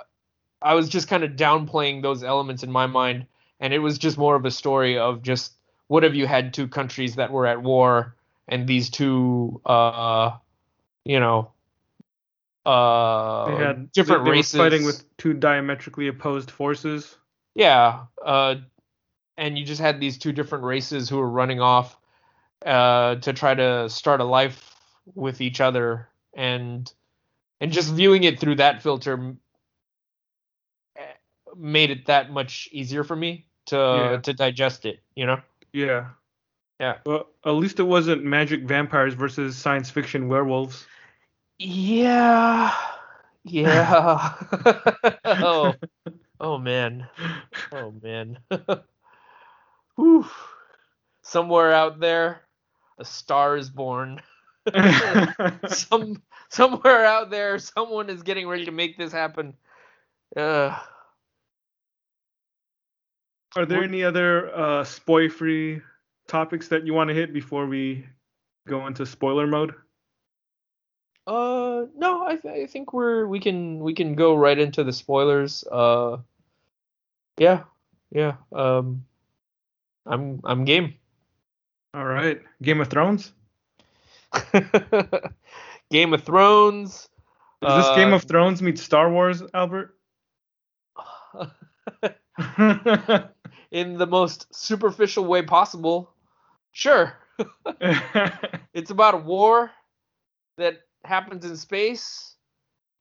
I 0.62 0.74
was 0.76 0.90
just 0.90 1.08
kind 1.08 1.24
of 1.24 1.32
downplaying 1.32 2.02
those 2.02 2.24
elements 2.24 2.64
in 2.64 2.72
my 2.72 2.88
mind, 2.88 3.28
and 3.60 3.74
it 3.74 3.80
was 3.80 3.98
just 3.98 4.18
more 4.18 4.36
of 4.36 4.46
a 4.46 4.52
story 4.52 4.98
of 4.98 5.22
just 5.22 5.54
what 5.88 6.04
have 6.04 6.16
you 6.16 6.28
had 6.28 6.54
two 6.54 6.68
countries 6.68 7.16
that 7.16 7.32
were 7.32 7.46
at 7.46 7.62
war, 7.62 8.16
and 8.48 8.68
these 8.68 8.90
two 8.90 9.62
uh, 9.66 10.32
you 11.06 11.20
know, 11.20 11.52
uh, 12.66 13.46
They 13.46 13.64
had 13.64 13.92
different 13.92 14.24
they, 14.24 14.32
they 14.32 14.38
races 14.38 14.58
fighting 14.58 14.86
with 14.86 15.18
two 15.18 15.34
diametrically 15.34 16.08
opposed 16.08 16.50
forces. 16.50 17.18
Yeah, 17.56 18.06
uh, 18.24 18.56
and 19.38 19.58
you 19.58 19.66
just 19.66 19.82
had 19.82 20.00
these 20.00 20.18
two 20.18 20.32
different 20.32 20.64
races 20.64 21.10
who 21.10 21.18
were 21.18 21.30
running 21.30 21.60
off 21.60 21.98
uh, 22.66 23.16
to 23.16 23.34
try 23.34 23.54
to 23.54 23.90
start 23.90 24.22
a 24.22 24.24
life 24.24 24.76
with 25.14 25.42
each 25.42 25.60
other, 25.60 26.08
and 26.34 26.92
and 27.64 27.72
just 27.72 27.94
viewing 27.94 28.26
it 28.26 28.40
through 28.42 28.56
that 28.56 28.84
filter 28.84 29.36
eh, 30.98 31.02
made 31.56 31.92
it 31.92 32.06
that 32.08 32.30
much 32.30 32.68
easier 32.74 33.06
for 33.06 33.16
me 33.16 33.48
to 33.68 33.78
Yeah. 33.78 34.18
to 34.18 34.34
digest 34.34 34.86
it. 34.86 35.00
You 35.16 35.26
know? 35.28 35.42
Yeah. 35.72 36.10
Yeah. 36.80 36.98
Well, 37.06 37.28
at 37.46 37.52
least 37.52 37.80
it 37.80 37.84
wasn't 37.84 38.26
magic 38.26 38.64
vampires 38.64 39.14
versus 39.14 39.56
science 39.56 39.90
fiction 39.90 40.28
werewolves. 40.28 40.86
Yeah, 41.58 42.74
yeah. 43.46 44.34
oh, 45.26 45.74
oh 46.42 46.58
man. 46.58 47.08
Oh 47.72 47.94
man. 48.04 48.40
Whew. 49.96 50.26
Somewhere 51.22 51.72
out 51.72 52.02
there, 52.02 52.42
a 53.00 53.06
star 53.06 53.56
is 53.56 53.70
born. 53.70 54.22
Some 55.70 56.22
somewhere 56.58 57.04
out 57.04 57.32
there, 57.32 57.58
someone 57.58 58.10
is 58.10 58.22
getting 58.22 58.48
ready 58.48 58.66
to 58.66 58.72
make 58.72 58.96
this 58.98 59.12
happen. 59.12 59.56
Uh, 60.36 60.78
Are 63.56 63.66
there 63.66 63.84
any 63.84 64.04
other 64.04 64.56
uh, 64.56 64.84
spoil-free 64.84 65.82
topics 66.28 66.68
that 66.68 66.86
you 66.86 66.94
want 66.94 67.08
to 67.08 67.14
hit 67.14 67.34
before 67.34 67.66
we 67.66 68.06
go 68.68 68.86
into 68.88 69.06
spoiler 69.06 69.48
mode? 69.48 69.74
uh, 71.26 71.86
no, 71.96 72.24
I, 72.26 72.36
th- 72.36 72.54
I 72.54 72.68
think 72.68 72.94
we're 72.94 73.26
we 73.26 73.40
can 73.40 73.80
we 73.80 73.94
can 73.94 74.14
go 74.14 74.36
right 74.36 74.58
into 74.58 74.84
the 74.84 74.94
spoilers. 74.94 75.64
Uh, 75.72 76.18
yeah, 77.38 77.64
yeah. 78.12 78.36
Um, 78.52 79.06
I'm 80.06 80.42
I'm 80.44 80.66
game. 80.66 80.96
All 81.94 82.06
right. 82.06 82.42
Game 82.62 82.82
of 82.82 82.90
Thrones? 82.90 83.32
Game 85.92 86.14
of 86.14 86.24
Thrones. 86.24 87.10
Is 87.62 87.76
this 87.76 87.96
Game 87.96 88.12
uh, 88.12 88.18
of 88.18 88.24
Thrones 88.24 88.62
meets 88.62 88.82
Star 88.82 89.10
Wars, 89.12 89.42
Albert? 89.54 89.96
in 93.72 93.98
the 93.98 94.08
most 94.08 94.54
superficial 94.54 95.26
way 95.26 95.42
possible. 95.42 96.12
Sure. 96.72 97.14
It's 98.74 98.90
about 98.90 99.14
a 99.14 99.18
war 99.18 99.72
that 100.58 100.80
happens 101.06 101.46
in 101.46 101.56
space 101.58 102.36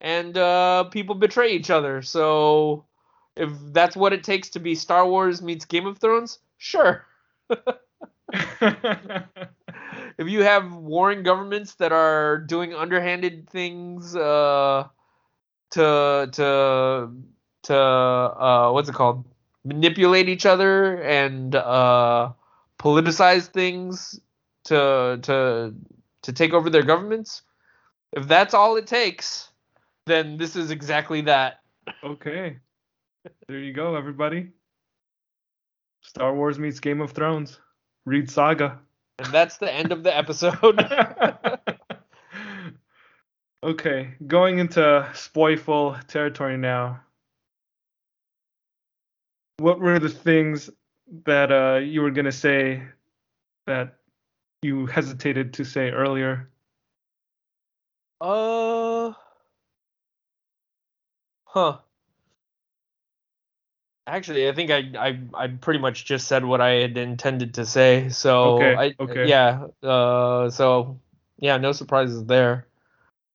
and 0.02 0.36
uh, 0.36 0.84
people 0.84 1.14
betray 1.14 1.52
each 1.52 1.70
other. 1.70 2.02
So 2.02 2.84
if 3.36 3.50
that's 3.72 3.96
what 3.96 4.12
it 4.12 4.22
takes 4.22 4.50
to 4.50 4.58
be 4.58 4.74
Star 4.74 5.06
Wars 5.06 5.40
meets 5.40 5.64
Game 5.64 5.86
of 5.86 5.96
Thrones, 5.98 6.40
sure. 6.58 7.06
If 10.18 10.28
you 10.28 10.42
have 10.42 10.74
warring 10.74 11.22
governments 11.22 11.74
that 11.76 11.92
are 11.92 12.38
doing 12.38 12.74
underhanded 12.74 13.48
things 13.48 14.14
uh, 14.14 14.88
to 15.70 16.28
to 16.32 17.12
to 17.64 17.76
uh, 17.76 18.70
what's 18.72 18.88
it 18.88 18.94
called? 18.94 19.24
Manipulate 19.64 20.28
each 20.28 20.44
other 20.44 21.00
and 21.02 21.54
uh, 21.54 22.32
politicize 22.78 23.46
things 23.46 24.20
to 24.64 25.18
to 25.22 25.74
to 26.22 26.32
take 26.32 26.52
over 26.52 26.70
their 26.70 26.82
governments. 26.82 27.42
If 28.12 28.28
that's 28.28 28.54
all 28.54 28.76
it 28.76 28.86
takes, 28.86 29.50
then 30.06 30.36
this 30.36 30.56
is 30.56 30.70
exactly 30.70 31.22
that. 31.22 31.60
okay. 32.04 32.58
There 33.46 33.58
you 33.58 33.72
go, 33.72 33.94
everybody. 33.94 34.48
Star 36.00 36.34
Wars 36.34 36.58
meets 36.58 36.80
Game 36.80 37.00
of 37.00 37.12
Thrones. 37.12 37.60
Read 38.04 38.28
Saga. 38.28 38.80
And 39.22 39.32
that's 39.32 39.58
the 39.58 39.72
end 39.72 39.92
of 39.92 40.02
the 40.02 40.16
episode. 40.16 40.84
okay, 43.64 44.14
going 44.26 44.58
into 44.58 45.08
spoilful 45.14 45.96
territory 46.08 46.56
now. 46.56 47.00
What 49.58 49.78
were 49.78 50.00
the 50.00 50.08
things 50.08 50.70
that 51.24 51.52
uh, 51.52 51.78
you 51.78 52.02
were 52.02 52.10
gonna 52.10 52.32
say 52.32 52.82
that 53.66 53.98
you 54.62 54.86
hesitated 54.86 55.52
to 55.54 55.64
say 55.64 55.90
earlier? 55.90 56.50
Uh. 58.20 59.12
Huh. 61.44 61.78
Actually, 64.06 64.48
I 64.48 64.52
think 64.52 64.70
I, 64.70 64.78
I 64.98 65.20
I 65.34 65.46
pretty 65.48 65.78
much 65.78 66.04
just 66.04 66.26
said 66.26 66.44
what 66.44 66.60
I 66.60 66.70
had 66.82 66.98
intended 66.98 67.54
to 67.54 67.64
say. 67.64 68.08
So 68.08 68.56
Okay, 68.56 68.74
I 68.74 68.94
okay. 69.00 69.28
yeah. 69.28 69.66
Uh. 69.82 70.50
So 70.50 70.98
yeah, 71.38 71.56
no 71.58 71.72
surprises 71.72 72.24
there. 72.24 72.66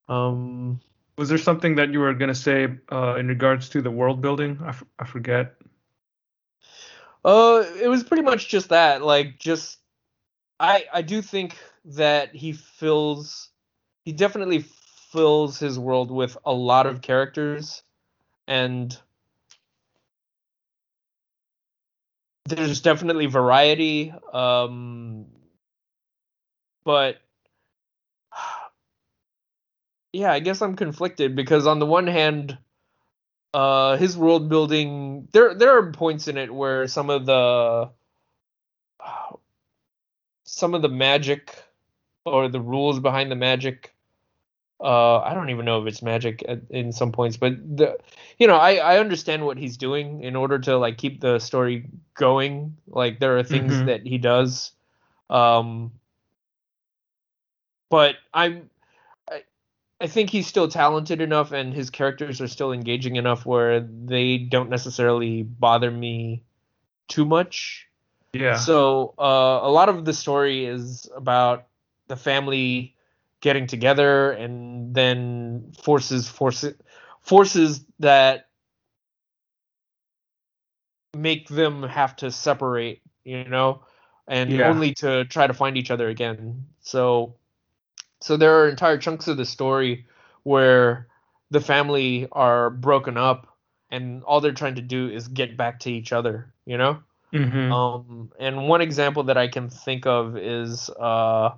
Um. 0.09 0.79
Was 1.17 1.29
there 1.29 1.37
something 1.39 1.75
that 1.75 1.91
you 1.91 1.99
were 1.99 2.13
gonna 2.13 2.35
say 2.35 2.67
uh, 2.91 3.15
in 3.15 3.27
regards 3.27 3.69
to 3.69 3.81
the 3.81 3.89
world 3.89 4.21
building? 4.21 4.59
I, 4.61 4.69
f- 4.69 4.83
I 4.99 5.05
forget. 5.05 5.55
Uh. 7.23 7.63
It 7.81 7.87
was 7.87 8.03
pretty 8.03 8.23
much 8.23 8.49
just 8.49 8.69
that. 8.69 9.01
Like, 9.01 9.39
just 9.39 9.79
I 10.59 10.85
I 10.93 11.01
do 11.01 11.21
think 11.21 11.57
that 11.85 12.35
he 12.35 12.53
fills 12.53 13.49
he 14.05 14.13
definitely 14.13 14.65
fills 15.11 15.59
his 15.59 15.79
world 15.79 16.11
with 16.11 16.37
a 16.45 16.53
lot 16.53 16.87
of 16.87 17.01
characters 17.01 17.83
and 18.47 18.97
there's 22.47 22.81
definitely 22.81 23.25
variety 23.25 24.13
um 24.33 25.25
but 26.83 27.17
yeah 30.13 30.31
i 30.31 30.39
guess 30.39 30.61
i'm 30.61 30.75
conflicted 30.75 31.35
because 31.35 31.67
on 31.67 31.79
the 31.79 31.85
one 31.85 32.07
hand 32.07 32.57
uh 33.53 33.97
his 33.97 34.17
world 34.17 34.49
building 34.49 35.27
there 35.33 35.53
there 35.53 35.77
are 35.77 35.91
points 35.91 36.27
in 36.27 36.37
it 36.37 36.53
where 36.53 36.87
some 36.87 37.09
of 37.09 37.25
the 37.25 37.89
some 40.45 40.73
of 40.73 40.81
the 40.81 40.89
magic 40.89 41.55
or 42.25 42.47
the 42.47 42.61
rules 42.61 42.99
behind 42.99 43.31
the 43.31 43.35
magic 43.35 43.93
uh 44.81 45.19
i 45.19 45.33
don't 45.33 45.49
even 45.49 45.65
know 45.65 45.81
if 45.81 45.87
it's 45.87 46.01
magic 46.01 46.43
at, 46.47 46.61
in 46.69 46.91
some 46.91 47.11
points 47.11 47.37
but 47.37 47.53
the 47.77 47.97
you 48.37 48.47
know 48.47 48.55
i 48.55 48.75
i 48.75 48.99
understand 48.99 49.45
what 49.45 49.57
he's 49.57 49.77
doing 49.77 50.21
in 50.23 50.35
order 50.35 50.59
to 50.59 50.77
like 50.77 50.97
keep 50.97 51.19
the 51.21 51.39
story 51.39 51.89
going 52.13 52.77
like 52.87 53.19
there 53.19 53.37
are 53.37 53.43
things 53.43 53.73
Mhm. 53.73 53.85
that 53.85 54.01
he 54.05 54.17
does 54.19 54.71
um 55.29 55.91
but 57.89 58.15
i'm 58.33 58.69
I, 59.29 59.43
I 60.01 60.07
think 60.07 60.29
he's 60.29 60.47
still 60.47 60.67
talented 60.67 61.21
enough 61.21 61.51
and 61.51 61.73
his 61.73 61.89
characters 61.89 62.41
are 62.41 62.47
still 62.47 62.71
engaging 62.71 63.15
enough 63.15 63.45
where 63.45 63.79
they 63.81 64.37
don't 64.37 64.69
necessarily 64.69 65.43
bother 65.43 65.91
me 65.91 66.43
too 67.07 67.25
much 67.25 67.87
Yeah. 68.33 68.57
so 68.57 69.13
uh, 69.19 69.59
a 69.63 69.71
lot 69.71 69.89
of 69.89 70.05
the 70.05 70.13
story 70.13 70.65
is 70.65 71.09
about 71.15 71.67
the 72.07 72.17
family 72.17 72.96
getting 73.47 73.67
together 73.67 74.33
and 74.33 74.93
then 74.93 75.71
forces 75.81 76.27
forces 76.27 76.75
forces 77.21 77.85
that 77.99 78.49
make 81.15 81.47
them 81.49 81.83
have 81.83 82.15
to 82.17 82.31
separate, 82.31 83.01
you 83.23 83.45
know, 83.45 83.83
and 84.27 84.51
Yeah. 84.51 84.69
only 84.69 84.93
to 84.95 85.25
try 85.25 85.47
to 85.47 85.53
find 85.53 85.77
each 85.77 85.91
other 85.91 86.09
again. 86.09 86.65
So 86.81 87.35
so 88.21 88.37
there 88.37 88.59
are 88.59 88.69
entire 88.69 88.97
chunks 88.97 89.27
of 89.27 89.37
the 89.37 89.45
story 89.45 90.05
where 90.43 91.07
the 91.51 91.61
family 91.61 92.27
are 92.31 92.69
broken 92.69 93.17
up 93.17 93.47
and 93.91 94.23
all 94.23 94.41
they're 94.41 94.53
trying 94.53 94.75
to 94.75 94.81
do 94.81 95.09
is 95.09 95.27
get 95.29 95.57
back 95.57 95.79
to 95.81 95.91
each 95.91 96.13
other, 96.13 96.53
you 96.65 96.77
know? 96.77 96.99
Mhm. 97.33 97.71
Um, 97.71 98.31
and 98.39 98.67
one 98.67 98.81
example 98.81 99.23
that 99.25 99.37
I 99.37 99.47
can 99.47 99.69
think 99.69 100.05
of 100.07 100.37
is 100.37 100.89
uh, 100.91 101.51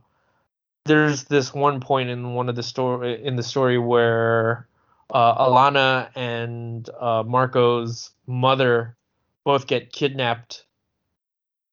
there's 0.85 1.25
this 1.25 1.53
one 1.53 1.79
point 1.79 2.09
in 2.09 2.33
one 2.33 2.49
of 2.49 2.55
the 2.55 2.63
story 2.63 3.23
in 3.23 3.35
the 3.35 3.43
story 3.43 3.77
where 3.77 4.67
uh, 5.13 5.47
Alana 5.47 6.09
and 6.15 6.89
uh, 6.99 7.23
Marco's 7.25 8.11
mother 8.27 8.95
both 9.43 9.67
get 9.67 9.91
kidnapped, 9.91 10.65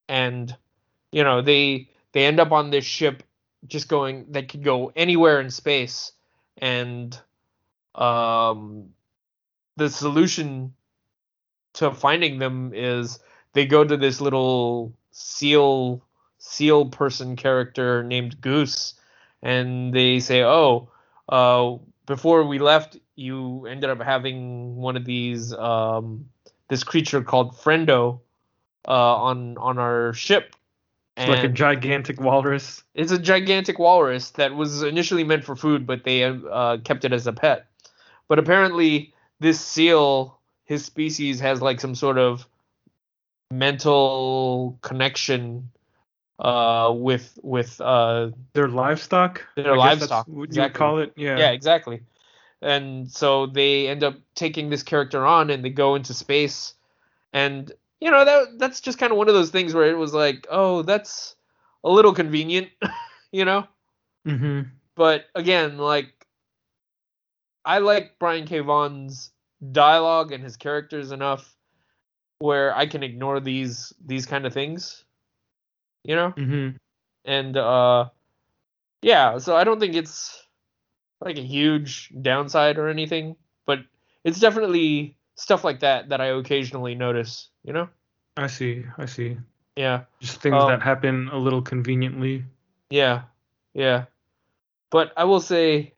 and 0.08 0.54
you 1.12 1.24
know 1.24 1.42
they 1.42 1.88
they 2.12 2.26
end 2.26 2.40
up 2.40 2.52
on 2.52 2.70
this 2.70 2.84
ship 2.84 3.22
just 3.66 3.88
going 3.88 4.26
that 4.32 4.48
could 4.48 4.62
go 4.62 4.92
anywhere 4.96 5.40
in 5.40 5.50
space, 5.50 6.12
and 6.58 7.18
um, 7.94 8.90
the 9.76 9.88
solution 9.88 10.74
to 11.74 11.92
finding 11.92 12.38
them 12.38 12.72
is 12.74 13.18
they 13.52 13.66
go 13.66 13.84
to 13.84 13.96
this 13.96 14.20
little 14.20 14.94
seal 15.10 16.02
seal 16.46 16.86
person 16.86 17.36
character 17.36 18.02
named 18.02 18.40
Ghüs, 18.40 18.94
and 19.42 19.92
they 19.92 20.20
say, 20.20 20.42
"Oh, 20.42 20.88
uh, 21.28 21.76
before 22.06 22.44
we 22.44 22.58
left, 22.58 22.96
you 23.16 23.66
ended 23.66 23.90
up 23.90 24.00
having 24.00 24.76
one 24.76 24.96
of 24.96 25.04
these 25.04 25.52
um, 25.52 26.28
this 26.68 26.84
creature 26.84 27.22
called 27.22 27.56
Friendo 27.56 28.20
uh, 28.86 29.16
on 29.16 29.58
on 29.58 29.78
our 29.78 30.12
ship. 30.12 30.54
It's 31.16 31.28
like 31.28 31.44
a 31.44 31.48
gigantic 31.48 32.20
walrus. 32.20 32.84
It's 32.94 33.10
a 33.10 33.18
gigantic 33.18 33.78
walrus 33.78 34.30
that 34.32 34.54
was 34.54 34.82
initially 34.82 35.24
meant 35.24 35.44
for 35.44 35.56
food, 35.56 35.86
but 35.86 36.04
they 36.04 36.24
uh, 36.24 36.76
kept 36.84 37.06
it 37.06 37.12
as 37.14 37.26
a 37.26 37.32
pet. 37.32 37.66
But 38.28 38.38
apparently, 38.38 39.14
this 39.40 39.58
seal, 39.58 40.38
his 40.64 40.84
species, 40.84 41.40
has 41.40 41.62
like 41.62 41.80
some 41.80 41.94
sort 41.94 42.18
of 42.18 42.46
mental 43.50 44.78
connection 44.82 45.70
uh, 46.38 46.92
with 46.94 47.38
with 47.42 47.80
uh, 47.80 48.30
their 48.52 48.68
livestock. 48.68 49.44
Their 49.56 49.76
livestock. 49.76 50.26
What 50.28 50.44
exactly. 50.44 50.74
you 50.74 50.78
call 50.78 50.98
it? 50.98 51.12
Yeah. 51.16 51.38
Yeah, 51.38 51.50
exactly. 51.50 52.02
And 52.62 53.10
so 53.10 53.46
they 53.46 53.88
end 53.88 54.02
up 54.02 54.16
taking 54.34 54.70
this 54.70 54.82
character 54.82 55.24
on, 55.24 55.50
and 55.50 55.64
they 55.64 55.70
go 55.70 55.94
into 55.94 56.14
space, 56.14 56.74
and 57.32 57.70
you 58.00 58.10
know 58.10 58.24
that 58.24 58.58
that's 58.58 58.80
just 58.80 58.98
kind 58.98 59.12
of 59.12 59.18
one 59.18 59.28
of 59.28 59.34
those 59.34 59.50
things 59.50 59.74
where 59.74 59.90
it 59.90 59.98
was 59.98 60.14
like, 60.14 60.46
oh, 60.50 60.82
that's 60.82 61.36
a 61.84 61.90
little 61.90 62.14
convenient, 62.14 62.68
you 63.32 63.44
know. 63.44 63.66
hmm 64.24 64.62
But 64.94 65.26
again, 65.34 65.78
like 65.78 66.26
I 67.64 67.78
like 67.78 68.18
Brian 68.18 68.46
K. 68.46 68.60
Vaughan's 68.60 69.32
dialogue 69.72 70.32
and 70.32 70.42
his 70.42 70.56
characters 70.56 71.10
enough 71.12 71.56
where 72.38 72.76
I 72.76 72.86
can 72.86 73.02
ignore 73.02 73.40
these 73.40 73.92
these 74.04 74.26
kind 74.26 74.46
of 74.46 74.52
things, 74.52 75.04
you 76.06 76.14
know. 76.14 76.30
hmm 76.30 76.68
And 77.24 77.56
uh, 77.56 78.08
yeah, 79.02 79.38
so 79.38 79.56
I 79.56 79.64
don't 79.64 79.80
think 79.80 79.94
it's 79.94 80.46
like 81.20 81.36
a 81.36 81.42
huge 81.42 82.12
downside 82.22 82.78
or 82.78 82.88
anything, 82.88 83.36
but 83.66 83.80
it's 84.24 84.40
definitely 84.40 85.16
stuff 85.34 85.64
like 85.64 85.80
that 85.80 86.08
that 86.08 86.20
I 86.20 86.26
occasionally 86.26 86.94
notice, 86.94 87.48
you 87.64 87.72
know? 87.72 87.88
I 88.36 88.46
see. 88.46 88.84
I 88.98 89.06
see. 89.06 89.36
Yeah. 89.76 90.04
Just 90.20 90.40
things 90.40 90.54
um, 90.54 90.68
that 90.68 90.82
happen 90.82 91.28
a 91.32 91.36
little 91.36 91.62
conveniently. 91.62 92.44
Yeah. 92.90 93.22
Yeah. 93.74 94.04
But 94.90 95.12
I 95.16 95.24
will 95.24 95.40
say 95.40 95.94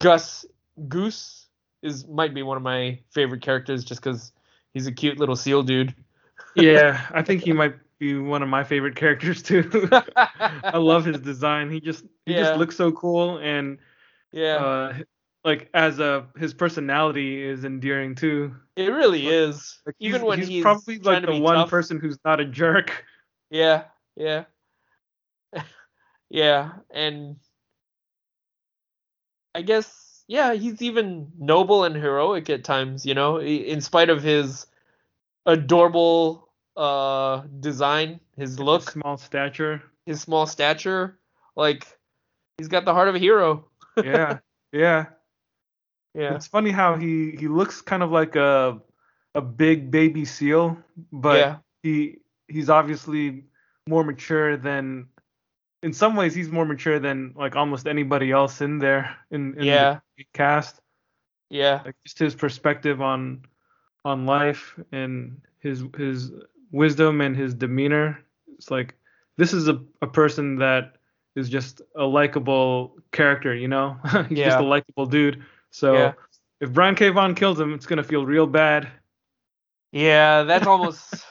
Gus 0.00 0.46
Ghüs 0.88 1.46
is 1.82 2.06
might 2.06 2.34
be 2.34 2.42
one 2.42 2.56
of 2.56 2.62
my 2.62 2.98
favorite 3.10 3.42
characters 3.42 3.84
just 3.84 4.02
cuz 4.02 4.32
he's 4.72 4.86
a 4.86 4.92
cute 4.92 5.18
little 5.18 5.36
seal 5.36 5.62
dude. 5.62 5.94
yeah, 6.54 7.06
I 7.14 7.22
think 7.22 7.42
he 7.42 7.52
might 7.52 7.74
be 8.02 8.18
one 8.18 8.42
of 8.42 8.48
my 8.48 8.64
favorite 8.64 8.96
characters 8.96 9.42
too. 9.42 9.88
I 10.16 10.76
love 10.76 11.04
his 11.04 11.20
design. 11.20 11.70
He 11.70 11.80
just 11.80 12.04
he 12.26 12.34
yeah. 12.34 12.40
just 12.40 12.58
looks 12.58 12.76
so 12.76 12.90
cool 12.90 13.38
and 13.38 13.78
yeah. 14.32 14.56
Uh, 14.56 14.98
like 15.44 15.70
as 15.72 16.00
a 16.00 16.26
his 16.36 16.52
personality 16.52 17.42
is 17.42 17.64
endearing 17.64 18.16
too. 18.16 18.54
It 18.76 18.88
really 18.88 19.22
like, 19.22 19.32
is. 19.32 19.78
Like 19.86 19.94
Even 20.00 20.20
he's, 20.20 20.28
when 20.28 20.38
he's, 20.40 20.48
he's 20.48 20.62
probably 20.62 20.98
like 20.98 21.24
the 21.24 21.40
one 21.40 21.54
tough. 21.54 21.70
person 21.70 22.00
who's 22.00 22.18
not 22.24 22.40
a 22.40 22.44
jerk. 22.44 23.04
Yeah, 23.50 23.84
yeah. 24.16 24.44
yeah, 26.30 26.72
and 26.92 27.36
I 29.54 29.62
guess 29.62 30.24
yeah, 30.26 30.54
he's 30.54 30.82
even 30.82 31.30
noble 31.38 31.84
and 31.84 31.94
heroic 31.94 32.50
at 32.50 32.64
times, 32.64 33.06
you 33.06 33.14
know, 33.14 33.40
in 33.40 33.80
spite 33.80 34.10
of 34.10 34.22
his 34.22 34.66
adorable 35.46 36.51
uh 36.76 37.42
design, 37.60 38.20
his 38.36 38.58
look, 38.58 38.82
his 38.82 38.92
small 38.92 39.16
stature, 39.16 39.82
his 40.06 40.20
small 40.20 40.46
stature, 40.46 41.18
like 41.56 41.86
he's 42.58 42.68
got 42.68 42.84
the 42.84 42.94
heart 42.94 43.08
of 43.08 43.14
a 43.14 43.18
hero. 43.18 43.66
yeah. 44.04 44.38
Yeah. 44.72 45.06
Yeah. 46.14 46.34
It's 46.34 46.46
funny 46.46 46.70
how 46.70 46.96
he 46.96 47.32
he 47.38 47.48
looks 47.48 47.80
kind 47.82 48.02
of 48.02 48.10
like 48.10 48.36
a 48.36 48.80
a 49.34 49.40
big 49.40 49.90
baby 49.90 50.24
seal, 50.24 50.78
but 51.10 51.38
yeah. 51.38 51.56
he 51.82 52.18
he's 52.48 52.68
obviously 52.68 53.44
more 53.88 54.04
mature 54.04 54.56
than 54.56 55.08
in 55.82 55.92
some 55.92 56.14
ways 56.16 56.34
he's 56.34 56.50
more 56.50 56.64
mature 56.64 56.98
than 56.98 57.34
like 57.36 57.56
almost 57.56 57.86
anybody 57.86 58.30
else 58.30 58.60
in 58.60 58.78
there 58.78 59.16
in, 59.30 59.58
in 59.58 59.64
yeah. 59.64 59.98
the 60.16 60.26
cast. 60.32 60.80
Yeah. 61.50 61.82
Like 61.84 61.96
just 62.04 62.18
his 62.18 62.34
perspective 62.34 63.00
on 63.00 63.44
on 64.04 64.26
life 64.26 64.78
and 64.90 65.40
his 65.58 65.84
his 65.96 66.30
wisdom 66.72 67.20
and 67.20 67.36
his 67.36 67.54
demeanor. 67.54 68.18
It's 68.54 68.70
like 68.70 68.94
this 69.36 69.52
is 69.52 69.68
a, 69.68 69.80
a 70.00 70.06
person 70.06 70.56
that 70.56 70.96
is 71.36 71.48
just 71.48 71.80
a 71.96 72.04
likable 72.04 72.96
character, 73.12 73.54
you 73.54 73.68
know? 73.68 73.96
he's 74.28 74.38
yeah. 74.38 74.46
just 74.46 74.58
a 74.58 74.64
likable 74.64 75.06
dude. 75.06 75.42
So 75.70 75.94
yeah. 75.94 76.12
if 76.60 76.72
Brian 76.72 76.94
K. 76.94 77.08
Vaughan 77.10 77.34
kills 77.34 77.60
him, 77.60 77.74
it's 77.74 77.86
gonna 77.86 78.02
feel 78.02 78.26
real 78.26 78.46
bad. 78.46 78.88
Yeah, 79.92 80.42
that's 80.42 80.66
almost 80.74 81.24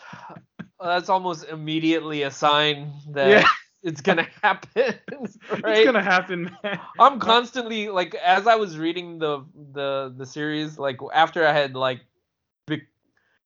that's 0.79 1.09
almost 1.09 1.47
immediately 1.47 2.23
a 2.23 2.31
sign 2.31 2.93
that 3.09 3.29
yeah. 3.29 3.47
it's 3.83 4.01
gonna 4.01 4.27
happen. 4.41 4.71
Right? 4.83 5.77
It's 5.77 5.85
gonna 5.85 6.03
happen, 6.03 6.55
man. 6.63 6.79
I'm 6.99 7.19
constantly 7.19 7.89
like 7.89 8.15
as 8.15 8.47
I 8.47 8.55
was 8.55 8.77
reading 8.77 9.19
the 9.19 9.45
the 9.73 10.13
the 10.15 10.25
series, 10.25 10.79
like 10.79 10.97
after 11.13 11.45
I 11.45 11.53
had 11.53 11.75
like 11.75 12.01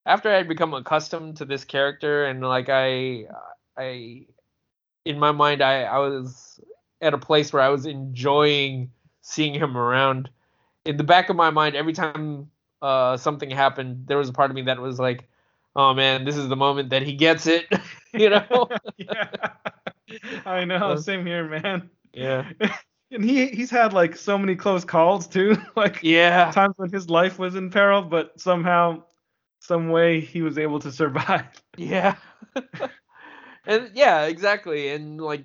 after 0.05 0.29
I 0.31 0.37
had 0.37 0.47
become 0.47 0.73
accustomed 0.73 1.37
to 1.37 1.45
this 1.45 1.65
character 1.65 2.25
and 2.25 2.41
like 2.41 2.69
I 2.69 3.25
I 3.77 4.25
in 5.05 5.19
my 5.19 5.31
mind 5.31 5.61
I 5.61 5.83
I 5.83 5.99
was 5.99 6.59
at 7.01 7.13
a 7.13 7.17
place 7.17 7.53
where 7.53 7.61
I 7.61 7.69
was 7.69 7.85
enjoying 7.85 8.91
seeing 9.21 9.53
him 9.53 9.75
around 9.77 10.29
in 10.85 10.97
the 10.97 11.03
back 11.03 11.29
of 11.29 11.35
my 11.35 11.49
mind, 11.49 11.75
every 11.75 11.93
time 11.93 12.49
uh, 12.81 13.17
something 13.17 13.49
happened, 13.49 14.05
there 14.07 14.17
was 14.17 14.29
a 14.29 14.33
part 14.33 14.51
of 14.51 14.55
me 14.55 14.61
that 14.63 14.79
was 14.79 14.99
like, 14.99 15.27
"Oh 15.75 15.93
man, 15.93 16.23
this 16.23 16.37
is 16.37 16.47
the 16.47 16.55
moment 16.55 16.91
that 16.91 17.01
he 17.01 17.13
gets 17.13 17.47
it," 17.47 17.65
you 18.13 18.29
know? 18.29 18.69
yeah, 18.97 19.27
I 20.45 20.63
know. 20.65 20.95
Same 20.95 21.25
here, 21.25 21.47
man. 21.49 21.89
Yeah. 22.13 22.49
and 23.11 23.25
he 23.25 23.47
he's 23.47 23.71
had 23.71 23.93
like 23.93 24.15
so 24.15 24.37
many 24.37 24.55
close 24.55 24.85
calls 24.85 25.27
too, 25.27 25.57
like 25.75 25.99
yeah, 26.03 26.51
times 26.51 26.75
when 26.77 26.91
his 26.91 27.09
life 27.09 27.39
was 27.39 27.55
in 27.55 27.71
peril, 27.71 28.03
but 28.03 28.39
somehow, 28.39 29.03
some 29.65 29.89
way, 29.89 30.19
he 30.19 30.41
was 30.41 30.57
able 30.57 30.79
to 30.79 30.91
survive. 30.91 31.45
Yeah. 31.77 32.15
and 33.67 33.91
yeah, 33.93 34.27
exactly, 34.27 34.87
and 34.87 35.19
like 35.19 35.43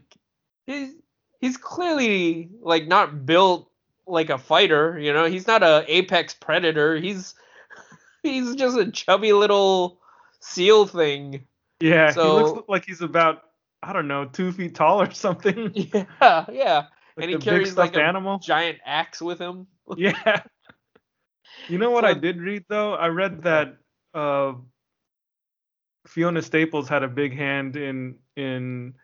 he's 0.65 0.95
he's 1.41 1.57
clearly 1.57 2.49
like 2.63 2.87
not 2.87 3.27
built 3.27 3.69
like 4.07 4.31
a 4.31 4.39
fighter, 4.39 4.97
you 4.97 5.13
know. 5.13 5.25
He's 5.25 5.49
not 5.49 5.65
a 5.65 5.85
apex 5.89 6.35
predator. 6.35 6.97
He's 6.97 7.35
he's 8.23 8.55
just 8.55 8.79
a 8.79 8.93
chubby 8.93 9.33
little 9.33 9.99
seal 10.39 10.87
thing. 10.87 11.47
Yeah, 11.81 12.13
so, 12.13 12.23
he 12.23 12.45
looks 12.45 12.69
like 12.69 12.87
he's 12.87 13.01
about 13.01 13.43
I 13.83 13.93
don't 13.93 14.07
know 14.07 14.27
two 14.27 14.53
feet 14.53 14.77
tall 14.77 15.03
or 15.03 15.11
something. 15.11 15.73
Yeah, 15.75 16.45
yeah. 16.53 16.85
Like 17.17 17.25
and 17.25 17.31
he 17.31 17.39
carries 17.39 17.77
like 17.77 17.97
a 17.97 18.03
animal. 18.03 18.39
giant 18.39 18.79
axe 18.87 19.21
with 19.21 19.41
him. 19.41 19.67
yeah. 19.97 20.43
You 21.69 21.79
know 21.79 21.91
what 21.91 22.05
so, 22.05 22.09
I 22.09 22.15
did 22.15 22.41
read 22.41 22.65
though? 22.69 22.95
I 22.95 23.09
read 23.09 23.43
that 23.43 23.80
uh, 24.15 24.55
Fiona 26.07 26.43
Staples 26.43 26.89
had 26.89 27.03
a 27.03 27.09
big 27.09 27.37
hand 27.37 27.77
in 27.77 28.17
in 28.37 28.95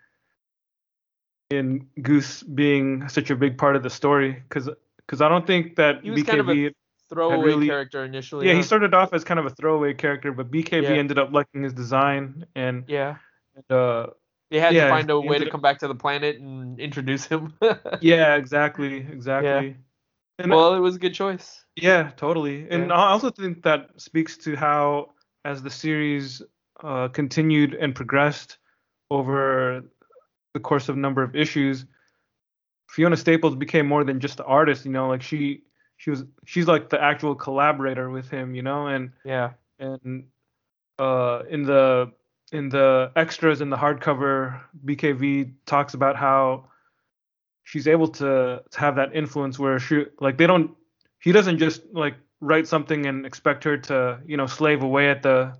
in 1.50 1.86
Ghüs 2.00 2.42
being 2.54 3.08
such 3.08 3.30
a 3.30 3.36
big 3.36 3.56
part 3.58 3.76
of 3.76 3.82
the 3.82 3.90
story 3.90 4.32
because 4.32 4.68
because 4.98 5.20
I 5.20 5.28
don't 5.28 5.46
think 5.46 5.76
that 5.76 6.02
he 6.02 6.10
was 6.10 6.20
BKV 6.20 6.26
kind 6.26 6.40
of 6.40 6.48
a 6.48 6.70
throwaway 7.08 7.44
really, 7.44 7.68
character 7.68 8.04
initially. 8.04 8.46
Yeah, 8.46 8.54
huh? 8.54 8.58
he 8.58 8.64
started 8.64 8.94
off 8.94 9.12
as 9.12 9.22
kind 9.22 9.38
of 9.38 9.46
a 9.46 9.50
throwaway 9.50 9.94
character, 9.94 10.32
but 10.32 10.50
BKV 10.50 10.82
Yeah. 10.82 10.94
ended 10.94 11.18
up 11.18 11.32
liking 11.32 11.62
his 11.62 11.72
design 11.72 12.46
and 12.56 12.84
yeah. 12.88 13.16
and, 13.54 13.70
uh 13.70 14.08
They 14.50 14.58
had 14.60 14.74
Yeah, 14.74 14.84
to 14.84 14.90
find 14.90 15.10
a 15.10 15.20
way 15.20 15.38
to 15.38 15.50
come 15.50 15.60
back 15.60 15.78
to 15.80 15.88
the 15.88 15.94
planet 15.94 16.38
and 16.40 16.80
introduce 16.86 17.26
him. 17.26 17.54
yeah, 18.00 18.34
exactly, 18.36 18.96
exactly. 18.96 19.76
And 20.38 20.50
well, 20.50 20.74
it 20.74 20.80
was 20.80 20.96
a 20.96 20.98
good 20.98 21.14
choice. 21.14 21.64
yeah, 21.76 22.10
totally. 22.16 22.68
And 22.70 22.88
Yeah. 22.88 22.94
I 22.94 23.08
also 23.10 23.30
think 23.30 23.62
that 23.62 23.90
speaks 23.96 24.36
to 24.38 24.54
how 24.56 25.12
as 25.44 25.62
the 25.62 25.70
series 25.70 26.42
uh, 26.82 27.08
continued 27.08 27.74
and 27.74 27.94
progressed 27.94 28.58
over 29.10 29.82
the 30.54 30.60
course 30.60 30.88
of 30.88 30.96
a 30.96 30.98
number 30.98 31.22
of 31.22 31.34
issues, 31.36 31.86
Fiona 32.88 33.16
Staples 33.16 33.54
became 33.54 33.86
more 33.86 34.04
than 34.04 34.20
just 34.20 34.36
the 34.36 34.44
artist, 34.44 34.84
you 34.84 34.90
know, 34.92 35.08
like 35.08 35.22
she 35.22 35.62
she 35.96 36.10
was 36.10 36.24
she's 36.44 36.66
like 36.66 36.90
the 36.90 37.00
actual 37.02 37.34
collaborator 37.34 38.10
with 38.10 38.28
him, 38.30 38.54
you 38.54 38.62
know, 38.62 38.86
and 38.88 39.12
Yeah. 39.24 39.52
and 39.78 40.24
uh 40.98 41.42
in 41.48 41.62
the 41.62 42.12
in 42.52 42.68
the 42.68 43.10
extras 43.16 43.60
in 43.60 43.70
the 43.70 43.76
hardcover 43.76 44.60
BKV 44.84 45.52
talks 45.66 45.94
about 45.94 46.16
how 46.16 46.68
she's 47.66 47.86
able 47.88 48.06
to, 48.08 48.62
to 48.70 48.78
have 48.78 48.94
that 48.96 49.14
influence 49.14 49.58
where 49.58 49.78
she 49.78 50.06
like 50.20 50.38
they 50.38 50.46
don't 50.46 50.70
he 51.20 51.32
doesn't 51.32 51.58
just 51.58 51.82
like 51.92 52.14
write 52.40 52.66
something 52.66 53.06
and 53.06 53.26
expect 53.26 53.64
her 53.64 53.76
to 53.76 54.18
you 54.24 54.36
know 54.36 54.46
slave 54.46 54.82
away 54.82 55.10
at 55.10 55.22
the 55.22 55.52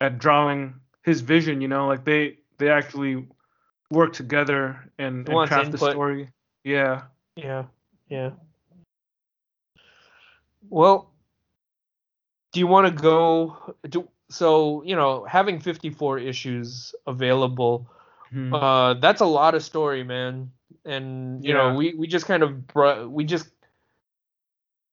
at 0.00 0.18
drawing 0.18 0.74
his 1.04 1.20
vision 1.20 1.60
you 1.60 1.68
know 1.68 1.86
like 1.86 2.04
they 2.04 2.38
they 2.58 2.70
actually 2.70 3.26
work 3.90 4.12
together 4.12 4.90
and, 4.98 5.28
and 5.28 5.48
craft 5.48 5.70
the 5.72 5.78
story 5.78 6.28
yeah 6.64 7.02
Yeah. 7.36 7.64
Yeah. 8.08 8.30
Well, 10.70 11.10
do 12.52 12.60
you 12.60 12.66
want 12.66 12.86
to 12.86 13.02
go? 13.02 13.74
Do, 13.88 14.08
so 14.28 14.82
you 14.84 14.96
know, 14.96 15.24
having 15.24 15.60
54 15.60 16.18
issues 16.18 16.94
available, 17.06 17.88
Mhm. 18.32 18.52
uh, 18.52 18.94
that's 19.00 19.20
a 19.20 19.26
lot 19.26 19.54
of 19.54 19.62
story, 19.62 20.04
man. 20.04 20.52
And 20.84 21.44
you 21.44 21.52
Yeah. 21.52 21.70
know, 21.70 21.76
we 21.76 21.94
we 21.94 22.06
just 22.06 22.26
kind 22.26 22.42
of 22.42 22.66
br- 22.66 23.06
we 23.06 23.24
just 23.24 23.48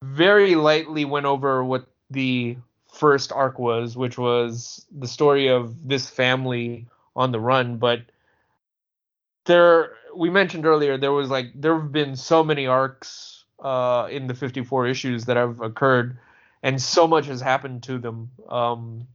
very 0.03 0.55
lightly 0.55 1.05
went 1.05 1.25
over 1.25 1.63
what 1.63 1.87
the 2.09 2.57
first 2.93 3.31
arc 3.31 3.59
was, 3.59 3.95
which 3.97 4.17
was 4.17 4.85
the 4.91 5.07
story 5.07 5.47
of 5.47 5.87
this 5.87 6.09
family 6.09 6.87
on 7.15 7.31
the 7.31 7.39
run, 7.39 7.77
but 7.77 8.01
there 9.45 9.93
we 10.15 10.29
mentioned 10.29 10.65
earlier 10.65 10.97
there 10.97 11.11
was 11.11 11.29
like 11.29 11.51
there 11.55 11.79
have 11.79 11.91
been 11.91 12.15
so 12.15 12.43
many 12.43 12.67
arcs 12.67 13.45
uh 13.63 14.07
in 14.09 14.27
the 14.27 14.33
54 14.33 14.87
issues 14.87 15.25
that 15.25 15.37
have 15.37 15.59
occurred 15.61 16.17
and 16.61 16.81
so 16.81 17.07
much 17.07 17.25
has 17.25 17.41
happened 17.41 17.83
to 17.83 17.97
them 17.97 18.29
um 18.47 19.07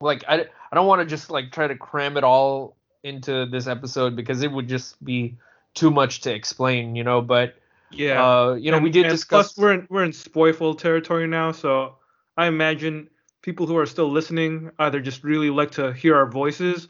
like 0.00 0.24
i, 0.28 0.46
I 0.70 0.74
don't 0.74 0.86
want 0.86 1.00
to 1.00 1.06
just 1.06 1.30
like 1.30 1.52
try 1.52 1.66
to 1.66 1.76
cram 1.76 2.16
it 2.16 2.24
all 2.24 2.76
into 3.02 3.46
this 3.46 3.66
episode 3.66 4.16
because 4.16 4.42
it 4.42 4.50
would 4.50 4.68
just 4.68 5.02
be 5.04 5.36
too 5.74 5.90
much 5.90 6.20
to 6.22 6.32
explain 6.34 6.96
you 6.96 7.04
know 7.04 7.20
but 7.22 7.54
Yeah. 7.90 8.22
uh 8.24 8.54
you 8.54 8.70
know 8.70 8.78
we 8.78 8.90
did 8.90 9.08
discuss 9.08 9.52
Plus, 9.52 9.58
we're 9.58 9.72
in 9.72 9.86
we're 9.90 10.04
in 10.04 10.12
spoilful 10.12 10.74
territory 10.74 11.26
now, 11.26 11.52
so 11.52 11.96
I 12.36 12.46
imagine 12.46 13.08
people 13.42 13.66
who 13.66 13.76
are 13.76 13.86
still 13.86 14.10
listening 14.10 14.70
either 14.78 15.00
just 15.00 15.24
really 15.24 15.50
like 15.50 15.70
to 15.72 15.92
hear 15.92 16.14
our 16.16 16.30
voices, 16.30 16.88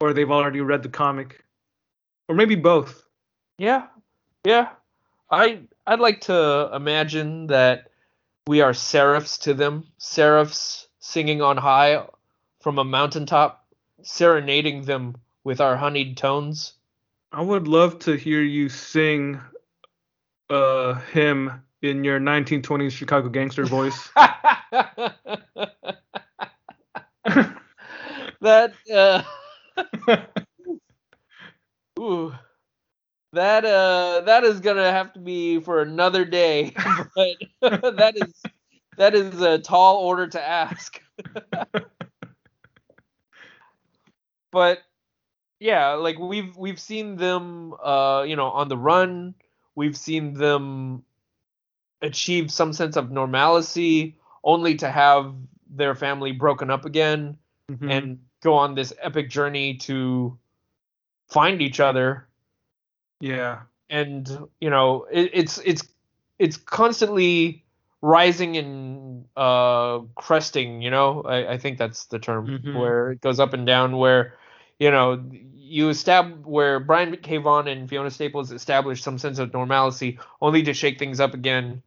or 0.00 0.12
they've 0.12 0.30
already 0.30 0.60
read 0.60 0.82
the 0.82 0.88
comic, 0.88 1.44
or 2.28 2.34
maybe 2.34 2.54
both. 2.56 3.06
Yeah, 3.58 3.86
yeah. 4.44 4.70
I 5.30 5.60
I'd 5.86 6.00
like 6.00 6.22
to 6.22 6.70
imagine 6.74 7.46
that 7.48 7.90
we 8.46 8.60
are 8.62 8.74
seraphs 8.74 9.38
to 9.38 9.54
them, 9.54 9.86
seraphs 9.98 10.88
singing 10.98 11.42
on 11.42 11.56
high 11.56 12.02
from 12.60 12.78
a 12.78 12.84
mountaintop, 12.84 13.64
serenading 14.02 14.82
them 14.82 15.16
with 15.44 15.60
our 15.60 15.76
honeyed 15.76 16.16
tones. 16.16 16.74
I 17.32 17.42
would 17.42 17.68
love 17.68 18.00
to 18.00 18.16
hear 18.16 18.42
you 18.42 18.68
sing 18.68 19.40
a 20.48 20.98
hymn 21.12 21.62
in 21.80 22.02
your 22.02 22.18
1920s 22.18 22.92
Chicago 22.92 23.28
gangster 23.28 23.64
voice. 23.64 24.10
that 28.40 28.72
uh, 28.92 29.22
ooh, 32.00 32.34
that 33.32 33.64
uh, 33.64 34.22
that 34.26 34.42
is 34.42 34.58
gonna 34.60 34.90
have 34.90 35.12
to 35.12 35.20
be 35.20 35.60
for 35.60 35.82
another 35.82 36.24
day, 36.24 36.74
but 37.60 37.96
that 37.96 38.14
is 38.16 38.42
that 38.96 39.14
is 39.14 39.40
a 39.40 39.60
tall 39.60 39.98
order 39.98 40.26
to 40.26 40.42
ask. 40.42 41.00
but 44.50 44.80
yeah, 45.60 45.92
like 45.92 46.18
we've 46.18 46.56
we've 46.56 46.80
seen 46.80 47.16
them, 47.16 47.74
uh, 47.82 48.24
you 48.26 48.34
know, 48.34 48.48
on 48.48 48.68
the 48.68 48.76
run. 48.76 49.34
We've 49.76 49.96
seen 49.96 50.34
them 50.34 51.04
achieve 52.02 52.50
some 52.50 52.72
sense 52.72 52.96
of 52.96 53.10
normalcy, 53.10 54.16
only 54.42 54.74
to 54.76 54.90
have 54.90 55.34
their 55.70 55.94
family 55.94 56.32
broken 56.32 56.70
up 56.70 56.84
again 56.84 57.38
Mhm. 57.70 57.90
and 57.90 58.18
go 58.42 58.54
on 58.54 58.74
this 58.74 58.92
epic 59.00 59.30
journey 59.30 59.76
to 59.86 60.36
find 61.28 61.62
each 61.62 61.78
other 61.78 62.26
yeah, 63.20 63.60
and 63.90 64.26
you 64.60 64.70
know 64.70 65.06
it, 65.12 65.30
it's 65.32 65.58
it's 65.64 65.84
it's 66.38 66.56
constantly 66.56 67.64
rising 68.02 68.56
and 68.56 69.26
uh 69.36 70.00
cresting 70.16 70.80
you 70.80 70.90
know 70.90 71.22
i, 71.22 71.52
I 71.52 71.58
think 71.58 71.76
that's 71.78 72.06
the 72.06 72.18
term 72.18 72.48
Mhm. 72.64 72.74
where 72.74 73.12
it 73.12 73.20
goes 73.20 73.38
up 73.38 73.52
and 73.52 73.66
down 73.66 73.98
where 73.98 74.34
you 74.80 74.90
know 74.90 75.22
you 75.54 75.90
establish 75.90 76.38
where 76.46 76.80
brian 76.80 77.16
k 77.18 77.38
vaughan 77.38 77.68
and 77.68 77.88
fiona 77.88 78.10
staples 78.10 78.52
establish 78.52 79.02
some 79.02 79.18
sense 79.18 79.38
of 79.38 79.52
normalcy 79.54 80.18
only 80.42 80.62
to 80.64 80.74
shake 80.74 80.98
things 80.98 81.20
up 81.20 81.34
again 81.34 81.82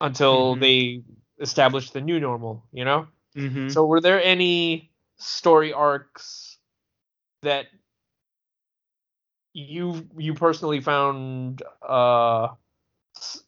until 0.00 0.56
Mhm. 0.56 0.60
they 0.60 1.02
establish 1.40 1.90
the 1.90 2.00
new 2.02 2.20
normal 2.20 2.64
you 2.72 2.84
know? 2.84 3.08
Hmm 3.34 3.68
so 3.68 3.86
were 3.86 4.00
there 4.00 4.22
any 4.22 4.90
story 5.18 5.72
arcs 5.72 6.58
that 7.42 7.66
you 9.54 10.06
you 10.16 10.34
personally 10.34 10.80
found 10.80 11.62
uh 11.86 12.48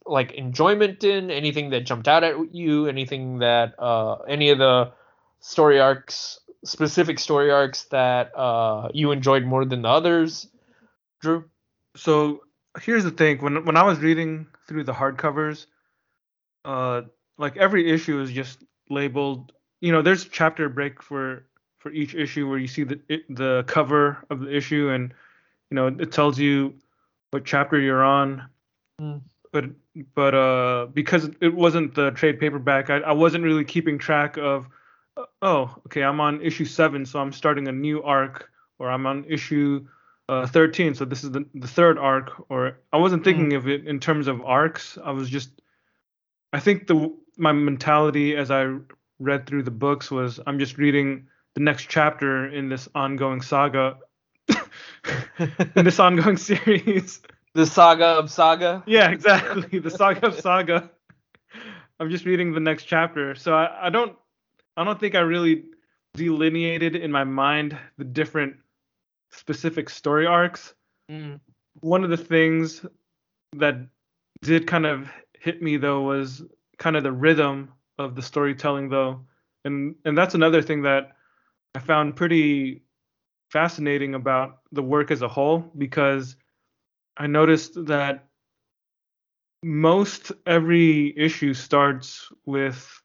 like 0.07 0.33
enjoyment 0.33 1.05
in? 1.05 1.31
Anything 1.31 1.70
that 1.70 1.83
jumped 1.87 2.09
out 2.09 2.24
at 2.24 2.55
you? 2.55 2.87
Anything 2.87 3.39
that 3.41 3.74
uh 3.78 4.16
any 4.28 4.51
of 4.51 4.59
the 4.59 4.93
story 5.41 5.81
arcs 5.81 6.41
specific 6.64 7.18
story 7.18 7.50
arcs 7.50 7.84
that 7.84 8.36
uh 8.36 8.88
you 8.92 9.12
enjoyed 9.12 9.44
more 9.44 9.64
than 9.64 9.82
the 9.82 9.88
others 9.88 10.48
drew? 11.20 11.44
So 11.96 12.42
here's 12.80 13.04
the 13.04 13.11
thing. 13.11 13.38
When 13.38 13.64
when 13.64 13.76
i 13.76 13.82
was 13.82 13.98
reading 13.98 14.46
through 14.68 14.84
the 14.84 14.92
hardcovers 14.92 15.66
uh 16.64 17.02
like 17.38 17.56
every 17.56 17.90
issue 17.90 18.20
is 18.20 18.30
just 18.30 18.62
labeled 18.90 19.52
you 19.80 19.92
know 19.92 20.02
there's 20.02 20.26
chapter 20.26 20.68
break 20.68 21.02
for 21.02 21.46
for 21.78 21.90
each 21.90 22.14
issue 22.14 22.48
where 22.48 22.58
you 22.58 22.66
see 22.66 22.84
the 22.84 23.00
the 23.30 23.64
cover 23.66 24.18
of 24.28 24.40
the 24.40 24.54
issue 24.54 24.90
and 24.90 25.14
you 25.70 25.74
know 25.74 25.86
it 25.86 26.12
tells 26.12 26.38
you 26.38 26.74
what 27.30 27.44
chapter 27.44 27.78
you're 27.80 28.04
on. 28.04 28.44
Mm. 29.00 29.22
but 29.50 29.64
but 30.14 30.34
uh 30.34 30.86
because 30.92 31.30
it 31.40 31.54
wasn't 31.54 31.94
the 31.94 32.11
trade 32.11 32.38
paperback 32.38 32.90
i, 32.90 32.98
I 32.98 33.12
wasn't 33.12 33.44
really 33.44 33.64
keeping 33.64 33.96
track 33.98 34.36
of 34.36 34.68
oh 35.43 35.75
okay 35.87 36.03
i'm 36.03 36.21
on 36.21 36.41
issue 36.43 36.64
7 36.64 37.07
so 37.07 37.18
i'm 37.18 37.33
starting 37.33 37.68
a 37.68 37.73
new 37.73 38.03
arc 38.03 38.51
or 38.79 38.91
i'm 38.91 39.07
on 39.07 39.25
issue 39.29 39.87
uh, 40.29 40.47
13 40.47 40.95
so 40.95 41.05
this 41.05 41.25
is 41.25 41.31
the, 41.33 41.45
the 41.55 41.66
third 41.66 41.99
arc 41.99 42.31
or 42.49 42.79
i 42.93 42.97
wasn't 42.97 43.25
thinking 43.25 43.55
of 43.55 43.68
it 43.68 43.87
in 43.87 43.99
terms 43.99 44.29
of 44.29 44.41
arcs 44.45 44.99
i 45.05 45.11
was 45.11 45.29
just 45.29 45.51
i 46.53 46.61
think 46.61 46.87
the 46.87 47.12
my 47.37 47.53
mentality 47.53 48.37
as 48.37 48.51
i 48.51 48.75
read 49.18 49.47
through 49.47 49.62
the 49.62 49.71
books 49.71 50.11
was 50.11 50.41
i'm 50.47 50.59
just 50.59 50.79
reading 50.79 51.27
the 51.55 51.61
next 51.61 51.89
chapter 51.89 52.47
in 52.47 52.68
this 52.68 52.89
ongoing 52.95 53.43
saga 53.43 53.97
in 55.77 55.85
this 55.85 55.99
ongoing 56.01 56.37
series. 56.37 57.21
The 57.55 57.66
saga 57.66 58.07
of 58.07 58.31
saga? 58.31 58.83
Yeah 58.87 59.11
exactly 59.11 59.79
the 59.79 59.91
saga 59.91 60.27
of 60.27 60.41
saga. 60.41 60.91
I'm 61.99 62.11
just 62.11 62.25
reading 62.25 62.53
the 62.53 62.61
next 62.61 62.85
chapter 62.85 63.35
so 63.35 63.55
I, 63.55 63.87
I 63.87 63.91
don't 63.91 64.16
i 64.81 64.85
don't 64.85 64.99
think 64.99 65.14
i 65.14 65.20
really 65.20 65.64
delineated 66.14 66.97
in 66.97 67.12
my 67.12 67.24
mind 67.24 67.78
the 67.99 68.05
different 68.05 68.57
specific 69.31 69.91
story 69.91 70.26
arcs 70.26 70.74
Mm. 71.11 71.41
one 71.81 72.05
of 72.05 72.11
the 72.11 72.16
things 72.16 72.87
that 73.57 73.74
did 74.43 74.68
kind 74.68 74.87
of 74.87 75.11
hit 75.41 75.61
me 75.61 75.76
though 75.76 76.03
was 76.03 76.43
kind 76.78 76.97
of 76.97 77.03
the 77.03 77.11
rhythm 77.11 77.72
of 77.99 78.14
the 78.14 78.22
storytelling 78.22 78.89
though 78.89 79.26
and 79.64 79.97
and 80.05 80.16
that's 80.16 80.37
another 80.37 80.62
thing 80.62 80.83
that 80.83 81.16
i 81.74 81.81
found 81.81 82.14
pretty 82.14 82.85
fascinating 83.51 84.14
about 84.14 84.61
the 84.70 84.83
work 84.85 85.11
as 85.11 85.22
a 85.22 85.28
whole 85.28 85.59
because 85.76 86.37
i 87.16 87.26
noticed 87.26 87.87
that 87.87 88.28
most 89.64 90.31
every 90.47 91.12
issue 91.18 91.55
starts 91.55 92.31
with 92.47 92.99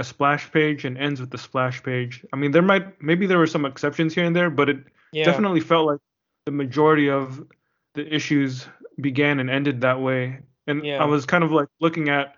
a 0.00 0.04
splash 0.04 0.50
page 0.50 0.84
and 0.84 0.98
ends 0.98 1.20
with 1.20 1.30
the 1.30 1.38
splash 1.38 1.82
page 1.82 2.24
i 2.32 2.36
mean 2.36 2.50
there 2.50 2.62
might 2.72 3.00
maybe 3.02 3.26
there 3.26 3.38
were 3.38 3.46
some 3.46 3.64
exceptions 3.64 4.14
here 4.14 4.24
and 4.24 4.34
there 4.34 4.50
but 4.50 4.68
it 4.68 4.78
yeah 5.12 5.24
definitely 5.24 5.60
felt 5.60 5.86
like 5.86 6.00
the 6.46 6.50
majority 6.52 7.08
of 7.08 7.46
the 7.94 8.14
issues 8.14 8.66
began 9.00 9.40
and 9.40 9.50
ended 9.50 9.80
that 9.80 10.00
way. 10.00 10.40
And 10.66 10.84
Yeah. 10.84 11.02
I 11.02 11.06
was 11.06 11.26
kind 11.26 11.44
of 11.44 11.52
like 11.52 11.68
looking 11.80 12.08
at 12.08 12.36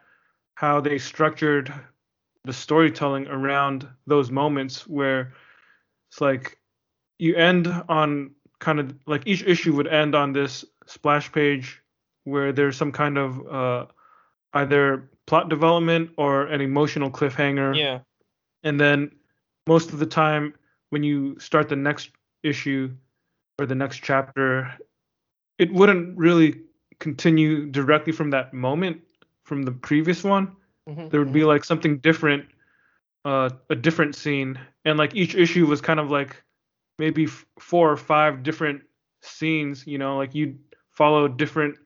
how 0.54 0.80
they 0.80 0.98
structured 0.98 1.72
the 2.44 2.52
storytelling 2.52 3.26
around 3.28 3.88
those 4.06 4.30
moments 4.30 4.86
where 4.86 5.32
it's 6.10 6.20
like 6.20 6.58
you 7.18 7.34
end 7.36 7.68
on 7.88 8.32
kind 8.58 8.80
of 8.80 8.94
like 9.06 9.22
each 9.26 9.42
issue 9.44 9.74
would 9.74 9.86
end 9.86 10.14
on 10.14 10.32
this 10.32 10.64
splash 10.86 11.30
page 11.32 11.80
where 12.24 12.52
there's 12.52 12.76
some 12.76 12.92
kind 12.92 13.18
of 13.18 13.46
uh, 13.46 13.86
either 14.54 15.08
plot 15.26 15.48
development 15.48 16.10
or 16.16 16.46
an 16.46 16.60
emotional 16.60 17.10
cliffhanger. 17.10 17.76
Yeah. 17.76 18.00
And 18.62 18.80
then 18.80 19.10
most 19.66 19.92
of 19.92 19.98
the 19.98 20.06
time 20.06 20.54
when 20.90 21.02
you 21.02 21.38
start 21.38 21.68
the 21.68 21.76
next 21.76 22.10
issue 22.42 22.90
or 23.58 23.66
the 23.66 23.74
next 23.74 23.98
chapter 24.02 24.72
it 25.58 25.72
wouldn't 25.72 26.16
really 26.18 26.62
continue 26.98 27.66
directly 27.66 28.12
from 28.12 28.30
that 28.30 28.52
moment 28.52 29.00
from 29.44 29.62
the 29.62 29.72
previous 29.72 30.24
one. 30.24 30.56
Mhm, 30.88 31.10
there 31.10 31.20
would 31.20 31.32
be 31.32 31.44
like 31.44 31.64
something 31.64 31.98
different 31.98 32.46
uh 33.24 33.50
a 33.70 33.74
different 33.74 34.14
scene. 34.14 34.58
And 34.84 34.98
like 34.98 35.14
each 35.14 35.34
issue 35.34 35.66
was 35.66 35.80
kind 35.80 36.00
of 36.00 36.10
like 36.10 36.42
maybe 36.98 37.24
f- 37.24 37.46
four 37.58 37.90
or 37.90 37.96
five 37.96 38.42
different 38.42 38.82
scenes 39.22 39.86
you 39.86 39.98
know 39.98 40.16
like 40.16 40.34
you'd 40.34 40.58
follow 40.90 41.28
different 41.28 41.76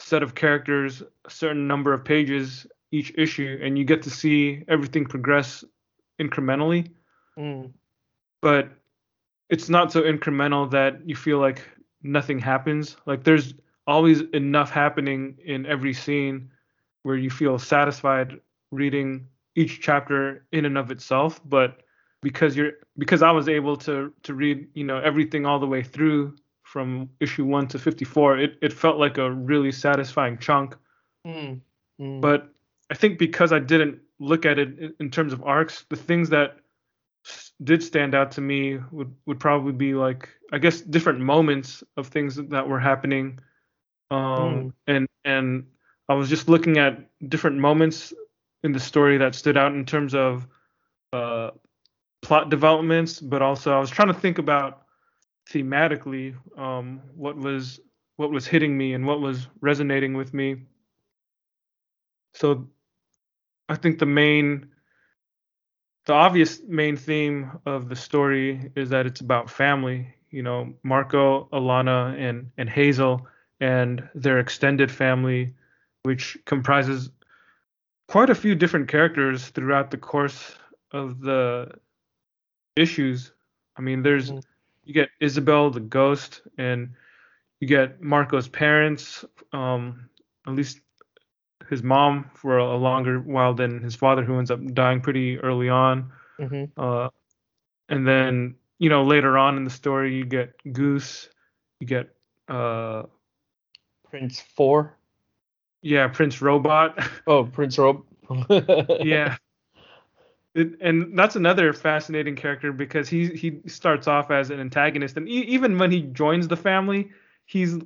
set 0.00 0.22
of 0.22 0.34
characters, 0.34 1.02
a 1.24 1.30
certain 1.30 1.66
number 1.66 1.92
of 1.92 2.04
pages 2.04 2.66
each 2.90 3.12
issue, 3.16 3.58
and 3.62 3.78
you 3.78 3.84
get 3.84 4.02
to 4.02 4.10
see 4.10 4.64
everything 4.68 5.04
progress 5.04 5.64
incrementally. 6.20 6.90
Mm. 7.38 7.72
But 8.40 8.70
it's 9.48 9.68
not 9.68 9.92
so 9.92 10.02
incremental 10.02 10.70
that 10.70 11.06
you 11.06 11.14
feel 11.14 11.38
like 11.38 11.62
nothing 12.02 12.38
happens. 12.38 12.96
Like 13.06 13.24
there's 13.24 13.54
always 13.86 14.22
enough 14.32 14.70
happening 14.70 15.36
in 15.44 15.66
every 15.66 15.92
scene 15.92 16.50
where 17.02 17.16
you 17.16 17.30
feel 17.30 17.58
satisfied 17.58 18.40
reading 18.70 19.26
each 19.56 19.80
chapter 19.80 20.46
in 20.52 20.64
and 20.64 20.78
of 20.78 20.90
itself, 20.90 21.40
but 21.44 21.82
because 22.22 22.56
you're 22.56 22.72
because 22.98 23.22
I 23.22 23.30
was 23.30 23.48
able 23.48 23.76
to 23.78 24.12
to 24.22 24.34
read, 24.34 24.68
you 24.74 24.84
know, 24.84 24.98
everything 24.98 25.46
all 25.46 25.58
the 25.58 25.66
way 25.66 25.82
through 25.82 26.36
from 26.70 27.10
issue 27.18 27.44
1 27.44 27.66
to 27.66 27.78
54, 27.80 28.38
it 28.38 28.58
it 28.62 28.72
felt 28.72 28.96
like 28.96 29.18
a 29.18 29.32
really 29.32 29.72
satisfying 29.72 30.38
chunk. 30.38 30.76
Mm. 31.26 31.60
Mm. 32.00 32.20
But 32.20 32.48
I 32.90 32.94
think 32.94 33.18
because 33.18 33.52
I 33.52 33.58
didn't 33.58 33.98
look 34.20 34.46
at 34.46 34.58
it 34.58 34.94
in- 35.00 35.10
terms 35.10 35.32
of 35.32 35.42
arcs, 35.42 35.84
the 35.88 35.96
things 35.96 36.30
that 36.30 36.58
did 37.64 37.82
stand 37.82 38.14
out 38.14 38.30
to 38.32 38.40
me 38.40 38.78
would 38.92 39.12
would 39.26 39.40
probably 39.40 39.72
be 39.72 39.94
like 39.94 40.28
I 40.52 40.58
guess 40.58 40.80
different 40.80 41.18
moments 41.20 41.82
of 41.96 42.06
things 42.06 42.36
that 42.36 42.68
were 42.68 42.80
happening 42.80 43.38
um 44.10 44.72
and 44.86 45.06
and 45.24 45.66
I 46.08 46.14
was 46.14 46.30
just 46.30 46.48
looking 46.48 46.78
at 46.78 46.94
different 47.28 47.58
moments 47.58 48.14
in 48.64 48.72
the 48.72 48.80
story 48.80 49.18
that 49.18 49.34
stood 49.34 49.58
out 49.58 49.72
in 49.74 49.84
terms 49.84 50.14
of 50.14 50.46
uh 51.12 51.50
plot 52.22 52.48
developments 52.48 53.20
but 53.20 53.42
also 53.42 53.76
I 53.76 53.78
was 53.78 53.90
trying 53.90 54.08
to 54.08 54.20
think 54.20 54.38
about 54.38 54.86
thematically 55.48 56.34
um 56.58 57.00
what 57.14 57.36
was 57.36 57.80
what 58.16 58.30
was 58.30 58.46
hitting 58.46 58.76
me 58.76 58.92
and 58.94 59.06
what 59.06 59.20
was 59.20 59.48
resonating 59.60 60.14
with 60.14 60.32
me 60.34 60.56
so 62.34 62.68
I 63.68 63.76
think 63.76 63.98
the 63.98 64.06
main 64.06 64.68
the 66.06 66.12
obvious 66.12 66.60
main 66.66 66.96
theme 66.96 67.52
of 67.66 67.88
the 67.88 67.96
story 67.96 68.72
is 68.74 68.90
that 68.90 69.06
it's 69.06 69.20
about 69.20 69.50
family. 69.50 70.14
You 70.30 70.42
know, 70.42 70.74
Marco, 70.82 71.48
Alana, 71.52 72.18
and 72.18 72.50
and 72.58 72.68
Hazel, 72.68 73.26
and 73.60 74.08
their 74.14 74.38
extended 74.38 74.90
family, 74.90 75.54
which 76.02 76.38
comprises 76.46 77.10
quite 78.08 78.30
a 78.30 78.34
few 78.34 78.54
different 78.54 78.88
characters 78.88 79.48
throughout 79.48 79.90
the 79.90 79.98
course 79.98 80.56
of 80.92 81.20
the 81.20 81.72
issues. 82.76 83.32
I 83.76 83.82
mean, 83.82 84.02
there's 84.02 84.32
Mhm. 84.32 84.42
You 84.84 84.94
get 84.94 85.10
Izabel 85.20 85.72
the 85.72 85.80
ghost, 85.80 86.42
and 86.58 86.90
you 87.60 87.68
get 87.68 88.00
Marco's 88.00 88.48
parents. 88.48 89.24
Um, 89.52 90.08
at 90.46 90.54
least 90.54 90.80
his 91.68 91.82
mom 91.82 92.30
for 92.34 92.58
a 92.58 92.76
longer 92.76 93.20
while 93.20 93.54
than 93.54 93.80
his 93.82 93.94
father, 93.94 94.24
who 94.24 94.38
ends 94.38 94.50
up 94.50 94.64
dying 94.74 95.00
pretty 95.00 95.38
early 95.38 95.68
on. 95.68 96.10
Mm-hmm. 96.40 96.80
Uh, 96.80 97.08
and 97.88 98.06
then 98.06 98.54
you 98.78 98.88
know 98.88 99.04
later 99.04 99.36
on 99.38 99.56
in 99.56 99.64
the 99.64 99.70
story, 99.70 100.16
you 100.16 100.24
get 100.24 100.52
Ghüs, 100.66 101.28
you 101.80 101.86
get 101.86 102.14
uh, 102.48 103.04
Prince 104.08 104.40
Four. 104.40 104.96
yeah 105.82 106.08
Prince 106.08 106.40
Robot, 106.42 106.98
Oh, 107.26 107.44
Prince 107.44 107.78
Robe. 107.78 108.04
yeah. 109.00 109.36
It, 110.54 110.80
and 110.80 111.16
that's 111.16 111.36
another 111.36 111.72
fascinating 111.72 112.34
character 112.34 112.72
because 112.72 113.08
he 113.08 113.28
he 113.28 113.60
starts 113.66 114.08
off 114.08 114.30
as 114.30 114.50
an 114.50 114.58
antagonist, 114.60 115.16
and 115.16 115.28
e- 115.28 115.46
even 115.48 115.78
when 115.78 115.92
he 115.92 116.02
joins 116.02 116.48
the 116.48 116.56
family, 116.56 117.10
he's 117.44 117.78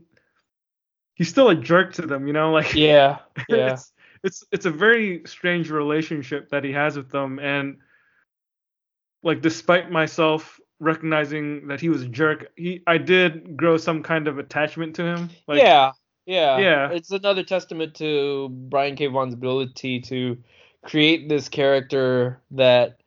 he's 1.15 1.29
still 1.29 1.49
a 1.49 1.55
jerk 1.55 1.93
to 1.95 2.03
them, 2.03 2.27
you 2.27 2.33
know, 2.33 2.53
like 2.53 2.73
Yeah. 2.75 3.19
Yeah. 3.49 3.73
it's 3.73 3.93
it's 4.23 4.45
it's 4.53 4.67
a 4.67 4.71
very 4.71 5.23
strange 5.27 5.71
relationship 5.71 6.51
that 6.51 6.65
he 6.65 6.73
has 6.73 6.97
with 6.97 7.11
them 7.11 7.39
and 7.39 7.79
like 9.23 9.41
despite 9.43 9.91
myself 9.91 10.59
recognizing 10.81 11.69
that 11.69 11.81
he 11.81 11.89
was 11.89 12.03
a 12.03 12.09
jerk 12.09 12.49
he 12.57 12.83
i 12.87 12.99
did 12.99 13.57
grow 13.57 13.77
some 13.77 14.03
kind 14.03 14.27
of 14.27 14.39
attachment 14.39 14.97
to 14.97 15.03
him 15.05 15.31
like 15.47 15.59
yeah. 15.59 15.93
Yeah. 16.27 16.59
Yeah. 16.59 16.91
It's 16.91 17.11
another 17.11 17.43
testament 17.43 17.95
to 17.97 18.49
Brian 18.49 18.97
K. 18.97 19.09
Vaughan's 19.09 19.35
ability 19.35 20.01
to 20.01 20.39
create 20.85 21.28
this 21.28 21.49
character 21.49 22.41
that 22.53 23.01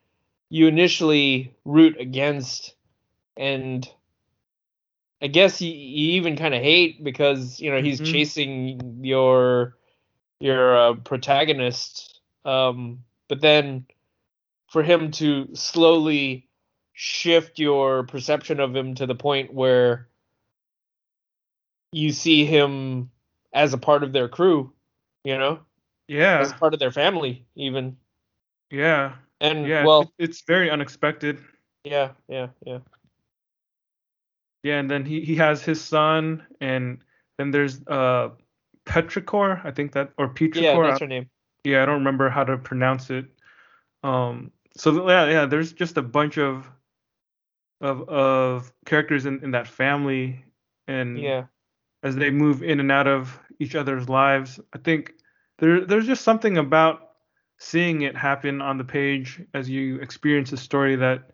you 0.50 0.66
initially 0.66 1.54
root 1.64 1.98
against. 2.00 2.74
And 3.36 3.88
I 5.22 5.28
guess 5.28 5.60
you, 5.60 5.70
you 5.70 6.12
even 6.12 6.36
kind 6.36 6.54
of 6.54 6.62
hate 6.62 7.02
because 7.02 7.60
you 7.60 7.70
know 7.70 7.80
he's 7.80 8.00
Mhm. 8.00 8.04
chasing 8.04 9.04
your 9.04 9.76
your 10.40 10.76
uh, 10.76 10.94
protagonist. 10.94 12.20
Um 12.44 13.04
but 13.28 13.40
then 13.40 13.86
for 14.68 14.82
him 14.82 15.10
to 15.12 15.48
slowly 15.54 16.48
shift 16.92 17.58
your 17.58 18.04
perception 18.04 18.60
of 18.60 18.74
him 18.74 18.94
to 18.96 19.06
the 19.06 19.14
point 19.14 19.52
where 19.52 20.08
you 21.92 22.12
see 22.12 22.44
him 22.44 23.10
as 23.52 23.72
a 23.72 23.78
part 23.78 24.02
of 24.02 24.12
their 24.12 24.28
crew, 24.28 24.72
you 25.24 25.38
know, 25.38 25.60
yeah 26.08 26.40
as 26.40 26.52
part 26.52 26.74
of 26.74 26.80
their 26.80 26.90
family, 26.92 27.46
even. 27.54 27.96
yeah 28.70 29.14
And 29.40 29.66
yeah 29.66 29.84
well, 29.84 30.12
it's 30.18 30.42
very 30.42 30.70
unexpected 30.70 31.38
yeah, 31.84 32.10
yeah, 32.28 32.48
yeah, 32.66 32.78
yeah 34.62 34.78
and 34.78 34.90
then 34.90 35.04
he 35.04 35.20
he 35.20 35.36
has 35.36 35.62
his 35.62 35.80
son 35.80 36.42
and 36.60 36.98
then 37.38 37.50
there's 37.50 37.80
uh 37.86 38.28
petrichor 38.84 39.64
i 39.64 39.70
think 39.70 39.92
that 39.92 40.10
or 40.18 40.28
petrichor 40.28 40.62
yeah. 40.62 40.78
I- 40.78 40.88
That's 40.90 41.00
her 41.00 41.06
name. 41.06 41.30
yeah, 41.64 41.82
I 41.82 41.86
don't 41.86 41.98
remember 42.04 42.30
how 42.30 42.44
to 42.44 42.56
pronounce 42.56 43.10
it. 43.10 43.26
Um, 44.02 44.52
so 44.76 45.08
yeah, 45.08 45.28
yeah, 45.28 45.46
there's 45.46 45.72
just 45.72 45.96
a 45.98 46.02
bunch 46.02 46.38
of 46.38 46.70
of 47.80 48.08
of 48.08 48.72
characters 48.86 49.26
in, 49.26 49.42
in 49.42 49.50
that 49.52 49.68
family, 49.68 50.44
and 50.86 51.18
Yeah, 51.18 51.44
as 52.02 52.16
they 52.16 52.30
move 52.30 52.62
in 52.62 52.80
and 52.80 52.90
out 52.92 53.06
of 53.06 53.38
each 53.60 53.74
other's 53.74 54.08
lives, 54.08 54.60
I 54.72 54.78
think 54.78 55.14
there 55.58 55.84
there's 55.84 56.06
just 56.06 56.22
something 56.22 56.58
about 56.58 57.10
seeing 57.58 58.02
it 58.02 58.16
happen 58.16 58.62
on 58.62 58.78
the 58.78 58.84
page 58.84 59.42
as 59.54 59.68
you 59.68 59.96
experience 59.96 60.50
the 60.50 60.56
story 60.56 60.96
that 60.96 61.30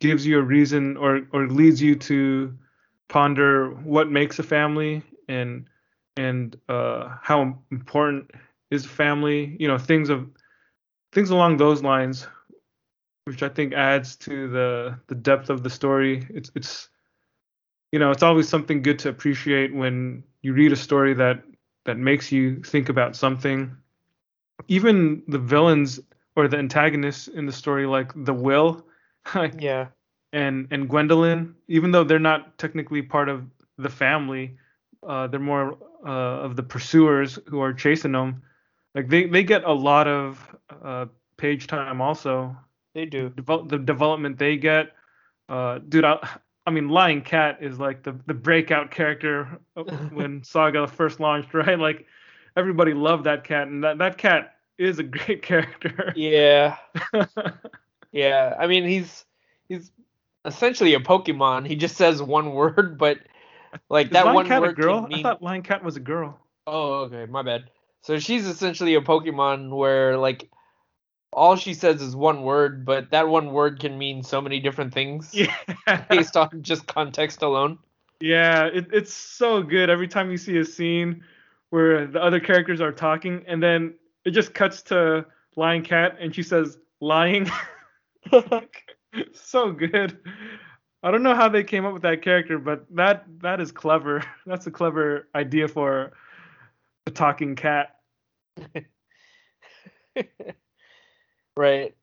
gives 0.00 0.26
you 0.26 0.38
a 0.38 0.42
reason 0.42 0.96
or 0.96 1.22
or 1.32 1.48
leads 1.48 1.80
you 1.80 1.94
to 1.94 2.56
ponder 3.08 3.70
what 3.70 4.10
makes 4.10 4.38
a 4.38 4.42
family 4.42 5.02
and 5.28 5.66
and 6.16 6.56
uh, 6.68 7.16
how 7.22 7.58
important 7.70 8.30
is 8.70 8.86
family 8.86 9.56
you 9.58 9.68
know 9.68 9.78
things 9.78 10.08
of 10.08 10.28
things 11.12 11.30
along 11.30 11.56
those 11.56 11.82
lines 11.82 12.26
which 13.24 13.42
i 13.42 13.48
think 13.48 13.72
adds 13.72 14.16
to 14.16 14.48
the 14.48 14.98
the 15.06 15.14
depth 15.14 15.50
of 15.50 15.62
the 15.62 15.70
story. 15.70 16.26
It's 16.30 16.50
it's 16.54 16.88
you 17.92 17.98
know 17.98 18.10
it's 18.10 18.22
always 18.22 18.48
something 18.48 18.82
good 18.82 18.98
to 19.00 19.08
appreciate 19.08 19.74
when 19.74 20.24
you 20.42 20.52
read 20.52 20.72
a 20.72 20.76
story 20.76 21.14
that 21.14 21.42
that 21.84 21.98
makes 21.98 22.30
you 22.32 22.62
think 22.62 22.88
about 22.88 23.16
something 23.16 23.76
even 24.68 25.22
the 25.28 25.38
villains 25.38 26.00
or 26.36 26.48
the 26.48 26.56
antagonists 26.58 27.28
in 27.28 27.46
the 27.46 27.52
story 27.52 27.86
like 27.86 28.12
the 28.24 28.34
will 28.34 28.86
like 29.34 29.54
yeah, 29.60 29.88
and 30.32 30.68
and 30.70 30.88
Gwendolyn, 30.88 31.54
even 31.68 31.90
though 31.92 32.04
they're 32.04 32.18
not 32.18 32.58
technically 32.58 33.02
part 33.02 33.28
of 33.28 33.44
the 33.78 33.88
family, 33.88 34.56
uh, 35.06 35.26
they're 35.28 35.40
more 35.40 35.78
uh, 36.06 36.10
of 36.44 36.56
the 36.56 36.62
pursuers 36.62 37.38
who 37.46 37.60
are 37.60 37.72
chasing 37.72 38.12
them. 38.12 38.42
Like 38.94 39.08
they 39.08 39.26
they 39.26 39.44
get 39.44 39.64
a 39.64 39.72
lot 39.72 40.08
of 40.08 40.56
uh, 40.82 41.06
page 41.36 41.66
time 41.68 42.00
also. 42.00 42.56
they 42.94 43.04
do. 43.06 43.30
Devel- 43.30 43.68
the 43.68 43.78
development 43.78 44.38
they 44.38 44.56
get, 44.56 44.92
uh, 45.48 45.78
dude. 45.78 46.04
I, 46.04 46.18
I 46.66 46.70
mean, 46.70 46.88
Lying 46.88 47.22
Cat 47.22 47.58
is 47.60 47.78
like 47.78 48.02
the 48.02 48.18
the 48.26 48.34
breakout 48.34 48.90
character 48.90 49.58
when 50.12 50.44
Saga 50.44 50.86
first 50.86 51.20
launched, 51.20 51.54
right? 51.54 51.78
Like 51.78 52.06
everybody 52.56 52.94
loved 52.94 53.24
that 53.24 53.44
cat, 53.44 53.68
and 53.68 53.84
that 53.84 53.98
that 53.98 54.18
cat 54.18 54.56
is 54.78 54.98
a 54.98 55.02
great 55.02 55.42
character. 55.42 56.12
Yeah, 56.16 56.76
yeah. 58.12 58.54
I 58.58 58.66
mean, 58.66 58.84
he's 58.84 59.24
he's 59.68 59.90
essentially 60.44 60.94
a 60.94 61.00
Pokemon. 61.00 61.66
He 61.66 61.76
just 61.76 61.96
says 61.96 62.22
one 62.22 62.52
word, 62.52 62.98
but 62.98 63.18
like 63.88 64.06
is 64.06 64.12
that 64.12 64.26
Lion 64.26 64.34
one 64.34 64.46
Cat 64.46 64.64
a 64.64 64.72
girl? 64.72 65.02
mean. 65.06 65.18
I 65.18 65.22
thought 65.22 65.42
Lying 65.42 65.62
Cat 65.62 65.84
was 65.84 65.96
a 65.96 66.00
girl. 66.00 66.38
Oh, 66.66 67.00
okay, 67.04 67.26
my 67.26 67.42
bad. 67.42 67.70
So 68.02 68.18
she's 68.18 68.46
essentially 68.46 68.94
a 68.94 69.00
Pokemon 69.00 69.70
where 69.70 70.16
like 70.16 70.48
all 71.32 71.56
she 71.56 71.74
says 71.74 72.02
is 72.02 72.14
one 72.14 72.42
word, 72.42 72.84
but 72.84 73.10
that 73.10 73.28
one 73.28 73.52
word 73.52 73.80
can 73.80 73.98
mean 73.98 74.22
so 74.22 74.40
many 74.40 74.60
different 74.60 74.92
things 74.92 75.34
Yeah. 75.34 75.54
based 76.10 76.36
on 76.36 76.62
just 76.62 76.86
context 76.86 77.42
alone. 77.42 77.78
Yeah, 78.20 78.66
it, 78.66 78.86
it's 78.92 79.12
so 79.12 79.62
good 79.62 79.90
every 79.90 80.08
time 80.08 80.30
you 80.30 80.36
see 80.36 80.58
a 80.58 80.64
scene 80.64 81.24
where 81.70 82.06
the 82.06 82.22
other 82.22 82.38
characters 82.38 82.80
are 82.80 82.92
talking 82.92 83.44
and 83.48 83.62
then 83.62 83.94
it 84.24 84.30
just 84.30 84.54
cuts 84.54 84.82
to 84.82 85.26
Lying 85.56 85.82
Cat 85.82 86.16
and 86.20 86.34
she 86.34 86.42
says 86.42 86.78
lying. 87.00 87.50
so 89.32 89.72
good. 89.72 90.18
I 91.02 91.10
don't 91.10 91.22
know 91.24 91.34
how 91.34 91.48
they 91.48 91.64
came 91.64 91.84
up 91.84 91.92
with 91.92 92.02
that 92.02 92.22
character, 92.22 92.58
but 92.58 92.86
that 92.94 93.24
that 93.40 93.60
is 93.60 93.72
clever. 93.72 94.22
That's 94.46 94.66
a 94.66 94.70
clever 94.70 95.28
idea 95.34 95.66
for 95.66 96.12
a 97.06 97.10
talking 97.10 97.56
cat. 97.56 97.96
Right. 101.56 101.94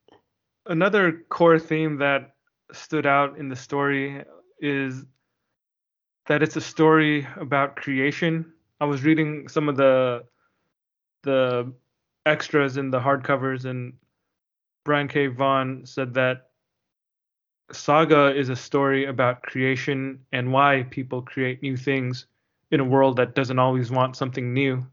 Another 0.65 1.23
core 1.29 1.59
theme 1.59 1.97
that 1.97 2.35
stood 2.71 3.05
out 3.05 3.37
in 3.37 3.49
the 3.49 3.55
story 3.55 4.23
is 4.59 5.05
that 6.27 6.43
it's 6.43 6.55
a 6.55 6.61
story 6.61 7.27
about 7.37 7.75
creation. 7.75 8.53
I 8.79 8.85
was 8.85 9.03
reading 9.03 9.47
some 9.47 9.67
of 9.67 9.77
the 9.77 10.23
the 11.23 11.73
extras 12.25 12.77
in 12.77 12.91
the 12.91 12.99
hardcovers 12.99 13.65
and 13.65 13.93
Brian 14.85 15.07
K. 15.07 15.27
Vaughan 15.27 15.85
said 15.85 16.13
that 16.13 16.49
Saga 17.71 18.35
is 18.35 18.49
a 18.49 18.55
story 18.55 19.05
about 19.05 19.43
creation 19.43 20.19
and 20.31 20.51
why 20.51 20.85
people 20.89 21.21
create 21.21 21.61
new 21.61 21.77
things 21.77 22.25
in 22.71 22.79
a 22.79 22.85
world 22.85 23.17
that 23.17 23.35
doesn't 23.35 23.59
always 23.59 23.91
want 23.91 24.15
something 24.15 24.53
new. 24.53 24.85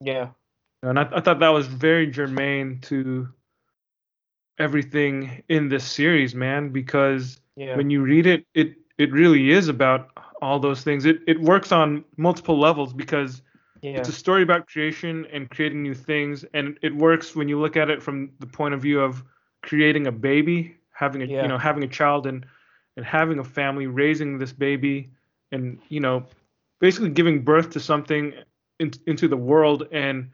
Yeah. 0.00 0.28
And 0.82 0.98
I, 0.98 1.08
I 1.12 1.20
thought 1.20 1.40
that 1.40 1.48
was 1.48 1.66
very 1.66 2.06
germane 2.06 2.80
to 2.82 3.28
everything 4.58 5.42
in 5.48 5.68
this 5.68 5.84
series, 5.84 6.34
man, 6.34 6.70
because 6.70 7.40
Yeah. 7.56 7.76
when 7.76 7.90
you 7.90 8.02
read 8.02 8.26
it, 8.26 8.46
it 8.54 8.74
it 8.98 9.12
really 9.12 9.50
is 9.50 9.68
about 9.68 10.10
all 10.40 10.58
those 10.60 10.82
things. 10.82 11.04
It 11.04 11.20
it 11.26 11.40
works 11.40 11.72
on 11.72 12.04
multiple 12.16 12.58
levels 12.58 12.92
because 12.92 13.42
yeah. 13.82 13.92
it's 13.96 14.08
a 14.08 14.12
story 14.12 14.42
about 14.42 14.66
creation 14.68 15.26
and 15.32 15.50
creating 15.50 15.82
new 15.82 15.94
things, 15.94 16.44
and 16.54 16.78
it 16.82 16.94
works 16.94 17.34
when 17.34 17.48
you 17.48 17.58
look 17.60 17.76
at 17.76 17.90
it 17.90 18.02
from 18.02 18.30
the 18.40 18.46
point 18.46 18.74
of 18.74 18.80
view 18.82 19.00
of 19.00 19.22
creating 19.62 20.06
a 20.06 20.12
baby, 20.12 20.76
having 20.92 21.22
a 21.22 21.26
Yeah. 21.26 21.42
you 21.42 21.48
know 21.48 21.58
having 21.58 21.82
a 21.84 21.88
child 21.88 22.26
and 22.26 22.46
and 22.96 23.04
having 23.06 23.38
a 23.38 23.44
family, 23.44 23.86
raising 23.86 24.38
this 24.38 24.52
baby, 24.52 25.10
and 25.52 25.78
you 25.88 26.00
know 26.00 26.24
basically 26.80 27.10
giving 27.10 27.42
birth 27.44 27.70
to 27.70 27.80
something 27.80 28.32
in, 28.78 28.90
into 29.06 29.28
the 29.28 29.36
world 29.36 29.86
and 29.92 30.30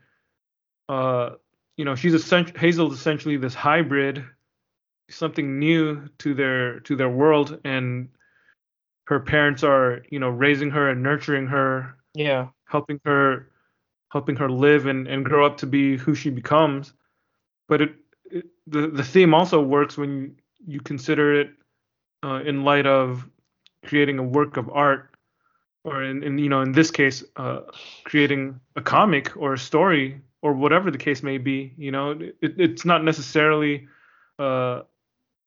uh 0.88 1.30
you 1.78 1.84
know 1.84 1.94
she's 1.94 2.12
essentially 2.12 2.58
Hazel's 2.60 2.92
essentially 2.92 3.38
this 3.38 3.54
hybrid 3.54 4.22
something 5.08 5.58
new 5.58 6.06
to 6.18 6.34
their 6.34 6.80
to 6.80 6.94
their 6.96 7.08
world 7.08 7.58
and 7.64 8.10
her 9.06 9.20
parents 9.20 9.64
are 9.64 10.02
you 10.10 10.18
know 10.18 10.28
raising 10.28 10.70
her 10.70 10.90
and 10.90 11.02
nurturing 11.02 11.46
her 11.46 11.96
yeah. 12.14 12.48
helping 12.66 13.00
her 13.06 13.48
helping 14.10 14.36
her 14.36 14.50
live 14.50 14.86
and, 14.86 15.06
and 15.06 15.24
grow 15.24 15.46
up 15.46 15.56
to 15.58 15.66
be 15.66 15.96
who 15.96 16.14
she 16.14 16.28
becomes 16.28 16.92
but 17.68 17.80
it, 17.80 17.94
it 18.30 18.44
the 18.66 18.88
the 18.88 19.04
theme 19.04 19.32
also 19.32 19.62
works 19.62 19.96
when 19.96 20.20
you, 20.20 20.34
you 20.66 20.80
consider 20.80 21.40
it 21.40 21.50
uh, 22.24 22.42
in 22.44 22.64
light 22.64 22.86
of 22.86 23.26
creating 23.86 24.18
a 24.18 24.22
work 24.22 24.56
of 24.56 24.68
art 24.70 25.14
or 25.84 26.02
in, 26.02 26.24
in 26.24 26.38
you 26.38 26.48
know 26.48 26.60
in 26.60 26.72
this 26.72 26.90
case 26.90 27.22
uh, 27.36 27.60
creating 28.04 28.58
a 28.74 28.82
comic 28.82 29.36
or 29.36 29.54
a 29.54 29.58
story 29.58 30.20
or 30.42 30.52
whatever 30.52 30.90
the 30.90 30.98
case 30.98 31.22
may 31.22 31.38
be 31.38 31.72
you 31.76 31.90
know 31.90 32.10
it, 32.10 32.36
it's 32.40 32.84
not 32.84 33.04
necessarily 33.04 33.88
uh, 34.38 34.82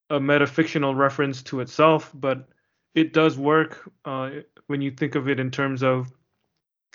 a 0.09 0.19
metafictional 0.19 0.95
reference 0.95 1.41
to 1.41 1.61
itself 1.61 2.11
but 2.13 2.47
it 2.93 3.13
does 3.13 3.38
work 3.38 3.89
uh, 4.05 4.30
when 4.68 4.81
you 4.81 4.91
think 4.91 5.15
of 5.15 5.30
it 5.30 5.39
in 5.39 5.49
terms 5.49 5.81
of 5.81 6.11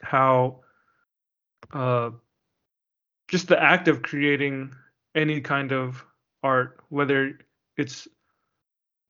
how 0.03 0.61
uh, 1.73 2.11
just 3.29 3.49
the 3.49 3.61
act 3.61 3.89
of 3.89 4.03
creating 4.03 4.75
any 5.15 5.41
kind 5.41 5.73
of 5.73 6.05
art, 6.43 6.81
whether 6.91 7.39
it's 7.77 8.07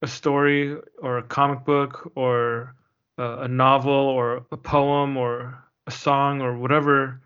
a 0.01 0.07
story 0.07 0.75
or 1.01 1.17
a 1.17 1.23
comic 1.23 1.65
book 1.65 2.11
or 2.15 2.75
uh, 3.19 3.39
a 3.39 3.47
novel 3.47 3.93
or 3.93 4.45
a 4.51 4.57
poem 4.57 5.17
or 5.17 5.63
a 5.87 5.91
song 5.91 6.41
or 6.41 6.57
whatever, 6.57 7.21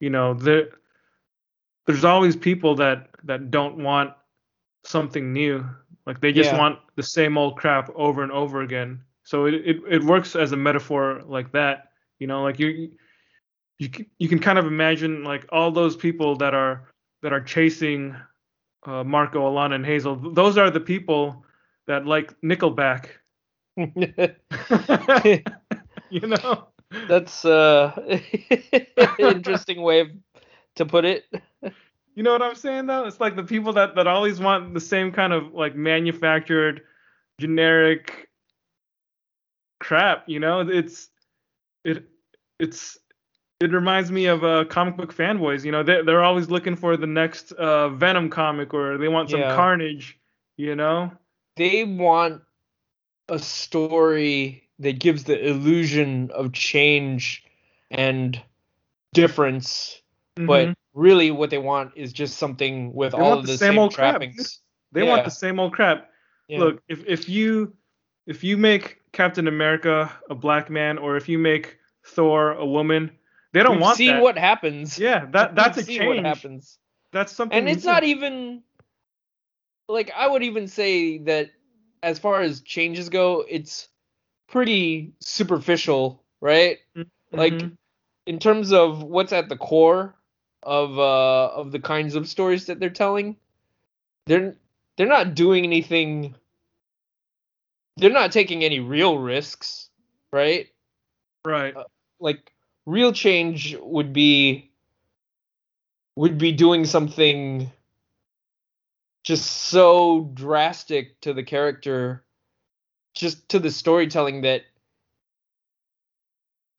you 0.00 0.10
know, 0.10 0.34
there 0.34 0.68
there's 1.86 2.04
always 2.04 2.36
people 2.36 2.74
that 2.76 3.08
that 3.24 3.50
don't 3.50 3.78
want 3.78 4.12
something 4.84 5.32
new. 5.32 5.64
Like 6.06 6.20
they 6.20 6.32
just 6.32 6.52
Yeah. 6.52 6.54
want 6.58 6.78
the 6.96 7.02
same 7.02 7.38
old 7.38 7.56
crap 7.56 7.90
over 7.94 8.22
and 8.22 8.32
over 8.32 8.62
again. 8.62 9.02
So 9.24 9.46
it, 9.46 9.54
it 9.54 9.76
it 9.88 10.04
works 10.04 10.36
as 10.36 10.52
a 10.52 10.56
metaphor 10.56 11.22
like 11.26 11.52
that. 11.52 11.90
You 12.18 12.26
know, 12.26 12.42
like 12.42 12.58
you 12.58 12.90
you 13.78 13.90
you 14.18 14.28
can 14.28 14.38
kind 14.38 14.58
of 14.58 14.66
imagine 14.66 15.24
like 15.24 15.46
all 15.50 15.70
those 15.70 15.96
people 15.96 16.36
that 16.36 16.54
are 16.54 16.88
that 17.22 17.32
are 17.32 17.40
chasing 17.40 18.14
uh, 18.86 19.04
Marco, 19.04 19.50
Alana, 19.50 19.74
and 19.74 19.86
Hazel. 19.86 20.16
Those 20.16 20.58
are 20.58 20.70
the 20.70 20.80
people 20.80 21.44
that 21.86 22.06
like 22.06 22.38
Nickelback. 22.40 23.06
you 26.10 26.26
know. 26.26 26.68
That's 27.08 27.44
uh 27.44 28.18
interesting 29.18 29.82
way 29.82 30.00
of, 30.00 30.08
to 30.76 30.86
put 30.86 31.04
it. 31.04 31.24
You 32.16 32.22
know 32.22 32.32
what 32.32 32.42
I'm 32.42 32.54
saying 32.54 32.86
though? 32.86 33.04
It's 33.04 33.20
like 33.20 33.36
the 33.36 33.44
people 33.44 33.74
that 33.74 33.94
that 33.94 34.06
always 34.06 34.40
want 34.40 34.72
the 34.72 34.80
same 34.80 35.12
kind 35.12 35.34
of 35.34 35.52
like 35.52 35.76
manufactured, 35.76 36.80
generic 37.38 38.30
crap. 39.80 40.24
You 40.26 40.40
know, 40.40 40.60
it's 40.60 41.10
it 41.84 42.08
it's 42.58 42.98
it 43.60 43.70
reminds 43.70 44.10
me 44.10 44.26
of 44.26 44.44
uh, 44.44 44.64
comic 44.64 44.96
book 44.96 45.14
fanboys. 45.14 45.62
You 45.62 45.72
know, 45.72 45.82
they 45.82 46.00
they're 46.02 46.24
always 46.24 46.48
looking 46.48 46.74
for 46.74 46.96
the 46.96 47.06
next 47.06 47.52
uh, 47.52 47.90
Venom 47.90 48.30
comic 48.30 48.72
or 48.72 48.96
they 48.96 49.08
want 49.08 49.28
some 49.30 49.40
Yeah. 49.40 49.54
Carnage. 49.54 50.18
You 50.56 50.74
know? 50.74 51.12
They 51.56 51.84
want 51.84 52.40
a 53.28 53.38
story 53.38 54.70
that 54.78 54.98
gives 54.98 55.24
the 55.24 55.38
illusion 55.46 56.30
of 56.30 56.52
change 56.54 57.44
and 57.90 58.40
difference, 59.12 60.00
but 60.34 60.68
Mhm. 60.68 60.74
Really 60.96 61.30
what 61.30 61.50
they 61.50 61.58
want 61.58 61.92
is 61.94 62.12
just 62.12 62.38
something 62.38 62.92
with 62.94 63.12
They 63.12 63.18
all 63.18 63.34
of 63.34 63.42
the 63.46 63.52
the 63.52 63.58
same 63.58 63.72
same, 63.72 63.78
old 63.78 63.94
crap, 63.94 64.12
trappings. 64.16 64.60
they 64.92 65.02
want 65.04 65.24
the 65.24 65.30
same 65.30 65.60
old 65.60 65.72
crap. 65.74 66.10
Yeah. 66.48 66.58
Look, 66.60 66.82
if 66.88 67.04
if 67.06 67.28
you 67.28 67.74
if 68.26 68.42
you 68.42 68.56
make 68.56 69.00
Captain 69.12 69.46
America 69.46 70.10
a 70.28 70.34
black 70.34 70.70
man 70.70 70.98
or 70.98 71.16
if 71.16 71.28
you 71.28 71.38
make 71.38 71.78
Thor 72.04 72.52
a 72.52 72.66
woman, 72.66 73.10
they 73.52 73.62
don't 73.62 73.72
We've 73.76 73.80
want 73.82 73.98
that. 73.98 74.22
what 74.22 74.38
happens. 74.38 74.98
yeah, 74.98 75.26
that 75.32 75.54
that's 75.54 75.76
a 75.76 75.80
We've 75.80 75.86
seen 75.86 76.06
what 76.06 76.18
happens. 76.24 76.78
That's 77.12 77.32
something. 77.32 77.56
and 77.58 77.68
it's 77.68 77.84
not 77.84 78.02
even 78.04 78.62
like 79.88 80.10
I 80.16 80.26
would 80.26 80.42
even 80.42 80.66
say 80.66 81.18
that 81.18 81.50
as 82.02 82.18
far 82.18 82.40
as 82.40 82.60
changes 82.62 83.08
go, 83.08 83.44
it's 83.48 83.88
pretty 84.48 85.12
superficial, 85.20 86.24
right? 86.40 86.78
Like 87.32 87.52
Mhm. 87.52 87.76
in 88.26 88.38
terms 88.38 88.72
of 88.72 89.02
what's 89.02 89.32
at 89.32 89.48
the 89.48 89.56
core 89.56 90.15
of 90.66 90.98
uh 90.98 91.46
of 91.54 91.72
the 91.72 91.80
kinds 91.80 92.14
of 92.14 92.28
stories 92.28 92.66
that 92.66 92.80
they're 92.80 92.90
telling, 92.90 93.36
they're 94.26 94.56
they're 94.96 95.06
not 95.06 95.34
doing 95.34 95.64
anything 95.64 96.34
they're 97.96 98.10
not 98.10 98.32
taking 98.32 98.62
any 98.62 98.80
real 98.80 99.16
risks, 99.18 99.88
right? 100.30 100.68
right. 101.46 101.74
like 102.20 102.52
real 102.84 103.12
change 103.12 103.76
would 103.80 104.12
be 104.12 104.70
would 106.16 106.38
be 106.38 106.52
doing 106.52 106.84
something 106.84 107.70
just 109.22 109.46
so 109.46 110.30
drastic 110.34 111.20
to 111.20 111.34
the 111.34 111.42
character 111.42 112.24
just 113.14 113.48
to 113.48 113.58
the 113.58 113.70
storytelling 113.70 114.42
that 114.42 114.62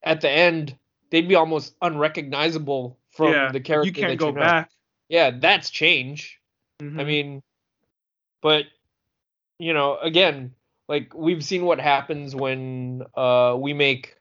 at 0.03 0.21
the 0.21 0.29
end 0.29 0.75
they'd 1.09 1.27
be 1.27 1.35
almost 1.35 1.75
unrecognizable 1.81 2.97
from 3.17 3.33
yeah, 3.33 3.51
the 3.51 3.59
character 3.59 3.87
you 3.87 3.93
can't 3.93 4.11
that 4.11 4.19
go 4.19 4.27
you 4.27 4.33
know. 4.33 4.41
back. 4.41 4.71
yeah 5.09 5.31
that's 5.31 5.69
change 5.71 6.39
I 6.79 6.85
Mhm. 6.85 7.07
mean, 7.07 7.43
but 8.41 8.65
you 9.59 9.73
know, 9.73 9.97
again, 9.97 10.53
like 10.87 11.13
we've 11.15 11.43
seen 11.43 11.65
what 11.65 11.79
happens 11.79 12.35
when 12.35 13.03
uh 13.15 13.55
we 13.59 13.73
make 13.73 14.15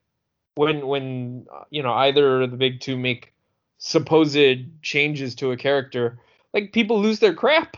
when 0.54 0.86
when 0.86 1.46
you 1.70 1.82
know 1.82 1.92
either 1.92 2.42
of 2.42 2.50
the 2.50 2.56
big 2.56 2.80
two 2.80 2.96
make 2.96 3.34
supposed 3.78 4.38
changes 4.82 5.34
to 5.36 5.52
a 5.52 5.56
character, 5.56 6.18
like 6.54 6.72
people 6.72 7.00
lose 7.00 7.18
their 7.18 7.34
crap. 7.34 7.76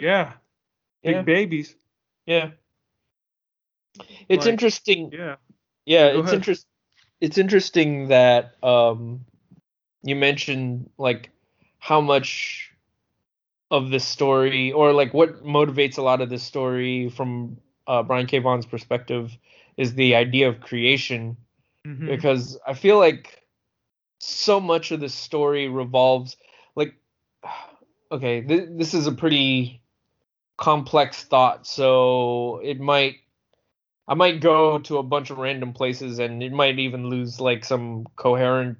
yeah, 0.00 0.34
big 1.04 1.16
Yeah. 1.16 1.22
babies. 1.22 1.74
Yeah. 2.26 2.50
It's 4.28 4.46
Like, 4.46 4.52
interesting. 4.52 5.10
Yeah. 5.12 5.36
Yeah, 5.84 6.06
Go 6.06 6.18
it's 6.18 6.28
ahead. 6.28 6.34
interest 6.34 6.66
it's 7.20 7.38
interesting 7.38 8.08
that 8.08 8.54
um 8.62 9.24
you 10.02 10.16
mentioned 10.16 10.90
like 10.98 11.30
how 11.78 12.00
much 12.00 12.70
of 13.70 13.90
this 13.90 14.04
story 14.04 14.72
or 14.72 14.92
like 14.92 15.14
what 15.14 15.44
motivates 15.44 15.98
a 15.98 16.02
lot 16.02 16.20
of 16.20 16.28
this 16.28 16.42
story 16.42 17.08
from 17.08 17.56
uh 17.86 18.02
Brian 18.02 18.26
K. 18.26 18.38
Vaughan's 18.38 18.66
perspective 18.66 19.36
is 19.76 19.94
the 19.94 20.14
idea 20.14 20.48
of 20.48 20.60
creation 20.60 21.36
Mhm. 21.86 22.06
because 22.06 22.58
I 22.66 22.74
feel 22.74 22.98
like 22.98 23.42
so 24.18 24.60
much 24.60 24.92
of 24.92 25.00
the 25.00 25.08
story 25.08 25.68
revolves 25.68 26.36
like 26.76 26.94
okay, 28.12 28.42
th- 28.42 28.68
this 28.72 28.94
is 28.94 29.06
a 29.06 29.12
pretty 29.12 29.80
complex 30.58 31.24
thought, 31.24 31.66
so 31.66 32.60
it 32.62 32.78
might 32.78 33.16
I 34.06 34.14
might 34.14 34.40
go 34.40 34.78
to 34.80 34.98
a 34.98 35.02
bunch 35.02 35.30
of 35.30 35.38
random 35.38 35.72
places 35.72 36.18
and 36.18 36.42
it 36.42 36.52
might 36.52 36.78
even 36.78 37.08
lose 37.08 37.40
like 37.40 37.64
some 37.64 38.04
coherence 38.16 38.78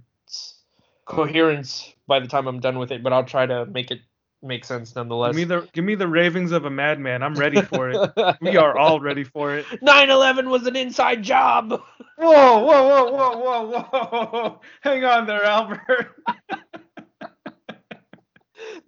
coherence 1.05 1.93
by 2.07 2.21
the 2.21 2.29
time 2.29 2.47
I'm 2.47 2.61
done 2.61 2.79
with 2.79 2.93
it, 2.93 3.03
but 3.03 3.13
I'll 3.13 3.25
try 3.25 3.47
to 3.47 3.67
make 3.67 3.91
it 3.91 4.01
make 4.43 4.65
sense 4.65 4.95
nonetheless. 4.95 5.37
Give 5.37 5.37
me 5.37 5.45
the 5.45 5.69
give 5.73 5.85
me 5.85 5.95
the 5.95 6.09
ravings 6.09 6.53
of 6.53 6.65
a 6.65 6.71
madman. 6.71 7.23
I'm 7.23 7.35
ready 7.35 7.63
for 7.63 7.91
it. 7.91 8.11
we 8.41 8.57
are 8.57 8.77
all 8.77 9.01
ready 9.01 9.25
for 9.25 9.57
it. 9.57 9.67
9/11 9.67 10.49
was 10.49 10.67
an 10.67 10.77
inside 10.77 11.23
job. 11.23 11.71
Whoa, 12.19 12.59
whoa, 12.65 12.65
whoa, 12.65 13.11
whoa, 13.13 13.37
whoa, 13.39 14.27
whoa! 14.27 14.61
Hang 14.83 15.05
on 15.05 15.27
there, 15.27 15.45
Albert. 15.45 16.17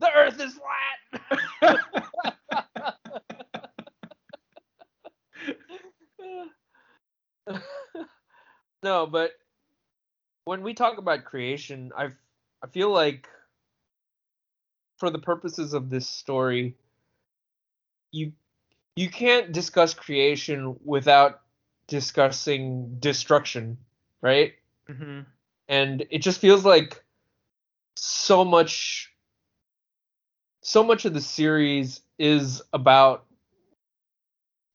the 0.01 0.11
Earth 0.15 0.41
is 0.41 0.59
flat. 1.61 1.81
no, 8.83 9.07
but 9.07 9.33
when 10.45 10.63
we 10.63 10.75
talk 10.75 10.99
about 10.99 11.25
creation, 11.25 11.93
I 11.97 12.11
I 12.63 12.67
feel 12.69 12.91
like 12.91 13.29
for 14.99 15.11
the 15.11 15.19
purposes 15.19 15.75
of 15.75 15.91
this 15.91 16.09
story, 16.09 16.77
you 18.13 18.33
you 18.97 19.11
can't 19.11 19.53
discuss 19.53 19.95
creation 19.95 20.79
without 20.85 21.41
discussing 21.89 22.97
destruction, 23.01 23.79
right? 24.23 24.55
hmm 24.87 25.21
And 25.69 26.07
it 26.11 26.19
just 26.19 26.41
feels 26.41 26.65
like 26.65 27.03
so 27.97 28.45
much 28.45 29.11
so 30.63 30.83
much 30.83 31.05
of 31.05 31.13
the 31.15 31.21
series 31.21 32.01
is 32.19 32.63
about 32.73 33.27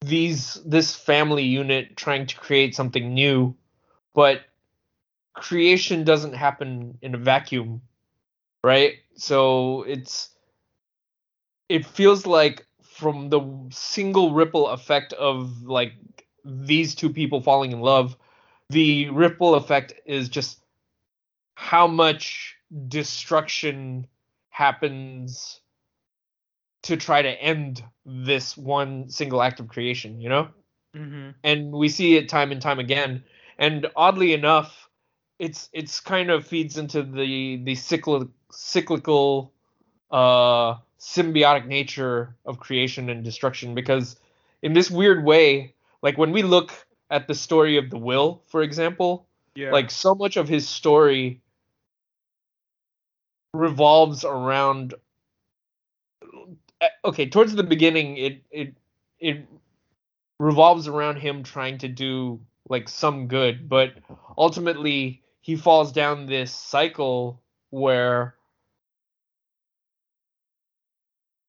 these 0.02 0.56
this 0.66 0.96
family 0.96 1.44
unit 1.44 1.98
trying 1.98 2.26
to 2.28 2.36
create 2.38 2.76
something 2.76 3.14
new, 3.14 3.56
but 4.14 4.41
creation 5.40 6.03
doesn't 6.03 6.34
happen 6.34 6.98
in 7.02 7.16
a 7.16 7.18
vacuum, 7.18 7.82
right? 8.64 8.95
So 9.16 9.84
it's 9.84 10.30
it 11.70 11.86
feels 11.86 12.26
like 12.26 12.66
from 12.84 13.30
the 13.30 13.41
single 13.72 14.34
ripple 14.34 14.68
effect 14.70 15.14
of 15.14 15.64
like 15.64 15.94
these 16.44 16.95
two 16.95 17.10
people 17.11 17.41
falling 17.41 17.72
in 17.72 17.82
love, 17.82 18.16
the 18.70 19.10
ripple 19.10 19.56
effect 19.56 19.94
is 20.06 20.30
just 20.30 20.64
how 21.56 21.88
much 21.88 22.56
destruction 22.88 24.07
happens 24.49 25.61
to 26.84 26.98
try 26.98 27.22
to 27.22 27.30
end 27.30 27.84
this 28.06 28.57
one 28.57 29.10
single 29.10 29.41
act 29.41 29.60
of 29.60 29.68
creation, 29.68 30.22
you 30.22 30.30
know? 30.30 30.49
hmm 30.95 31.32
And 31.44 31.72
we 31.72 31.90
see 31.90 32.18
it 32.18 32.30
time 32.30 32.52
and 32.52 32.61
time 32.61 32.80
again. 32.80 33.24
And 33.57 33.88
oddly 33.95 34.34
enough, 34.34 34.89
it's 35.40 35.70
it's 35.74 35.99
kind 36.02 36.30
of 36.30 36.45
feeds 36.45 36.78
into 36.78 37.02
the 37.02 37.61
the 37.64 37.76
cyclical 37.76 38.30
cyclical 38.52 39.53
uh 40.11 40.76
symbiotic 40.99 41.66
nature 41.66 42.36
of 42.45 42.60
creation 42.60 43.10
and 43.10 43.24
destruction 43.24 43.74
because 43.74 44.18
in 44.61 44.74
this 44.74 44.91
weird 44.91 45.24
way, 45.24 45.74
like 46.02 46.18
when 46.18 46.32
we 46.32 46.44
look 46.44 46.72
at 47.10 47.28
the 47.28 47.34
story 47.36 47.78
of 47.78 47.90
the 47.90 47.98
will, 47.98 48.44
for 48.49 48.61
example, 48.61 49.26
Yeah. 49.56 49.72
like 49.72 49.90
so 49.90 50.14
much 50.14 50.36
of 50.38 50.49
his 50.49 50.68
story 50.68 51.41
revolves 53.53 54.26
around 54.26 54.94
uh, 56.82 56.88
okay 57.03 57.28
towards 57.28 57.56
the 57.56 57.64
beginning 57.64 58.18
it 58.18 58.44
it 58.52 58.74
it 59.20 59.48
revolves 60.40 60.88
around 60.88 61.18
him 61.18 61.44
trying 61.44 61.78
to 61.78 61.88
do 61.88 62.40
like 62.70 62.88
some 62.88 63.28
good 63.28 63.68
but 63.68 63.94
ultimately 64.38 65.22
he 65.50 65.56
falls 65.56 65.92
down 65.92 66.28
this 66.28 66.52
cycle 66.52 67.42
where 67.72 68.36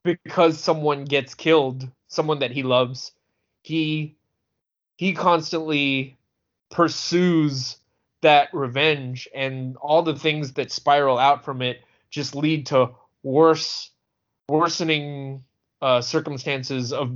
because 0.05 0.59
someone 0.59 1.05
gets 1.05 1.35
killed 1.35 1.87
someone 2.09 2.39
that 2.39 2.51
he 2.51 2.63
loves 2.63 3.13
he 3.63 4.17
he 4.97 5.13
constantly 5.13 6.17
pursues 6.71 7.77
that 8.23 8.49
revenge 8.55 9.29
and 9.35 9.77
all 9.77 10.03
the 10.03 10.17
things 10.17 10.55
that 10.55 10.73
spiral 10.73 11.19
out 11.19 11.45
from 11.45 11.61
it 11.61 11.83
just 12.09 12.35
lead 12.35 12.65
to 12.65 12.89
worse 13.23 13.91
worsening 14.49 15.45
uh, 15.83 16.01
circumstances 16.01 16.91
of 16.95 17.13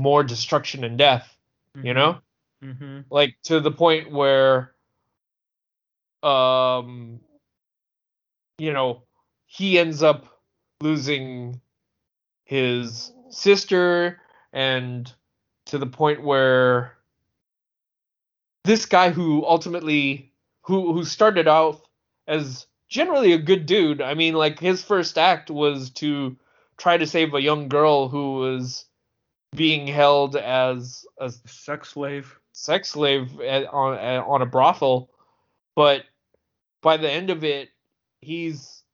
more 0.00 0.24
destruction 0.24 0.82
and 0.82 0.98
death 0.98 1.36
you 1.84 1.94
know? 1.94 2.18
Hmm 2.60 2.98
like 3.10 3.36
to 3.44 3.60
the 3.60 3.70
point 3.70 4.10
where 4.10 4.72
um 6.26 7.20
you 8.58 8.72
know 8.72 9.02
he 9.46 9.78
ends 9.78 10.02
up 10.02 10.26
losing 10.80 11.60
his 12.44 13.12
sister 13.30 14.20
and 14.52 15.12
to 15.66 15.78
the 15.78 15.86
point 15.86 16.22
where 16.22 16.96
this 18.64 18.86
guy 18.86 19.10
who 19.10 19.44
ultimately 19.46 20.32
who 20.62 20.92
who 20.92 21.04
started 21.04 21.46
out 21.46 21.82
as 22.26 22.66
generally 22.88 23.32
a 23.32 23.38
good 23.38 23.66
dude 23.66 24.00
i 24.00 24.14
mean 24.14 24.34
like 24.34 24.58
his 24.58 24.82
first 24.82 25.18
act 25.18 25.50
was 25.50 25.90
to 25.90 26.36
try 26.76 26.96
to 26.96 27.06
save 27.06 27.34
a 27.34 27.40
young 27.40 27.68
girl 27.68 28.08
who 28.08 28.34
was 28.34 28.86
being 29.54 29.86
held 29.86 30.36
as 30.36 31.04
a 31.18 31.30
Sex 31.46 31.90
slave. 31.90 32.38
sex 32.52 32.90
slave 32.90 33.40
at, 33.40 33.66
on 33.72 33.98
at, 33.98 34.24
on 34.24 34.42
a 34.42 34.46
brothel, 34.46 35.10
but 35.74 36.02
by 36.86 36.96
the 36.96 37.10
end 37.10 37.30
of 37.30 37.42
it, 37.42 37.70
he's 38.20 38.84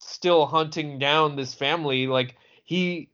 still 0.00 0.44
hunting 0.44 0.98
down 0.98 1.36
this 1.36 1.54
family. 1.54 2.08
Like 2.08 2.34
he 2.64 3.10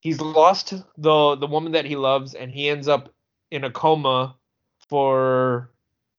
he's 0.00 0.20
lost 0.20 0.74
the 0.98 1.36
the 1.36 1.46
woman 1.46 1.72
that 1.72 1.84
he 1.84 1.94
loves, 1.94 2.34
and 2.34 2.50
he 2.50 2.68
ends 2.68 2.88
up 2.88 3.14
in 3.52 3.62
a 3.62 3.70
coma 3.70 4.34
for 4.88 5.70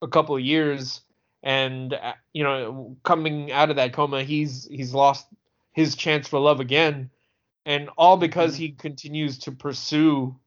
a 0.01 0.07
couple 0.07 0.37
of 0.37 0.41
years. 0.41 1.01
And 1.43 1.93
uh, 1.93 2.13
you 2.31 2.45
know, 2.45 2.95
coming 3.03 3.51
out 3.51 3.69
of 3.69 3.75
that 3.75 3.91
coma, 3.91 4.23
he's 4.23 4.65
he's 4.71 4.93
lost 4.93 5.27
his 5.73 5.97
chance 5.97 6.29
for 6.29 6.39
love 6.39 6.61
again, 6.61 7.09
and 7.65 7.89
all 7.97 8.15
because 8.15 8.55
he 8.55 8.69
continues 8.69 9.39
to 9.39 9.51
pursue 9.51 10.39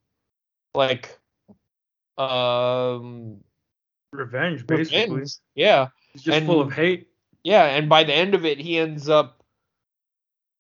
like 0.75 1.19
um 2.17 3.37
Revenge, 4.15 4.67
basically. 4.67 5.11
revenge. 5.11 5.33
Yeah, 5.55 5.89
He's 6.19 6.35
just 6.35 6.47
full 6.47 6.61
of 6.61 6.73
hate. 6.73 7.09
yeah, 7.45 7.65
and 7.65 7.89
by 7.89 8.05
the 8.05 8.15
end 8.15 8.35
of 8.35 8.45
it, 8.45 8.59
he 8.59 8.79
ends 8.79 9.09
up 9.09 9.43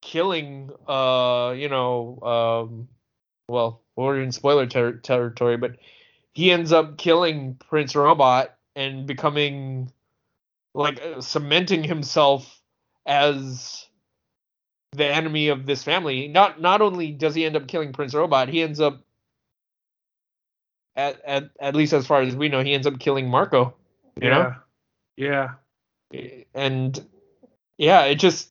killing. 0.01 0.71
Uh, 0.87 1.55
you 1.57 1.69
know, 1.69 2.19
um, 2.23 2.89
well, 3.49 3.83
we're 3.97 4.21
in 4.21 4.33
spoiler 4.33 4.67
ter- 4.67 4.99
territory, 4.99 5.57
but 5.57 5.77
he 6.33 6.53
ends 6.53 6.73
up 6.73 6.99
killing 6.99 7.57
Prince 7.57 7.97
Robot 7.97 8.55
and 8.77 9.07
becoming 9.07 9.91
like 10.75 11.03
uh, 11.03 11.21
cementing 11.21 11.83
himself 11.83 12.61
as 13.07 13.87
the 14.93 15.07
enemy 15.07 15.49
of 15.49 15.67
this 15.67 15.83
family. 15.83 16.29
Not 16.29 16.61
not 16.61 16.81
only 16.81 17.11
does 17.11 17.35
he 17.35 17.45
end 17.45 17.57
up 17.57 17.67
killing 17.67 17.93
Prince 17.93 18.15
Robot, 18.15 18.49
he 18.49 18.63
ends 18.63 18.81
up 18.81 19.03
at 20.95 21.21
at, 21.25 21.51
at 21.59 21.75
least 21.75 21.93
as 21.93 22.07
far 22.07 22.23
as 22.23 22.37
we 22.37 22.49
know, 22.49 22.63
he 22.63 22.75
ends 22.75 22.87
up 22.87 22.99
killing 22.99 23.29
Marco. 23.29 23.75
You 24.21 24.31
know? 24.31 24.55
Yeah. 25.19 25.55
And 26.55 26.99
yeah 27.79 28.05
it 28.05 28.17
just 28.17 28.51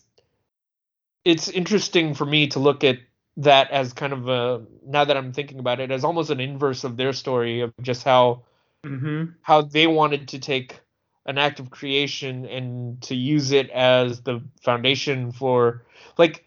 it's 1.24 1.50
interesting 1.50 2.14
for 2.14 2.26
me 2.26 2.48
to 2.48 2.60
look 2.60 2.84
at 2.84 2.98
that 3.38 3.70
as 3.70 3.94
kind 3.94 4.14
of 4.14 4.28
a 4.30 4.66
now 4.86 5.06
that 5.06 5.16
i'm 5.16 5.32
thinking 5.34 5.60
about 5.60 5.80
it 5.80 5.92
as 5.92 6.04
almost 6.04 6.32
an 6.32 6.40
inverse 6.40 6.84
of 6.84 6.98
their 6.98 7.14
story 7.14 7.62
of 7.62 7.72
just 7.82 8.04
how 8.04 8.44
hmm 8.84 9.26
how 9.42 9.62
they 9.62 9.88
wanted 9.88 10.30
to 10.30 10.40
take 10.40 10.80
an 11.26 11.38
act 11.38 11.60
of 11.60 11.70
creation 11.70 12.46
and 12.46 13.02
to 13.02 13.16
use 13.16 13.52
it 13.52 13.70
as 13.72 14.22
the 14.22 14.42
foundation 14.64 15.32
for 15.32 15.84
like 16.18 16.46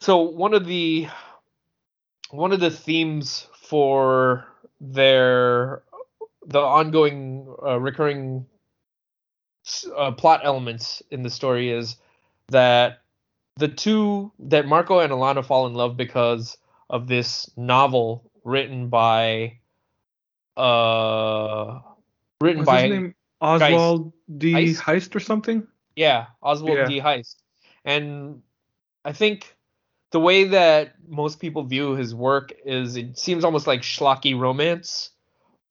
so 0.00 0.20
one 0.20 0.52
of 0.52 0.66
the 0.66 1.08
one 2.30 2.52
of 2.52 2.60
the 2.60 2.70
themes 2.70 3.46
for 3.54 4.46
their 4.80 5.82
the 6.46 6.60
ongoing 6.60 7.54
uh, 7.62 7.78
recurring 7.78 8.46
uh, 9.96 10.12
plot 10.12 10.40
elements 10.44 11.02
in 11.10 11.22
the 11.22 11.30
story 11.30 11.70
is 11.70 11.96
that 12.48 13.00
the 13.56 13.68
two 13.68 14.32
that 14.38 14.66
Marco 14.66 15.00
and 15.00 15.12
Alana 15.12 15.44
fall 15.44 15.66
in 15.66 15.74
love 15.74 15.96
because 15.96 16.56
of 16.88 17.06
this 17.06 17.50
novel 17.56 18.30
written 18.44 18.88
by 18.88 19.58
uh 20.56 21.78
written 22.40 22.60
What's 22.60 22.66
by 22.66 22.82
his 22.82 22.90
name? 22.90 23.14
Oswald 23.40 24.12
D. 24.36 24.52
Heist? 24.54 24.80
Heist? 24.80 25.14
or 25.14 25.20
something? 25.20 25.66
yeah 25.96 26.26
Oswald 26.42 26.78
Yeah. 26.78 26.86
D 26.86 27.00
Heist 27.00 27.36
and 27.84 28.42
I 29.04 29.12
think 29.12 29.56
the 30.10 30.20
way 30.20 30.44
that 30.44 30.94
most 31.08 31.40
people 31.40 31.64
view 31.64 31.92
his 31.92 32.14
work 32.14 32.52
is 32.64 32.96
it 32.96 33.18
seems 33.18 33.44
almost 33.44 33.66
like 33.66 33.82
schlocky 33.82 34.38
romance 34.38 35.10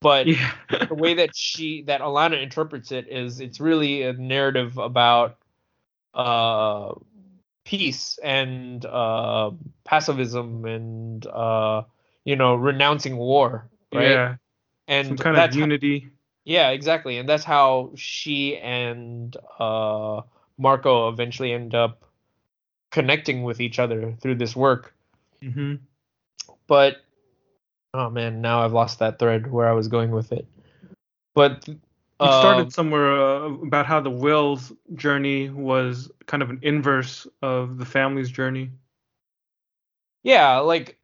but 0.02 0.26
Yeah. 0.28 0.52
the 0.88 0.96
way 0.96 1.14
that 1.16 1.36
she 1.36 1.84
that 1.84 2.02
Alana 2.02 2.42
interprets 2.42 2.92
it 2.92 3.08
is 3.08 3.40
it's 3.40 3.60
really 3.60 4.04
a 4.04 4.14
narrative 4.14 4.78
about 4.78 5.38
uh 6.14 6.94
peace 7.66 8.18
and 8.24 8.86
uh 8.86 9.52
pacifism 9.84 10.66
and 10.66 11.26
uh 11.28 11.84
you 12.24 12.36
know 12.36 12.56
renouncing 12.56 13.18
war 13.18 13.70
right 13.94 14.04
Yeah. 14.12 14.36
and 14.88 15.08
Some 15.08 15.18
kind 15.18 15.38
of 15.38 15.56
unity. 15.56 16.10
yeah 16.46 16.70
exactly 16.70 17.18
and 17.18 17.30
that's 17.30 17.44
how 17.44 17.92
she 17.96 18.58
and 18.58 19.36
uh 19.60 20.22
marco 20.58 21.10
eventually 21.10 21.52
end 21.54 21.76
up 21.76 22.04
connecting 22.92 23.44
with 23.44 23.62
each 23.62 23.80
other 23.80 24.16
through 24.22 24.36
this 24.36 24.56
work 24.56 24.94
Mm-hmm. 25.44 25.76
but 26.68 26.98
oh 27.94 28.10
man 28.10 28.42
now 28.42 28.62
i've 28.64 28.74
lost 28.74 29.00
that 29.00 29.20
thread 29.20 29.52
where 29.52 29.68
i 29.68 29.72
was 29.72 29.88
going 29.88 30.12
with 30.12 30.32
it 30.32 30.48
but 31.36 31.68
You 31.68 31.80
started 32.20 32.64
um, 32.64 32.70
somewhere 32.72 33.12
uh, 33.14 33.50
about 33.66 33.86
how 33.86 34.02
the 34.02 34.10
Will's 34.10 34.74
journey 34.96 35.50
was 35.50 36.12
kind 36.26 36.44
of 36.44 36.50
an 36.50 36.60
inverse 36.64 37.26
of 37.42 37.78
the 37.78 37.86
family's 37.86 38.30
journey. 38.30 38.72
yeah 40.24 40.58
like 40.58 40.98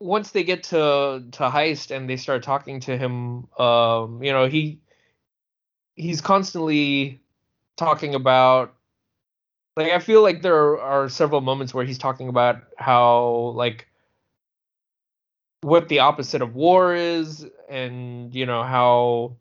once 0.00 0.30
they 0.30 0.44
get 0.44 0.62
to 0.64 1.24
to 1.32 1.42
heist 1.48 1.90
and 1.94 2.08
they 2.08 2.16
start 2.16 2.42
talking 2.42 2.80
to 2.80 2.96
him 2.96 3.48
um 3.58 4.22
you 4.22 4.32
know 4.32 4.46
he 4.46 4.78
he's 5.96 6.20
constantly 6.20 7.20
talking 7.76 8.14
about 8.14 8.74
like 9.76 9.92
i 9.92 9.98
feel 9.98 10.22
like 10.22 10.42
there 10.42 10.78
are 10.80 11.08
several 11.08 11.40
moments 11.40 11.72
where 11.74 11.84
he's 11.84 11.98
talking 11.98 12.28
about 12.28 12.62
how 12.76 13.52
like 13.56 13.88
what 15.64 15.88
the 15.88 16.00
opposite 16.00 16.42
of 16.42 16.54
war 16.54 16.94
is 16.94 17.46
and 17.70 18.34
you 18.34 18.44
know 18.44 18.62
how 18.62 19.34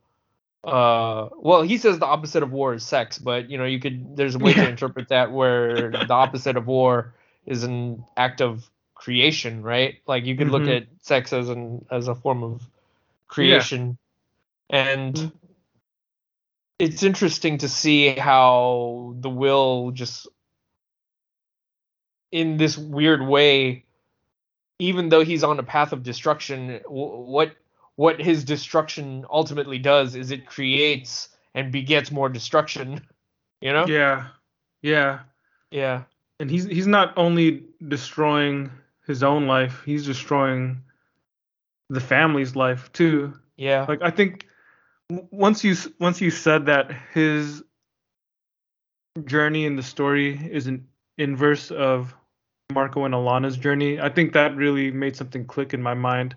uh 0.64 1.28
well 1.38 1.62
he 1.62 1.78
says 1.78 2.00
the 2.00 2.06
opposite 2.06 2.44
of 2.44 2.52
war 2.54 2.74
is 2.74 2.84
sex 2.84 3.18
but 3.18 3.50
you 3.50 3.58
know 3.58 3.66
you 3.66 3.80
could 3.80 4.16
there's 4.16 4.36
a 4.36 4.40
way 4.40 4.54
to 4.54 4.66
interpret 4.66 5.10
that 5.10 5.32
where 5.34 5.98
the 6.08 6.14
opposite 6.14 6.56
of 6.56 6.66
war 6.66 7.14
is 7.46 7.64
an 7.64 8.06
act 8.16 8.42
of 8.42 8.70
creation 8.96 9.62
right 9.62 9.96
like 10.08 10.26
you 10.26 10.38
could 10.38 10.48
look 10.50 10.64
Mhm. 10.64 10.78
at 10.78 10.88
sex 11.02 11.34
as 11.34 11.50
an 11.50 11.86
as 11.92 12.08
a 12.08 12.16
form 12.16 12.42
of 12.44 12.62
creation 13.28 13.98
and 14.70 15.16
Mhm. 15.16 15.32
it's 16.80 17.04
interesting 17.04 17.58
to 17.58 17.68
see 17.68 18.10
how 18.16 19.14
the 19.20 19.30
will 19.30 19.92
just 19.92 20.28
in 22.32 22.58
this 22.58 22.78
weird 22.78 23.22
way 23.28 23.84
even 24.80 25.10
though 25.10 25.24
he's 25.24 25.44
on 25.44 25.60
a 25.60 25.64
path 25.64 25.94
of 25.94 26.04
destruction 26.04 26.80
what 26.88 27.56
what 27.96 28.20
his 28.20 28.44
destruction 28.44 29.26
ultimately 29.30 29.78
does 29.78 30.16
is 30.16 30.32
it 30.32 30.46
creates 30.48 31.30
and 31.54 31.72
begets 31.72 32.12
more 32.12 32.30
destruction 32.30 33.02
you 33.62 33.72
know 33.72 33.86
Yeah. 33.88 34.28
Yeah. 34.82 35.20
yeah 35.72 36.04
And 36.40 36.50
he's 36.50 36.66
he's 36.66 36.88
not 36.88 37.14
only 37.18 37.64
destroying 37.88 38.72
his 39.06 39.22
own 39.24 39.48
life, 39.48 39.82
he's 39.86 40.06
destroying 40.06 40.82
the 41.90 42.00
family's 42.00 42.56
life 42.56 42.92
too. 42.94 43.34
yeah 43.58 43.86
Like 43.88 44.02
I 44.02 44.10
think 44.12 44.48
once 45.30 45.64
you 45.64 45.76
once 46.00 46.22
you 46.22 46.32
said 46.32 46.66
that 46.66 46.92
his 47.14 47.64
journey 49.26 49.66
in 49.66 49.76
the 49.76 49.84
story 49.84 50.36
is 50.52 50.68
an 50.68 50.88
inverse 51.18 51.70
of 51.72 52.16
Marco 52.74 53.06
and 53.06 53.14
Alana's 53.14 53.58
journey, 53.58 54.00
I 54.00 54.10
think 54.10 54.34
that 54.34 54.56
really 54.56 54.92
made 54.92 55.16
something 55.16 55.46
click 55.46 55.74
in 55.74 55.82
my 55.82 55.94
mind. 55.94 56.36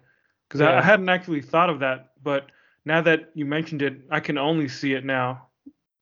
Because 0.49 0.61
I, 0.61 0.73
Yeah. 0.73 0.79
I 0.79 0.83
hadn't 0.83 1.09
actually 1.09 1.43
thought 1.43 1.71
of 1.71 1.81
that, 1.81 2.13
but 2.23 2.51
now 2.85 3.01
that 3.03 3.31
you 3.35 3.45
mentioned 3.47 3.83
it, 3.83 4.01
I 4.11 4.21
can 4.21 4.39
only 4.39 4.69
see 4.69 4.93
it 4.93 5.05
now. 5.05 5.49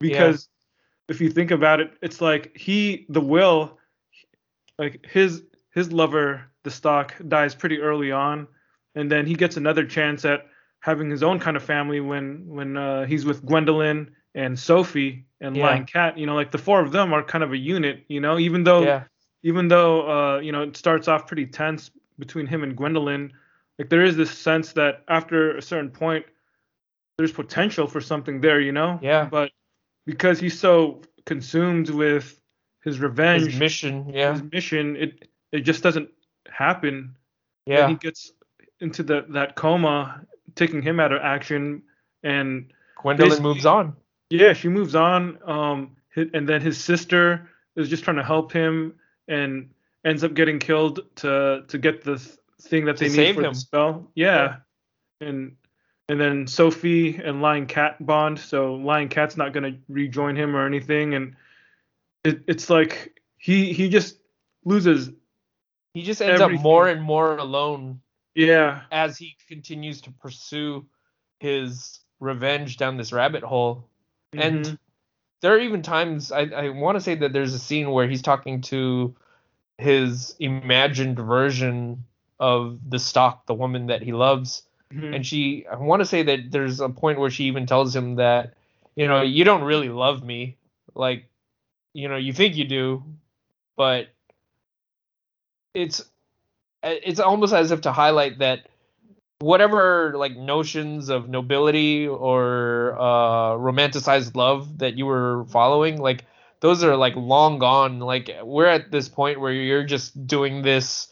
Because 0.01 0.49
if 1.09 1.21
you 1.21 1.31
think 1.31 1.51
about 1.51 1.81
it, 1.81 1.93
it's 2.03 2.21
like 2.21 2.57
he 2.57 3.07
the 3.09 3.21
will 3.21 3.79
like 4.79 5.07
his 5.07 5.43
his 5.71 5.93
lover 5.93 6.45
the 6.63 6.71
Stalk 6.71 7.15
dies 7.29 7.55
pretty 7.55 7.81
early 7.81 8.11
on 8.13 8.49
and 8.95 9.11
then 9.11 9.27
he 9.27 9.35
gets 9.35 9.57
another 9.57 9.85
chance 9.85 10.25
at 10.25 10.47
having 10.81 11.11
his 11.11 11.23
own 11.23 11.39
kind 11.39 11.57
of 11.57 11.63
family 11.63 12.01
when 12.01 12.47
when 12.47 12.77
uh, 12.77 13.05
he's 13.07 13.25
with 13.25 13.45
Gwendolyn 13.45 14.11
and 14.35 14.59
Sophie 14.59 15.27
and 15.41 15.57
Yeah. 15.57 15.67
Lying 15.67 15.87
Cat. 15.87 16.19
You 16.19 16.27
know 16.27 16.35
like 16.35 16.51
the 16.51 16.59
four 16.59 16.81
of 16.81 16.93
them 16.93 17.13
are 17.13 17.23
kind 17.23 17.45
of 17.45 17.53
a 17.53 17.57
unit 17.57 18.05
you 18.09 18.21
know 18.21 18.39
even 18.39 18.65
though 18.65 18.83
yeah 18.83 19.05
even 19.45 19.69
though 19.69 20.11
uh, 20.11 20.39
you 20.41 20.51
know 20.51 20.63
it 20.63 20.77
starts 20.77 21.07
off 21.07 21.29
pretty 21.29 21.47
tense 21.47 21.93
between 22.19 22.47
him 22.47 22.65
and 22.65 22.77
Gwendolyn, 22.77 23.33
like 23.79 23.89
there 23.89 24.05
is 24.05 24.17
this 24.17 24.31
sense 24.31 24.73
that 24.73 25.05
after 25.09 25.57
a 25.57 25.63
certain 25.63 25.91
point, 25.91 26.27
there's 27.17 27.31
potential 27.31 27.87
for 27.87 28.01
something 28.01 28.41
there, 28.41 28.61
you 28.61 28.73
know. 28.73 28.99
Yeah. 29.01 29.27
But 29.31 29.53
because 30.07 30.41
he's 30.41 30.59
so 30.59 31.03
consumed 31.27 31.91
with 31.91 32.41
his 32.83 32.99
revenge, 32.99 33.53
his 33.53 33.61
mission 33.61 34.09
yeah 34.13 34.33
his 34.33 34.43
mission, 34.51 34.97
it 34.97 35.29
it 35.53 35.61
just 35.61 35.85
doesn't 35.85 36.11
happen. 36.49 37.15
yeah 37.67 37.85
And 37.85 37.91
he 37.91 37.97
gets 37.97 38.33
into 38.81 39.05
the 39.05 39.27
that 39.29 39.55
coma, 39.55 40.27
taking 40.57 40.83
him 40.83 40.99
out 40.99 41.13
of 41.13 41.23
action, 41.23 41.83
and 42.25 42.73
gwendolyn 42.97 43.41
moves 43.43 43.65
on 43.65 43.95
yeah, 44.31 44.53
she 44.53 44.69
moves 44.69 44.95
on. 44.95 45.39
Um, 45.47 45.97
and 46.17 46.49
then 46.49 46.61
his 46.61 46.79
sister 46.79 47.51
is 47.77 47.89
just 47.89 48.05
trying 48.05 48.17
to 48.17 48.25
help 48.25 48.53
him, 48.53 48.95
and 49.29 49.71
ends 50.05 50.23
up 50.25 50.35
getting 50.35 50.59
killed 50.59 51.01
to 51.17 51.65
to 51.69 51.79
get 51.79 52.03
the 52.05 52.17
th- 52.19 52.37
thing 52.61 52.85
that 52.87 52.97
they 52.97 53.09
need 53.09 53.35
for 53.35 53.43
him. 53.45 53.53
the 53.53 53.59
spell. 53.59 54.11
Yeah. 54.15 54.57
and 55.21 55.57
and 56.09 56.21
then 56.21 56.47
Sophie 56.47 57.17
and 57.17 57.41
Lying 57.41 57.67
Cat 57.67 58.05
bond. 58.05 58.39
So 58.39 58.75
Lying 58.75 59.09
Cat's 59.09 59.37
not 59.37 59.53
gonna 59.53 59.79
rejoin 59.89 60.37
him 60.37 60.55
or 60.55 60.67
anything, 60.67 61.15
and 61.15 61.35
it, 62.25 62.43
it's 62.47 62.69
like 62.69 63.21
he 63.39 63.73
he 63.73 63.89
just 63.89 64.19
loses. 64.65 65.11
he 65.95 66.03
just 66.03 66.21
ends 66.21 66.41
up 66.41 66.51
more 66.53 66.89
and 66.89 67.03
more 67.03 67.37
alone 67.39 68.01
Yeah, 68.35 68.83
as 68.91 69.17
he 69.17 69.37
continues 69.49 70.01
to 70.03 70.11
pursue 70.11 70.85
his 71.41 72.01
revenge 72.21 72.77
down 72.79 72.97
this 72.97 73.13
rabbit 73.13 73.43
hole. 73.43 73.89
And 74.33 74.65
Mhm. 74.65 74.79
There 75.45 75.53
are 75.55 75.61
even 75.61 75.83
times 75.83 76.33
I, 76.33 76.45
I 76.47 76.69
want 76.71 76.97
to 76.97 77.03
say 77.03 77.17
that 77.17 77.35
there's 77.35 77.53
a 77.53 77.59
scene 77.59 77.91
where 77.91 78.09
he's 78.09 78.23
talking 78.23 78.63
to 78.63 79.15
his 79.77 80.35
imagined 80.41 81.19
version 81.19 82.05
of 82.41 82.79
the 82.89 82.99
Stalk, 82.99 83.45
the 83.45 83.53
woman 83.53 83.89
that 83.89 84.01
he 84.01 84.13
loves, 84.15 84.63
Mhm. 84.91 85.15
and 85.17 85.27
she 85.27 85.67
I 85.71 85.77
want 85.77 86.01
to 86.01 86.07
say 86.07 86.23
that 86.23 86.51
there's 86.51 86.81
a 86.81 86.89
point 86.89 87.19
where 87.19 87.29
she 87.29 87.45
even 87.45 87.67
tells 87.67 87.95
him 87.95 88.17
that 88.17 88.55
you 88.97 89.07
know 89.07 89.21
you 89.21 89.45
don't 89.45 89.65
really 89.65 89.91
love 89.91 90.25
me, 90.25 90.57
like 90.95 91.29
you 91.93 92.09
know 92.09 92.17
you 92.17 92.33
think 92.33 92.57
you 92.57 92.65
do, 92.65 93.03
but 93.77 94.09
it's 95.75 96.03
it's 96.83 97.21
almost 97.21 97.53
as 97.53 97.71
if 97.71 97.83
to 97.83 97.93
highlight 97.93 98.39
that 98.39 98.67
whatever 99.41 100.15
like 100.17 100.37
notions 100.37 101.09
of 101.09 101.29
nobility 101.29 102.07
or 102.07 102.97
uh 102.99 103.53
romanticized 103.59 104.37
love 104.37 104.79
that 104.79 104.97
you 104.97 105.07
were 105.07 105.45
following 105.51 106.01
like 106.01 106.25
those 106.61 106.83
are 106.85 106.97
like 106.97 107.15
long 107.17 107.59
gone 107.59 107.99
like 107.99 108.31
we're 108.43 108.67
at 108.67 108.91
this 108.91 109.09
point 109.09 109.41
where 109.41 109.53
you're 109.53 109.85
just 109.85 110.27
doing 110.27 110.63
this 110.63 111.09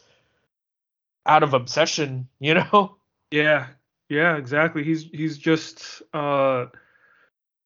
out 1.25 1.43
of 1.43 1.53
obsession 1.53 2.27
you 2.39 2.53
know 2.53 2.95
Yeah, 3.31 3.67
yeah, 4.09 4.37
exactly. 4.37 4.83
He's 4.83 5.03
he's 5.11 5.37
just 5.37 6.01
uh 6.13 6.67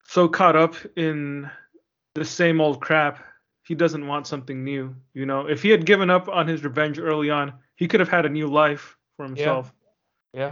so 0.05 0.27
caught 0.29 0.55
up 0.55 0.75
in 0.95 1.49
the 2.15 2.25
same 2.25 2.61
old 2.61 2.79
crap. 2.81 3.23
He 3.63 3.75
doesn't 3.75 4.07
want 4.07 4.27
something 4.27 4.63
new. 4.63 4.95
You 5.13 5.25
know, 5.25 5.47
if 5.47 5.61
he 5.61 5.69
had 5.69 5.85
given 5.85 6.09
up 6.09 6.29
on 6.29 6.47
his 6.47 6.63
revenge 6.63 6.99
early 6.99 7.29
on, 7.29 7.53
he 7.75 7.87
could 7.87 7.99
have 7.99 8.07
had 8.09 8.25
a 8.25 8.29
new 8.29 8.47
life 8.47 8.95
for 9.17 9.25
himself. 9.25 9.67
yeah 9.67 9.76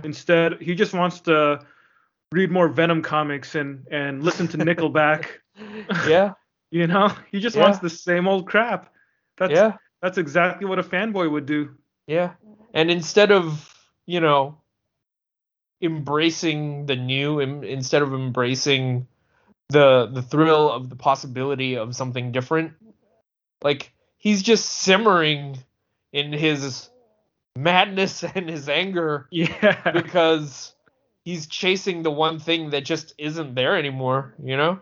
Instead, 0.04 0.62
he 0.62 0.76
just 0.76 0.94
wants 0.94 1.20
to 1.22 1.66
read 2.32 2.52
more 2.52 2.68
Venom 2.68 3.02
comics 3.02 3.56
and 3.56 3.86
and 3.92 4.24
listen 4.24 4.48
to 4.50 4.58
Nickelback. 4.58 5.26
yeah 6.08 6.34
You 6.72 6.88
know, 6.88 7.10
he 7.32 7.40
just 7.40 7.56
Yeah. 7.56 7.64
wants 7.64 7.80
the 7.80 7.90
same 7.90 8.28
old 8.28 8.48
crap. 8.48 8.94
That's 9.38 9.52
yeah 9.54 9.78
that's 10.02 10.18
exactly 10.18 10.68
what 10.68 10.80
a 10.80 10.84
fanboy 10.84 11.30
would 11.32 11.46
do. 11.46 11.76
yeah 12.08 12.34
and 12.74 12.92
instead 12.92 13.32
of 13.32 13.74
you 14.06 14.20
know 14.20 14.58
embracing 15.82 16.86
the 16.86 16.96
new 16.96 17.40
em- 17.40 17.64
instead 17.64 18.02
of 18.02 18.14
embracing 18.14 19.08
the 19.70 20.08
the 20.08 20.22
thrill 20.22 20.72
of 20.72 20.90
the 20.90 20.96
possibility 20.96 21.76
of 21.78 21.96
something 21.96 22.32
different 22.32 22.74
like 23.64 23.92
he's 24.18 24.42
just 24.42 24.66
simmering 24.66 25.58
in 26.14 26.32
his 26.32 26.90
madness 27.58 28.24
and 28.36 28.50
his 28.50 28.68
anger 28.70 29.28
Yeah. 29.32 29.92
because 29.92 30.74
he's 31.24 31.48
chasing 31.48 32.04
the 32.04 32.12
one 32.12 32.40
thing 32.40 32.70
that 32.72 32.86
just 32.86 33.14
isn't 33.18 33.56
there 33.56 33.78
anymore 33.78 34.34
you 34.44 34.58
know 34.58 34.80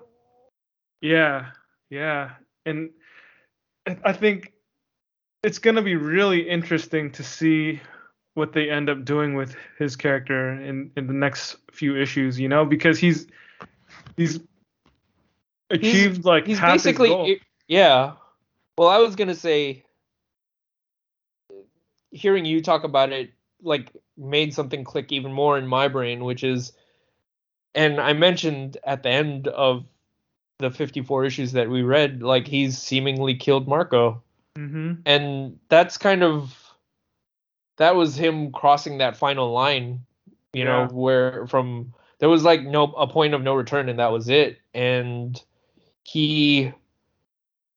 Yeah, 1.01 1.51
yeah, 1.89 2.31
and 2.65 2.89
I- 4.05 4.13
think 4.13 4.53
it's 5.43 5.59
gonna 5.59 5.81
be 5.81 5.95
really 5.97 6.47
interesting 6.49 7.11
to 7.11 7.23
see 7.23 7.81
what 8.35 8.53
they 8.53 8.69
end 8.69 8.89
up 8.89 9.03
doing 9.03 9.35
with 9.35 9.55
his 9.77 9.95
character 9.97 10.53
in 10.53 10.89
in 10.95 11.05
the 11.07 11.13
next 11.13 11.57
few 11.71 11.97
issues. 12.01 12.39
You 12.39 12.47
know, 12.47 12.63
because 12.65 12.97
he's 12.97 13.27
he's 14.15 14.39
achieved 15.69 16.23
like 16.23 16.47
he's 16.47 16.57
half 16.57 16.73
his 16.73 16.83
basically 16.83 17.11
it- 17.33 17.41
Yeah. 17.67 18.13
Well, 18.77 18.87
I 18.87 18.97
was 18.99 19.15
gonna 19.17 19.35
say, 19.35 19.82
hearing 22.14 22.45
you 22.45 22.61
talk 22.61 22.84
about 22.84 23.11
it, 23.11 23.34
like 23.61 23.91
made 24.18 24.53
something 24.53 24.84
click 24.84 25.11
even 25.11 25.34
more 25.34 25.57
in 25.57 25.68
my 25.68 25.88
brain, 25.88 26.23
which 26.23 26.44
is, 26.44 26.72
and 27.76 27.99
I 27.99 28.14
mentioned 28.14 28.77
at 28.85 29.03
the 29.03 29.10
end 29.10 29.48
of 29.48 29.85
the 30.60 30.72
54 30.72 31.26
issues 31.26 31.52
that 31.53 31.69
we 31.69 31.81
read, 31.81 32.22
like 32.23 32.48
he's 32.48 32.77
seemingly 32.77 33.35
killed 33.35 33.68
Marco, 33.68 34.22
Mm-hmm. 34.57 35.02
and 35.07 35.60
that's 35.68 35.98
kind 35.98 36.22
of 36.22 36.56
that 37.77 37.95
was 37.95 38.15
him 38.15 38.52
crossing 38.52 38.99
that 38.99 39.18
final 39.18 39.52
line, 39.52 40.06
you 40.53 40.64
know, 40.64 40.85
where 40.91 41.48
from 41.48 41.91
there 42.19 42.30
was 42.30 42.44
like 42.44 42.61
no 42.61 42.84
a 42.84 43.07
point 43.07 43.34
of 43.34 43.41
no 43.41 43.56
return, 43.56 43.90
and 43.90 43.98
that 43.98 44.11
was 44.11 44.30
it, 44.30 44.60
and 44.76 45.41
he 46.03 46.72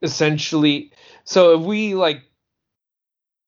essentially 0.03 0.93
so 1.25 1.59
if 1.59 1.65
we 1.65 1.95
like 1.95 2.23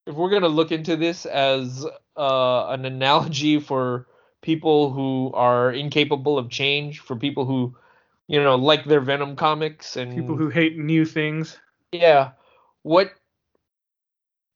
if 0.09 0.15
we're 0.17 0.31
going 0.31 0.43
to 0.43 0.49
look 0.49 0.73
into 0.73 0.97
this 0.97 1.27
as 1.27 1.87
uh, 2.17 2.67
an 2.69 2.85
analogy 2.87 3.61
for 3.61 4.07
people 4.43 4.91
who 4.91 5.31
are 5.35 5.71
incapable 5.73 6.39
of 6.39 6.49
change 6.49 7.01
for 7.01 7.15
people 7.17 7.45
who 7.45 7.77
you 8.27 8.43
know 8.43 8.55
like 8.57 8.85
their 8.85 9.01
venom 9.01 9.37
comics 9.37 9.97
and 9.97 10.15
People 10.15 10.37
who 10.37 10.49
hate 10.49 10.77
new 10.79 11.05
things. 11.05 11.59
yeah 11.93 12.31
what 12.83 13.13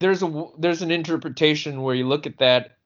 there's 0.01 0.23
a 0.23 0.47
there's 0.59 0.83
an 0.83 0.91
interpretation 0.91 1.83
where 1.83 1.95
you 1.95 2.07
look 2.09 2.27
at 2.27 2.39
that 2.39 2.79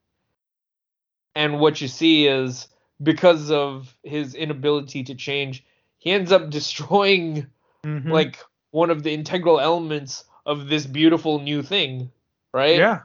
and 1.35 1.59
what 1.59 1.81
you 1.81 1.87
see 1.87 2.27
is 2.27 2.67
because 3.01 3.51
of 3.51 3.95
his 4.03 4.33
inability 4.35 5.03
to 5.03 5.15
change 5.15 5.63
he 5.99 6.11
ends 6.11 6.31
up 6.31 6.49
destroying 6.59 7.47
Mhm. 7.85 8.11
like 8.11 8.37
one 8.71 8.89
of 8.89 9.03
the 9.03 9.13
integral 9.13 9.59
elements 9.59 10.25
of 10.45 10.67
this 10.67 10.85
beautiful 10.87 11.39
new 11.39 11.61
thing, 11.61 12.11
right? 12.57 12.77
yeah, 12.77 13.01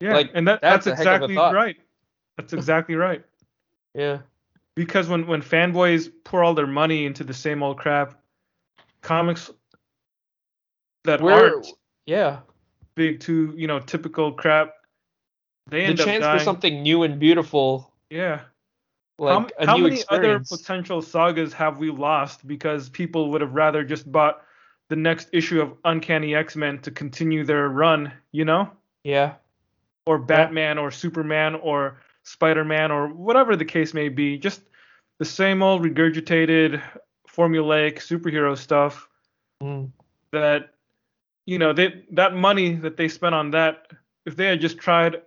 yeah, 0.00 0.12
Like, 0.14 0.30
and 0.34 0.46
that 0.48 0.60
that's 0.60 0.84
that's, 0.84 1.00
a 1.00 1.04
heck 1.04 1.22
of 1.22 1.30
a 1.30 1.32
exactly 1.32 1.54
right. 1.56 1.76
That's 2.36 2.52
exactly 2.52 2.94
right. 2.96 3.24
Yeah. 3.94 4.20
Because 4.74 5.06
when 5.06 5.26
when 5.26 5.42
fanboys 5.42 6.10
pour 6.24 6.42
all 6.42 6.54
their 6.54 6.66
money 6.66 7.04
into 7.04 7.24
the 7.24 7.34
same 7.34 7.62
old 7.62 7.76
crap, 7.76 8.18
comics 9.02 9.50
that 11.04 11.20
We're 11.20 11.32
aren't 11.32 11.66
yeah. 12.06 12.38
big 12.94 13.20
to 13.20 13.52
you 13.54 13.66
know 13.66 13.80
typical 13.80 14.32
crap, 14.32 14.72
they 15.68 15.80
The 15.80 15.84
end 15.84 16.00
up 16.00 16.06
chance 16.06 16.24
for 16.24 16.38
something 16.42 16.82
new 16.82 17.02
and 17.02 17.18
beautiful, 17.20 17.92
yeah. 18.08 18.40
like 19.18 19.52
how, 19.58 19.66
how 19.66 19.76
many 19.76 19.96
experience. 19.96 20.50
other 20.50 20.56
potential 20.56 21.02
sagas 21.02 21.52
have 21.52 21.76
we 21.76 21.90
lost 21.90 22.46
because 22.46 22.88
people 22.88 23.30
would 23.30 23.42
have 23.42 23.52
rather 23.52 23.84
just 23.84 24.10
bought 24.10 24.40
the 24.92 24.96
next 24.96 25.30
issue 25.32 25.58
of 25.62 25.72
Uncanny 25.86 26.34
X-Men 26.34 26.78
to 26.80 26.90
continue 26.90 27.46
their 27.46 27.70
run, 27.70 28.12
you 28.30 28.44
know? 28.44 28.70
yeah. 29.04 29.32
Or 30.04 30.18
Batman 30.18 30.76
or 30.76 30.90
Superman 30.90 31.54
or 31.54 32.02
Spider-Man 32.24 32.90
or 32.90 33.08
whatever 33.08 33.56
the 33.56 33.64
case 33.64 33.94
may 33.94 34.10
be, 34.10 34.36
just 34.36 34.60
the 35.18 35.24
same 35.24 35.62
old 35.62 35.82
regurgitated 35.82 36.82
formulaic 37.26 37.94
superhero 37.96 38.56
stuff 38.56 39.08
Mm. 39.62 39.92
that 40.32 40.74
you 41.46 41.58
know, 41.58 41.72
they 41.72 42.04
that 42.10 42.34
money 42.34 42.74
that 42.74 42.98
they 42.98 43.08
spent 43.08 43.34
on 43.34 43.50
that 43.52 43.92
if 44.26 44.36
they 44.36 44.46
had 44.46 44.60
just 44.60 44.76
tried 44.76 45.22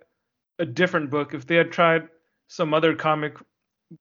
a 0.60 0.64
different 0.66 1.10
book, 1.10 1.34
if 1.34 1.44
they 1.46 1.56
had 1.56 1.72
tried 1.72 2.08
some 2.48 2.72
other 2.72 2.94
comic 2.94 3.34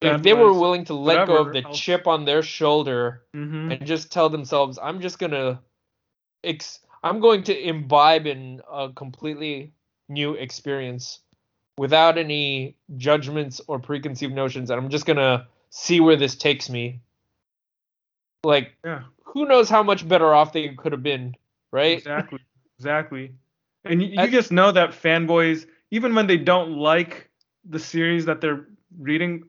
If 0.02 0.24
they 0.24 0.34
were 0.34 0.54
willing 0.54 0.86
to 0.86 0.94
let 0.94 1.28
go 1.28 1.38
of 1.38 1.48
whatever 1.48 1.52
the 1.54 1.68
else. 1.70 1.80
chip 1.80 2.08
on 2.08 2.26
their 2.26 2.42
shoulder 2.42 3.24
Mhm. 3.36 3.72
and 3.72 3.86
just 3.86 4.12
tell 4.12 4.30
themselves, 4.30 4.80
I'm 4.82 5.00
just 5.02 5.20
gonna 5.20 5.62
ex- 6.44 6.80
I'm 7.04 7.20
going 7.20 7.44
to 7.44 7.58
imbibe 7.58 8.26
in 8.26 8.62
a 8.72 8.90
completely 8.90 9.74
new 10.10 10.34
experience 10.34 11.20
without 11.78 12.18
any 12.18 12.76
judgments 12.98 13.62
or 13.68 13.80
preconceived 13.80 14.34
notions, 14.34 14.70
and 14.72 14.80
I'm 14.80 14.90
just 14.90 15.06
gonna 15.06 15.48
see 15.70 16.00
where 16.00 16.16
this 16.16 16.36
takes 16.36 16.70
me. 16.70 17.02
Like, 18.44 18.76
Yeah. 18.84 19.04
who 19.24 19.46
knows 19.46 19.70
how 19.70 19.84
much 19.84 20.08
better 20.08 20.34
off 20.34 20.54
they 20.54 20.70
could 20.70 20.92
have 20.94 21.04
been, 21.04 21.36
right? 21.72 21.98
Exactly. 21.98 22.40
Exactly. 22.80 23.36
And 23.84 24.02
you, 24.02 24.22
you 24.22 24.32
just 24.32 24.52
know 24.52 24.72
that 24.72 24.92
fanboys, 24.92 25.68
even 25.92 26.16
when 26.16 26.28
they 26.28 26.38
don't 26.38 26.72
like 26.78 27.30
the 27.66 27.80
series 27.80 28.26
that 28.26 28.42
they're 28.42 28.68
reading, 28.98 29.44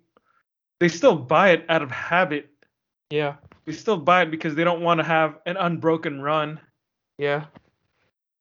they 0.81 0.89
still 0.89 1.17
buy 1.17 1.51
it 1.51 1.65
out 1.69 1.83
of 1.83 1.91
habit. 1.91 2.51
Yeah, 3.11 3.37
They 3.65 3.73
still 3.73 3.97
buy 3.99 4.23
it 4.23 4.31
because 4.31 4.55
they 4.55 4.65
don't 4.65 4.83
want 4.83 4.99
to 5.01 5.05
have 5.05 5.39
an 5.47 5.57
unbroken 5.57 6.21
run. 6.23 6.61
yeah, 7.19 7.47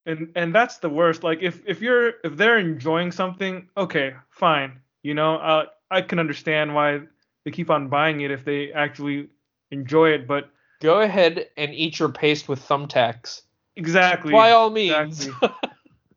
And 0.05 0.31
and 0.35 0.53
that's 0.53 0.77
the 0.77 0.89
worst. 0.89 1.23
Like 1.23 1.41
if 1.41 1.61
if 1.65 1.81
you're 1.81 2.13
if 2.23 2.35
they're 2.37 2.57
enjoying 2.59 3.11
something, 3.11 3.69
okay, 3.77 4.15
fine. 4.29 4.79
You 5.03 5.13
know, 5.13 5.35
uh, 5.37 5.65
I 5.91 6.01
can 6.01 6.19
understand 6.19 6.73
why 6.73 7.01
they 7.43 7.51
keep 7.51 7.69
on 7.69 7.89
buying 7.89 8.21
it 8.21 8.31
if 8.31 8.43
they 8.45 8.71
actually 8.71 9.29
enjoy 9.71 10.09
it. 10.09 10.27
But 10.27 10.49
Go 10.81 11.01
ahead 11.01 11.47
and 11.57 11.73
eat 11.73 11.99
your 11.99 12.09
paste 12.09 12.47
with 12.49 12.59
thumbtacks. 12.67 13.41
exactly. 13.75 14.31
By 14.33 14.51
all 14.51 14.69
means. 14.69 15.25
exactly. 15.27 15.49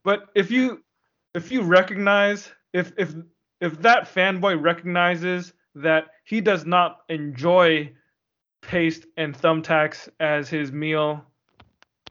But 0.04 0.28
if 0.34 0.50
you 0.50 0.82
if 1.34 1.50
you 1.52 1.62
recognize 1.62 2.50
if 2.72 2.92
if 2.96 3.14
if 3.60 3.80
that 3.82 4.04
fanboy 4.12 4.60
recognizes 4.62 5.52
that 5.82 6.06
he 6.24 6.40
does 6.40 6.66
not 6.66 7.00
enjoy 7.09 7.92
paste 8.60 9.06
and 9.16 9.36
thumbtacks 9.36 10.09
as 10.20 10.48
his 10.48 10.72
meal, 10.72 11.24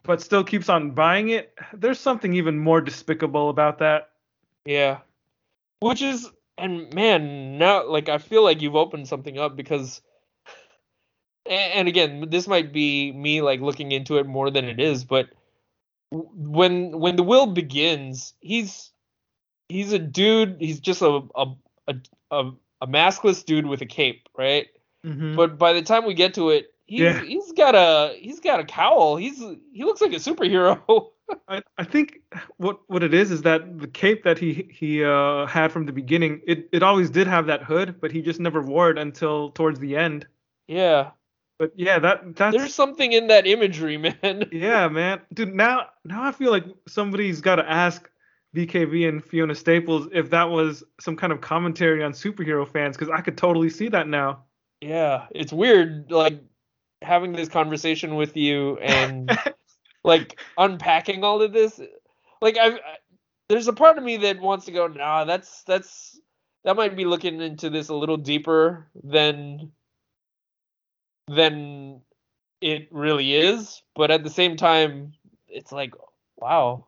but 0.04 0.22
still 0.22 0.44
keeps 0.44 0.70
on 0.70 0.92
buying 0.92 1.30
it, 1.30 1.54
there's 1.74 2.00
something 2.00 2.34
even 2.34 2.58
more 2.58 2.82
despicable 2.82 3.50
about 3.50 3.80
that. 3.80 4.12
Yeah. 4.66 5.00
Which 5.80 6.02
is 6.02 6.30
and 6.58 6.92
man, 6.94 7.58
now 7.58 7.88
like 7.88 8.10
I 8.10 8.18
feel 8.18 8.44
like 8.44 8.62
you've 8.62 8.76
opened 8.76 9.08
something 9.08 9.38
up 9.38 9.56
because 9.56 10.02
and, 11.50 11.88
again, 11.88 12.26
this 12.30 12.48
might 12.48 12.74
be 12.74 13.12
me 13.14 13.42
like 13.42 13.62
looking 13.62 13.92
into 13.92 14.18
it 14.18 14.28
more 14.28 14.50
than 14.50 14.66
it 14.66 14.80
is, 14.80 15.04
but 15.04 15.30
when 16.12 16.98
when 17.00 17.16
the 17.16 17.24
will 17.24 17.48
begins, 17.48 18.34
he's 18.40 18.92
he's 19.70 19.94
a 19.94 20.00
dude, 20.00 20.58
he's 20.60 20.80
just 20.80 21.02
a 21.02 21.22
a 21.36 21.54
a, 21.88 21.96
a, 22.32 22.52
a 22.82 22.88
maskless 22.88 23.44
dude 23.46 23.66
with 23.66 23.82
a 23.82 23.86
cape, 23.86 24.28
right? 24.38 24.68
Mm-hmm. 25.06 25.36
But 25.36 25.58
by 25.58 25.74
the 25.74 25.82
time 25.82 26.06
we 26.06 26.14
get 26.14 26.34
to 26.36 26.50
it, 26.50 26.74
he's 26.86 27.02
Yeah. 27.02 27.22
he's 27.24 27.52
got 27.54 27.76
a 27.76 28.16
he's 28.20 28.40
got 28.40 28.60
a 28.60 28.64
cowl. 28.66 29.16
He's 29.18 29.38
he 29.72 29.84
looks 29.84 30.02
like 30.02 30.14
a 30.14 30.18
superhero. 30.18 31.10
I, 31.50 31.62
I 31.78 31.84
think 31.84 32.22
what 32.56 32.80
what 32.88 33.04
it 33.04 33.14
is 33.14 33.32
is 33.32 33.42
that 33.42 33.80
the 33.80 33.88
cape 33.88 34.24
that 34.24 34.38
he 34.40 34.70
he 34.72 35.04
uh, 35.04 35.46
had 35.46 35.72
from 35.74 35.86
the 35.86 35.92
beginning, 35.92 36.42
it, 36.48 36.70
it 36.72 36.84
always 36.84 37.10
did 37.10 37.28
have 37.28 37.48
that 37.48 37.64
hood, 37.64 38.00
but 38.00 38.12
he 38.12 38.22
just 38.22 38.40
never 38.40 38.62
wore 38.62 38.90
it 38.90 38.98
until 38.98 39.52
towards 39.52 39.80
the 39.80 39.96
end. 39.98 40.26
yeah. 40.68 41.12
But 41.60 41.72
yeah, 41.76 41.98
that 41.98 42.36
that's 42.36 42.56
There's 42.56 42.76
something 42.76 43.12
in 43.14 43.28
that 43.28 43.48
imagery, 43.48 43.98
man. 44.22 44.48
Yeah, 44.52 44.88
man. 44.90 45.22
Dude, 45.34 45.56
now 45.56 45.88
now 46.06 46.24
I 46.24 46.32
feel 46.32 46.52
like 46.52 46.66
somebody's 46.88 47.42
got 47.42 47.56
to 47.56 47.68
ask 47.70 48.08
BKV 48.58 49.08
and 49.08 49.24
Fiona 49.24 49.54
Staples 49.54 50.08
if 50.12 50.30
that 50.32 50.50
was 50.50 50.84
some 51.00 51.16
kind 51.16 51.32
of 51.32 51.42
commentary 51.42 52.04
on 52.04 52.12
superhero 52.12 52.68
fans 52.68 52.98
cuz 52.98 53.10
I 53.10 53.22
could 53.22 53.38
totally 53.38 53.70
see 53.70 53.90
that 53.90 54.08
now. 54.08 54.44
Yeah, 54.82 55.28
it's 55.32 55.54
weird 55.54 56.12
like 56.12 56.42
having 57.02 57.34
this 57.34 57.50
conversation 57.50 58.16
with 58.16 58.36
you 58.36 58.78
and 58.80 59.38
like 60.04 60.40
unpacking 60.58 61.24
all 61.24 61.42
of 61.42 61.54
this. 61.54 61.80
Like 62.42 62.58
I've 62.58 62.76
I, 62.76 62.98
there's 63.50 63.68
a 63.68 63.74
part 63.74 63.98
of 63.98 64.04
me 64.04 64.18
that 64.18 64.42
wants 64.42 64.66
to 64.66 64.72
go, 64.72 64.88
nah, 64.88 65.24
that's 65.24 65.64
that's 65.64 66.20
that 66.64 66.76
might 66.76 66.98
be 66.98 67.06
looking 67.06 67.42
into 67.42 67.70
this 67.70 67.90
a 67.90 67.96
little 67.96 68.18
deeper 68.18 68.88
than 69.04 69.72
than 71.28 72.02
it 72.62 72.88
really 72.92 73.36
is, 73.36 73.82
but 73.96 74.12
at 74.12 74.24
the 74.24 74.30
same 74.30 74.58
time, 74.58 75.14
it's 75.48 75.72
like, 75.72 75.94
wow. 76.36 76.87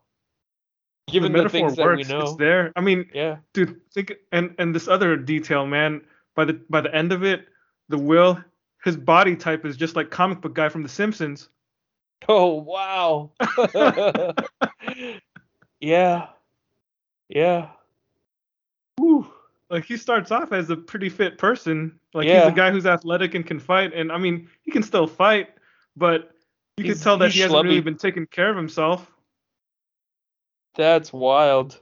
Given 1.11 1.31
the, 1.31 1.37
metaphor 1.39 1.69
things 1.69 1.75
that 1.77 1.95
we 1.95 2.03
know. 2.03 2.21
It's 2.21 2.35
there. 2.37 2.71
I 2.75 2.81
mean, 2.81 3.09
Yeah. 3.13 3.37
dude, 3.53 3.79
think 3.93 4.13
and 4.31 4.53
and 4.59 4.73
this 4.75 4.87
other 4.87 5.15
detail, 5.17 5.65
man, 5.65 6.01
by 6.35 6.45
the 6.45 6.53
by 6.69 6.81
the 6.81 6.93
end 6.93 7.11
of 7.11 7.23
it, 7.23 7.47
the 7.89 7.97
will 7.97 8.43
his 8.83 8.95
body 8.95 9.35
type 9.35 9.65
is 9.65 9.75
just 9.75 9.95
like 9.95 10.09
comic 10.09 10.39
book 10.41 10.53
guy 10.55 10.69
from 10.69 10.83
The 10.83 10.89
Simpsons. 10.89 11.49
Oh 12.27 12.55
wow. 12.55 13.31
yeah. 15.79 16.27
Yeah. 17.29 17.69
Whew. 18.97 19.31
Like 19.69 19.85
he 19.85 19.97
starts 19.97 20.31
off 20.31 20.51
as 20.51 20.69
a 20.69 20.75
pretty 20.75 21.09
fit 21.09 21.37
person. 21.37 21.99
Like 22.13 22.27
Yeah. 22.27 22.43
he's 22.43 22.53
a 22.53 22.55
guy 22.55 22.71
who's 22.71 22.85
athletic 22.85 23.35
and 23.35 23.45
can 23.45 23.59
fight. 23.59 23.93
And 23.93 24.11
I 24.11 24.17
mean, 24.17 24.49
he 24.63 24.71
can 24.71 24.83
still 24.83 25.07
fight, 25.07 25.49
but 25.95 26.31
you 26.77 26.83
He's- 26.85 26.97
can 26.97 27.03
tell 27.03 27.17
that 27.19 27.31
he 27.31 27.39
hasn't 27.41 27.63
really 27.63 27.81
been 27.81 27.97
taking 27.97 28.25
care 28.27 28.49
of 28.49 28.55
himself. 28.57 29.09
That's 30.75 31.11
wild. 31.11 31.79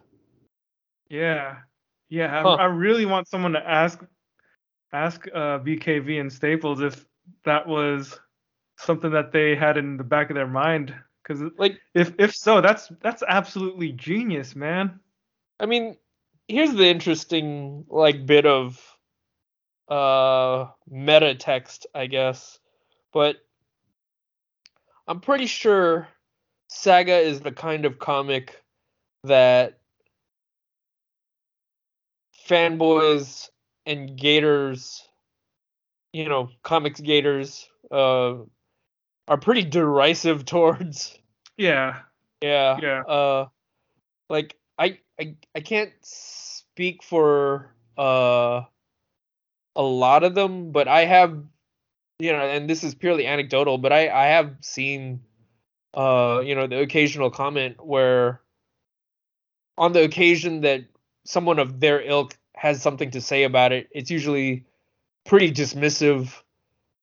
Yeah, 1.09 1.57
yeah. 2.09 2.39
I- 2.39 2.41
Huh. 2.43 2.55
I, 2.55 2.65
really 2.65 3.05
want 3.05 3.27
someone 3.27 3.53
to 3.53 3.69
ask 3.69 4.03
ask 4.93 5.27
uh, 5.33 5.59
BKV 5.59 6.19
and 6.19 6.31
Staples 6.31 6.81
if 6.81 7.05
that 7.45 7.67
was 7.67 8.19
something 8.77 9.11
that 9.11 9.31
they 9.31 9.55
had 9.55 9.77
in 9.77 9.97
the 9.97 10.03
back 10.03 10.29
of 10.29 10.35
their 10.35 10.47
mind. 10.47 10.93
Because 11.23 11.41
Like, 11.57 11.79
if 11.93 12.13
if 12.17 12.33
so, 12.35 12.61
that's 12.61 12.91
that's 13.01 13.23
absolutely 13.27 13.91
genius, 13.91 14.55
man. 14.55 14.99
I 15.59 15.65
mean, 15.65 15.97
here's 16.47 16.73
the 16.73 16.87
interesting 16.87 17.85
like 17.89 18.25
bit 18.25 18.45
of 18.45 18.81
uh 19.89 20.67
meta 20.89 21.35
text, 21.35 21.87
I 21.93 22.07
guess. 22.07 22.59
But 23.13 23.37
I'm 25.07 25.21
pretty 25.21 25.45
sure 25.47 26.07
Saga 26.67 27.17
is 27.17 27.39
the 27.39 27.51
kind 27.51 27.85
of 27.85 27.99
comic 27.99 28.61
that 29.23 29.79
fanboys 32.47 33.49
and 33.85 34.17
gators, 34.17 35.07
you 36.13 36.27
know, 36.29 36.49
comics 36.63 36.99
gators, 36.99 37.67
uh, 37.91 38.35
are 39.27 39.37
pretty 39.37 39.63
derisive 39.63 40.45
towards. 40.45 41.17
Yeah, 41.57 41.99
Yeah. 42.41 42.79
Yeah. 42.81 43.01
Uh, 43.01 43.47
like 44.29 44.55
I 44.77 44.99
I 45.19 45.35
I 45.55 45.61
can't 45.61 45.91
speak 46.01 47.03
for 47.03 47.73
uh 47.97 48.61
a 49.75 49.81
lot 49.81 50.23
of 50.23 50.35
them, 50.35 50.71
but 50.71 50.87
I 50.87 51.05
have 51.05 51.43
you 52.19 52.31
know, 52.31 52.39
and 52.39 52.69
this 52.69 52.83
is 52.83 52.95
purely 52.95 53.25
anecdotal, 53.27 53.77
but 53.77 53.93
I 53.93 54.09
I 54.09 54.25
have 54.27 54.57
seen 54.61 55.21
uh 55.93 56.41
you 56.45 56.55
know 56.55 56.67
the 56.67 56.79
occasional 56.81 57.31
comment 57.31 57.83
where 57.83 58.41
on 59.77 59.93
the 59.93 60.03
occasion 60.03 60.61
that 60.61 60.81
someone 61.25 61.59
of 61.59 61.79
their 61.79 62.01
ilk 62.01 62.37
has 62.55 62.81
something 62.81 63.11
to 63.11 63.21
say 63.21 63.43
about 63.43 63.71
it, 63.71 63.87
it's 63.91 64.09
usually 64.09 64.65
pretty 65.25 65.51
dismissive. 65.51 66.33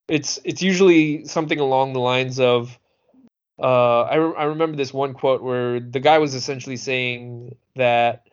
It's 0.09 0.39
it's 0.45 0.63
usually 0.63 1.25
something 1.27 1.61
along 1.61 1.93
the 1.93 2.01
lines 2.01 2.41
of 2.41 2.79
uh, 3.59 4.03
I, 4.03 4.15
re- 4.17 4.35
I 4.37 4.45
remember 4.45 4.77
this 4.77 4.93
one 4.93 5.15
quote 5.15 5.43
where 5.43 5.79
the 5.79 6.01
guy 6.01 6.19
was 6.19 6.35
essentially 6.35 6.77
saying 6.77 7.57
that 7.77 8.27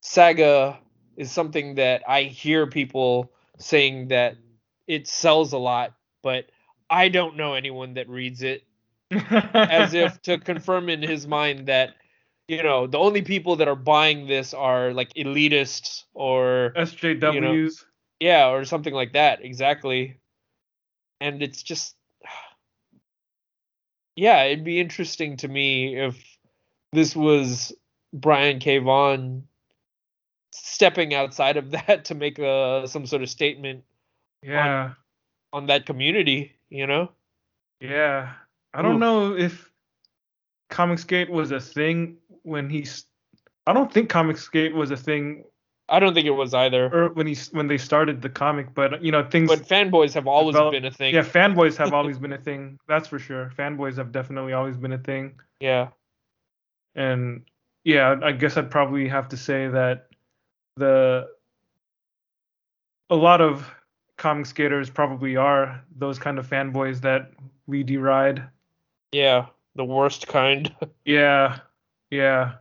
Saga 0.00 0.78
is 1.16 1.30
something 1.30 1.74
that 1.74 2.02
I 2.08 2.22
hear 2.22 2.66
people 2.66 3.30
saying 3.58 4.08
that 4.08 4.36
it 4.86 5.06
sells 5.06 5.52
a 5.52 5.58
lot, 5.58 5.94
but 6.22 6.46
I 6.88 7.08
don't 7.08 7.36
know 7.36 7.54
anyone 7.54 7.94
that 7.94 8.08
reads 8.08 8.42
it, 8.42 8.64
as 9.10 9.94
if 9.94 10.20
to 10.22 10.38
confirm 10.38 10.88
in 10.88 11.02
his 11.02 11.26
mind 11.26 11.66
that 11.66 11.94
you 12.48 12.62
know 12.62 12.86
the 12.86 12.98
only 12.98 13.22
people 13.22 13.56
that 13.56 13.68
are 13.68 13.76
buying 13.76 14.26
this 14.26 14.54
are 14.54 14.92
like 14.92 15.12
elitists 15.14 16.04
or 16.14 16.72
SJWs. 16.76 17.84
yeah 18.20 18.50
or 18.50 18.64
something 18.64 18.94
like 18.94 19.12
that 19.12 19.44
exactly 19.44 20.18
and 21.20 21.42
it's 21.42 21.62
just 21.62 21.94
yeah 24.16 24.42
it'd 24.44 24.64
be 24.64 24.80
interesting 24.80 25.36
to 25.38 25.48
me 25.48 25.96
if 25.98 26.38
this 26.92 27.16
was 27.16 27.72
brian 28.12 28.58
k 28.58 28.78
vaughan 28.78 29.44
stepping 30.50 31.14
outside 31.14 31.56
of 31.56 31.70
that 31.86 32.04
to 32.06 32.14
make 32.14 32.38
a, 32.38 32.82
some 32.86 33.06
sort 33.06 33.22
of 33.22 33.30
statement 33.30 33.84
yeah, 34.42 34.94
on 35.52 35.66
that 35.66 35.86
community 35.86 36.52
you 36.68 36.86
know 36.86 37.08
yeah. 37.82 38.34
I 38.72 38.80
don't 38.80 38.94
Oof. 38.94 39.00
know 39.00 39.36
if 39.36 39.70
Comicsgate 40.70 41.28
was 41.28 41.50
a 41.50 41.60
thing 41.60 42.16
when 42.42 42.68
he's. 42.70 43.06
I 43.66 43.72
don't 43.72 43.92
think 43.92 44.10
Comicsgate 44.10 44.74
was 44.74 44.90
a 44.90 44.96
thing 44.96 45.44
i 45.88 45.98
don't 45.98 46.14
think 46.14 46.26
it 46.26 46.30
was 46.30 46.54
either 46.54 46.88
or 46.94 47.08
when 47.12 47.26
he 47.26 47.36
when 47.50 47.66
they 47.66 47.76
started 47.76 48.22
the 48.22 48.28
comic, 48.28 48.72
but 48.72 49.02
you 49.02 49.10
know 49.12 49.22
things. 49.28 49.48
but 49.50 49.58
fanboys 49.68 50.14
have 50.14 50.26
always 50.28 50.54
develop- 50.54 50.72
been 50.72 50.84
a 50.84 50.90
thing 50.90 51.12
yeah, 51.12 51.20
fanboys 51.22 51.76
have 51.76 51.92
always 51.92 52.18
been 52.24 52.32
a 52.32 52.38
thing. 52.38 52.78
That's 52.88 53.08
for 53.08 53.18
sure. 53.18 53.52
Fanboys 53.58 53.96
have 53.96 54.12
definitely 54.12 54.52
always 54.52 54.76
been 54.76 54.92
a 54.92 54.98
thing. 54.98 55.38
yeah 55.60 55.88
and 56.94 57.42
yeah, 57.84 58.14
I 58.22 58.30
guess 58.32 58.56
I'd 58.56 58.70
probably 58.70 59.08
have 59.08 59.28
to 59.30 59.36
say 59.36 59.66
that 59.68 60.06
the 60.76 61.26
a 63.10 63.16
lot 63.16 63.40
of 63.40 63.68
comic 64.16 64.46
skaters 64.46 64.88
probably 64.88 65.36
are 65.36 65.82
those 65.96 66.18
kind 66.18 66.38
of 66.38 66.48
fanboys 66.48 67.00
that 67.00 67.32
we 67.66 67.82
deride. 67.82 68.44
yeah 69.10 69.46
the 69.74 69.84
worst 69.84 70.26
kind 70.28 70.72
Yeah, 71.04 71.58
yeah. 72.12 72.52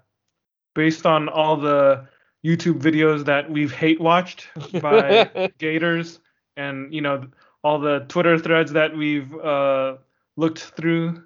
Based 0.74 1.06
on 1.06 1.28
all 1.30 1.58
the 1.58 2.08
YouTube 2.46 2.80
videos 2.80 3.26
that 3.26 3.52
we've 3.52 3.72
hate 3.72 4.00
watched 4.00 4.48
by 4.82 5.52
gators, 5.58 6.20
and 6.58 6.94
you 6.94 7.02
know 7.02 7.28
all 7.64 7.78
the 7.80 8.06
Twitter 8.08 8.40
threads 8.40 8.72
that 8.72 8.96
we've 8.96 9.36
uh, 9.36 9.98
looked 10.38 10.60
through, 10.60 11.24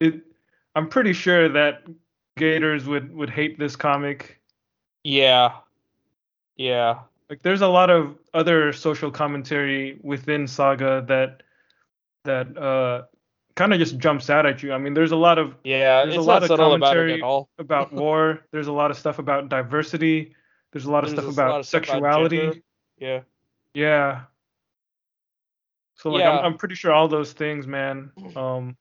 it. 0.00 0.22
I'm 0.76 0.88
pretty 0.88 1.12
sure 1.12 1.48
that 1.48 1.84
gators 2.36 2.86
would 2.86 3.14
would 3.14 3.30
hate 3.30 3.58
this 3.58 3.76
comic. 3.76 4.40
yeah 5.04 5.52
yeah 6.56 7.00
like 7.28 7.42
there's 7.42 7.62
a 7.62 7.68
lot 7.68 7.90
of 7.90 8.16
other 8.32 8.72
social 8.72 9.10
commentary 9.10 9.98
within 10.02 10.46
saga 10.46 11.04
that 11.08 11.42
that 12.24 12.56
uh 12.56 13.02
kind 13.56 13.72
of 13.72 13.78
just 13.78 13.98
jumps 13.98 14.30
out 14.30 14.46
at 14.46 14.62
you. 14.62 14.72
I 14.72 14.78
mean 14.78 14.94
there's 14.94 15.12
a 15.12 15.16
lot 15.16 15.38
of 15.38 15.54
yeah 15.64 16.04
There's 16.04 16.16
a 16.16 16.20
lot 16.22 16.42
of 16.42 16.50
about 16.50 16.58
commentary 16.80 17.22
all. 17.22 17.48
about 17.58 17.92
war. 17.92 18.40
There's 18.52 18.66
a 18.66 18.72
lot 18.72 18.90
of 18.90 18.98
stuff 18.98 19.18
about 19.18 19.48
diversity. 19.48 20.34
There's 20.72 20.84
a 20.86 20.90
lot 20.90 21.04
of 21.04 21.10
There's 21.10 21.22
stuff 21.24 21.34
about 21.34 21.60
of 21.60 21.66
stuff 21.66 21.82
about 21.84 21.88
sexuality. 21.88 22.62
yeah. 22.98 23.20
Yeah. 23.74 24.22
So 25.96 26.10
like 26.10 26.20
Yeah. 26.20 26.38
I'm, 26.38 26.44
I'm 26.52 26.58
pretty 26.58 26.74
sure 26.74 26.92
all 26.92 27.08
those 27.08 27.32
things 27.32 27.66
man 27.66 28.10
um 28.36 28.76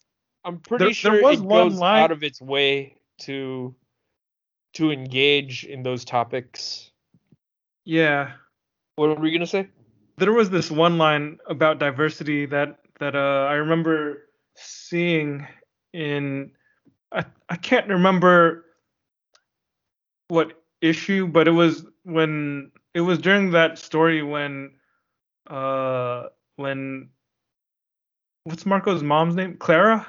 I'm 0.46 0.60
pretty 0.60 0.86
There- 0.86 0.94
sure 0.94 1.12
there 1.14 1.24
was 1.24 1.40
it 1.40 1.46
one 1.46 1.70
goes 1.70 1.80
line- 1.80 2.04
out 2.04 2.12
of 2.12 2.24
its 2.24 2.42
way 2.42 2.98
to 3.22 3.74
to 4.74 4.92
engage 4.92 5.66
in 5.66 5.84
those 5.84 6.04
topics. 6.04 6.92
yeah. 7.86 8.32
What 8.96 9.10
were 9.10 9.16
we 9.16 9.32
gonna 9.32 9.46
say? 9.48 9.70
there 10.18 10.32
was 10.32 10.50
this 10.52 10.70
one 10.70 10.98
line 11.00 11.40
about 11.48 11.80
diversity 11.80 12.46
that 12.48 12.80
that 13.00 13.16
uh, 13.16 13.48
I 13.50 13.54
remember 13.56 14.30
seeing 14.56 15.48
in 15.94 16.52
I 17.12 17.26
I 17.50 17.56
can't 17.56 17.88
remember 17.90 18.66
what 20.28 20.62
issue, 20.82 21.28
but 21.28 21.48
it 21.48 21.52
was 21.52 21.86
when 22.04 22.72
it 22.94 23.02
was 23.02 23.20
during 23.20 23.52
that 23.52 23.78
story 23.78 24.24
when 24.24 24.72
uh 25.50 26.28
when 26.56 27.10
what's 28.44 28.64
Marko's 28.64 29.04
mom's 29.04 29.36
name? 29.36 29.58
Klara? 29.58 30.06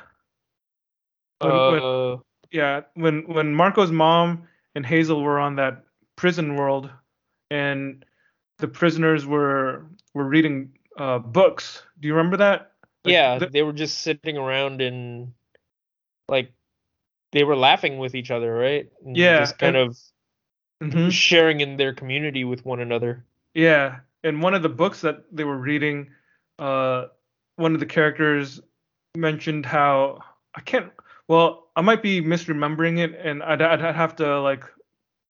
When- 1.41 1.51
when- 1.51 1.83
Uh, 1.83 2.16
yeah, 2.51 2.83
when 2.95 3.23
when 3.27 3.55
Marko's 3.55 3.91
mom 3.91 4.49
and 4.75 4.87
Hazel 4.87 5.23
were 5.23 5.39
on 5.41 5.57
that 5.57 5.85
prison 6.16 6.55
world, 6.57 6.91
and 7.51 8.05
the 8.59 8.69
prisoners 8.69 9.27
were 9.27 9.87
were 10.15 10.25
reading 10.25 10.73
uh, 10.97 11.19
books. 11.19 11.83
Do 11.99 12.07
you 12.09 12.15
remember 12.15 12.37
that? 12.37 12.73
Yeah, 13.12 13.39
the- 13.39 13.47
they 13.48 13.62
were 13.62 13.72
just 13.72 14.01
sitting 14.01 14.36
around 14.39 14.81
and 14.81 15.32
like 16.28 16.52
they 17.32 17.44
were 17.44 17.56
laughing 17.56 17.98
with 17.98 18.14
each 18.14 18.31
other, 18.31 18.52
right? 18.55 18.89
And 19.05 19.16
Yeah, 19.16 19.40
just 19.40 19.59
kind 19.59 19.76
and- 19.76 19.90
of 19.90 19.98
Mhm. 20.82 21.12
sharing 21.12 21.60
in 21.60 21.76
their 21.76 21.93
community 21.94 22.44
with 22.44 22.64
one 22.64 22.81
another. 22.81 23.24
Yeah, 23.55 24.01
and 24.22 24.43
one 24.43 24.55
of 24.55 24.62
the 24.62 24.68
books 24.68 25.01
that 25.02 25.24
they 25.35 25.44
were 25.44 25.56
reading, 25.56 26.10
uh, 26.59 27.06
one 27.56 27.74
of 27.74 27.81
the 27.81 27.86
characters 27.86 28.60
mentioned 29.16 29.66
how 29.66 30.20
I 30.55 30.60
can't. 30.60 30.93
Well, 31.28 31.70
I 31.76 31.81
might 31.81 32.02
be 32.02 32.20
misremembering 32.20 32.98
it, 32.98 33.14
and 33.14 33.43
I'd, 33.43 33.62
I'd 33.62 33.82
I'd 33.82 33.94
have 33.94 34.16
to 34.16 34.40
like 34.40 34.64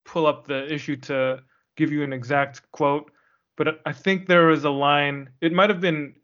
pull 0.05 0.27
up 0.27 0.47
the 0.47 0.73
issue 0.73 0.97
to 0.97 1.43
give 1.77 1.93
you 1.93 2.03
an 2.03 2.13
exact 2.13 2.71
quote. 2.73 3.11
But 3.57 3.81
I 3.87 3.93
think 3.93 4.27
there 4.27 4.47
was 4.47 4.65
a 4.65 4.71
line. 4.71 5.31
It 5.41 5.53
might 5.53 5.71
have 5.71 5.81
been 5.81 6.15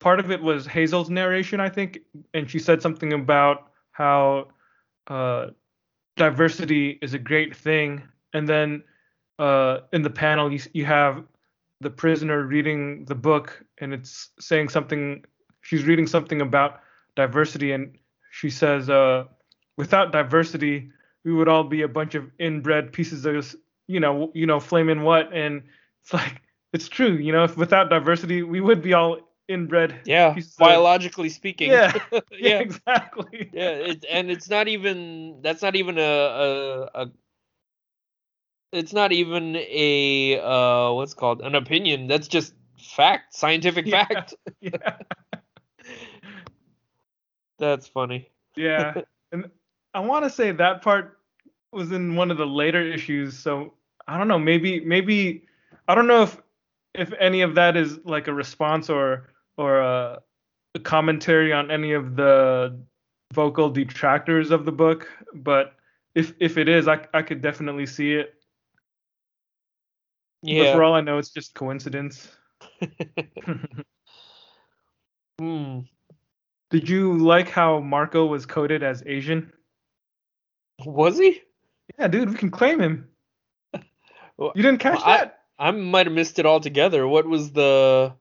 part 0.00 0.20
of 0.20 0.30
it 0.30 0.42
was 0.42 0.66
Hazel's 0.66 1.10
narration, 1.10 1.60
I 1.60 1.68
think, 1.68 2.00
and 2.34 2.50
she 2.50 2.58
said 2.58 2.82
something 2.82 3.12
about 3.12 3.70
how 3.92 4.48
uh, 5.08 5.48
diversity 6.16 6.98
is 7.02 7.14
a 7.14 7.18
great 7.18 7.56
thing, 7.56 8.02
and 8.32 8.48
then 8.48 8.82
uh, 9.38 9.80
in 9.92 10.02
the 10.02 10.10
panel 10.10 10.52
you, 10.52 10.60
you 10.72 10.84
have 10.84 11.24
the 11.80 11.90
prisoner 11.90 12.42
reading 12.42 13.04
the 13.04 13.14
book 13.14 13.64
and 13.78 13.94
it's 13.94 14.30
saying 14.40 14.68
something 14.68 15.24
she's 15.60 15.84
reading 15.84 16.06
something 16.06 16.40
about 16.40 16.80
diversity 17.14 17.72
and 17.72 17.96
she 18.30 18.50
says 18.50 18.90
uh, 18.90 19.24
without 19.76 20.10
diversity 20.10 20.90
we 21.24 21.32
would 21.32 21.48
all 21.48 21.64
be 21.64 21.82
a 21.82 21.88
bunch 21.88 22.14
of 22.14 22.30
inbred 22.38 22.92
pieces 22.92 23.24
of 23.24 23.54
you 23.86 24.00
know 24.00 24.30
you 24.34 24.46
know 24.46 24.60
flaming 24.60 25.02
what? 25.02 25.32
And 25.32 25.62
it's 26.02 26.12
like 26.12 26.42
it's 26.72 26.88
true 26.88 27.12
you 27.14 27.32
know 27.32 27.44
if 27.44 27.56
without 27.56 27.90
diversity 27.90 28.42
we 28.42 28.60
would 28.60 28.82
be 28.82 28.94
all 28.94 29.18
inbred 29.48 30.00
Yeah, 30.04 30.34
pieces 30.34 30.52
of- 30.52 30.58
biologically 30.58 31.28
speaking. 31.30 31.70
Yeah. 31.72 31.92
yeah. 32.12 32.20
yeah 32.32 32.58
exactly 32.60 33.50
yeah 33.52 33.70
it, 33.70 34.04
and 34.10 34.30
it's 34.30 34.48
not 34.48 34.68
even 34.68 35.40
that's 35.42 35.62
not 35.62 35.76
even 35.76 35.98
a, 35.98 36.02
a 36.02 36.90
a 37.02 37.10
it's 38.72 38.92
not 38.92 39.12
even 39.12 39.56
a 39.56 40.38
uh 40.40 40.92
what's 40.92 41.14
called 41.14 41.40
an 41.40 41.54
opinion 41.54 42.06
that's 42.06 42.28
just 42.28 42.54
fact 42.78 43.34
scientific 43.34 43.86
Yeah. 43.88 44.04
fact 44.04 44.34
yeah 44.60 44.96
That's 47.58 47.86
funny. 47.88 48.28
Yeah, 48.56 48.94
and 49.32 49.50
I 49.94 50.00
want 50.00 50.24
to 50.24 50.30
say 50.30 50.52
that 50.52 50.82
part 50.82 51.18
was 51.72 51.92
in 51.92 52.14
one 52.16 52.30
of 52.30 52.36
the 52.38 52.46
later 52.46 52.80
issues. 52.82 53.38
So 53.38 53.74
I 54.06 54.18
don't 54.18 54.28
know. 54.28 54.38
Maybe 54.38 54.80
maybe 54.80 55.44
I 55.88 55.94
don't 55.94 56.06
know 56.06 56.22
if 56.22 56.40
if 56.94 57.12
any 57.18 57.42
of 57.42 57.54
that 57.56 57.76
is 57.76 57.98
like 58.04 58.28
a 58.28 58.32
response 58.34 58.90
or 58.90 59.30
or 59.58 59.80
a, 59.80 60.20
a 60.74 60.80
commentary 60.80 61.52
on 61.52 61.70
any 61.70 61.92
of 61.92 62.16
the 62.16 62.80
vocal 63.34 63.68
detractors 63.68 64.50
of 64.50 64.64
the 64.64 64.72
book. 64.72 65.08
But 65.34 65.74
if 66.14 66.32
if 66.40 66.56
it 66.56 66.68
is, 66.68 66.88
I 66.88 67.04
I 67.12 67.20
could 67.22 67.42
definitely 67.42 67.84
see 67.86 68.14
it. 68.14 68.34
But 70.42 70.52
Yeah. 70.52 70.72
for 70.74 70.82
all 70.84 70.94
I 70.94 71.00
know, 71.02 71.18
it's 71.18 71.30
just 71.30 71.54
coincidence. 71.54 72.28
Hmm. 75.40 75.80
Did 76.70 76.88
you 76.88 77.16
like 77.18 77.48
how 77.48 77.78
Marko 77.80 78.26
was 78.26 78.44
coded 78.44 78.82
as 78.82 79.02
Asian? 79.06 79.52
Was 80.84 81.16
he? 81.18 81.40
Yeah, 81.98 82.08
dude, 82.08 82.30
we 82.30 82.34
can 82.36 82.50
claim 82.50 82.80
him. 82.80 83.08
Well, 84.36 84.52
You 84.54 84.62
didn't 84.62 84.80
catch 84.80 85.00
I- 85.04 85.18
that? 85.18 85.34
I 85.60 85.70
might 85.72 86.06
have 86.06 86.14
missed 86.14 86.38
it 86.38 86.46
altogether. 86.46 87.06
What 87.08 87.26
was 87.26 87.52
the 87.52 88.14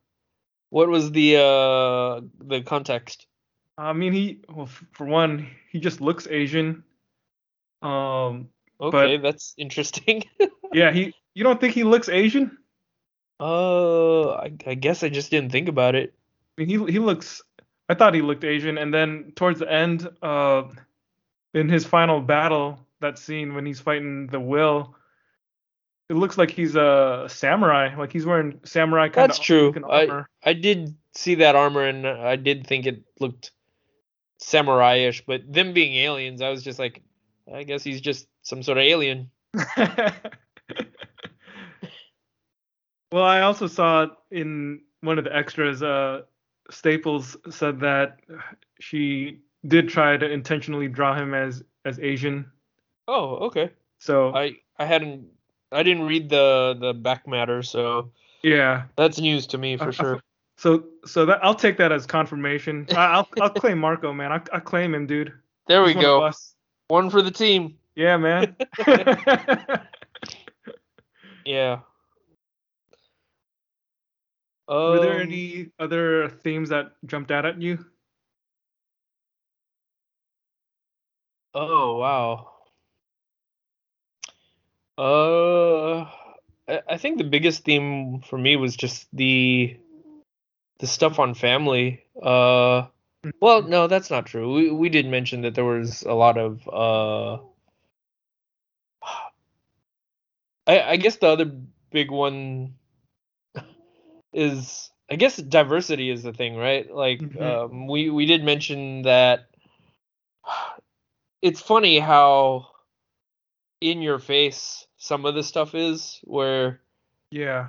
what 0.70 0.90
was 0.90 1.12
the 1.12 1.38
uh 1.38 2.22
the 2.40 2.62
context? 2.62 3.28
I 3.78 3.94
mean, 3.94 4.14
he 4.14 4.42
well, 4.50 4.70
for 4.94 5.06
one, 5.06 5.48
he 5.72 5.80
just 5.80 6.02
looks 6.02 6.28
Asian. 6.28 6.84
Um, 7.82 8.50
Okay, 8.80 9.18
that's 9.18 9.56
interesting. 9.58 10.24
yeah, 10.74 10.92
he. 10.92 11.14
You 11.34 11.44
don't 11.44 11.60
think 11.60 11.74
he 11.74 11.84
looks 11.84 12.10
Asian? 12.10 12.58
uh 13.40 14.32
I, 14.32 14.52
I 14.66 14.74
guess 14.74 15.04
I 15.04 15.10
just 15.10 15.30
didn't 15.30 15.52
think 15.52 15.68
about 15.70 15.96
it. 15.96 16.14
I 16.58 16.62
mean, 16.62 16.70
he 16.70 16.92
he 16.94 17.00
looks. 17.00 17.42
I 17.90 17.94
thought 17.94 18.14
he 18.14 18.22
looked 18.22 18.44
Asian, 18.44 18.78
and 18.78 18.94
then 18.94 19.32
towards 19.36 19.60
the 19.60 19.72
end, 19.72 20.10
uh, 20.22 20.64
in 21.54 21.70
his 21.70 21.86
final 21.86 22.20
battle, 22.20 22.80
that 23.00 23.18
scene 23.18 23.54
when 23.54 23.66
he's 23.66 23.80
fighting 23.80 24.28
the 24.28 24.40
Will, 24.40 24.96
it 26.10 26.16
looks 26.16 26.38
like 26.38 26.52
he's 26.52 26.76
a 26.76 27.26
samurai. 27.28 27.96
Like 27.96 28.14
he's 28.14 28.26
wearing 28.26 28.60
samurai 28.64 29.10
kind 29.10 29.30
That's 29.30 29.40
of 29.40 29.46
true. 29.46 29.74
I 29.90 30.08
armor. 30.08 30.30
I 30.44 30.54
did 30.54 30.96
see 31.14 31.36
that 31.36 31.56
armor 31.56 31.84
and 31.84 32.08
I 32.08 32.36
did 32.36 32.66
think 32.66 32.86
it 32.86 33.04
looked 33.20 33.52
samurai-ish, 34.40 35.26
but 35.26 35.42
them 35.52 35.74
being 35.74 35.96
aliens, 35.96 36.42
I 36.42 36.50
was 36.50 36.64
just 36.64 36.80
like, 36.80 37.02
I 37.54 37.64
guess 37.64 37.84
he's 37.84 38.02
just 38.02 38.28
some 38.44 38.64
sort 38.64 38.78
of 38.78 38.84
alien. 38.84 39.32
well, 43.12 43.24
I 43.24 43.42
also 43.42 43.68
saw 43.68 44.08
in 44.32 44.82
one 45.02 45.18
of 45.18 45.24
the 45.26 45.36
extras, 45.36 45.82
uh, 45.82 46.22
Staples 46.70 47.38
said 47.50 47.80
that 47.80 48.20
she 48.80 49.40
did 49.66 49.90
try 49.90 50.18
to 50.18 50.30
intentionally 50.30 50.88
draw 50.88 51.16
him 51.16 51.34
as 51.34 51.64
as 51.86 52.00
Asian. 52.00 52.52
Oh, 53.08 53.38
okay. 53.48 53.72
So 54.00 54.36
I 54.36 54.58
I 54.78 54.86
hadn't 54.86 55.30
I 55.72 55.84
didn't 55.84 56.04
read 56.04 56.30
the 56.30 56.78
the 56.80 56.94
back 56.94 57.28
matter, 57.28 57.62
so 57.64 58.12
yeah, 58.44 58.84
that's 58.96 59.20
news 59.20 59.48
to 59.48 59.58
me 59.58 59.78
for 59.78 59.90
I 59.90 59.92
sure. 59.92 60.22
so 60.58 60.84
so 61.06 61.26
that 61.26 61.44
I'll 61.44 61.56
take 61.56 61.78
that 61.78 61.92
as 61.92 62.06
confirmation. 62.06 62.88
I, 62.92 63.06
I'll 63.06 63.28
I'll 63.42 63.50
claim 63.50 63.80
Marko, 63.80 64.14
man. 64.14 64.32
I 64.32 64.42
I 64.54 64.60
claim 64.60 64.94
him, 64.94 65.06
dude. 65.08 65.34
There 65.68 65.82
we 65.82 65.90
He's 65.90 65.96
one 65.98 66.04
go. 66.04 66.32
One 66.88 67.10
for 67.10 67.22
the 67.22 67.32
team. 67.32 67.78
Yeah, 67.96 68.18
man. 68.18 68.56
Yeah. 71.48 71.80
Were 74.68 75.00
there 75.00 75.14
Um, 75.16 75.22
any 75.22 75.72
other 75.80 76.28
themes 76.28 76.68
that 76.70 76.92
jumped 77.06 77.32
out 77.32 77.46
at 77.46 77.62
you? 77.62 77.86
Oh 81.54 81.98
wow. 82.00 82.52
Uh, 84.98 86.10
I, 86.68 86.98
think 86.98 87.18
the 87.18 87.24
biggest 87.24 87.64
theme 87.64 88.22
for 88.22 88.38
me 88.38 88.56
was 88.56 88.76
just 88.76 89.08
the 89.14 89.78
the 90.80 90.88
stuff 90.88 91.20
on 91.20 91.36
family. 91.36 92.04
Uh, 92.22 92.88
well, 93.40 93.62
no, 93.62 93.88
that's 93.88 94.10
not 94.10 94.26
true. 94.26 94.54
We 94.54 94.72
we 94.72 94.90
did 94.90 95.06
mention 95.06 95.42
that 95.42 95.54
there 95.56 95.66
was 95.66 96.02
a 96.04 96.14
lot 96.14 96.38
of 96.38 96.68
uh. 96.68 97.44
I 100.66 100.82
I 100.82 100.96
guess 100.98 101.18
the 101.18 101.28
other 101.28 101.52
big 101.92 102.10
one 102.10 102.74
is 104.34 104.92
I 105.12 105.16
guess 105.16 105.38
diversity 105.38 106.10
is 106.10 106.24
the 106.24 106.34
thing, 106.34 106.58
right? 106.58 106.92
Like 106.94 107.22
Mhm. 107.22 107.42
um, 107.42 107.88
we 107.88 108.10
we 108.10 108.26
did 108.26 108.44
mention 108.44 109.04
that 109.04 109.48
it's 111.42 111.62
funny 111.62 112.00
how 112.00 112.68
in 113.80 114.02
your 114.02 114.18
face 114.18 114.87
some 114.98 115.26
of 115.26 115.36
the 115.36 115.44
stuff 115.44 115.76
is 115.76 116.20
where 116.24 116.82
Yeah. 117.32 117.68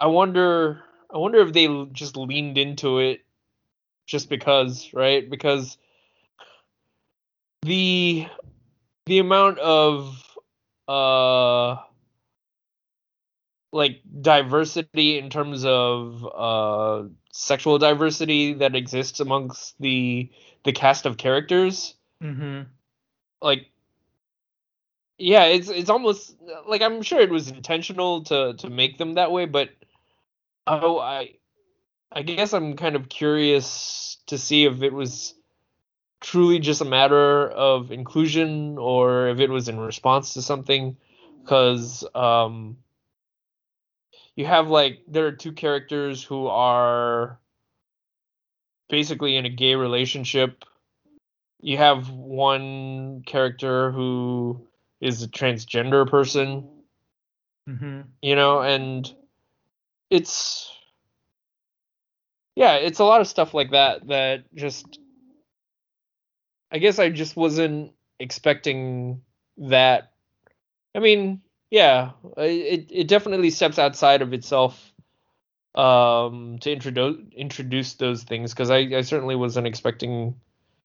I 0.00 0.06
wonder 0.06 0.82
I 1.12 1.18
wonder 1.18 1.38
if 1.40 1.52
they 1.52 1.68
just 1.92 2.16
leaned 2.16 2.58
into 2.58 2.98
it 2.98 3.24
just 4.06 4.28
because, 4.28 4.90
right? 4.92 5.28
Because 5.28 5.78
the 7.62 8.26
the 9.06 9.18
amount 9.18 9.58
of 9.58 10.22
uh 10.88 11.76
like 13.72 14.00
diversity 14.20 15.18
in 15.18 15.30
terms 15.30 15.64
of 15.64 16.24
uh 16.34 17.04
sexual 17.32 17.78
diversity 17.78 18.54
that 18.54 18.74
exists 18.74 19.20
amongst 19.20 19.74
the 19.80 20.30
the 20.64 20.72
cast 20.72 21.06
of 21.06 21.16
characters 21.16 21.94
Mm-hmm. 22.22 22.62
like 23.42 23.66
yeah 25.18 25.44
it's 25.44 25.68
it's 25.68 25.90
almost 25.90 26.36
like 26.66 26.82
i'm 26.82 27.02
sure 27.02 27.20
it 27.20 27.30
was 27.30 27.48
intentional 27.48 28.22
to 28.24 28.54
to 28.54 28.70
make 28.70 28.98
them 28.98 29.14
that 29.14 29.32
way 29.32 29.46
but 29.46 29.70
oh 30.66 30.98
i 30.98 31.30
i 32.12 32.22
guess 32.22 32.52
i'm 32.52 32.76
kind 32.76 32.96
of 32.96 33.08
curious 33.08 34.18
to 34.26 34.38
see 34.38 34.64
if 34.64 34.82
it 34.82 34.92
was 34.92 35.34
truly 36.20 36.58
just 36.58 36.80
a 36.80 36.84
matter 36.84 37.48
of 37.48 37.92
inclusion 37.92 38.78
or 38.78 39.28
if 39.28 39.38
it 39.38 39.50
was 39.50 39.68
in 39.68 39.78
response 39.78 40.34
to 40.34 40.42
something 40.42 40.96
because 41.42 42.04
um 42.14 42.76
you 44.36 44.44
have 44.44 44.68
like 44.68 45.00
there 45.08 45.26
are 45.26 45.32
two 45.32 45.52
characters 45.52 46.22
who 46.22 46.46
are 46.46 47.40
basically 48.88 49.36
in 49.36 49.46
a 49.46 49.50
gay 49.50 49.74
relationship. 49.74 50.64
You 51.60 51.78
have 51.78 52.10
one 52.10 53.22
character 53.26 53.90
who 53.90 54.65
is 55.00 55.22
a 55.22 55.28
transgender 55.28 56.08
person, 56.08 56.68
Mm-hmm. 57.68 58.02
you 58.22 58.36
know, 58.36 58.60
and 58.60 59.12
it's 60.10 60.70
yeah, 62.54 62.74
it's 62.76 63.00
a 63.00 63.04
lot 63.04 63.20
of 63.20 63.26
stuff 63.28 63.54
like 63.54 63.72
that 63.72 64.06
that 64.08 64.44
just 64.54 64.98
I 66.70 66.78
guess 66.78 66.98
I 66.98 67.10
just 67.10 67.36
wasn't 67.36 67.92
expecting 68.18 69.22
that. 69.58 70.12
I 70.94 71.00
mean, 71.00 71.42
yeah, 71.70 72.12
it 72.36 72.88
it 72.90 73.08
definitely 73.08 73.50
steps 73.50 73.78
outside 73.78 74.22
of 74.22 74.32
itself 74.32 74.92
um 75.74 76.58
to 76.60 76.72
introduce 76.72 77.18
introduce 77.36 77.94
those 77.94 78.22
things 78.22 78.52
because 78.52 78.70
I, 78.70 78.78
I 78.78 79.02
certainly 79.02 79.36
wasn't 79.36 79.66
expecting 79.66 80.36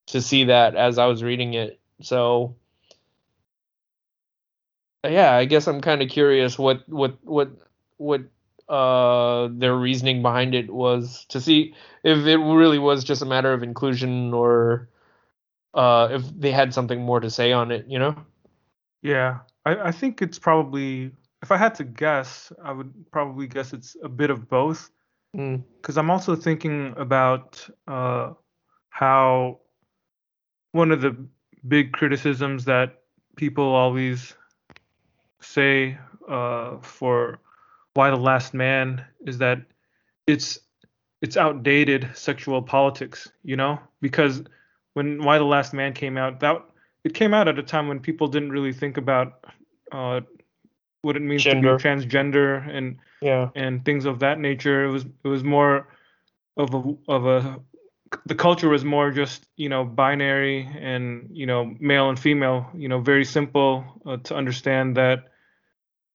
to 0.08 0.22
see 0.22 0.46
that 0.46 0.76
as 0.76 0.98
I 0.98 1.06
was 1.06 1.24
reading 1.24 1.54
it. 1.54 1.80
So 2.02 2.58
yeah, 5.06 5.36
I 5.36 5.46
guess 5.46 5.68
I'm 5.68 5.82
kind 5.82 6.02
of 6.02 6.10
curious 6.10 6.58
what 6.58 6.88
what 6.88 7.18
what 7.24 7.52
what 7.98 8.22
uh 8.70 9.50
their 9.52 9.76
reasoning 9.76 10.22
behind 10.22 10.56
it 10.56 10.70
was 10.70 11.26
to 11.30 11.42
see 11.42 11.74
if 12.04 12.26
it 12.26 12.38
really 12.38 12.80
was 12.80 13.04
just 13.04 13.22
a 13.22 13.26
matter 13.26 13.52
of 13.52 13.64
inclusion 13.64 14.34
or 14.34 14.88
uh 15.74 16.08
if 16.12 16.24
they 16.40 16.52
had 16.52 16.74
something 16.74 17.02
more 17.02 17.20
to 17.20 17.30
say 17.30 17.52
on 17.52 17.72
it, 17.72 17.86
you 17.88 18.00
know? 18.00 18.16
Yeah, 19.02 19.40
I, 19.66 19.76
I 19.76 19.92
think 19.92 20.22
it's 20.22 20.40
probably, 20.40 21.12
if 21.42 21.52
I 21.52 21.58
had 21.58 21.76
to 21.76 21.84
guess, 21.84 22.54
I 22.64 22.72
would 22.72 22.94
probably 23.12 23.48
guess 23.48 23.74
it's 23.74 23.98
a 24.04 24.10
bit 24.10 24.30
of 24.30 24.48
both. 24.48 24.92
Mm. 25.36 25.64
Because 25.78 25.98
I'm 25.98 26.12
also 26.12 26.36
thinking 26.36 26.94
about 26.98 27.68
uh, 27.88 28.34
how 28.90 29.60
one 30.72 30.92
of 30.92 31.02
the 31.02 31.16
big 31.68 31.94
criticisms 31.94 32.66
that 32.66 33.02
people 33.36 33.64
always 33.64 34.36
say 35.42 35.98
uh, 36.28 36.78
for 36.82 37.40
Y 37.96 38.10
the 38.10 38.16
Last 38.16 38.54
Man 38.54 39.04
is 39.26 39.38
that 39.40 39.62
it's 40.28 40.60
it's 41.22 41.38
outdated 41.38 42.10
sexual 42.16 42.62
politics, 42.62 43.32
you 43.44 43.56
know? 43.56 43.80
Because 44.02 44.44
when 44.94 45.24
Y 45.24 45.38
the 45.38 45.44
Last 45.44 45.74
Man 45.74 45.94
came 45.94 46.18
out, 46.18 46.40
that 46.40 46.64
it 47.04 47.14
came 47.14 47.34
out 47.34 47.48
at 47.48 47.60
a 47.60 47.64
time 47.64 47.88
when 47.88 48.00
people 48.00 48.28
didn't 48.28 48.52
really 48.52 48.74
think 48.74 48.98
about 48.98 49.46
uh, 49.92 50.22
what 51.02 51.16
it 51.16 51.22
means 51.22 51.44
Gender. 51.44 51.78
to 51.78 51.78
be 51.78 51.84
transgender 51.84 52.68
and 52.70 52.98
Yeah. 53.22 53.50
and 53.56 53.84
things 53.86 54.06
of 54.06 54.20
that 54.20 54.40
nature. 54.40 54.86
It 54.86 54.92
was 54.92 55.06
it 55.24 55.28
was 55.28 55.44
more 55.44 55.88
of 56.58 56.74
a 56.74 56.96
of 57.08 57.26
a 57.26 57.60
the 58.26 58.36
culture 58.36 58.70
was 58.70 58.84
more 58.84 59.12
just 59.12 59.46
you 59.56 59.70
know 59.70 59.86
binary 59.86 60.68
and 60.80 61.30
you 61.32 61.46
know 61.46 61.74
male 61.80 62.10
and 62.10 62.20
female 62.20 62.70
you 62.76 62.90
know 62.90 63.00
very 63.00 63.24
simple 63.26 63.86
uh, 64.06 64.18
to 64.18 64.36
understand 64.36 64.98
that 64.98 65.31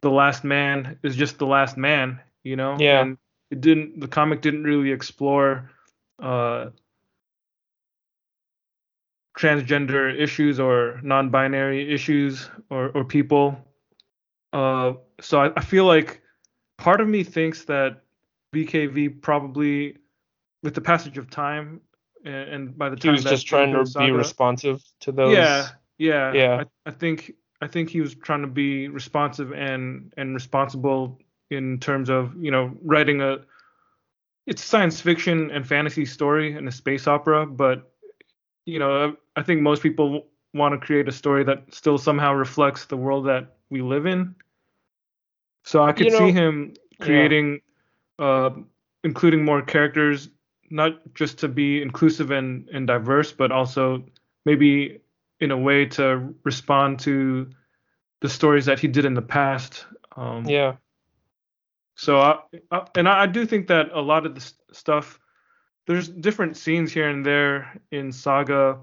the 0.06 0.14
last 0.22 0.44
man 0.44 0.98
is 1.02 1.16
just 1.16 1.34
the 1.38 1.46
last 1.56 1.76
man 1.76 2.20
you 2.44 2.54
know 2.60 2.76
Yeah. 2.78 3.00
and 3.02 3.18
it 3.50 3.60
didn't 3.60 3.98
the 4.04 4.06
comic 4.18 4.38
didn't 4.46 4.62
really 4.72 4.92
explore 4.92 5.50
uh 6.22 6.70
transgender 9.36 10.04
issues 10.26 10.58
or 10.60 11.00
non-binary 11.02 11.92
issues 11.92 12.48
or 12.70 12.82
or 12.96 13.04
people 13.04 13.44
uh 14.52 14.92
so 15.20 15.34
I, 15.44 15.50
I 15.56 15.62
feel 15.72 15.84
like 15.84 16.22
part 16.78 17.00
of 17.00 17.08
me 17.08 17.24
thinks 17.24 17.64
that 17.64 17.90
bkv 18.54 19.20
probably 19.20 19.98
with 20.62 20.74
the 20.74 20.80
passage 20.80 21.18
of 21.18 21.28
time 21.30 21.80
and, 22.24 22.48
and 22.54 22.78
by 22.78 22.88
the 22.88 22.96
time 22.96 23.10
He 23.14 23.16
was 23.18 23.24
just 23.24 23.46
trying 23.46 23.72
to 23.72 23.80
Gundam 23.80 24.06
be 24.06 24.10
responsive 24.12 24.82
to 25.00 25.12
those. 25.12 25.34
yeah, 25.34 25.68
yeah, 25.98 26.32
Yeah. 26.32 26.62
I, 26.86 26.90
I 26.90 26.92
think 26.92 27.32
I 27.60 27.66
think 27.66 27.88
he 27.88 28.00
was 28.00 28.14
trying 28.14 28.42
to 28.42 28.46
be 28.48 28.88
responsive 28.88 29.52
and 29.52 30.12
and 30.16 30.34
responsible 30.34 31.18
in 31.50 31.78
terms 31.78 32.08
of 32.10 32.34
you 32.42 32.50
know 32.50 32.76
writing 32.82 33.20
a 33.20 33.38
it's 34.46 34.62
science 34.62 35.00
fiction 35.00 35.50
and 35.50 35.66
fantasy 35.66 36.04
story 36.04 36.52
and 36.54 36.68
a 36.68 36.72
space 36.72 37.06
opera, 37.06 37.46
but 37.46 37.92
you 38.64 38.78
know 38.78 39.16
I 39.36 39.42
think 39.42 39.60
most 39.62 39.82
people 39.82 40.26
want 40.54 40.78
to 40.78 40.86
create 40.86 41.08
a 41.08 41.12
story 41.12 41.44
that 41.44 41.74
still 41.74 41.98
somehow 41.98 42.32
reflects 42.32 42.86
the 42.86 42.96
world 42.96 43.26
that 43.26 43.56
we 43.70 43.82
live 43.82 44.06
in. 44.06 44.34
So 45.64 45.82
I 45.82 45.92
could 45.92 46.06
You 46.06 46.12
know- 46.12 46.18
see 46.18 46.32
him 46.32 46.74
Yeah. 46.98 47.04
creating, 47.04 47.60
uh, 48.18 48.50
including 49.04 49.44
more 49.44 49.62
characters, 49.62 50.30
not 50.70 51.14
just 51.14 51.38
to 51.40 51.48
be 51.48 51.82
inclusive 51.82 52.30
and, 52.30 52.68
and 52.72 52.86
diverse, 52.86 53.32
but 53.32 53.52
also 53.52 54.04
maybe 54.44 55.00
in 55.40 55.50
a 55.50 55.56
way 55.56 55.86
to 55.86 56.34
respond 56.44 57.00
to 57.00 57.50
the 58.20 58.28
stories 58.28 58.66
that 58.66 58.78
he 58.78 58.88
did 58.88 59.04
in 59.04 59.14
the 59.14 59.22
past. 59.22 59.86
Um, 60.16 60.46
Yeah. 60.46 60.76
so 61.94 62.20
I, 62.20 62.40
I 62.70 62.86
and 62.96 63.08
I, 63.08 63.22
I 63.22 63.26
do 63.26 63.46
think 63.46 63.68
that 63.68 63.90
a 63.92 64.00
lot 64.00 64.26
of 64.26 64.34
the 64.34 64.52
stuff 64.72 65.18
there's 65.86 66.08
different 66.08 66.56
scenes 66.56 66.92
here 66.92 67.08
and 67.08 67.24
there 67.24 67.80
in 67.90 68.12
Saga 68.12 68.78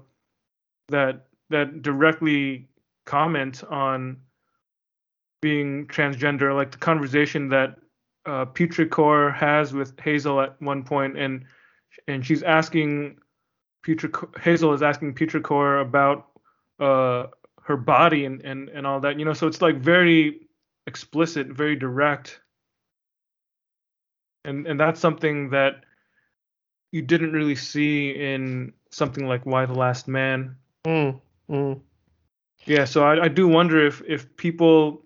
that 0.88 1.26
that 1.50 1.82
directly 1.82 2.68
comment 3.04 3.62
on 3.64 4.16
being 5.42 5.86
transgender, 5.88 6.54
like 6.54 6.70
the 6.70 6.78
conversation 6.78 7.50
that 7.50 7.76
uh, 8.24 8.46
has 9.32 9.74
with 9.74 10.00
Hazel 10.00 10.40
at 10.40 10.60
one 10.62 10.82
point, 10.84 11.18
and 11.18 11.44
and 12.08 12.24
she's 12.24 12.42
asking 12.42 13.18
Petrichor, 13.86 14.38
Hazel 14.40 14.72
is 14.72 14.82
asking 14.82 15.14
Petrichor 15.14 15.82
about 15.82 16.30
uh, 16.80 17.26
her 17.62 17.76
body 17.76 18.24
and, 18.24 18.42
and 18.42 18.68
and 18.68 18.86
all 18.86 19.00
that, 19.00 19.18
you 19.18 19.24
know. 19.24 19.32
So 19.32 19.46
it's 19.46 19.62
like 19.62 19.76
very 19.76 20.48
explicit, 20.86 21.48
very 21.48 21.76
direct 21.76 22.40
and 24.44 24.66
and 24.66 24.78
that's 24.78 25.00
something 25.00 25.50
that 25.50 25.84
you 26.92 27.02
didn't 27.02 27.32
really 27.32 27.56
see 27.56 28.10
in 28.10 28.72
something 28.90 29.26
like 29.26 29.46
Y 29.46 29.66
the 29.66 29.74
Last 29.74 30.06
Man. 30.06 30.56
Mm, 30.86 31.20
mm. 31.50 31.80
Yeah, 32.66 32.84
so 32.84 33.04
I, 33.04 33.24
I 33.24 33.28
do 33.28 33.48
wonder 33.48 33.84
if 33.84 34.02
if 34.06 34.36
people 34.36 35.02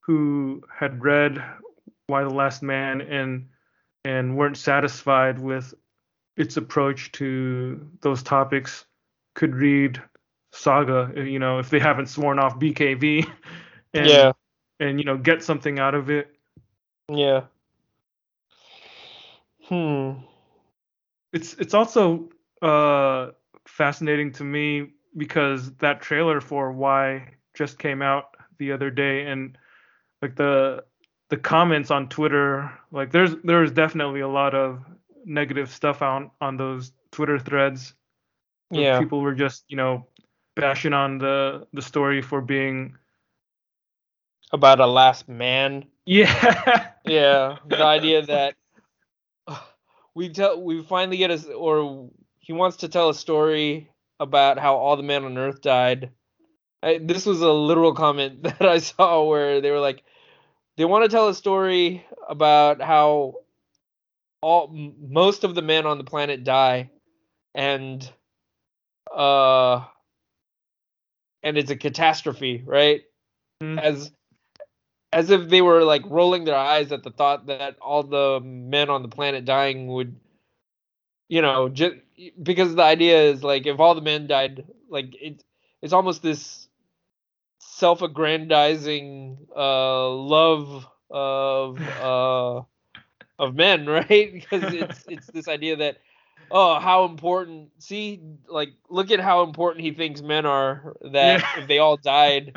who 0.00 0.62
had 0.74 1.02
read 1.02 1.42
Y 2.08 2.22
the 2.22 2.30
Last 2.30 2.62
Man 2.62 3.00
and 3.02 3.48
and 4.04 4.36
weren't 4.36 4.56
satisfied 4.56 5.38
with 5.38 5.74
its 6.36 6.56
approach 6.56 7.12
to 7.12 7.86
those 8.00 8.22
topics 8.22 8.86
could 9.34 9.54
read 9.54 10.02
Saga, 10.52 11.12
you 11.16 11.38
know, 11.38 11.58
if 11.58 11.70
they 11.70 11.78
haven't 11.80 12.06
sworn 12.06 12.38
off 12.38 12.58
BKV 12.58 13.26
and 13.94 14.06
yeah. 14.06 14.32
and 14.80 14.98
you 14.98 15.04
know 15.04 15.16
get 15.16 15.42
something 15.42 15.78
out 15.78 15.94
of 15.94 16.10
it. 16.10 16.34
Yeah. 17.08 17.42
Hmm. 19.68 20.12
it's 21.32 21.54
it's 21.54 21.72
also 21.72 22.28
uh 22.60 23.28
fascinating 23.66 24.32
to 24.32 24.44
me 24.44 24.88
because 25.16 25.72
that 25.76 26.02
trailer 26.02 26.40
for 26.40 26.72
Y 26.72 27.28
just 27.54 27.78
came 27.78 28.02
out 28.02 28.36
the 28.58 28.72
other 28.72 28.90
day 28.90 29.26
and 29.26 29.56
like 30.20 30.36
the 30.36 30.84
the 31.30 31.36
comments 31.36 31.90
on 31.90 32.08
Twitter 32.08 32.70
like 32.90 33.12
there's 33.12 33.34
there's 33.44 33.70
definitely 33.70 34.20
a 34.20 34.28
lot 34.28 34.54
of 34.54 34.84
negative 35.24 35.70
stuff 35.70 36.02
on 36.02 36.30
on 36.40 36.56
those 36.56 36.92
Twitter 37.12 37.38
threads 37.38 37.94
Yeah. 38.70 38.98
people 38.98 39.20
were 39.20 39.34
just 39.34 39.64
you 39.68 39.76
know 39.76 40.06
bashing 40.56 40.92
on 40.92 41.18
the 41.18 41.66
the 41.72 41.82
story 41.82 42.22
for 42.22 42.40
being 42.40 42.96
About 44.52 44.80
a 44.80 44.86
last 44.86 45.28
man. 45.28 45.86
yeah 46.06 46.90
Yeah. 47.04 47.58
The 47.66 47.82
idea 47.82 48.22
that 48.26 48.54
we 50.14 50.28
tell 50.30 50.60
we 50.62 50.82
finally 50.82 51.16
get 51.16 51.30
a 51.30 51.52
or 51.52 52.10
he 52.38 52.52
wants 52.52 52.78
to 52.78 52.88
tell 52.88 53.10
a 53.10 53.14
story 53.14 53.90
about 54.20 54.58
how 54.58 54.76
all 54.76 54.96
the 54.96 55.02
men 55.02 55.24
on 55.24 55.38
Earth 55.38 55.60
died. 55.62 56.10
I, 56.82 56.98
this 56.98 57.26
was 57.26 57.40
a 57.40 57.52
literal 57.52 57.94
comment 57.94 58.42
that 58.44 58.62
I 58.62 58.78
saw 58.78 59.24
where 59.24 59.60
they 59.60 59.70
were 59.70 59.80
like, 59.80 60.02
they 60.76 60.84
want 60.84 61.04
to 61.04 61.08
tell 61.14 61.28
a 61.28 61.34
story 61.34 62.04
about 62.28 62.80
how 62.80 63.36
all 64.42 64.70
m- 64.74 64.94
most 65.10 65.44
of 65.44 65.54
the 65.54 65.62
men 65.62 65.86
on 65.86 65.98
the 65.98 66.04
planet 66.04 66.44
die, 66.44 66.90
and 67.54 68.08
uh, 69.14 69.84
and 71.42 71.58
it's 71.58 71.70
a 71.70 71.76
catastrophe, 71.76 72.62
right? 72.66 73.02
Mhm. 73.62 73.80
As 73.80 74.12
as 75.12 75.30
if 75.30 75.48
they 75.48 75.60
were 75.62 75.84
like 75.84 76.02
rolling 76.06 76.44
their 76.44 76.56
eyes 76.56 76.90
at 76.92 77.02
the 77.02 77.10
thought 77.10 77.46
that 77.46 77.76
all 77.80 78.02
the 78.02 78.40
men 78.42 78.88
on 78.90 79.02
the 79.02 79.08
planet 79.08 79.44
dying 79.44 79.86
would 79.88 80.16
you 81.28 81.42
know 81.42 81.68
just 81.68 81.94
because 82.42 82.74
the 82.74 82.82
idea 82.82 83.22
is 83.22 83.42
like 83.42 83.66
if 83.66 83.78
all 83.80 83.94
the 83.94 84.00
men 84.00 84.26
died 84.26 84.64
like 84.88 85.14
it 85.20 85.44
it's 85.80 85.92
almost 85.92 86.22
this 86.22 86.68
self-aggrandizing 87.60 89.38
uh 89.56 90.08
love 90.10 90.86
of 91.10 91.80
uh 92.02 92.62
of 93.38 93.54
men 93.54 93.86
right 93.88 94.32
because 94.32 94.72
it's 94.72 95.04
it's 95.08 95.26
this 95.28 95.48
idea 95.48 95.76
that 95.76 95.98
oh 96.52 96.78
how 96.78 97.04
important 97.06 97.70
see 97.78 98.20
like 98.48 98.70
look 98.88 99.10
at 99.10 99.18
how 99.20 99.42
important 99.42 99.84
he 99.84 99.92
thinks 99.92 100.20
men 100.20 100.46
are 100.46 100.96
that 101.00 101.40
Yeah. 101.40 101.62
if 101.62 101.68
they 101.68 101.78
all 101.78 101.96
died 101.96 102.54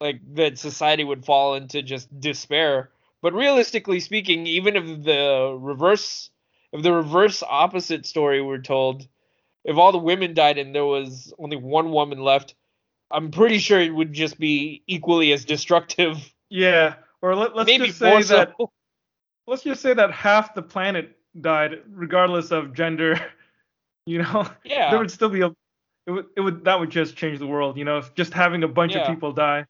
like 0.00 0.20
that 0.34 0.58
society 0.58 1.04
would 1.04 1.24
fall 1.24 1.54
into 1.54 1.82
just 1.82 2.08
despair. 2.20 2.90
But 3.22 3.32
realistically 3.32 4.00
speaking 4.00 4.46
even 4.46 4.76
if 4.76 5.02
the 5.04 5.56
reverse 5.58 6.30
if 6.72 6.82
the 6.82 6.92
reverse 6.92 7.42
opposite 7.42 8.06
story 8.06 8.42
were 8.42 8.58
told 8.58 9.06
if 9.64 9.76
all 9.76 9.92
the 9.92 9.98
women 9.98 10.34
died 10.34 10.58
and 10.58 10.74
there 10.74 10.84
was 10.84 11.32
only 11.38 11.56
one 11.56 11.90
woman 11.90 12.20
left 12.20 12.54
i'm 13.10 13.30
pretty 13.30 13.58
sure 13.58 13.80
it 13.80 13.94
would 13.94 14.12
just 14.12 14.38
be 14.38 14.82
equally 14.86 15.32
as 15.32 15.44
destructive. 15.44 16.32
Yeah 16.50 16.96
or 17.22 17.34
let, 17.34 17.56
let's 17.56 17.66
maybe 17.66 17.86
just 17.86 17.98
say 17.98 18.22
that 18.24 18.52
so. 18.58 18.70
let's 19.46 19.62
just 19.62 19.80
say 19.80 19.94
that 19.94 20.10
half 20.12 20.54
the 20.54 20.62
planet 20.62 21.16
died 21.40 21.80
regardless 21.90 22.50
of 22.52 22.72
gender 22.74 23.18
you 24.06 24.22
know? 24.22 24.48
Yeah. 24.64 24.90
There 24.90 24.98
would 24.98 25.10
still 25.10 25.28
be 25.30 25.40
a 25.42 25.52
it 26.06 26.10
would, 26.10 26.26
it 26.36 26.40
would 26.42 26.64
that 26.64 26.78
would 26.78 26.90
just 26.90 27.16
change 27.16 27.38
the 27.38 27.46
world 27.46 27.76
you 27.78 27.84
know 27.84 27.98
if 27.98 28.14
just 28.14 28.34
having 28.34 28.62
a 28.62 28.68
bunch 28.68 28.94
Yeah. 28.94 29.02
of 29.02 29.08
people 29.08 29.32
die. 29.32 29.66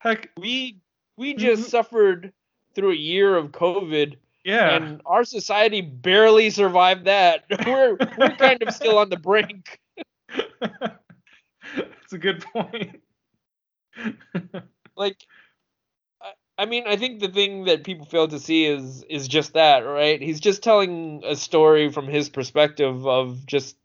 Heck. 0.00 0.30
We 0.38 0.78
we 1.16 1.34
just 1.34 1.62
Mhm. 1.62 1.70
suffered 1.70 2.32
through 2.74 2.90
a 2.92 2.96
year 2.96 3.36
of 3.36 3.52
covid. 3.52 4.16
Yeah. 4.44 4.74
And 4.76 5.00
our 5.06 5.24
society 5.24 5.80
barely 5.80 6.50
survived 6.50 7.04
that. 7.06 7.44
We're 7.66 7.96
we're 8.18 8.36
kind 8.36 8.62
of 8.62 8.74
still 8.74 8.98
on 8.98 9.08
the 9.08 9.16
brink. 9.16 9.78
It's 12.02 12.12
a 12.12 12.18
good 12.18 12.40
point. 12.52 13.00
Like 14.96 15.16
I, 16.58 16.66
mean 16.66 16.84
i 16.86 16.96
think 16.96 17.20
the 17.20 17.28
thing 17.28 17.64
that 17.64 17.84
people 17.84 18.06
fail 18.06 18.28
to 18.28 18.38
see 18.38 18.64
is 18.64 19.04
is 19.08 19.28
just 19.28 19.54
that 19.54 19.80
right 19.80 20.20
he's 20.20 20.40
just 20.40 20.62
telling 20.62 21.22
a 21.24 21.36
story 21.36 21.90
from 21.90 22.06
his 22.06 22.28
perspective 22.28 23.06
of 23.06 23.44
just 23.46 23.76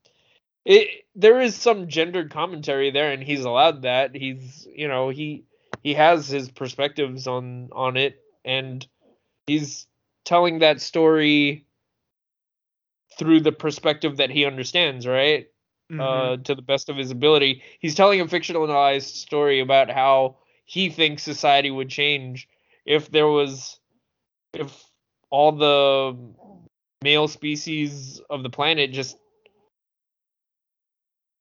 it 0.65 0.87
there 1.15 1.41
is 1.41 1.55
some 1.55 1.87
gendered 1.87 2.31
commentary 2.31 2.91
there 2.91 3.11
and 3.11 3.23
he's 3.23 3.43
allowed 3.45 3.81
that 3.83 4.15
he's 4.15 4.67
you 4.73 4.87
know 4.87 5.09
he 5.09 5.43
he 5.83 5.93
has 5.93 6.27
his 6.27 6.49
perspectives 6.49 7.27
on 7.27 7.69
on 7.73 7.97
it 7.97 8.21
and 8.45 8.87
he's 9.47 9.87
telling 10.23 10.59
that 10.59 10.79
story 10.81 11.65
through 13.17 13.41
the 13.41 13.51
perspective 13.51 14.17
that 14.17 14.29
he 14.29 14.45
understands 14.45 15.05
right 15.05 15.47
Mhm. 15.91 15.99
uh, 15.99 16.43
to 16.43 16.55
the 16.55 16.61
best 16.61 16.87
of 16.89 16.95
his 16.95 17.11
ability. 17.11 17.63
He's 17.79 17.95
telling 17.95 18.21
a 18.21 18.25
fictionalized 18.25 19.15
story 19.15 19.59
about 19.59 19.89
how 19.89 20.37
he 20.63 20.89
thinks 20.89 21.21
society 21.21 21.69
would 21.69 21.89
change 21.89 22.47
if 22.85 23.11
there 23.11 23.27
was, 23.27 23.79
if 24.53 24.83
all 25.29 25.51
the 25.51 26.17
male 27.03 27.27
species 27.27 28.21
of 28.29 28.43
the 28.43 28.49
planet 28.49 28.91
just 28.91 29.17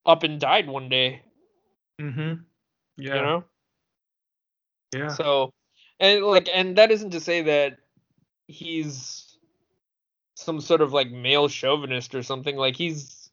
up 0.06 0.22
and 0.22 0.40
died 0.40 0.68
one 0.68 0.88
day. 0.88 1.22
Mm-hmm. 2.00 2.42
Yeah. 2.96 3.14
You 3.14 3.22
know. 3.22 3.44
Yeah. 4.94 5.08
So, 5.08 5.52
and 5.98 6.24
like, 6.24 6.48
and 6.52 6.76
that 6.76 6.90
isn't 6.90 7.10
to 7.10 7.20
say 7.20 7.42
that 7.42 7.78
he's 8.46 9.38
some 10.34 10.60
sort 10.60 10.80
of 10.80 10.92
like 10.92 11.10
male 11.10 11.48
chauvinist 11.48 12.14
or 12.14 12.22
something. 12.22 12.56
Like 12.56 12.76
he's 12.76 13.30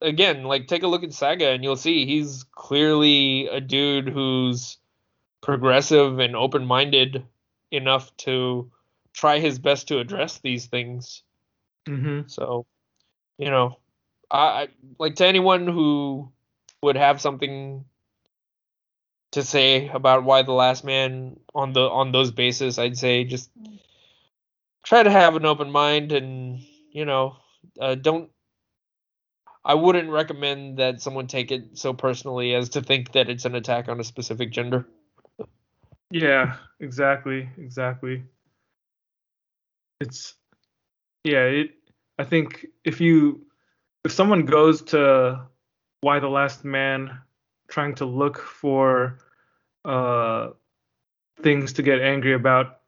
again, 0.00 0.44
like 0.44 0.66
take 0.66 0.82
a 0.82 0.88
look 0.88 1.04
at 1.04 1.12
Saga 1.12 1.50
and 1.50 1.62
you'll 1.62 1.76
see 1.76 2.04
he's 2.04 2.44
clearly 2.54 3.46
a 3.46 3.60
dude 3.60 4.08
who's 4.08 4.78
progressive 5.42 6.18
and 6.18 6.34
open-minded 6.34 7.24
enough 7.70 8.16
to 8.16 8.70
try 9.12 9.38
his 9.38 9.58
best 9.58 9.88
to 9.88 9.98
address 9.98 10.38
these 10.38 10.66
things. 10.66 11.22
mm-hmm. 11.86 12.28
So, 12.28 12.66
you 13.38 13.50
know, 13.50 13.78
I, 14.30 14.38
I 14.38 14.68
like 14.98 15.16
to 15.16 15.26
anyone 15.26 15.66
who 15.66 16.32
would 16.82 16.96
have 16.96 17.20
something 17.20 17.84
to 19.32 19.42
say 19.42 19.88
about 19.88 20.24
Y 20.24 20.42
the 20.42 20.52
last 20.52 20.84
man 20.84 21.38
on 21.54 21.72
the 21.72 21.82
on 21.82 22.12
those 22.12 22.30
bases, 22.30 22.78
I'd 22.78 22.98
say 22.98 23.24
just 23.24 23.50
try 24.84 25.02
to 25.02 25.10
have 25.10 25.36
an 25.36 25.46
open 25.46 25.70
mind 25.70 26.12
and 26.12 26.60
you 26.92 27.04
know, 27.04 27.36
uh, 27.80 27.94
don't. 27.94 28.30
I 29.64 29.74
wouldn't 29.74 30.10
recommend 30.10 30.78
that 30.78 31.00
someone 31.00 31.28
take 31.28 31.52
it 31.52 31.78
so 31.78 31.92
personally 31.92 32.54
as 32.54 32.70
to 32.70 32.82
think 32.82 33.12
that 33.12 33.30
it's 33.30 33.44
an 33.44 33.54
attack 33.54 33.88
on 33.88 34.00
a 34.00 34.04
specific 34.04 34.50
gender. 34.50 34.86
Yeah, 36.12 36.56
exactly, 36.80 37.48
exactly. 37.56 38.22
It's 40.00 40.34
yeah, 41.24 41.44
it 41.44 41.70
I 42.18 42.24
think 42.24 42.66
if 42.84 43.00
you 43.00 43.46
if 44.04 44.12
someone 44.12 44.44
goes 44.44 44.82
to 44.82 45.40
Y 46.02 46.18
the 46.20 46.28
last 46.28 46.64
man 46.64 47.18
trying 47.68 47.94
to 47.96 48.04
look 48.04 48.38
for 48.38 49.18
uh 49.84 50.50
things 51.40 51.72
to 51.74 51.82
get 51.82 52.00
angry 52.00 52.34
about 52.34 52.80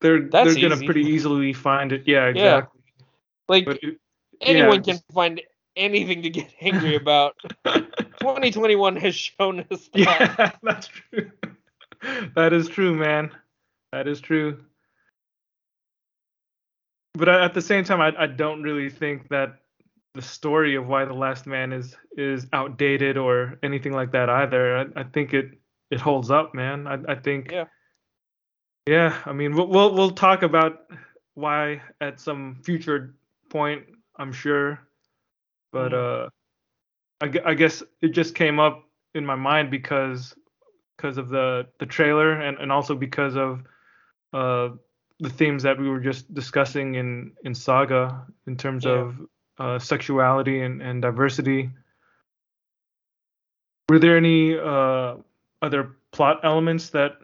they're 0.00 0.20
That's 0.20 0.54
they're 0.54 0.68
gonna 0.68 0.84
pretty 0.84 1.02
easily 1.02 1.52
find 1.52 1.92
it. 1.92 2.04
Yeah, 2.06 2.26
exactly. 2.26 2.80
Yeah. 2.98 3.04
Like 3.48 3.66
it- 3.82 3.98
anyone 4.40 4.82
yeah, 4.84 4.94
can 4.94 5.02
find 5.12 5.40
anything 5.76 6.22
to 6.22 6.30
get 6.30 6.48
angry 6.60 6.94
about. 6.94 7.36
2021 8.20 8.96
has 8.96 9.14
shown 9.14 9.60
us 9.70 9.88
that. 9.94 10.34
yeah, 10.38 10.52
that's 10.62 10.88
true. 10.88 11.30
that 12.34 12.52
is 12.52 12.68
true, 12.68 12.94
man. 12.94 13.30
That 13.92 14.08
is 14.08 14.20
true. 14.20 14.64
But 17.14 17.28
at 17.28 17.54
the 17.54 17.62
same 17.62 17.84
time, 17.84 18.00
I, 18.00 18.12
I 18.22 18.26
don't 18.26 18.62
really 18.62 18.88
think 18.88 19.28
that 19.28 19.56
the 20.14 20.22
story 20.22 20.74
of 20.76 20.86
Y 20.88 21.04
the 21.04 21.12
last 21.14 21.46
man 21.46 21.72
is 21.72 21.96
is 22.16 22.46
outdated 22.52 23.16
or 23.16 23.58
anything 23.62 23.92
like 23.92 24.12
that 24.12 24.28
either. 24.28 24.78
I, 24.78 25.00
I 25.00 25.04
think 25.04 25.34
it 25.34 25.58
it 25.90 26.00
holds 26.00 26.30
up, 26.30 26.54
man. 26.54 26.86
I, 26.86 26.98
I 27.12 27.14
think. 27.16 27.50
Yeah. 27.50 27.64
Yeah, 28.86 29.16
I 29.26 29.32
mean, 29.32 29.54
we'll, 29.54 29.68
we'll 29.68 29.94
we'll 29.94 30.10
talk 30.10 30.42
about 30.42 30.90
Y 31.36 31.80
at 32.00 32.18
some 32.18 32.56
future 32.64 33.14
point, 33.50 33.84
I'm 34.16 34.32
sure. 34.32 34.80
But 35.72 35.92
Mhm. 35.92 36.26
uh, 36.26 36.30
I, 37.20 37.50
I 37.50 37.54
guess 37.54 37.82
it 38.02 38.08
just 38.08 38.34
came 38.34 38.58
up 38.58 38.84
in 39.14 39.24
my 39.26 39.34
mind 39.36 39.70
because 39.70 40.34
because 41.00 41.16
of 41.18 41.28
the 41.28 41.66
the 41.78 41.86
trailer 41.86 42.32
and 42.32 42.58
and 42.58 42.70
also 42.70 42.94
because 42.94 43.34
of 43.36 43.62
uh 44.32 44.68
the 45.20 45.30
themes 45.30 45.62
that 45.62 45.78
we 45.78 45.88
were 45.88 46.00
just 46.00 46.32
discussing 46.34 46.94
in 46.94 47.32
in 47.44 47.54
Saga 47.54 48.26
in 48.46 48.56
terms 48.56 48.84
Yeah. 48.84 48.92
of 48.92 49.14
uh, 49.58 49.78
sexuality 49.78 50.62
and 50.62 50.80
and 50.82 51.02
diversity. 51.02 51.70
Were 53.88 53.98
there 53.98 54.16
any 54.16 54.58
uh 54.58 55.16
other 55.62 55.96
plot 56.12 56.40
elements 56.44 56.90
that 56.90 57.18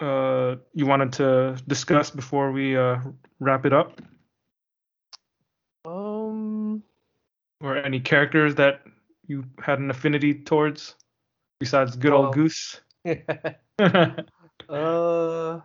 uh 0.00 0.56
you 0.72 0.86
wanted 0.86 1.12
to 1.14 1.56
discuss 1.68 2.10
before 2.10 2.50
we 2.52 2.76
uh 2.76 2.98
wrap 3.40 3.64
it 3.66 3.72
up 3.72 4.00
Um. 5.84 6.82
or 7.60 7.76
any 7.76 8.00
characters 8.00 8.54
that 8.56 8.82
you 9.26 9.44
had 9.58 9.78
an 9.78 9.90
affinity 9.90 10.34
towards 10.34 10.94
besides 11.58 11.96
good 11.96 12.12
Well- 12.12 12.26
old 12.26 12.36
Ghüs 12.36 12.80
uh. 14.68 15.60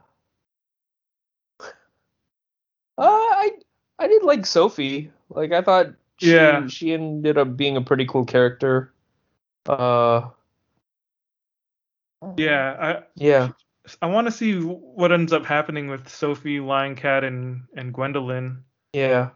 Uh, 2.98 3.02
I 3.02 3.52
I 3.98 4.07
did 4.07 4.24
like 4.24 4.45
Sophie. 4.45 5.11
Like 5.30 5.52
I 5.53 5.61
thought 5.61 5.88
she 6.18 6.32
Yeah. 6.32 6.68
she 6.68 6.94
ended 6.94 7.38
up 7.38 7.56
being 7.56 7.78
a 7.78 7.82
pretty 7.82 8.06
cool 8.06 8.26
character. 8.26 8.94
Uh 9.68 10.30
yeah 12.38 12.99
yeah. 13.16 13.49
i 14.02 14.06
i 14.06 14.10
want 14.10 14.28
to 14.28 14.32
see 14.32 14.60
what 14.60 15.11
ends 15.11 15.32
up 15.32 15.45
happening 15.45 15.88
with 15.88 16.10
sophie 16.10 16.60
Lying 16.60 16.95
Cat 16.95 17.24
and 17.24 17.61
and 17.78 17.94
gwendolyn 17.94 18.61
Yeah. 18.94 19.30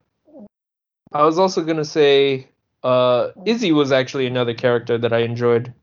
I 1.14 1.24
was 1.24 1.40
also 1.40 1.64
gonna 1.64 1.86
say 1.86 2.50
uh 2.84 3.30
Izzy 3.46 3.72
was 3.72 3.92
actually 3.94 4.28
another 4.28 4.54
character 4.54 4.98
that 4.98 5.14
I 5.14 5.20
enjoyed. 5.20 5.74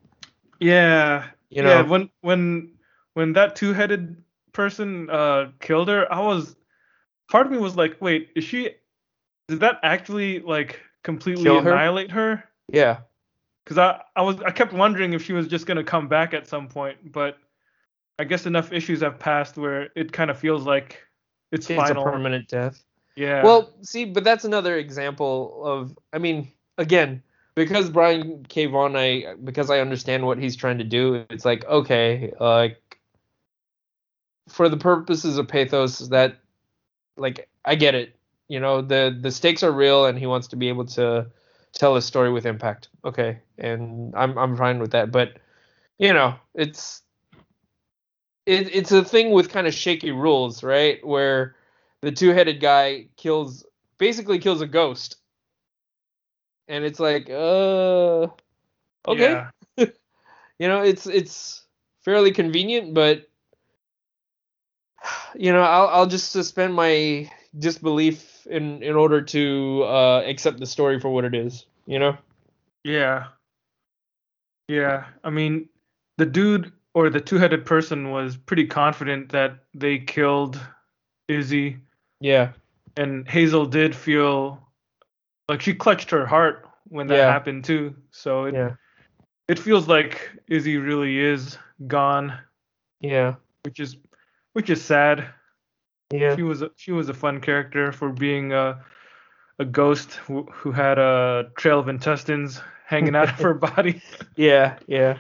yeah 0.59 1.29
You 1.51 1.63
know 1.63 1.69
yeah 1.71 1.83
when 1.83 2.11
when 2.23 2.73
when 3.15 3.33
that 3.35 3.57
two-headed 3.57 4.23
person 4.53 5.09
uh 5.11 5.51
killed 5.61 5.89
her 5.89 6.13
i 6.13 6.19
was 6.21 6.57
part 7.31 7.47
of 7.47 7.53
me 7.53 7.59
was 7.59 7.77
like 7.77 7.97
wait 8.01 8.31
is 8.35 8.43
she 8.45 8.71
did 9.49 9.61
that 9.61 9.79
actually 9.83 10.41
like 10.41 10.81
completely 11.03 11.45
Kill 11.45 11.61
her? 11.61 11.71
annihilate 11.73 12.11
her 12.13 12.45
yeah. 12.73 12.99
because 13.65 13.79
I, 13.79 14.01
I 14.17 14.23
was 14.23 14.41
I 14.43 14.51
kept 14.53 14.73
wondering 14.73 15.13
if 15.13 15.25
she 15.25 15.33
was 15.33 15.49
just 15.49 15.67
gonna 15.67 15.85
come 15.85 16.07
back 16.09 16.35
at 16.35 16.47
some 16.47 16.69
point, 16.69 17.11
but 17.13 17.39
I 18.19 18.25
guess 18.25 18.47
enough 18.47 18.73
issues 18.73 19.01
have 19.01 19.19
passed 19.19 19.57
where 19.57 19.89
it 19.97 20.13
kind 20.13 20.31
of 20.31 20.39
feels 20.39 20.65
like 20.65 21.01
it's, 21.53 21.69
It's 21.69 21.77
final. 21.81 22.07
a 22.07 22.11
permanent 22.13 22.49
death. 22.49 22.85
yeah. 23.17 23.43
Well, 23.43 23.75
see, 23.83 24.05
but 24.05 24.23
that's 24.25 24.45
another 24.45 24.77
example 24.77 25.63
of 25.65 25.99
I 26.13 26.19
mean, 26.19 26.53
again, 26.79 27.23
because 27.65 27.91
Brian 27.91 28.47
K. 28.49 28.65
Vaughan, 28.65 28.97
I 28.97 29.35
because 29.45 29.71
I 29.71 29.81
understand 29.81 30.25
what 30.25 30.39
he's 30.39 30.57
trying 30.57 30.79
to 30.79 30.85
do, 30.85 31.27
it's 31.29 31.45
like, 31.45 31.63
okay, 31.67 32.33
like 32.41 32.99
for 34.49 34.71
the 34.71 34.79
purposes 34.79 35.37
of 35.37 35.47
pathos, 35.47 35.99
that 36.09 36.39
like 37.19 37.49
I 37.67 37.75
get 37.75 37.95
it. 37.95 38.17
You 38.49 38.61
know, 38.61 38.81
the 38.81 39.15
the 39.21 39.31
stakes 39.31 39.63
are 39.63 39.73
real 39.73 40.07
and 40.07 40.19
he 40.19 40.27
wants 40.27 40.49
to 40.49 40.57
be 40.57 40.71
able 40.71 40.87
to 40.87 41.27
tell 41.75 41.97
a 41.97 42.03
story 42.03 42.33
with 42.33 42.47
impact. 42.47 42.89
Okay. 43.05 43.39
And 43.59 44.15
I'm 44.17 44.39
I'm 44.39 44.57
fine 44.57 44.79
with 44.79 44.93
that. 44.93 45.13
But 45.13 45.35
you 45.99 46.15
know, 46.15 46.35
it's 46.55 47.03
it, 48.47 48.75
it's 48.75 48.91
a 48.91 49.05
thing 49.05 49.33
with 49.33 49.51
kind 49.51 49.67
of 49.67 49.75
shaky 49.75 50.13
rules, 50.13 50.63
right? 50.63 51.07
Where 51.07 51.57
the 52.01 52.11
two-headed 52.11 52.59
guy 52.59 53.09
kills 53.19 53.67
basically 53.99 54.39
kills 54.39 54.63
a 54.63 54.67
ghost. 54.67 55.17
And 56.71 56.85
it's 56.85 57.01
like, 57.01 57.29
uh 57.29 58.29
okay. 59.09 59.43
Yeah. 59.43 59.51
You 60.61 60.69
know, 60.69 60.83
it's 60.83 61.07
it's 61.07 61.65
fairly 62.05 62.33
convenient, 62.33 62.93
but 62.93 63.29
you 65.35 65.53
know, 65.53 65.63
I'll 65.63 65.89
I'll 65.89 66.07
just 66.07 66.33
suspend 66.33 66.75
my 66.75 67.31
disbelief 67.59 68.47
in 68.47 68.83
in 68.83 68.95
order 68.95 69.23
to 69.23 69.83
uh 69.85 70.23
accept 70.27 70.61
the 70.61 70.67
story 70.67 71.01
for 71.01 71.09
what 71.11 71.25
it 71.25 71.35
is, 71.35 71.67
you 71.87 71.99
know? 71.99 72.17
Yeah. 72.85 73.29
Yeah. 74.69 75.07
I 75.25 75.31
mean, 75.31 75.69
the 76.19 76.27
dude 76.27 76.73
or 76.95 77.11
the 77.11 77.21
two-headed 77.21 77.65
person 77.65 78.11
was 78.11 78.37
pretty 78.37 78.67
confident 78.67 79.31
that 79.31 79.65
they 79.75 79.99
killed 79.99 80.61
Izzy, 81.29 81.79
Yeah. 82.21 82.53
and 82.97 83.27
Hazel 83.29 83.67
did 83.67 83.95
feel 83.97 84.61
like 85.51 85.61
she 85.61 85.75
clutched 85.75 86.11
her 86.11 86.25
heart 86.25 86.65
when 86.89 87.09
that 87.09 87.17
Yeah. 87.17 87.33
happened 87.33 87.65
too. 87.65 87.95
So 88.13 88.45
it 88.45 88.55
Yeah. 88.55 88.77
it 89.49 89.59
feels 89.59 89.89
like 89.89 90.31
Izzy 90.47 90.77
really 90.79 91.19
is 91.19 91.59
gone, 91.89 92.33
Yeah. 93.01 93.35
which 93.65 93.81
is 93.81 93.97
which 94.53 94.71
is 94.71 94.81
sad. 94.81 95.27
Yeah. 96.13 96.37
She 96.37 96.43
was 96.45 96.63
a, 96.63 96.71
she 96.77 96.93
was 96.93 97.09
a 97.09 97.15
fun 97.15 97.41
character 97.41 97.91
for 97.93 98.11
being 98.13 98.53
a 98.53 98.85
a 99.59 99.65
ghost 99.65 100.15
who, 100.15 100.45
who 100.45 100.73
had 100.73 100.99
a 100.99 101.51
trail 101.57 101.79
of 101.81 101.89
intestines 101.89 102.63
hanging 102.87 103.15
out 103.17 103.29
of 103.29 103.39
her 103.41 103.55
body. 103.69 104.01
Yeah. 104.37 104.79
Yeah. 104.87 105.19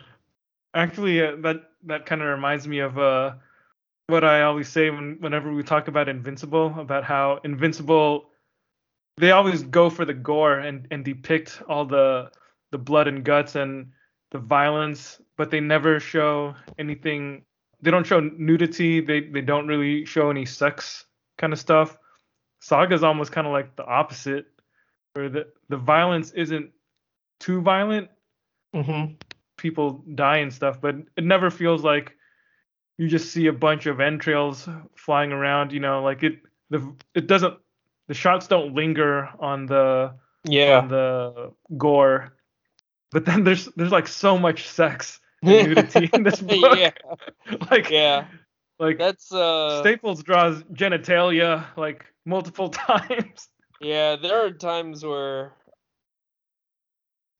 Actually, 0.74 1.20
uh, 1.26 1.36
that 1.42 1.70
that 1.84 2.06
kind 2.06 2.22
of 2.22 2.28
reminds 2.28 2.68
me 2.68 2.78
of 2.78 2.98
uh 2.98 3.34
what 4.06 4.22
I 4.24 4.42
always 4.42 4.68
say 4.68 4.90
when, 4.90 5.16
whenever 5.20 5.52
we 5.52 5.62
talk 5.62 5.88
about 5.88 6.08
Invincible, 6.08 6.74
about 6.78 7.04
how 7.04 7.40
Invincible 7.44 8.29
they 9.16 9.32
always 9.32 9.62
go 9.62 9.90
for 9.90 10.04
the 10.04 10.14
gore 10.14 10.58
and 10.58 10.86
and 10.90 11.04
depict 11.04 11.62
all 11.68 11.84
the 11.84 12.30
the 12.70 12.78
blood 12.78 13.08
and 13.08 13.24
guts 13.24 13.54
and 13.54 13.92
the 14.30 14.38
violence, 14.38 15.20
but 15.36 15.50
they 15.50 15.60
never 15.60 16.00
show 16.00 16.54
anything. 16.78 17.44
They 17.82 17.90
don't 17.90 18.06
show 18.06 18.20
nudity. 18.20 19.00
They 19.00 19.20
they 19.20 19.40
don't 19.40 19.66
really 19.66 20.04
show 20.04 20.30
any 20.30 20.46
sex 20.46 21.04
kind 21.38 21.52
of 21.52 21.58
stuff. 21.58 21.96
Saga's 22.60 23.02
almost 23.02 23.32
kind 23.32 23.46
of 23.46 23.52
like 23.52 23.76
the 23.76 23.84
opposite, 23.84 24.46
where 25.14 25.28
the 25.28 25.46
the 25.68 25.76
violence 25.76 26.30
isn't 26.32 26.70
too 27.40 27.60
violent. 27.60 28.08
Mm-hmm. 28.74 29.14
People 29.56 30.04
die 30.14 30.38
and 30.38 30.52
stuff, 30.52 30.80
but 30.80 30.96
it 31.16 31.24
never 31.24 31.50
feels 31.50 31.82
like 31.82 32.16
you 32.98 33.08
just 33.08 33.32
see 33.32 33.46
a 33.46 33.52
bunch 33.52 33.86
of 33.86 34.00
entrails 34.00 34.68
flying 34.94 35.32
around. 35.32 35.72
You 35.72 35.80
know, 35.80 36.02
like 36.02 36.22
it 36.22 36.40
the 36.68 36.94
it 37.14 37.26
doesn't 37.26 37.58
the 38.10 38.14
shots 38.14 38.48
don't 38.48 38.74
linger 38.74 39.28
on 39.38 39.66
the 39.66 40.12
Yeah. 40.44 40.78
on 40.80 40.88
the 40.88 41.52
gore, 41.78 42.32
but 43.12 43.24
then 43.24 43.44
there's 43.44 43.66
there's 43.76 43.92
like 43.92 44.08
so 44.08 44.36
much 44.36 44.66
sex 44.66 45.20
and 45.42 45.68
nudity 45.68 46.10
in 46.12 46.24
this 46.24 46.40
book. 46.42 46.76
yeah. 46.76 46.90
like 47.70 47.88
Yeah. 47.88 48.26
like 48.80 48.98
That's 48.98 49.30
uh. 49.32 49.78
Staples 49.80 50.24
draws 50.24 50.64
genitalia 50.74 51.64
like 51.76 52.04
multiple 52.26 52.68
times. 52.88 53.48
Yeah, 53.80 54.16
there 54.16 54.44
are 54.44 54.50
times 54.50 55.04
where, 55.04 55.52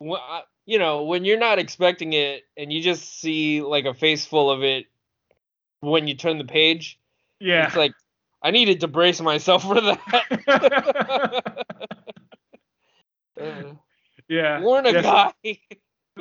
I- 0.03 0.45
you 0.67 0.79
know, 0.79 1.03
when 1.03 1.25
you're 1.25 1.39
not 1.39 1.59
expecting 1.59 2.13
it 2.13 2.45
and 2.57 2.73
you 2.73 2.81
just 2.81 3.19
see 3.21 3.61
like 3.61 3.87
a 3.87 3.95
face 3.95 4.25
full 4.25 4.51
of 4.53 4.63
it 4.63 4.87
when 5.81 6.07
you 6.07 6.15
turn 6.15 6.39
the 6.39 6.45
page, 6.45 6.97
Yeah. 7.41 7.67
it's 7.67 7.77
like 7.77 7.93
I 8.43 8.51
needed 8.51 8.81
to 8.81 8.89
brace 8.89 9.21
myself 9.21 9.63
for 9.63 9.81
that. 9.81 11.43
Uh, 13.41 13.73
yeah. 14.29 14.61
warn 14.61 14.87
a 14.87 14.93
Yes, 14.93 15.03
guy. 15.05 15.33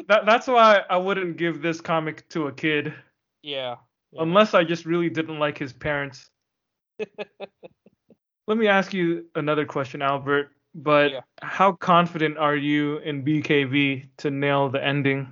That, 0.08 0.26
that's 0.26 0.48
why 0.48 0.82
I 0.90 0.98
wouldn't 0.98 1.38
give 1.38 1.62
this 1.62 1.82
comic 1.82 2.28
to 2.30 2.48
a 2.48 2.52
kid 2.52 2.94
yeah. 3.42 3.76
yeah. 4.12 4.22
unless 4.22 4.54
I 4.54 4.64
just 4.64 4.86
really 4.86 5.10
didn't 5.10 5.40
like 5.40 5.58
his 5.58 5.74
parents. 5.74 6.30
Let 8.48 8.58
me 8.58 8.68
ask 8.68 8.94
you 8.94 9.26
another 9.36 9.66
question, 9.66 10.02
Albert. 10.02 10.52
But 10.76 11.12
Yeah. 11.12 11.22
how 11.42 11.72
confident 11.74 12.38
are 12.38 12.56
you 12.56 12.98
in 13.00 13.24
BKV 13.24 14.10
to 14.18 14.30
nail 14.32 14.70
the 14.70 14.84
ending? 14.84 15.32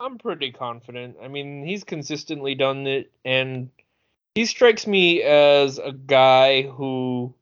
I'm 0.00 0.16
pretty 0.18 0.52
confident. 0.52 1.16
I 1.20 1.26
mean, 1.28 1.64
he's 1.66 1.82
consistently 1.82 2.54
done 2.54 2.86
it, 2.86 3.10
and 3.24 3.70
he 4.38 4.44
strikes 4.44 4.86
me 4.86 5.20
as 5.20 5.78
a 5.78 5.90
guy 5.90 6.62
who 6.62 7.34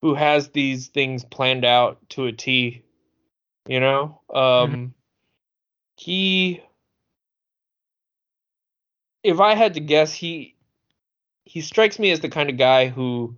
who 0.00 0.14
has 0.14 0.48
these 0.48 0.86
things 0.86 1.22
planned 1.22 1.66
out 1.66 1.98
to 2.08 2.24
a 2.24 2.32
T. 2.32 2.82
You 3.68 3.78
know, 3.78 4.22
um, 4.32 4.94
he. 5.98 6.62
If 9.22 9.38
I 9.38 9.54
had 9.54 9.74
to 9.74 9.80
guess, 9.80 10.14
he 10.14 10.56
he 11.44 11.60
strikes 11.60 11.98
me 11.98 12.10
as 12.10 12.20
the 12.20 12.30
kind 12.30 12.48
of 12.48 12.56
guy 12.56 12.88
who 12.88 13.36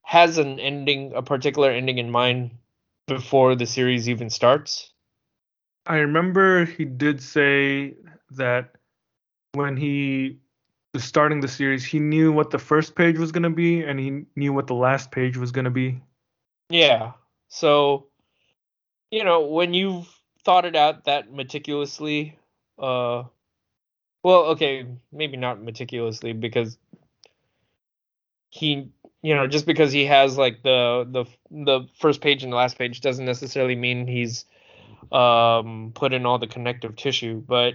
has 0.00 0.38
an 0.38 0.58
ending, 0.58 1.12
a 1.14 1.20
particular 1.20 1.70
ending 1.70 1.98
in 1.98 2.10
mind 2.10 2.52
before 3.06 3.56
the 3.56 3.66
series 3.66 4.08
even 4.08 4.30
starts. 4.30 4.90
I 5.84 5.96
remember 5.96 6.64
he 6.64 6.86
did 6.86 7.22
say 7.22 7.92
that 8.30 8.70
when 9.52 9.76
he 9.76 10.38
starting 11.04 11.40
the 11.40 11.48
series, 11.48 11.84
he 11.84 11.98
knew 11.98 12.32
what 12.32 12.50
the 12.50 12.58
first 12.58 12.94
page 12.94 13.18
was 13.18 13.32
going 13.32 13.42
to 13.42 13.50
be 13.50 13.82
and 13.82 13.98
he 13.98 14.24
knew 14.36 14.52
what 14.52 14.66
the 14.66 14.74
last 14.74 15.10
page 15.10 15.36
was 15.36 15.52
going 15.52 15.64
to 15.64 15.70
be. 15.70 16.00
Yeah. 16.68 17.12
So, 17.48 18.06
you 19.10 19.24
know, 19.24 19.46
when 19.46 19.74
you've 19.74 20.08
thought 20.44 20.64
it 20.64 20.76
out 20.76 21.04
that 21.04 21.32
meticulously, 21.32 22.38
uh, 22.78 23.24
well, 24.22 24.42
okay, 24.46 24.86
maybe 25.12 25.36
not 25.36 25.62
meticulously 25.62 26.32
because 26.32 26.76
he, 28.50 28.90
you 29.22 29.34
know, 29.34 29.46
just 29.46 29.66
because 29.66 29.92
he 29.92 30.04
has 30.06 30.36
like 30.36 30.62
the 30.62 31.06
the 31.08 31.24
the 31.50 31.88
first 31.98 32.20
page 32.20 32.42
and 32.42 32.52
the 32.52 32.56
last 32.56 32.78
page 32.78 33.00
doesn't 33.00 33.24
necessarily 33.24 33.76
mean 33.76 34.06
he's 34.06 34.44
um 35.12 35.92
put 35.94 36.12
in 36.12 36.26
all 36.26 36.38
the 36.38 36.46
connective 36.46 36.96
tissue, 36.96 37.40
but 37.40 37.74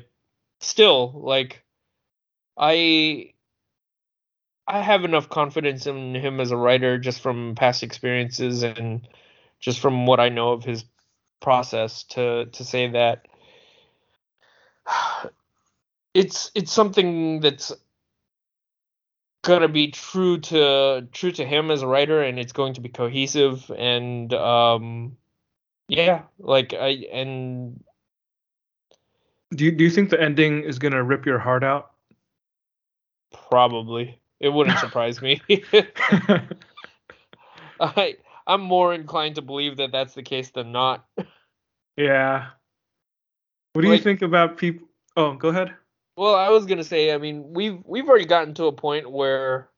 still, 0.60 1.12
like, 1.14 1.64
I 2.58 3.34
I 4.68 4.82
have 4.82 5.04
enough 5.06 5.30
confidence 5.30 5.88
in 5.88 6.16
him 6.16 6.40
as 6.40 6.52
a 6.52 6.58
writer 6.58 6.98
just 6.98 7.22
from 7.22 7.56
past 7.56 7.84
experiences 7.84 8.64
and 8.64 9.08
just 9.60 9.80
from 9.80 10.06
what 10.08 10.20
I 10.20 10.30
know 10.30 10.54
of 10.54 10.64
his 10.64 10.86
process 11.42 12.04
to 12.04 12.46
to 12.48 12.64
say 12.66 12.90
that 12.90 13.28
it's 16.14 16.52
it's 16.56 16.72
something 16.72 17.40
that's 17.42 17.72
gonna 19.44 19.68
be 19.70 19.92
true 19.92 20.40
to 20.40 21.08
true 21.12 21.32
to 21.32 21.46
him 21.46 21.72
as 21.72 21.82
a 21.82 21.88
writer 21.88 22.22
and 22.22 22.40
it's 22.40 22.54
going 22.54 22.76
to 22.76 22.82
be 22.82 22.90
cohesive 22.90 23.72
and 23.78 24.34
um 24.34 25.18
yeah 25.88 26.24
like 26.40 26.74
I 26.74 27.06
and 27.12 27.84
Do 29.56 29.66
you, 29.66 29.72
do 29.72 29.84
you 29.84 29.90
think 29.90 30.10
the 30.10 30.22
ending 30.22 30.64
is 30.64 30.80
to 30.80 31.04
rip 31.04 31.26
your 31.26 31.40
heart 31.40 31.64
out? 31.64 31.91
Probably 33.32 34.20
it 34.40 34.50
wouldn't 34.50 34.80
surprise 34.86 35.22
me 35.22 35.42
I 37.80 38.16
I'm 38.48 38.62
more 38.62 38.94
inclined 38.94 39.36
to 39.36 39.42
believe 39.42 39.78
that 39.78 39.92
that's 39.92 40.14
the 40.14 40.24
case 40.24 40.50
than 40.52 40.72
not 40.72 41.06
yeah. 41.98 42.48
What 43.74 43.84
do 43.84 43.92
you 43.92 44.00
think 44.00 44.22
about 44.22 44.58
people? 44.58 44.88
Oh, 45.16 45.34
go 45.34 45.50
ahead. 45.50 45.74
Well, 46.16 46.36
I 46.36 46.50
was 46.50 46.66
gonna 46.66 46.84
say, 46.84 47.14
I 47.14 47.18
mean, 47.18 47.54
we've 47.54 47.80
we've 47.86 48.08
already 48.08 48.26
gotten 48.26 48.54
to 48.56 48.66
a 48.66 48.72
point 48.72 49.10
where 49.12 49.70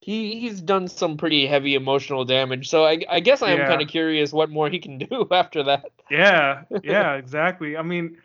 he 0.00 0.38
he's 0.40 0.60
done 0.60 0.88
some 0.88 1.16
pretty 1.16 1.46
heavy 1.46 1.74
emotional 1.74 2.24
damage. 2.24 2.68
So 2.68 2.84
I 2.84 3.00
I 3.08 3.20
guess 3.20 3.42
I 3.42 3.50
am 3.50 3.58
Yeah. 3.58 3.66
kind 3.66 3.82
of 3.82 3.88
curious 3.88 4.32
what 4.32 4.50
more 4.50 4.68
he 4.68 4.78
can 4.78 4.98
do 4.98 5.26
after 5.30 5.62
that. 5.64 5.90
Yeah, 6.10 6.64
yeah, 6.82 7.14
exactly. 7.14 7.76
I 7.76 7.82
mean, 7.82 8.18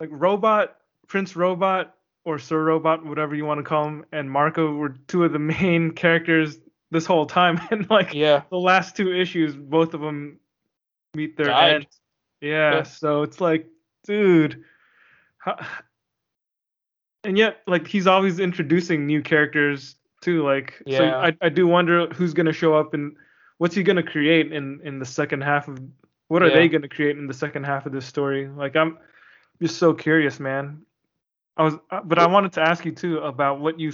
like 0.00 0.08
Robot, 0.12 0.76
Prince 1.08 1.36
Robot, 1.36 1.94
or 2.24 2.38
Sir 2.38 2.62
Robot, 2.62 3.04
whatever 3.04 3.34
you 3.34 3.44
want 3.44 3.58
to 3.58 3.64
call 3.64 3.86
him, 3.86 4.04
and 4.12 4.30
Marko 4.30 4.74
were 4.74 4.90
two 5.08 5.24
of 5.24 5.32
the 5.32 5.38
main 5.38 5.90
characters 6.02 6.58
this 6.90 7.06
whole 7.06 7.26
time, 7.26 7.60
and 7.70 7.88
like 7.90 8.14
Yeah, 8.14 8.42
the 8.50 8.58
last 8.58 8.96
two 8.96 9.12
issues, 9.12 9.54
both 9.56 9.94
of 9.94 10.00
them 10.00 10.38
meet 11.14 11.36
their 11.36 11.46
Died. 11.46 11.74
end. 11.74 11.86
Yeah, 12.40 12.74
Yeah. 12.76 12.82
so 12.82 13.22
it's 13.22 13.40
like, 13.40 13.66
dude, 14.04 14.62
how, 15.38 15.56
and 17.24 17.36
yet 17.38 17.58
like 17.66 17.86
he's 17.86 18.06
always 18.06 18.38
introducing 18.40 19.06
new 19.06 19.22
characters 19.22 19.96
too. 20.20 20.44
Like, 20.44 20.74
so 20.88 21.04
Yeah. 21.04 21.16
I 21.18 21.36
I 21.40 21.48
do 21.48 21.66
wonder 21.66 22.06
who's 22.08 22.34
gonna 22.34 22.52
show 22.52 22.74
up 22.74 22.94
and 22.94 23.16
what's 23.58 23.74
he 23.74 23.82
gonna 23.82 24.02
create 24.02 24.52
in 24.52 24.80
in 24.84 24.98
the 24.98 25.04
second 25.06 25.42
half 25.42 25.68
of 25.68 25.78
what 26.28 26.42
are 26.42 26.48
Yeah. 26.48 26.54
they 26.56 26.68
gonna 26.68 26.88
create 26.88 27.16
in 27.18 27.26
the 27.26 27.34
second 27.34 27.64
half 27.64 27.86
of 27.86 27.92
this 27.92 28.06
story? 28.06 28.48
Like, 28.48 28.74
I'm 28.76 28.98
just 29.60 29.78
so 29.78 29.92
curious, 29.94 30.40
man. 30.40 30.82
I 31.56 31.62
was, 31.64 31.74
uh, 31.90 32.00
but 32.04 32.18
I 32.18 32.26
wanted 32.26 32.52
to 32.54 32.62
ask 32.62 32.84
you 32.84 32.92
too 32.92 33.18
about 33.18 33.60
what 33.60 33.78
you 33.78 33.92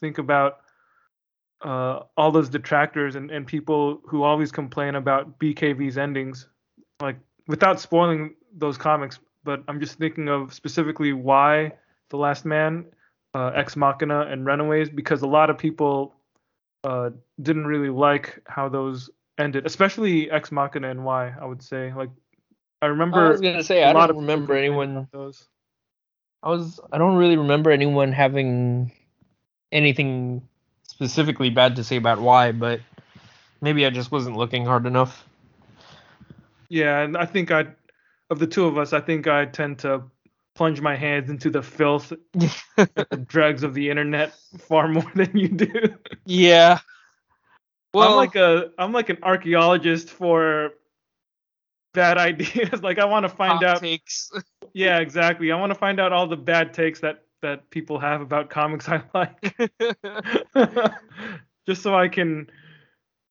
think 0.00 0.18
about 0.18 0.60
uh, 1.62 2.00
all 2.16 2.30
those 2.30 2.48
detractors 2.48 3.14
and, 3.16 3.30
and 3.30 3.46
people 3.46 4.00
who 4.06 4.22
always 4.22 4.52
complain 4.52 4.94
about 4.94 5.38
BKV's 5.38 5.98
endings, 5.98 6.48
like 7.00 7.16
without 7.46 7.80
spoiling 7.80 8.34
those 8.56 8.76
comics. 8.78 9.18
But 9.44 9.62
I'm 9.68 9.80
just 9.80 9.98
thinking 9.98 10.28
of 10.28 10.54
specifically 10.54 11.12
Y 11.12 11.72
The 12.10 12.16
Last 12.16 12.44
Man, 12.44 12.86
uh, 13.34 13.48
Ex 13.54 13.76
Machina, 13.76 14.22
and 14.22 14.46
Runaways, 14.46 14.88
because 14.88 15.22
a 15.22 15.26
lot 15.26 15.50
of 15.50 15.58
people 15.58 16.14
uh, 16.84 17.10
didn't 17.42 17.66
really 17.66 17.90
like 17.90 18.40
how 18.46 18.68
those 18.68 19.10
ended, 19.38 19.66
especially 19.66 20.30
Ex 20.30 20.50
Machina 20.52 20.90
and 20.90 21.04
Y 21.04 21.34
I 21.38 21.44
would 21.44 21.62
say. 21.62 21.92
Like, 21.92 22.10
I 22.80 22.86
remember 22.86 23.26
I 23.26 23.30
was 23.30 23.40
gonna 23.40 23.62
say 23.64 23.84
I 23.84 23.92
don't 23.92 24.16
remember 24.16 24.54
anyone. 24.54 25.08
those. 25.12 25.48
I 26.44 26.50
was 26.50 26.78
I 26.92 26.98
don't 26.98 27.16
really 27.16 27.38
remember 27.38 27.70
anyone 27.70 28.12
having 28.12 28.92
anything 29.72 30.46
specifically 30.86 31.50
bad 31.50 31.76
to 31.76 31.84
say 31.84 31.96
about 31.96 32.20
Y, 32.20 32.52
but 32.52 32.80
maybe 33.60 33.86
I 33.86 33.90
just 33.90 34.12
wasn't 34.12 34.36
looking 34.36 34.66
hard 34.66 34.86
enough. 34.86 35.24
Yeah, 36.68 37.00
and 37.00 37.16
I 37.16 37.24
think 37.24 37.50
I, 37.50 37.66
of 38.30 38.38
the 38.38 38.46
two 38.46 38.66
of 38.66 38.76
us, 38.76 38.92
I 38.92 39.00
think 39.00 39.26
I 39.26 39.46
tend 39.46 39.78
to 39.80 40.02
plunge 40.54 40.80
my 40.80 40.96
hands 40.96 41.30
into 41.30 41.50
the 41.50 41.62
filth, 41.62 42.12
the 42.34 43.24
dregs 43.26 43.62
of 43.62 43.74
the 43.74 43.90
internet 43.90 44.34
far 44.58 44.88
more 44.88 45.10
than 45.14 45.36
you 45.36 45.48
do. 45.48 45.94
yeah. 46.26 46.80
Well, 47.92 48.10
I'm 48.10 48.16
like 48.16 48.36
a, 48.36 48.70
I'm 48.76 48.92
like 48.92 49.08
an 49.08 49.18
archaeologist 49.22 50.10
for 50.10 50.72
bad 51.94 52.18
ideas. 52.30 52.82
like 52.82 52.98
I 52.98 53.04
want 53.06 53.24
to 53.24 53.28
find 53.30 53.54
hot 53.54 53.64
out. 53.64 53.80
takes. 53.80 54.30
Yeah, 54.76 54.98
exactly. 54.98 55.52
I 55.52 55.56
want 55.56 55.70
to 55.70 55.78
find 55.78 56.00
out 56.00 56.12
all 56.12 56.26
the 56.26 56.36
bad 56.36 56.74
takes 56.74 56.98
that 56.98 57.22
that 57.42 57.70
people 57.70 57.96
have 58.00 58.20
about 58.22 58.50
comics 58.50 58.88
I 58.88 59.02
like, 59.14 59.54
just 61.68 61.80
so 61.80 61.94
I 61.94 62.08
can, 62.08 62.50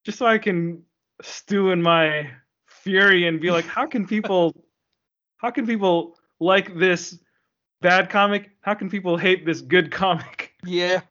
just 0.06 0.19
so 0.19 0.26
I 0.26 0.38
can 0.38 0.84
stew 1.22 1.72
in 1.72 1.81
my 1.81 2.30
fury 2.65 3.27
and 3.27 3.41
be 3.41 3.52
like, 3.52 3.65
how 3.65 3.85
can 3.85 4.07
people, 4.07 4.56
how 5.35 5.49
can 5.49 5.65
people 5.68 6.15
like 6.40 6.77
this 6.77 7.19
bad 7.81 8.10
comic? 8.10 8.52
How 8.61 8.73
can 8.73 8.90
people 8.90 9.18
hate 9.18 9.45
this 9.45 9.60
good 9.60 9.91
comic? 9.91 10.53
Yeah. 10.64 11.02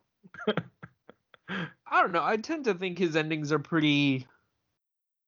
I 1.48 2.00
don't 2.00 2.12
know. 2.12 2.24
I 2.24 2.38
tend 2.38 2.64
to 2.64 2.74
think 2.74 2.98
his 2.98 3.16
endings 3.16 3.52
are 3.52 3.58
pretty 3.58 4.26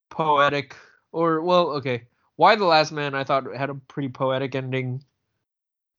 poetic. 0.09 0.75
Or 1.11 1.41
well, 1.41 1.67
okay. 1.73 2.07
Y 2.37 2.55
the 2.55 2.65
Last 2.65 2.91
Man 2.91 3.15
I 3.15 3.23
thought 3.23 3.55
had 3.55 3.69
a 3.69 3.75
pretty 3.75 4.09
poetic 4.09 4.55
ending. 4.55 5.03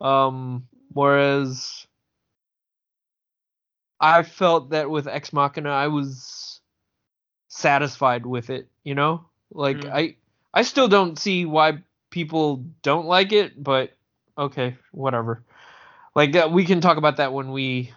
Um, 0.01 0.69
whereas 0.93 1.87
I 4.01 4.23
felt 4.23 4.71
that 4.71 4.91
with 4.91 5.07
Ex 5.09 5.33
Machina 5.33 5.71
I 5.71 5.89
was 5.89 6.61
satisfied 7.49 8.27
with 8.27 8.51
it, 8.51 8.69
you 8.85 8.95
know? 8.95 9.27
Like 9.53 9.85
Mm. 9.85 9.91
I 9.93 10.17
I 10.55 10.63
still 10.63 10.89
don't 10.89 11.19
see 11.19 11.45
why 11.45 11.83
people 12.11 12.65
don't 12.83 13.07
like 13.07 13.33
it, 13.33 13.63
but 13.63 13.93
okay, 14.39 14.77
whatever. 14.93 15.45
Like 16.15 16.35
uh, 16.37 16.49
we 16.53 16.65
can 16.65 16.81
talk 16.81 16.97
about 16.99 17.17
that 17.19 17.33
when 17.33 17.53
we 17.53 17.93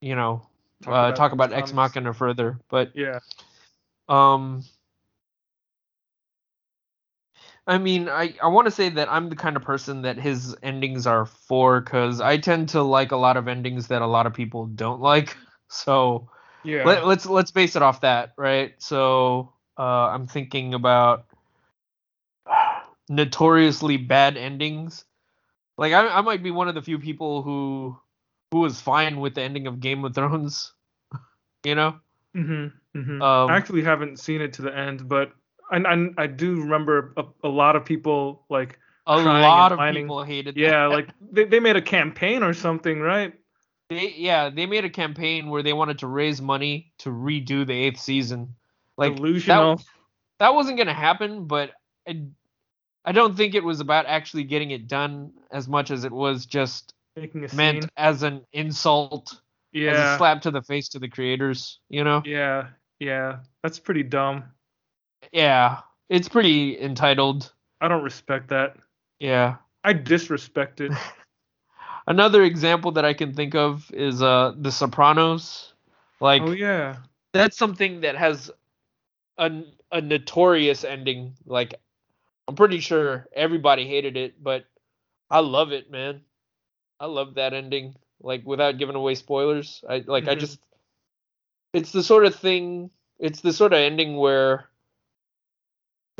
you 0.00 0.14
know, 0.14 0.42
Talk 0.82 0.94
uh, 0.94 1.06
about 1.06 1.16
talk 1.16 1.32
about 1.32 1.52
Ex. 1.52 1.72
Machina 1.72 2.12
further, 2.12 2.58
but 2.68 2.92
Yeah. 2.94 3.20
um, 4.08 4.64
I 7.70 7.78
mean, 7.78 8.08
I, 8.08 8.34
I 8.42 8.48
want 8.48 8.64
to 8.64 8.72
say 8.72 8.88
that 8.88 9.08
I'm 9.12 9.28
the 9.28 9.36
kind 9.36 9.56
of 9.56 9.62
person 9.62 10.02
that 10.02 10.18
his 10.18 10.56
endings 10.60 11.06
are 11.06 11.24
for 11.24 11.80
because 11.80 12.20
I 12.20 12.36
tend 12.36 12.70
to 12.70 12.82
like 12.82 13.12
a 13.12 13.16
lot 13.16 13.36
of 13.36 13.46
endings 13.46 13.86
that 13.86 14.02
a 14.02 14.06
lot 14.08 14.26
of 14.26 14.34
people 14.34 14.66
don't 14.66 15.00
like. 15.00 15.36
So 15.72 16.28
Yeah. 16.64 16.82
let, 16.84 17.06
let's 17.06 17.26
let's 17.26 17.52
base 17.52 17.76
it 17.76 17.82
off 17.82 18.00
that, 18.00 18.32
right? 18.36 18.74
So 18.78 19.52
uh, 19.78 20.08
I'm 20.08 20.26
thinking 20.26 20.74
about 20.74 21.26
notoriously 23.08 23.98
bad 23.98 24.36
endings. 24.36 25.04
Like 25.78 25.92
I, 25.92 26.08
I 26.08 26.22
might 26.22 26.42
be 26.42 26.50
one 26.50 26.66
of 26.66 26.74
the 26.74 26.82
few 26.82 26.98
people 26.98 27.42
who 27.42 27.96
who 28.50 28.58
was 28.58 28.80
fine 28.80 29.20
with 29.20 29.36
the 29.36 29.42
ending 29.42 29.68
of 29.68 29.78
Game 29.78 30.04
of 30.04 30.12
Thrones. 30.12 30.72
You 31.64 31.76
know? 31.76 32.00
Mm-hmm, 32.34 32.98
mm-hmm. 32.98 33.22
Um, 33.22 33.50
I 33.50 33.56
actually 33.56 33.82
haven't 33.84 34.18
seen 34.18 34.40
it 34.40 34.54
to 34.54 34.62
the 34.62 34.76
end, 34.76 35.08
but 35.08 35.30
I 35.70 35.76
I, 35.78 36.08
I 36.18 36.26
do 36.26 36.60
remember 36.62 37.12
a, 37.16 37.24
a 37.44 37.48
lot 37.48 37.76
of 37.76 37.84
people 37.84 38.44
like 38.50 38.78
A 39.06 39.16
lot 39.18 39.72
of 39.72 39.78
whining. 39.78 40.04
people 40.04 40.22
hated 40.24 40.54
that. 40.54 40.60
yeah 40.60 40.86
like 40.86 41.08
they, 41.32 41.44
they 41.44 41.60
made 41.60 41.76
a 41.76 41.82
campaign 41.82 42.42
or 42.42 42.52
something, 42.52 43.00
right? 43.00 43.34
They 43.88 44.14
yeah, 44.16 44.50
they 44.50 44.66
made 44.66 44.84
a 44.84 44.90
campaign 44.90 45.48
where 45.50 45.62
they 45.62 45.72
wanted 45.72 45.98
to 46.00 46.06
raise 46.06 46.40
money 46.40 46.92
to 46.98 47.10
redo 47.10 47.66
the 47.66 47.72
eighth 47.74 47.98
season. 48.00 48.54
Like 48.96 49.16
Delusional. 49.16 49.76
that, 49.76 49.84
that 50.38 50.54
wasn't 50.54 50.78
gonna 50.78 50.94
happen, 50.94 51.46
but 51.46 51.72
I, 52.08 52.22
I 53.04 53.12
don't 53.12 53.36
think 53.36 53.54
it 53.54 53.64
was 53.64 53.80
about 53.80 54.06
actually 54.06 54.44
getting 54.44 54.70
it 54.70 54.86
done 54.86 55.32
as 55.50 55.66
much 55.66 55.90
as 55.90 56.04
it 56.04 56.12
was 56.12 56.46
just 56.46 56.94
making 57.16 57.44
a 57.44 57.54
meant 57.54 57.82
scene. 57.82 57.90
as 57.96 58.22
an 58.22 58.44
insult, 58.52 59.32
as 59.32 59.80
a 59.80 59.80
Yeah. 59.80 60.16
slap 60.18 60.42
to 60.42 60.50
the 60.50 60.62
face 60.62 60.88
to 60.90 60.98
the 61.00 61.08
creators. 61.08 61.80
You 61.88 62.04
know? 62.04 62.22
Yeah. 62.24 62.68
Yeah. 63.00 63.38
That's 63.62 63.78
pretty 63.80 64.02
dumb. 64.04 64.44
Yeah, 65.32 65.80
it's 66.08 66.28
pretty 66.28 66.80
entitled. 66.80 67.52
I 67.80 67.88
don't 67.88 68.02
respect 68.04 68.48
that. 68.48 68.76
Yeah. 69.18 69.56
I 69.84 69.92
disrespect 69.92 70.80
it. 70.80 70.92
Another 72.06 72.42
example 72.42 72.92
that 72.92 73.04
I 73.04 73.14
can 73.14 73.34
think 73.34 73.54
of 73.54 73.90
is 73.92 74.22
uh 74.22 74.54
The 74.58 74.72
Sopranos. 74.72 75.74
Like 76.20 76.42
oh 76.42 76.52
yeah. 76.52 76.96
that's 77.32 77.56
something 77.56 78.00
that 78.02 78.16
has 78.16 78.50
a 79.38 79.62
a 79.92 80.00
notorious 80.00 80.84
ending. 80.84 81.34
Like 81.46 81.74
I'm 82.48 82.56
pretty 82.56 82.80
sure 82.80 83.28
everybody 83.34 83.86
hated 83.86 84.16
it, 84.16 84.42
but 84.42 84.66
I 85.30 85.40
love 85.40 85.72
it, 85.72 85.90
man. 85.90 86.22
I 87.00 87.06
love 87.06 87.34
that 87.34 87.54
ending. 87.54 87.96
Like 88.20 88.46
without 88.46 88.78
giving 88.78 88.96
away 88.96 89.14
spoilers, 89.14 89.84
I 89.88 90.04
like 90.06 90.28
I 90.28 90.34
Mhm. 90.34 90.40
just 90.40 90.60
it's 91.74 91.92
the 91.92 92.02
sort 92.02 92.26
of 92.26 92.34
thing 92.36 92.90
it's 93.18 93.42
the 93.42 93.52
sort 93.52 93.72
of 93.74 93.78
ending 93.80 94.16
where 94.16 94.69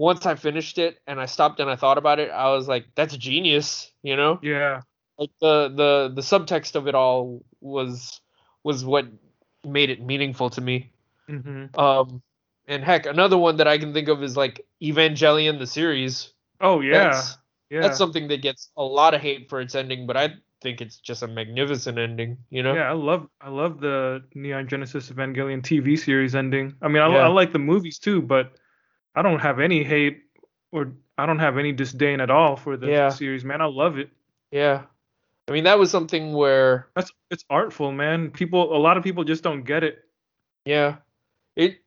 once 0.00 0.24
I 0.24 0.34
finished 0.34 0.78
it 0.78 0.98
and 1.06 1.20
I 1.20 1.26
stopped 1.26 1.60
and 1.60 1.68
I 1.68 1.76
thought 1.76 1.98
about 1.98 2.18
it, 2.18 2.30
I 2.30 2.48
was 2.54 2.66
like 2.66 2.86
that's 2.94 3.14
genius, 3.18 3.92
you 4.02 4.16
know? 4.16 4.38
Yeah. 4.42 4.80
Like 5.18 5.28
the 5.42 5.68
the 5.68 6.12
the 6.14 6.22
subtext 6.22 6.74
of 6.74 6.88
it 6.88 6.94
all 6.94 7.44
was 7.60 8.18
was 8.64 8.82
what 8.82 9.06
made 9.62 9.90
it 9.90 10.00
meaningful 10.00 10.48
to 10.50 10.60
me. 10.62 10.90
Mm-hmm. 11.28 11.78
Um, 11.78 12.22
and 12.66 12.82
heck, 12.82 13.04
another 13.04 13.36
one 13.36 13.58
that 13.58 13.68
I 13.68 13.76
can 13.76 13.92
think 13.92 14.08
of 14.08 14.22
is 14.22 14.38
like 14.38 14.64
Evangelion 14.82 15.58
the 15.58 15.66
series. 15.66 16.32
Oh 16.62 16.80
yeah. 16.80 17.10
That's, 17.10 17.36
yeah. 17.68 17.80
that's 17.82 17.98
something 17.98 18.26
that 18.28 18.40
gets 18.40 18.70
a 18.78 18.82
lot 18.82 19.12
of 19.12 19.20
hate 19.20 19.50
for 19.50 19.60
its 19.60 19.74
ending, 19.74 20.06
but 20.06 20.16
I 20.16 20.32
think 20.62 20.80
it's 20.80 20.96
just 20.96 21.22
a 21.22 21.28
magnificent 21.28 21.98
ending. 21.98 22.38
You 22.48 22.62
know? 22.62 22.72
Yeah, 22.74 22.88
I 22.88 22.94
love 22.94 23.28
I 23.38 23.50
love 23.50 23.82
the 23.82 24.22
Neon 24.34 24.66
Genesis 24.66 25.10
Evangelion 25.10 25.60
TV 25.60 25.98
series 25.98 26.34
ending. 26.34 26.74
I 26.80 26.88
mean, 26.88 27.02
I, 27.02 27.12
Yeah. 27.12 27.26
I 27.26 27.28
like 27.28 27.52
the 27.52 27.58
movies 27.58 27.98
too, 27.98 28.22
but 28.22 28.54
I 29.14 29.22
don't 29.22 29.40
have 29.40 29.60
any 29.60 29.82
hate 29.82 30.22
or 30.72 30.92
I 31.18 31.26
don't 31.26 31.38
have 31.40 31.58
any 31.58 31.72
disdain 31.72 32.20
at 32.20 32.30
all 32.30 32.56
for 32.56 32.76
the 32.76 32.88
Yeah. 32.88 33.08
series, 33.10 33.44
man. 33.44 33.60
I 33.60 33.66
love 33.66 33.98
it. 33.98 34.10
Yeah. 34.50 34.84
I 35.48 35.52
mean, 35.52 35.64
that 35.64 35.78
was 35.78 35.90
something 35.90 36.32
where, 36.32 36.88
That's 36.94 37.12
it's 37.30 37.44
artful, 37.50 37.90
man. 37.92 38.30
People, 38.30 38.74
a 38.74 38.78
lot 38.78 38.96
of 38.96 39.02
people 39.02 39.24
just 39.24 39.42
don't 39.42 39.62
get 39.64 39.82
it. 39.84 40.04
yeah, 40.64 40.96
it 41.56 41.78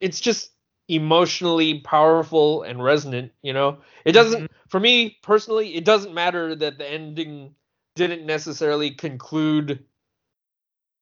it's 0.00 0.20
just 0.20 0.52
emotionally 0.86 1.80
powerful 1.80 2.62
and 2.62 2.82
resonant. 2.82 3.32
You 3.42 3.52
know, 3.54 3.78
it 4.04 4.12
doesn't. 4.12 4.42
Mm-hmm. 4.44 4.68
For 4.68 4.78
me 4.78 5.18
personally, 5.22 5.74
it 5.74 5.84
doesn't 5.84 6.14
matter 6.14 6.54
that 6.54 6.78
the 6.78 6.88
ending 6.88 7.54
didn't 7.96 8.24
necessarily 8.24 8.92
conclude 8.92 9.84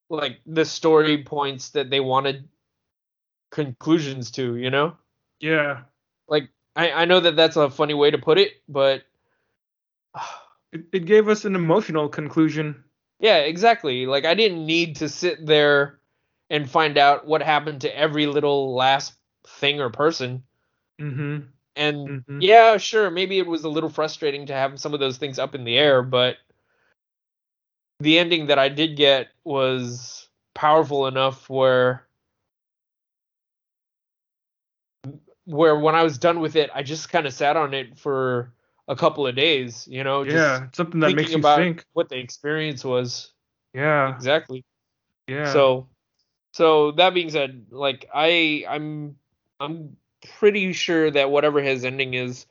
like 0.09 0.41
the 0.47 0.65
story 0.65 1.23
points 1.25 1.71
that 1.71 1.91
they 1.91 2.01
wanted 2.01 2.49
conclusions 3.51 4.31
to. 4.33 4.57
You 4.57 4.71
know. 4.71 4.97
Yeah, 5.41 5.83
like 6.29 6.51
I, 6.75 6.91
I 6.93 7.05
know 7.05 7.21
that 7.21 7.37
that's 7.37 7.57
a 7.57 7.71
funny 7.71 7.95
way 7.95 8.11
to 8.11 8.19
put 8.19 8.39
it, 8.39 8.53
but 8.69 9.03
it, 10.73 10.83
it 10.93 11.05
gave 11.07 11.29
us 11.29 11.45
an 11.45 11.55
emotional 11.55 12.09
conclusion. 12.09 12.85
yeah, 13.19 13.39
exactly. 13.39 14.07
Like 14.07 14.25
I 14.25 14.35
didn't 14.35 14.67
need 14.67 14.97
to 14.97 15.09
sit 15.09 15.45
there 15.47 16.01
and 16.51 16.71
find 16.71 16.99
out 16.99 17.27
what 17.27 17.43
happened 17.43 17.83
to 17.83 17.97
every 17.99 18.27
little 18.27 18.75
last 18.75 19.15
thing 19.47 19.81
or 19.81 19.91
person. 19.91 20.45
Mm-hmm. 21.01 21.39
And 21.77 22.09
Mhm. 22.09 22.43
yeah, 22.43 22.77
sure, 22.79 23.11
maybe 23.11 23.39
it 23.39 23.47
was 23.47 23.65
a 23.65 23.69
little 23.69 23.91
frustrating 23.91 24.47
to 24.47 24.55
have 24.55 24.81
some 24.81 24.95
of 24.95 25.01
those 25.01 25.19
things 25.19 25.39
up 25.39 25.55
in 25.55 25.65
the 25.65 25.77
air, 25.79 26.03
but 26.03 26.37
the 28.01 28.19
ending 28.19 28.47
that 28.47 28.59
I 28.59 28.69
did 28.69 28.97
get 28.97 29.29
was 29.45 30.29
powerful 30.55 31.07
enough 31.07 31.49
where 31.49 32.06
where 35.47 35.79
when 35.79 35.95
I 35.95 36.03
was 36.05 36.19
done 36.19 36.41
with 36.41 36.57
it, 36.57 36.71
I 36.75 36.83
just 36.83 37.11
kind 37.11 37.27
of 37.27 37.33
sat 37.33 37.57
on 37.57 37.75
it 37.75 37.99
for 37.99 38.53
a 38.89 38.97
couple 38.97 39.27
of 39.27 39.35
days, 39.37 39.89
you 39.89 40.05
know, 40.05 40.25
just 40.25 40.63
Yeah, 40.63 40.69
something 40.75 41.01
that 41.01 41.15
makes 41.17 41.35
you 41.35 41.41
about 41.41 41.59
think. 41.59 41.85
what 41.95 42.09
the 42.11 42.19
experience 42.19 42.85
was. 42.85 43.33
Yeah, 43.75 44.09
Exactly. 44.17 44.65
yeah. 45.29 45.53
So 45.53 45.89
so 46.53 46.93
that 46.93 47.15
being 47.15 47.31
said, 47.31 47.67
like 47.71 48.09
I 48.15 48.65
I'm 48.69 49.17
I'm 49.61 49.97
pretty 50.39 50.73
sure 50.73 51.11
that 51.11 51.31
whatever 51.31 51.61
his 51.63 51.85
ending 51.85 52.15
is 52.15 52.47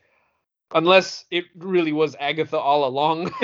unless 0.73 1.26
it 1.31 1.45
really 1.55 1.93
was 1.93 2.15
Agatha 2.19 2.57
all 2.57 2.85
along, 2.88 3.31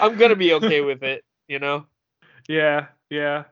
I'm 0.00 0.16
going 0.16 0.30
to 0.30 0.36
be 0.36 0.54
okay 0.54 0.80
with 0.80 1.02
it, 1.02 1.24
you 1.48 1.58
know. 1.58 1.86
Yeah, 2.48 2.86
yeah. 3.10 3.44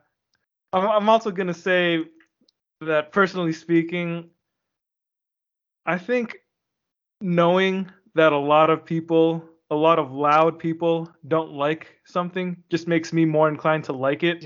I'm, 0.73 0.85
I'm 0.87 1.09
also 1.09 1.31
gonna 1.31 1.53
say 1.53 2.03
that 2.81 3.11
personally 3.11 3.53
speaking, 3.53 4.29
I 5.85 5.97
think 5.97 6.37
knowing 7.21 7.89
that 8.15 8.33
a 8.33 8.37
lot 8.37 8.69
of 8.69 8.85
people, 8.85 9.43
a 9.71 9.75
lot 9.75 9.99
of 9.99 10.11
loud 10.11 10.59
people 10.59 11.09
don't 11.27 11.51
like 11.53 11.99
something 12.05 12.63
just 12.69 12.87
makes 12.87 13.11
me 13.13 13.25
more 13.25 13.49
inclined 13.49 13.85
to 13.85 13.93
like 13.93 14.23
it. 14.23 14.45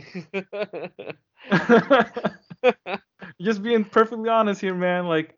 just 3.42 3.62
being 3.64 3.84
perfectly 3.84 4.30
honest 4.30 4.62
here, 4.62 4.76
man. 4.76 5.08
Like 5.08 5.36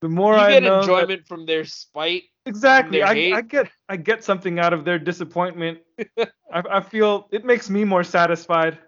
the 0.00 0.08
more 0.08 0.34
you 0.34 0.40
I 0.40 0.50
get 0.50 0.62
know 0.64 0.76
that- 0.76 0.82
enjoyment 0.82 1.26
from 1.26 1.46
their 1.46 1.64
spite. 1.64 2.24
exactly, 2.46 2.98
their 3.00 3.06
I. 3.34 3.38
I 3.38 3.40
get 3.42 3.70
I 3.88 3.96
get 3.96 4.24
something 4.24 4.58
out 4.58 4.72
of 4.72 4.84
their 4.84 4.98
disappointment. 4.98 5.78
I, 6.52 6.62
I 6.70 6.80
feel 6.80 7.28
it 7.30 7.44
makes 7.44 7.70
me 7.70 7.84
more 7.84 8.02
satisfied. 8.04 8.78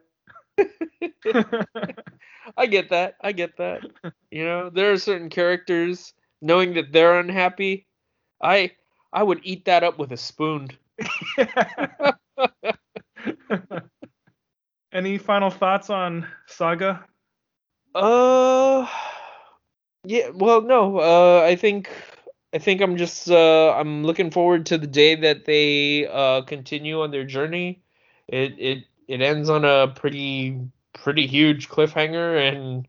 I 2.57 2.67
get 2.67 2.91
that. 2.91 3.17
I 3.21 3.33
get 3.33 3.57
that. 3.59 3.83
You 4.31 4.45
know, 4.45 4.69
there 4.69 4.91
are 4.91 4.99
certain 4.99 5.31
characters 5.31 6.13
knowing 6.43 6.75
that 6.75 6.91
they're 6.91 7.21
unhappy. 7.21 7.87
I 8.43 8.73
I 9.13 9.23
would 9.23 9.39
eat 9.45 9.67
that 9.67 9.85
up 9.85 9.97
with 9.97 10.11
a 10.11 10.17
spoon. 10.17 10.71
Any 14.93 15.19
final 15.19 15.51
thoughts 15.51 15.89
on 15.89 16.27
Saga? 16.47 17.05
Uh, 17.95 18.89
yeah. 20.05 20.31
Well, 20.35 20.63
no. 20.63 20.99
Uh, 20.99 21.43
I 21.47 21.55
think 21.55 21.89
I 22.53 22.59
think 22.59 22.81
I'm 22.81 22.97
just 22.97 23.31
uh 23.31 23.73
I'm 23.73 24.05
looking 24.05 24.31
forward 24.31 24.67
to 24.67 24.79
the 24.79 24.87
day 24.87 25.15
that 25.17 25.45
they 25.45 26.07
uh 26.07 26.43
continue 26.43 27.03
on 27.03 27.11
their 27.11 27.25
journey. 27.25 27.83
It 28.29 28.55
it 28.59 28.85
it 29.09 29.21
ends 29.21 29.49
on 29.49 29.65
a 29.65 29.89
pretty 29.89 30.61
pretty 30.95 31.27
huge 31.27 31.69
cliffhanger, 31.69 32.39
and 32.53 32.89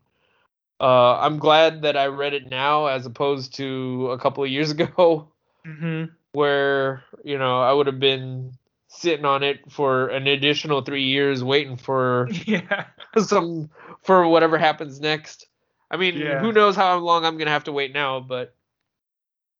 Uh, 0.80 1.16
I'm 1.20 1.38
glad 1.38 1.82
that 1.82 1.96
I 1.96 2.06
read 2.06 2.34
it 2.34 2.50
now 2.50 2.86
as 2.86 3.06
opposed 3.06 3.54
to 3.56 4.10
a 4.12 4.18
couple 4.18 4.44
of 4.44 4.50
years 4.50 4.70
ago, 4.76 5.32
Mm-hmm. 5.66 6.04
where 6.32 7.04
you 7.24 7.38
know 7.38 7.60
I 7.62 7.72
would 7.72 7.86
have 7.86 8.00
been 8.00 8.52
sitting 8.88 9.24
on 9.26 9.42
it 9.42 9.70
for 9.70 10.08
an 10.08 10.26
additional 10.26 10.82
three 10.82 11.04
years 11.04 11.42
waiting 11.44 11.76
for 11.76 12.28
Yeah. 12.46 12.86
some 13.18 13.70
for 14.02 14.28
whatever 14.28 14.58
happens 14.58 15.00
next. 15.00 15.46
I 15.90 15.96
mean, 15.96 16.20
Yeah. 16.20 16.38
who 16.38 16.52
knows 16.52 16.76
how 16.76 16.98
long 16.98 17.24
I'm 17.24 17.38
gonna 17.38 17.50
have 17.50 17.64
to 17.64 17.72
wait 17.72 17.92
now, 17.94 18.20
but 18.20 18.54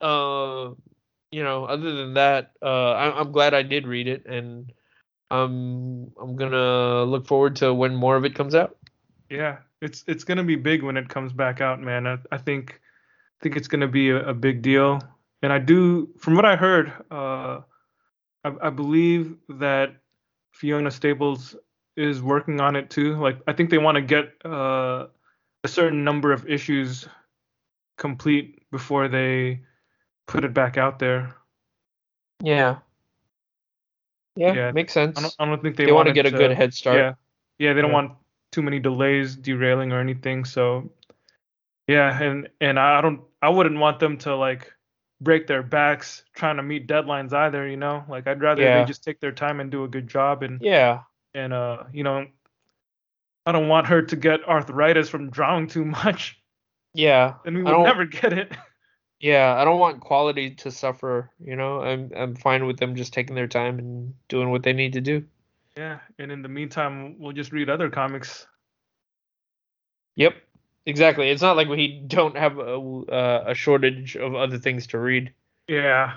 uh, 0.01 0.71
you 1.31 1.43
know, 1.45 1.65
other 1.65 1.93
than 1.95 2.15
that, 2.15 2.53
uh, 2.63 2.93
I, 2.93 3.21
I'm 3.21 3.33
glad 3.33 3.55
I 3.55 3.63
did 3.63 3.87
read 3.87 4.09
it, 4.09 4.27
and 4.27 4.73
um, 5.31 6.11
I'm 6.21 6.37
gonna 6.37 7.05
look 7.05 7.27
forward 7.27 7.57
to 7.57 7.75
when 7.75 7.95
more 7.95 8.17
of 8.17 8.25
it 8.25 8.35
comes 8.35 8.55
out. 8.55 8.77
Yeah, 9.31 9.59
it's 9.81 10.05
it's 10.07 10.25
gonna 10.25 10.45
be 10.45 10.57
big 10.57 10.83
when 10.83 10.97
it 10.97 11.09
comes 11.09 11.33
back 11.33 11.61
out, 11.61 11.81
man. 11.81 12.07
I, 12.07 12.19
I 12.31 12.39
think 12.39 12.81
I 13.41 13.43
think 13.43 13.57
it's 13.57 13.69
gonna 13.69 13.89
be 13.89 14.11
a, 14.11 14.29
a 14.29 14.35
big 14.35 14.63
deal, 14.63 15.01
and 15.43 15.53
I 15.53 15.59
do, 15.59 16.09
from 16.19 16.37
what 16.37 16.45
I 16.45 16.57
heard, 16.57 16.93
uh, 17.11 17.61
I, 18.45 18.53
I 18.63 18.71
believe 18.71 19.35
that 19.49 19.97
Fiona 20.53 20.91
Staples 20.91 21.57
is 21.97 22.23
working 22.23 22.61
on 22.61 22.77
it 22.77 22.91
too. 22.91 23.17
Like, 23.17 23.41
I 23.47 23.53
think 23.53 23.71
they 23.71 23.79
want 23.79 23.97
to 23.97 24.03
get 24.03 24.33
uh, 24.45 25.07
a 25.65 25.69
certain 25.69 26.05
number 26.05 26.33
of 26.33 26.47
issues 26.49 27.09
complete 27.99 28.63
before 28.71 29.09
they 29.09 29.63
put 30.27 30.45
it 30.45 30.55
back 30.55 30.77
out 30.77 30.99
there. 30.99 31.35
Yeah. 32.43 32.79
Yeah, 34.37 34.53
Yeah, 34.55 34.71
makes 34.73 34.93
sense. 34.93 35.19
I 35.19 35.23
don't, 35.23 35.35
I 35.39 35.45
don't 35.47 35.63
think 35.63 35.77
they, 35.77 35.87
they 35.87 35.93
want 35.93 36.09
to 36.09 36.15
get 36.15 36.27
a 36.27 36.31
good 36.31 36.53
head 36.53 36.75
start. 36.75 36.99
Yeah, 36.99 37.13
yeah, 37.59 37.73
they 37.73 37.81
don't 37.81 37.91
Yeah. 37.91 37.95
want 37.97 38.13
too 38.53 38.63
many 38.63 38.79
delays, 38.79 39.35
derailing 39.37 39.93
or 39.93 40.01
anything. 40.01 40.45
So, 40.45 40.93
yeah, 41.89 42.23
and 42.23 42.49
and 42.61 42.79
I 42.79 43.01
don't, 43.01 43.23
I 43.43 43.49
wouldn't 43.49 43.79
want 43.79 43.99
them 44.01 44.19
to 44.19 44.37
like 44.37 44.73
break 45.21 45.47
their 45.47 45.63
backs 45.63 46.23
trying 46.35 46.57
to 46.57 46.63
meet 46.63 46.87
deadlines 46.87 47.33
either. 47.33 47.67
You 47.67 47.77
know, 47.79 48.05
like 48.09 48.27
I'd 48.27 48.41
rather 48.43 48.63
Yeah. 48.63 48.81
they 48.81 48.87
just 48.87 49.03
take 49.03 49.21
their 49.21 49.33
time 49.33 49.61
and 49.61 49.71
do 49.71 49.85
a 49.85 49.89
good 49.89 50.07
job 50.09 50.43
and 50.43 50.61
Yeah. 50.61 51.01
and 51.35 51.53
uh, 51.53 51.85
you 51.93 52.03
know, 52.05 52.27
I 53.47 53.53
don't 53.53 53.69
want 53.69 53.87
her 53.87 54.03
to 54.03 54.17
get 54.17 54.47
arthritis 54.47 55.09
from 55.09 55.31
drawing 55.31 55.69
too 55.69 55.85
much, 55.85 56.39
Yeah. 56.95 57.35
and 57.45 57.57
we 57.57 57.63
would 57.63 57.83
never 57.83 58.05
get 58.05 58.33
it. 58.33 58.53
Yeah, 59.21 59.55
I 59.57 59.65
don't 59.65 59.81
want 59.81 60.01
quality 60.01 60.51
to 60.57 60.71
suffer, 60.71 61.31
you 61.41 61.57
know. 61.57 61.81
I'm 61.81 62.11
I'm 62.15 62.35
fine 62.35 62.67
with 62.67 62.79
them 62.79 62.95
just 62.95 63.13
taking 63.13 63.35
their 63.35 63.47
time 63.49 63.79
and 63.79 64.15
doing 64.29 64.51
what 64.51 64.63
they 64.63 64.73
need 64.73 64.93
to 64.93 65.01
do. 65.01 65.25
Yeah, 65.77 66.01
and 66.19 66.31
in 66.31 66.43
the 66.43 66.49
meantime, 66.49 67.19
we'll 67.19 67.33
just 67.33 67.53
read 67.53 67.71
other 67.71 67.91
comics. 67.91 68.47
Yep. 70.17 70.35
Exactly. 70.87 71.31
It's 71.31 71.43
not 71.43 71.57
like 71.57 71.69
we 71.69 72.01
don't 72.07 72.37
have 72.37 72.59
a, 72.59 72.79
uh, 72.79 73.45
a 73.49 73.55
shortage 73.55 74.17
of 74.17 74.35
other 74.35 74.57
things 74.57 74.87
to 74.89 74.99
read. 74.99 75.33
Yeah. 75.67 76.15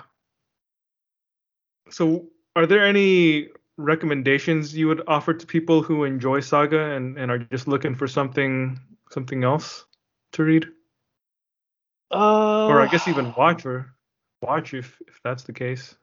So, 1.90 2.28
are 2.54 2.66
there 2.66 2.86
any 2.86 3.48
recommendations 3.76 4.76
you 4.76 4.86
would 4.86 5.02
offer 5.08 5.34
to 5.34 5.46
people 5.46 5.82
who 5.82 6.04
enjoy 6.04 6.40
Saga 6.40 6.92
and, 6.92 7.18
and 7.18 7.30
are 7.30 7.38
just 7.38 7.66
looking 7.66 7.94
for 7.94 8.06
something 8.06 8.78
something 9.10 9.42
else 9.42 9.84
to 10.32 10.44
read, 10.44 10.68
Uh, 12.10 12.66
or 12.66 12.80
I 12.80 12.88
guess 12.88 13.06
even 13.06 13.32
watch 13.36 13.64
or 13.64 13.94
watch 14.42 14.74
if 14.74 15.00
if 15.06 15.20
that's 15.22 15.44
the 15.44 15.52
case? 15.52 15.94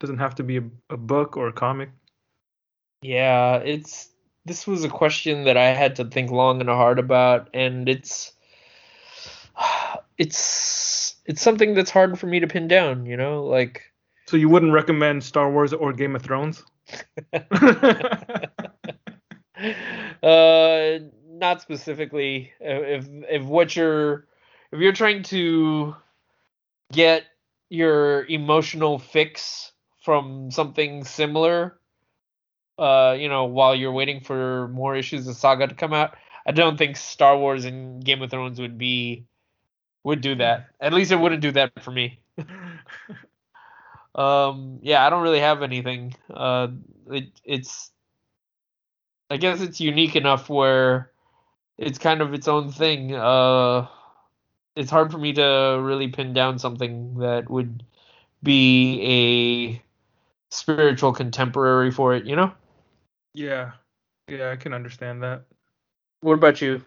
Doesn't 0.00 0.18
have 0.18 0.34
to 0.36 0.42
be 0.42 0.58
a, 0.58 0.64
a 0.90 0.96
book 0.96 1.36
or 1.36 1.48
a 1.48 1.52
comic. 1.52 1.90
Yeah, 3.02 3.56
it's 3.56 4.08
this 4.44 4.66
was 4.66 4.84
a 4.84 4.88
question 4.88 5.44
that 5.44 5.56
I 5.56 5.74
had 5.74 5.96
to 5.96 6.04
think 6.04 6.30
long 6.30 6.60
and 6.60 6.68
hard 6.68 6.98
about, 6.98 7.48
and 7.54 7.88
it's 7.88 8.32
it's 10.18 11.16
it's 11.26 11.42
something 11.42 11.74
that's 11.74 11.90
hard 11.90 12.18
for 12.18 12.26
me 12.26 12.40
to 12.40 12.46
pin 12.46 12.68
down, 12.68 13.06
you 13.06 13.16
know, 13.16 13.44
like 13.44 13.82
So 14.26 14.36
you 14.36 14.48
wouldn't 14.48 14.72
recommend 14.72 15.24
Star 15.24 15.50
Wars 15.50 15.72
or 15.72 15.92
Game 15.92 16.16
of 16.16 16.22
Thrones? 16.22 16.64
uh 20.22 20.98
not 21.30 21.62
specifically 21.62 22.52
if 22.60 23.08
if 23.30 23.42
what 23.44 23.74
you're 23.74 24.26
if 24.74 24.80
you're 24.80 24.92
trying 24.92 25.22
to 25.24 25.96
get 26.92 27.24
your 27.70 28.26
emotional 28.26 28.98
fix 28.98 29.72
from 30.02 30.50
something 30.50 31.04
similar 31.04 31.78
uh 32.78 33.16
you 33.18 33.28
know 33.28 33.44
while 33.46 33.74
you're 33.74 33.92
waiting 33.92 34.20
for 34.20 34.68
more 34.68 34.96
issues 34.96 35.26
of 35.28 35.36
saga 35.36 35.68
to 35.68 35.74
come 35.74 35.92
out 35.94 36.16
i 36.46 36.52
don't 36.52 36.76
think 36.76 36.96
star 36.96 37.38
wars 37.38 37.64
and 37.64 38.04
game 38.04 38.22
of 38.22 38.30
thrones 38.30 38.60
would 38.60 38.78
be 38.78 39.26
would 40.04 40.20
do 40.20 40.34
that. 40.36 40.66
At 40.80 40.92
least 40.92 41.12
it 41.12 41.16
wouldn't 41.16 41.42
do 41.42 41.52
that 41.52 41.72
for 41.82 41.90
me. 41.90 42.20
Um 44.14 44.78
yeah 44.82 45.04
i 45.06 45.10
don't 45.10 45.22
really 45.22 45.40
have 45.40 45.62
anything. 45.62 46.14
Uh 46.32 46.68
it, 47.10 47.30
it's 47.44 47.90
i 49.30 49.36
guess 49.36 49.60
it's 49.60 49.80
unique 49.80 50.16
enough 50.16 50.48
where 50.48 51.10
it's 51.78 51.98
kind 51.98 52.20
of 52.22 52.34
its 52.34 52.48
own 52.48 52.70
thing. 52.70 53.14
Uh 53.14 53.88
it's 54.76 54.90
hard 54.90 55.10
for 55.10 55.18
me 55.18 55.32
to 55.32 55.78
really 55.82 56.08
pin 56.08 56.32
down 56.32 56.58
something 56.58 57.18
that 57.18 57.48
would 57.50 57.84
be 58.42 59.00
a 59.02 59.82
spiritual 60.54 61.12
contemporary 61.12 61.90
for 61.90 62.14
it 62.14 62.24
you 62.24 62.36
know 62.36 62.52
yeah, 63.34 63.72
yeah, 64.28 64.52
I 64.52 64.56
can 64.56 64.72
understand 64.72 65.22
that. 65.24 65.42
what 66.20 66.34
about 66.34 66.62
you 66.62 66.82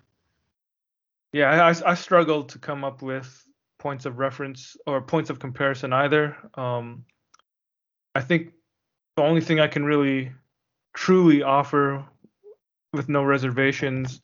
Yeah, 1.33 1.51
I, 1.51 1.71
I, 1.71 1.91
I 1.91 1.93
struggle 1.93 2.43
to 2.45 2.57
come 2.57 2.83
up 2.83 3.01
with 3.01 3.43
points 3.77 4.05
of 4.05 4.17
reference 4.17 4.77
or 4.87 5.01
points 5.01 5.29
of 5.29 5.39
comparison 5.39 5.93
either. 5.93 6.37
Um, 6.55 7.05
I 8.15 8.21
think 8.21 8.53
the 9.17 9.23
only 9.23 9.41
thing 9.41 9.59
I 9.59 9.67
can 9.67 9.83
really 9.83 10.31
truly 10.93 11.43
offer 11.43 12.05
with 12.93 13.09
no 13.09 13.23
reservations 13.23 14.21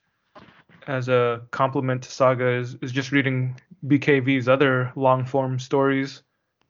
as 0.88 1.07
a 1.10 1.41
compliment 1.51 2.03
to 2.03 2.11
Saga 2.11 2.47
is, 2.47 2.76
is 2.81 2.91
just 2.91 3.11
reading 3.11 3.60
BKV's 3.88 4.47
other 4.47 4.91
long 4.95 5.26
form 5.26 5.60
stories, 5.60 6.23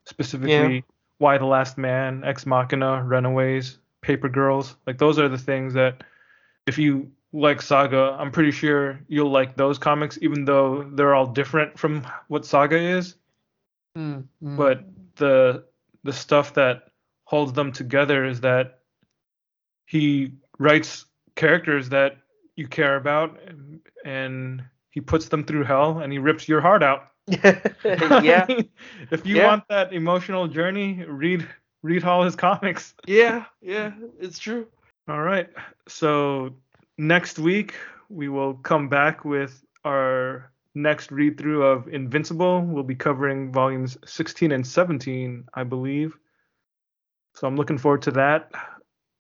specifically 0.06 0.84
Y 1.20 1.38
the 1.38 1.46
Last 1.46 1.78
Man, 1.78 2.24
Ex 2.24 2.46
Machina, 2.46 3.04
Runaways, 3.04 3.78
Paper 4.02 4.30
Girls. 4.30 4.76
Like 4.86 4.98
those 4.98 5.20
are 5.20 5.30
the 5.30 5.38
things 5.38 5.74
that 5.74 6.04
if 6.68 6.78
you 6.78 7.12
like 7.32 7.62
Saga, 7.62 8.16
I'm 8.20 8.32
pretty 8.32 8.52
sure 8.52 9.00
you'll 9.08 9.32
like 9.32 9.56
those 9.56 9.78
comics, 9.78 10.20
even 10.22 10.46
though 10.46 10.84
they're 10.94 11.16
all 11.16 11.26
different 11.26 11.80
from 11.80 12.06
what 12.28 12.46
Saga 12.46 12.78
is. 12.78 13.16
Mm, 13.98 14.26
mm. 14.44 14.58
But 14.58 14.84
the 15.16 15.66
the 16.04 16.14
stuff 16.14 16.54
that 16.56 16.90
holds 17.26 17.54
them 17.54 17.72
together 17.72 18.26
is 18.26 18.42
that 18.42 18.80
he 19.86 20.34
writes 20.60 21.06
characters 21.36 21.90
that 21.90 22.18
you 22.56 22.68
care 22.68 22.96
about, 22.96 23.40
and, 23.48 23.80
and 24.06 24.64
he 24.92 25.02
puts 25.02 25.28
them 25.30 25.44
through 25.44 25.64
hell, 25.64 26.00
and 26.00 26.12
he 26.12 26.20
rips 26.20 26.48
your 26.48 26.62
heart 26.62 26.84
out. 26.84 27.10
yeah 28.22 28.48
if 29.12 29.26
you 29.26 29.38
Yeah. 29.38 29.46
want 29.46 29.64
that 29.70 29.94
emotional 29.94 30.48
journey, 30.48 31.04
read 31.08 31.48
read 31.84 32.04
all 32.04 32.24
his 32.24 32.36
comics. 32.36 32.94
yeah 33.08 33.46
yeah 33.62 33.92
it's 34.20 34.40
true 34.40 34.68
All 35.08 35.22
right. 35.22 35.50
So 35.88 36.56
next 36.98 37.40
week 37.40 37.74
we 38.10 38.30
will 38.30 38.56
come 38.56 38.90
back 38.90 39.26
with 39.26 39.64
our 39.86 40.52
next 40.76 41.12
read 41.12 41.38
through 41.38 41.64
of 41.64 41.88
Invincible. 41.88 42.62
We'll 42.62 42.84
be 42.84 42.96
covering 42.96 43.52
volumes 43.52 43.98
16 44.06 44.52
and 44.52 44.66
17, 44.66 45.46
I 45.54 45.64
believe. 45.64 46.18
So 47.36 47.48
I'm 47.48 47.56
looking 47.56 47.78
forward 47.78 48.04
to 48.04 48.12
that. 48.12 48.52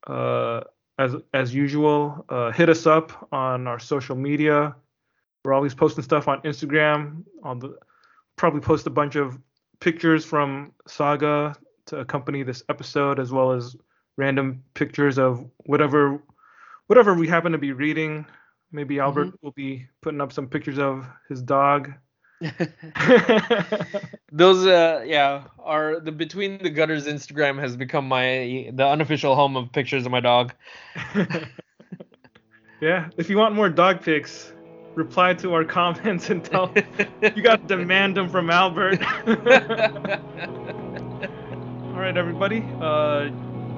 Uh, 0.06 0.62
as 1.00 1.16
as 1.34 1.54
usual, 1.54 2.26
uh, 2.30 2.52
hit 2.52 2.70
us 2.70 2.86
up 2.86 3.28
on 3.32 3.68
our 3.68 3.80
social 3.80 4.16
media. 4.16 4.76
We're 5.44 5.54
always 5.54 5.74
posting 5.74 6.04
stuff 6.04 6.28
on 6.28 6.42
Instagram. 6.42 7.24
On 7.44 7.60
the 7.60 7.78
probably 8.36 8.62
post 8.62 8.88
a 8.88 8.90
bunch 8.90 9.16
of 9.16 9.40
pictures 9.80 10.26
from 10.26 10.72
Saga 10.88 11.56
to 11.88 12.00
accompany 12.00 12.44
this 12.44 12.64
episode, 12.70 13.20
as 13.20 13.32
well 13.32 13.52
as 13.52 13.76
random 14.18 14.64
pictures 14.74 15.18
of 15.18 15.46
whatever 15.66 16.22
whatever 16.88 17.14
we 17.14 17.28
happen 17.28 17.52
to 17.52 17.58
be 17.58 17.72
reading. 17.72 18.26
Maybe 18.72 19.00
Albert 19.00 19.36
will 19.42 19.52
be 19.52 19.88
putting 20.02 20.22
up 20.22 20.34
some 20.34 20.48
pictures 20.48 20.80
of 20.80 21.06
his 21.30 21.42
dog. 21.42 21.94
Those 24.32 24.66
uh 24.66 25.04
yeah 25.06 25.44
are 25.60 26.00
the 26.00 26.12
between 26.12 26.58
the 26.62 26.70
gutters 26.70 27.08
Instagram 27.08 27.60
has 27.60 27.78
become 27.78 28.08
my 28.08 28.70
the 28.74 28.86
unofficial 28.86 29.36
home 29.36 29.56
of 29.56 29.72
pictures 29.72 30.06
of 30.06 30.12
my 30.12 30.20
dog. 30.20 30.54
yeah, 32.82 33.10
if 33.18 33.30
you 33.30 33.38
want 33.38 33.56
more 33.56 33.70
dog 33.70 34.02
pics, 34.02 34.52
reply 34.96 35.34
to 35.36 35.54
our 35.54 35.64
comments 35.64 36.30
and 36.30 36.44
tell 36.44 36.74
you 37.22 37.42
got 37.42 37.68
to 37.68 37.78
demand 37.78 38.18
them 38.18 38.28
from 38.30 38.50
Albert. 38.50 39.02
All 41.94 42.00
right, 42.00 42.18
everybody. 42.18 42.66
Uh, 42.82 43.30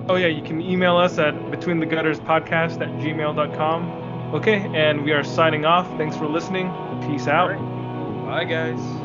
oh 0.09 0.15
yeah, 0.15 0.27
you 0.27 0.41
can 0.41 0.61
email 0.61 0.97
us 0.97 1.17
at 1.19 1.51
between 1.51 1.79
the 1.79 1.85
gutters 1.85 2.19
podcast 2.19 2.81
at 2.81 2.89
gmail.com. 3.01 4.05
Okay, 4.33 4.69
and 4.73 5.03
we 5.03 5.11
are 5.11 5.23
signing 5.23 5.65
off. 5.65 5.87
Thanks 5.97 6.17
for 6.17 6.27
listening. 6.27 6.71
Peace 7.07 7.27
out. 7.27 7.74
Bye, 8.25 8.43
guys. 8.43 9.04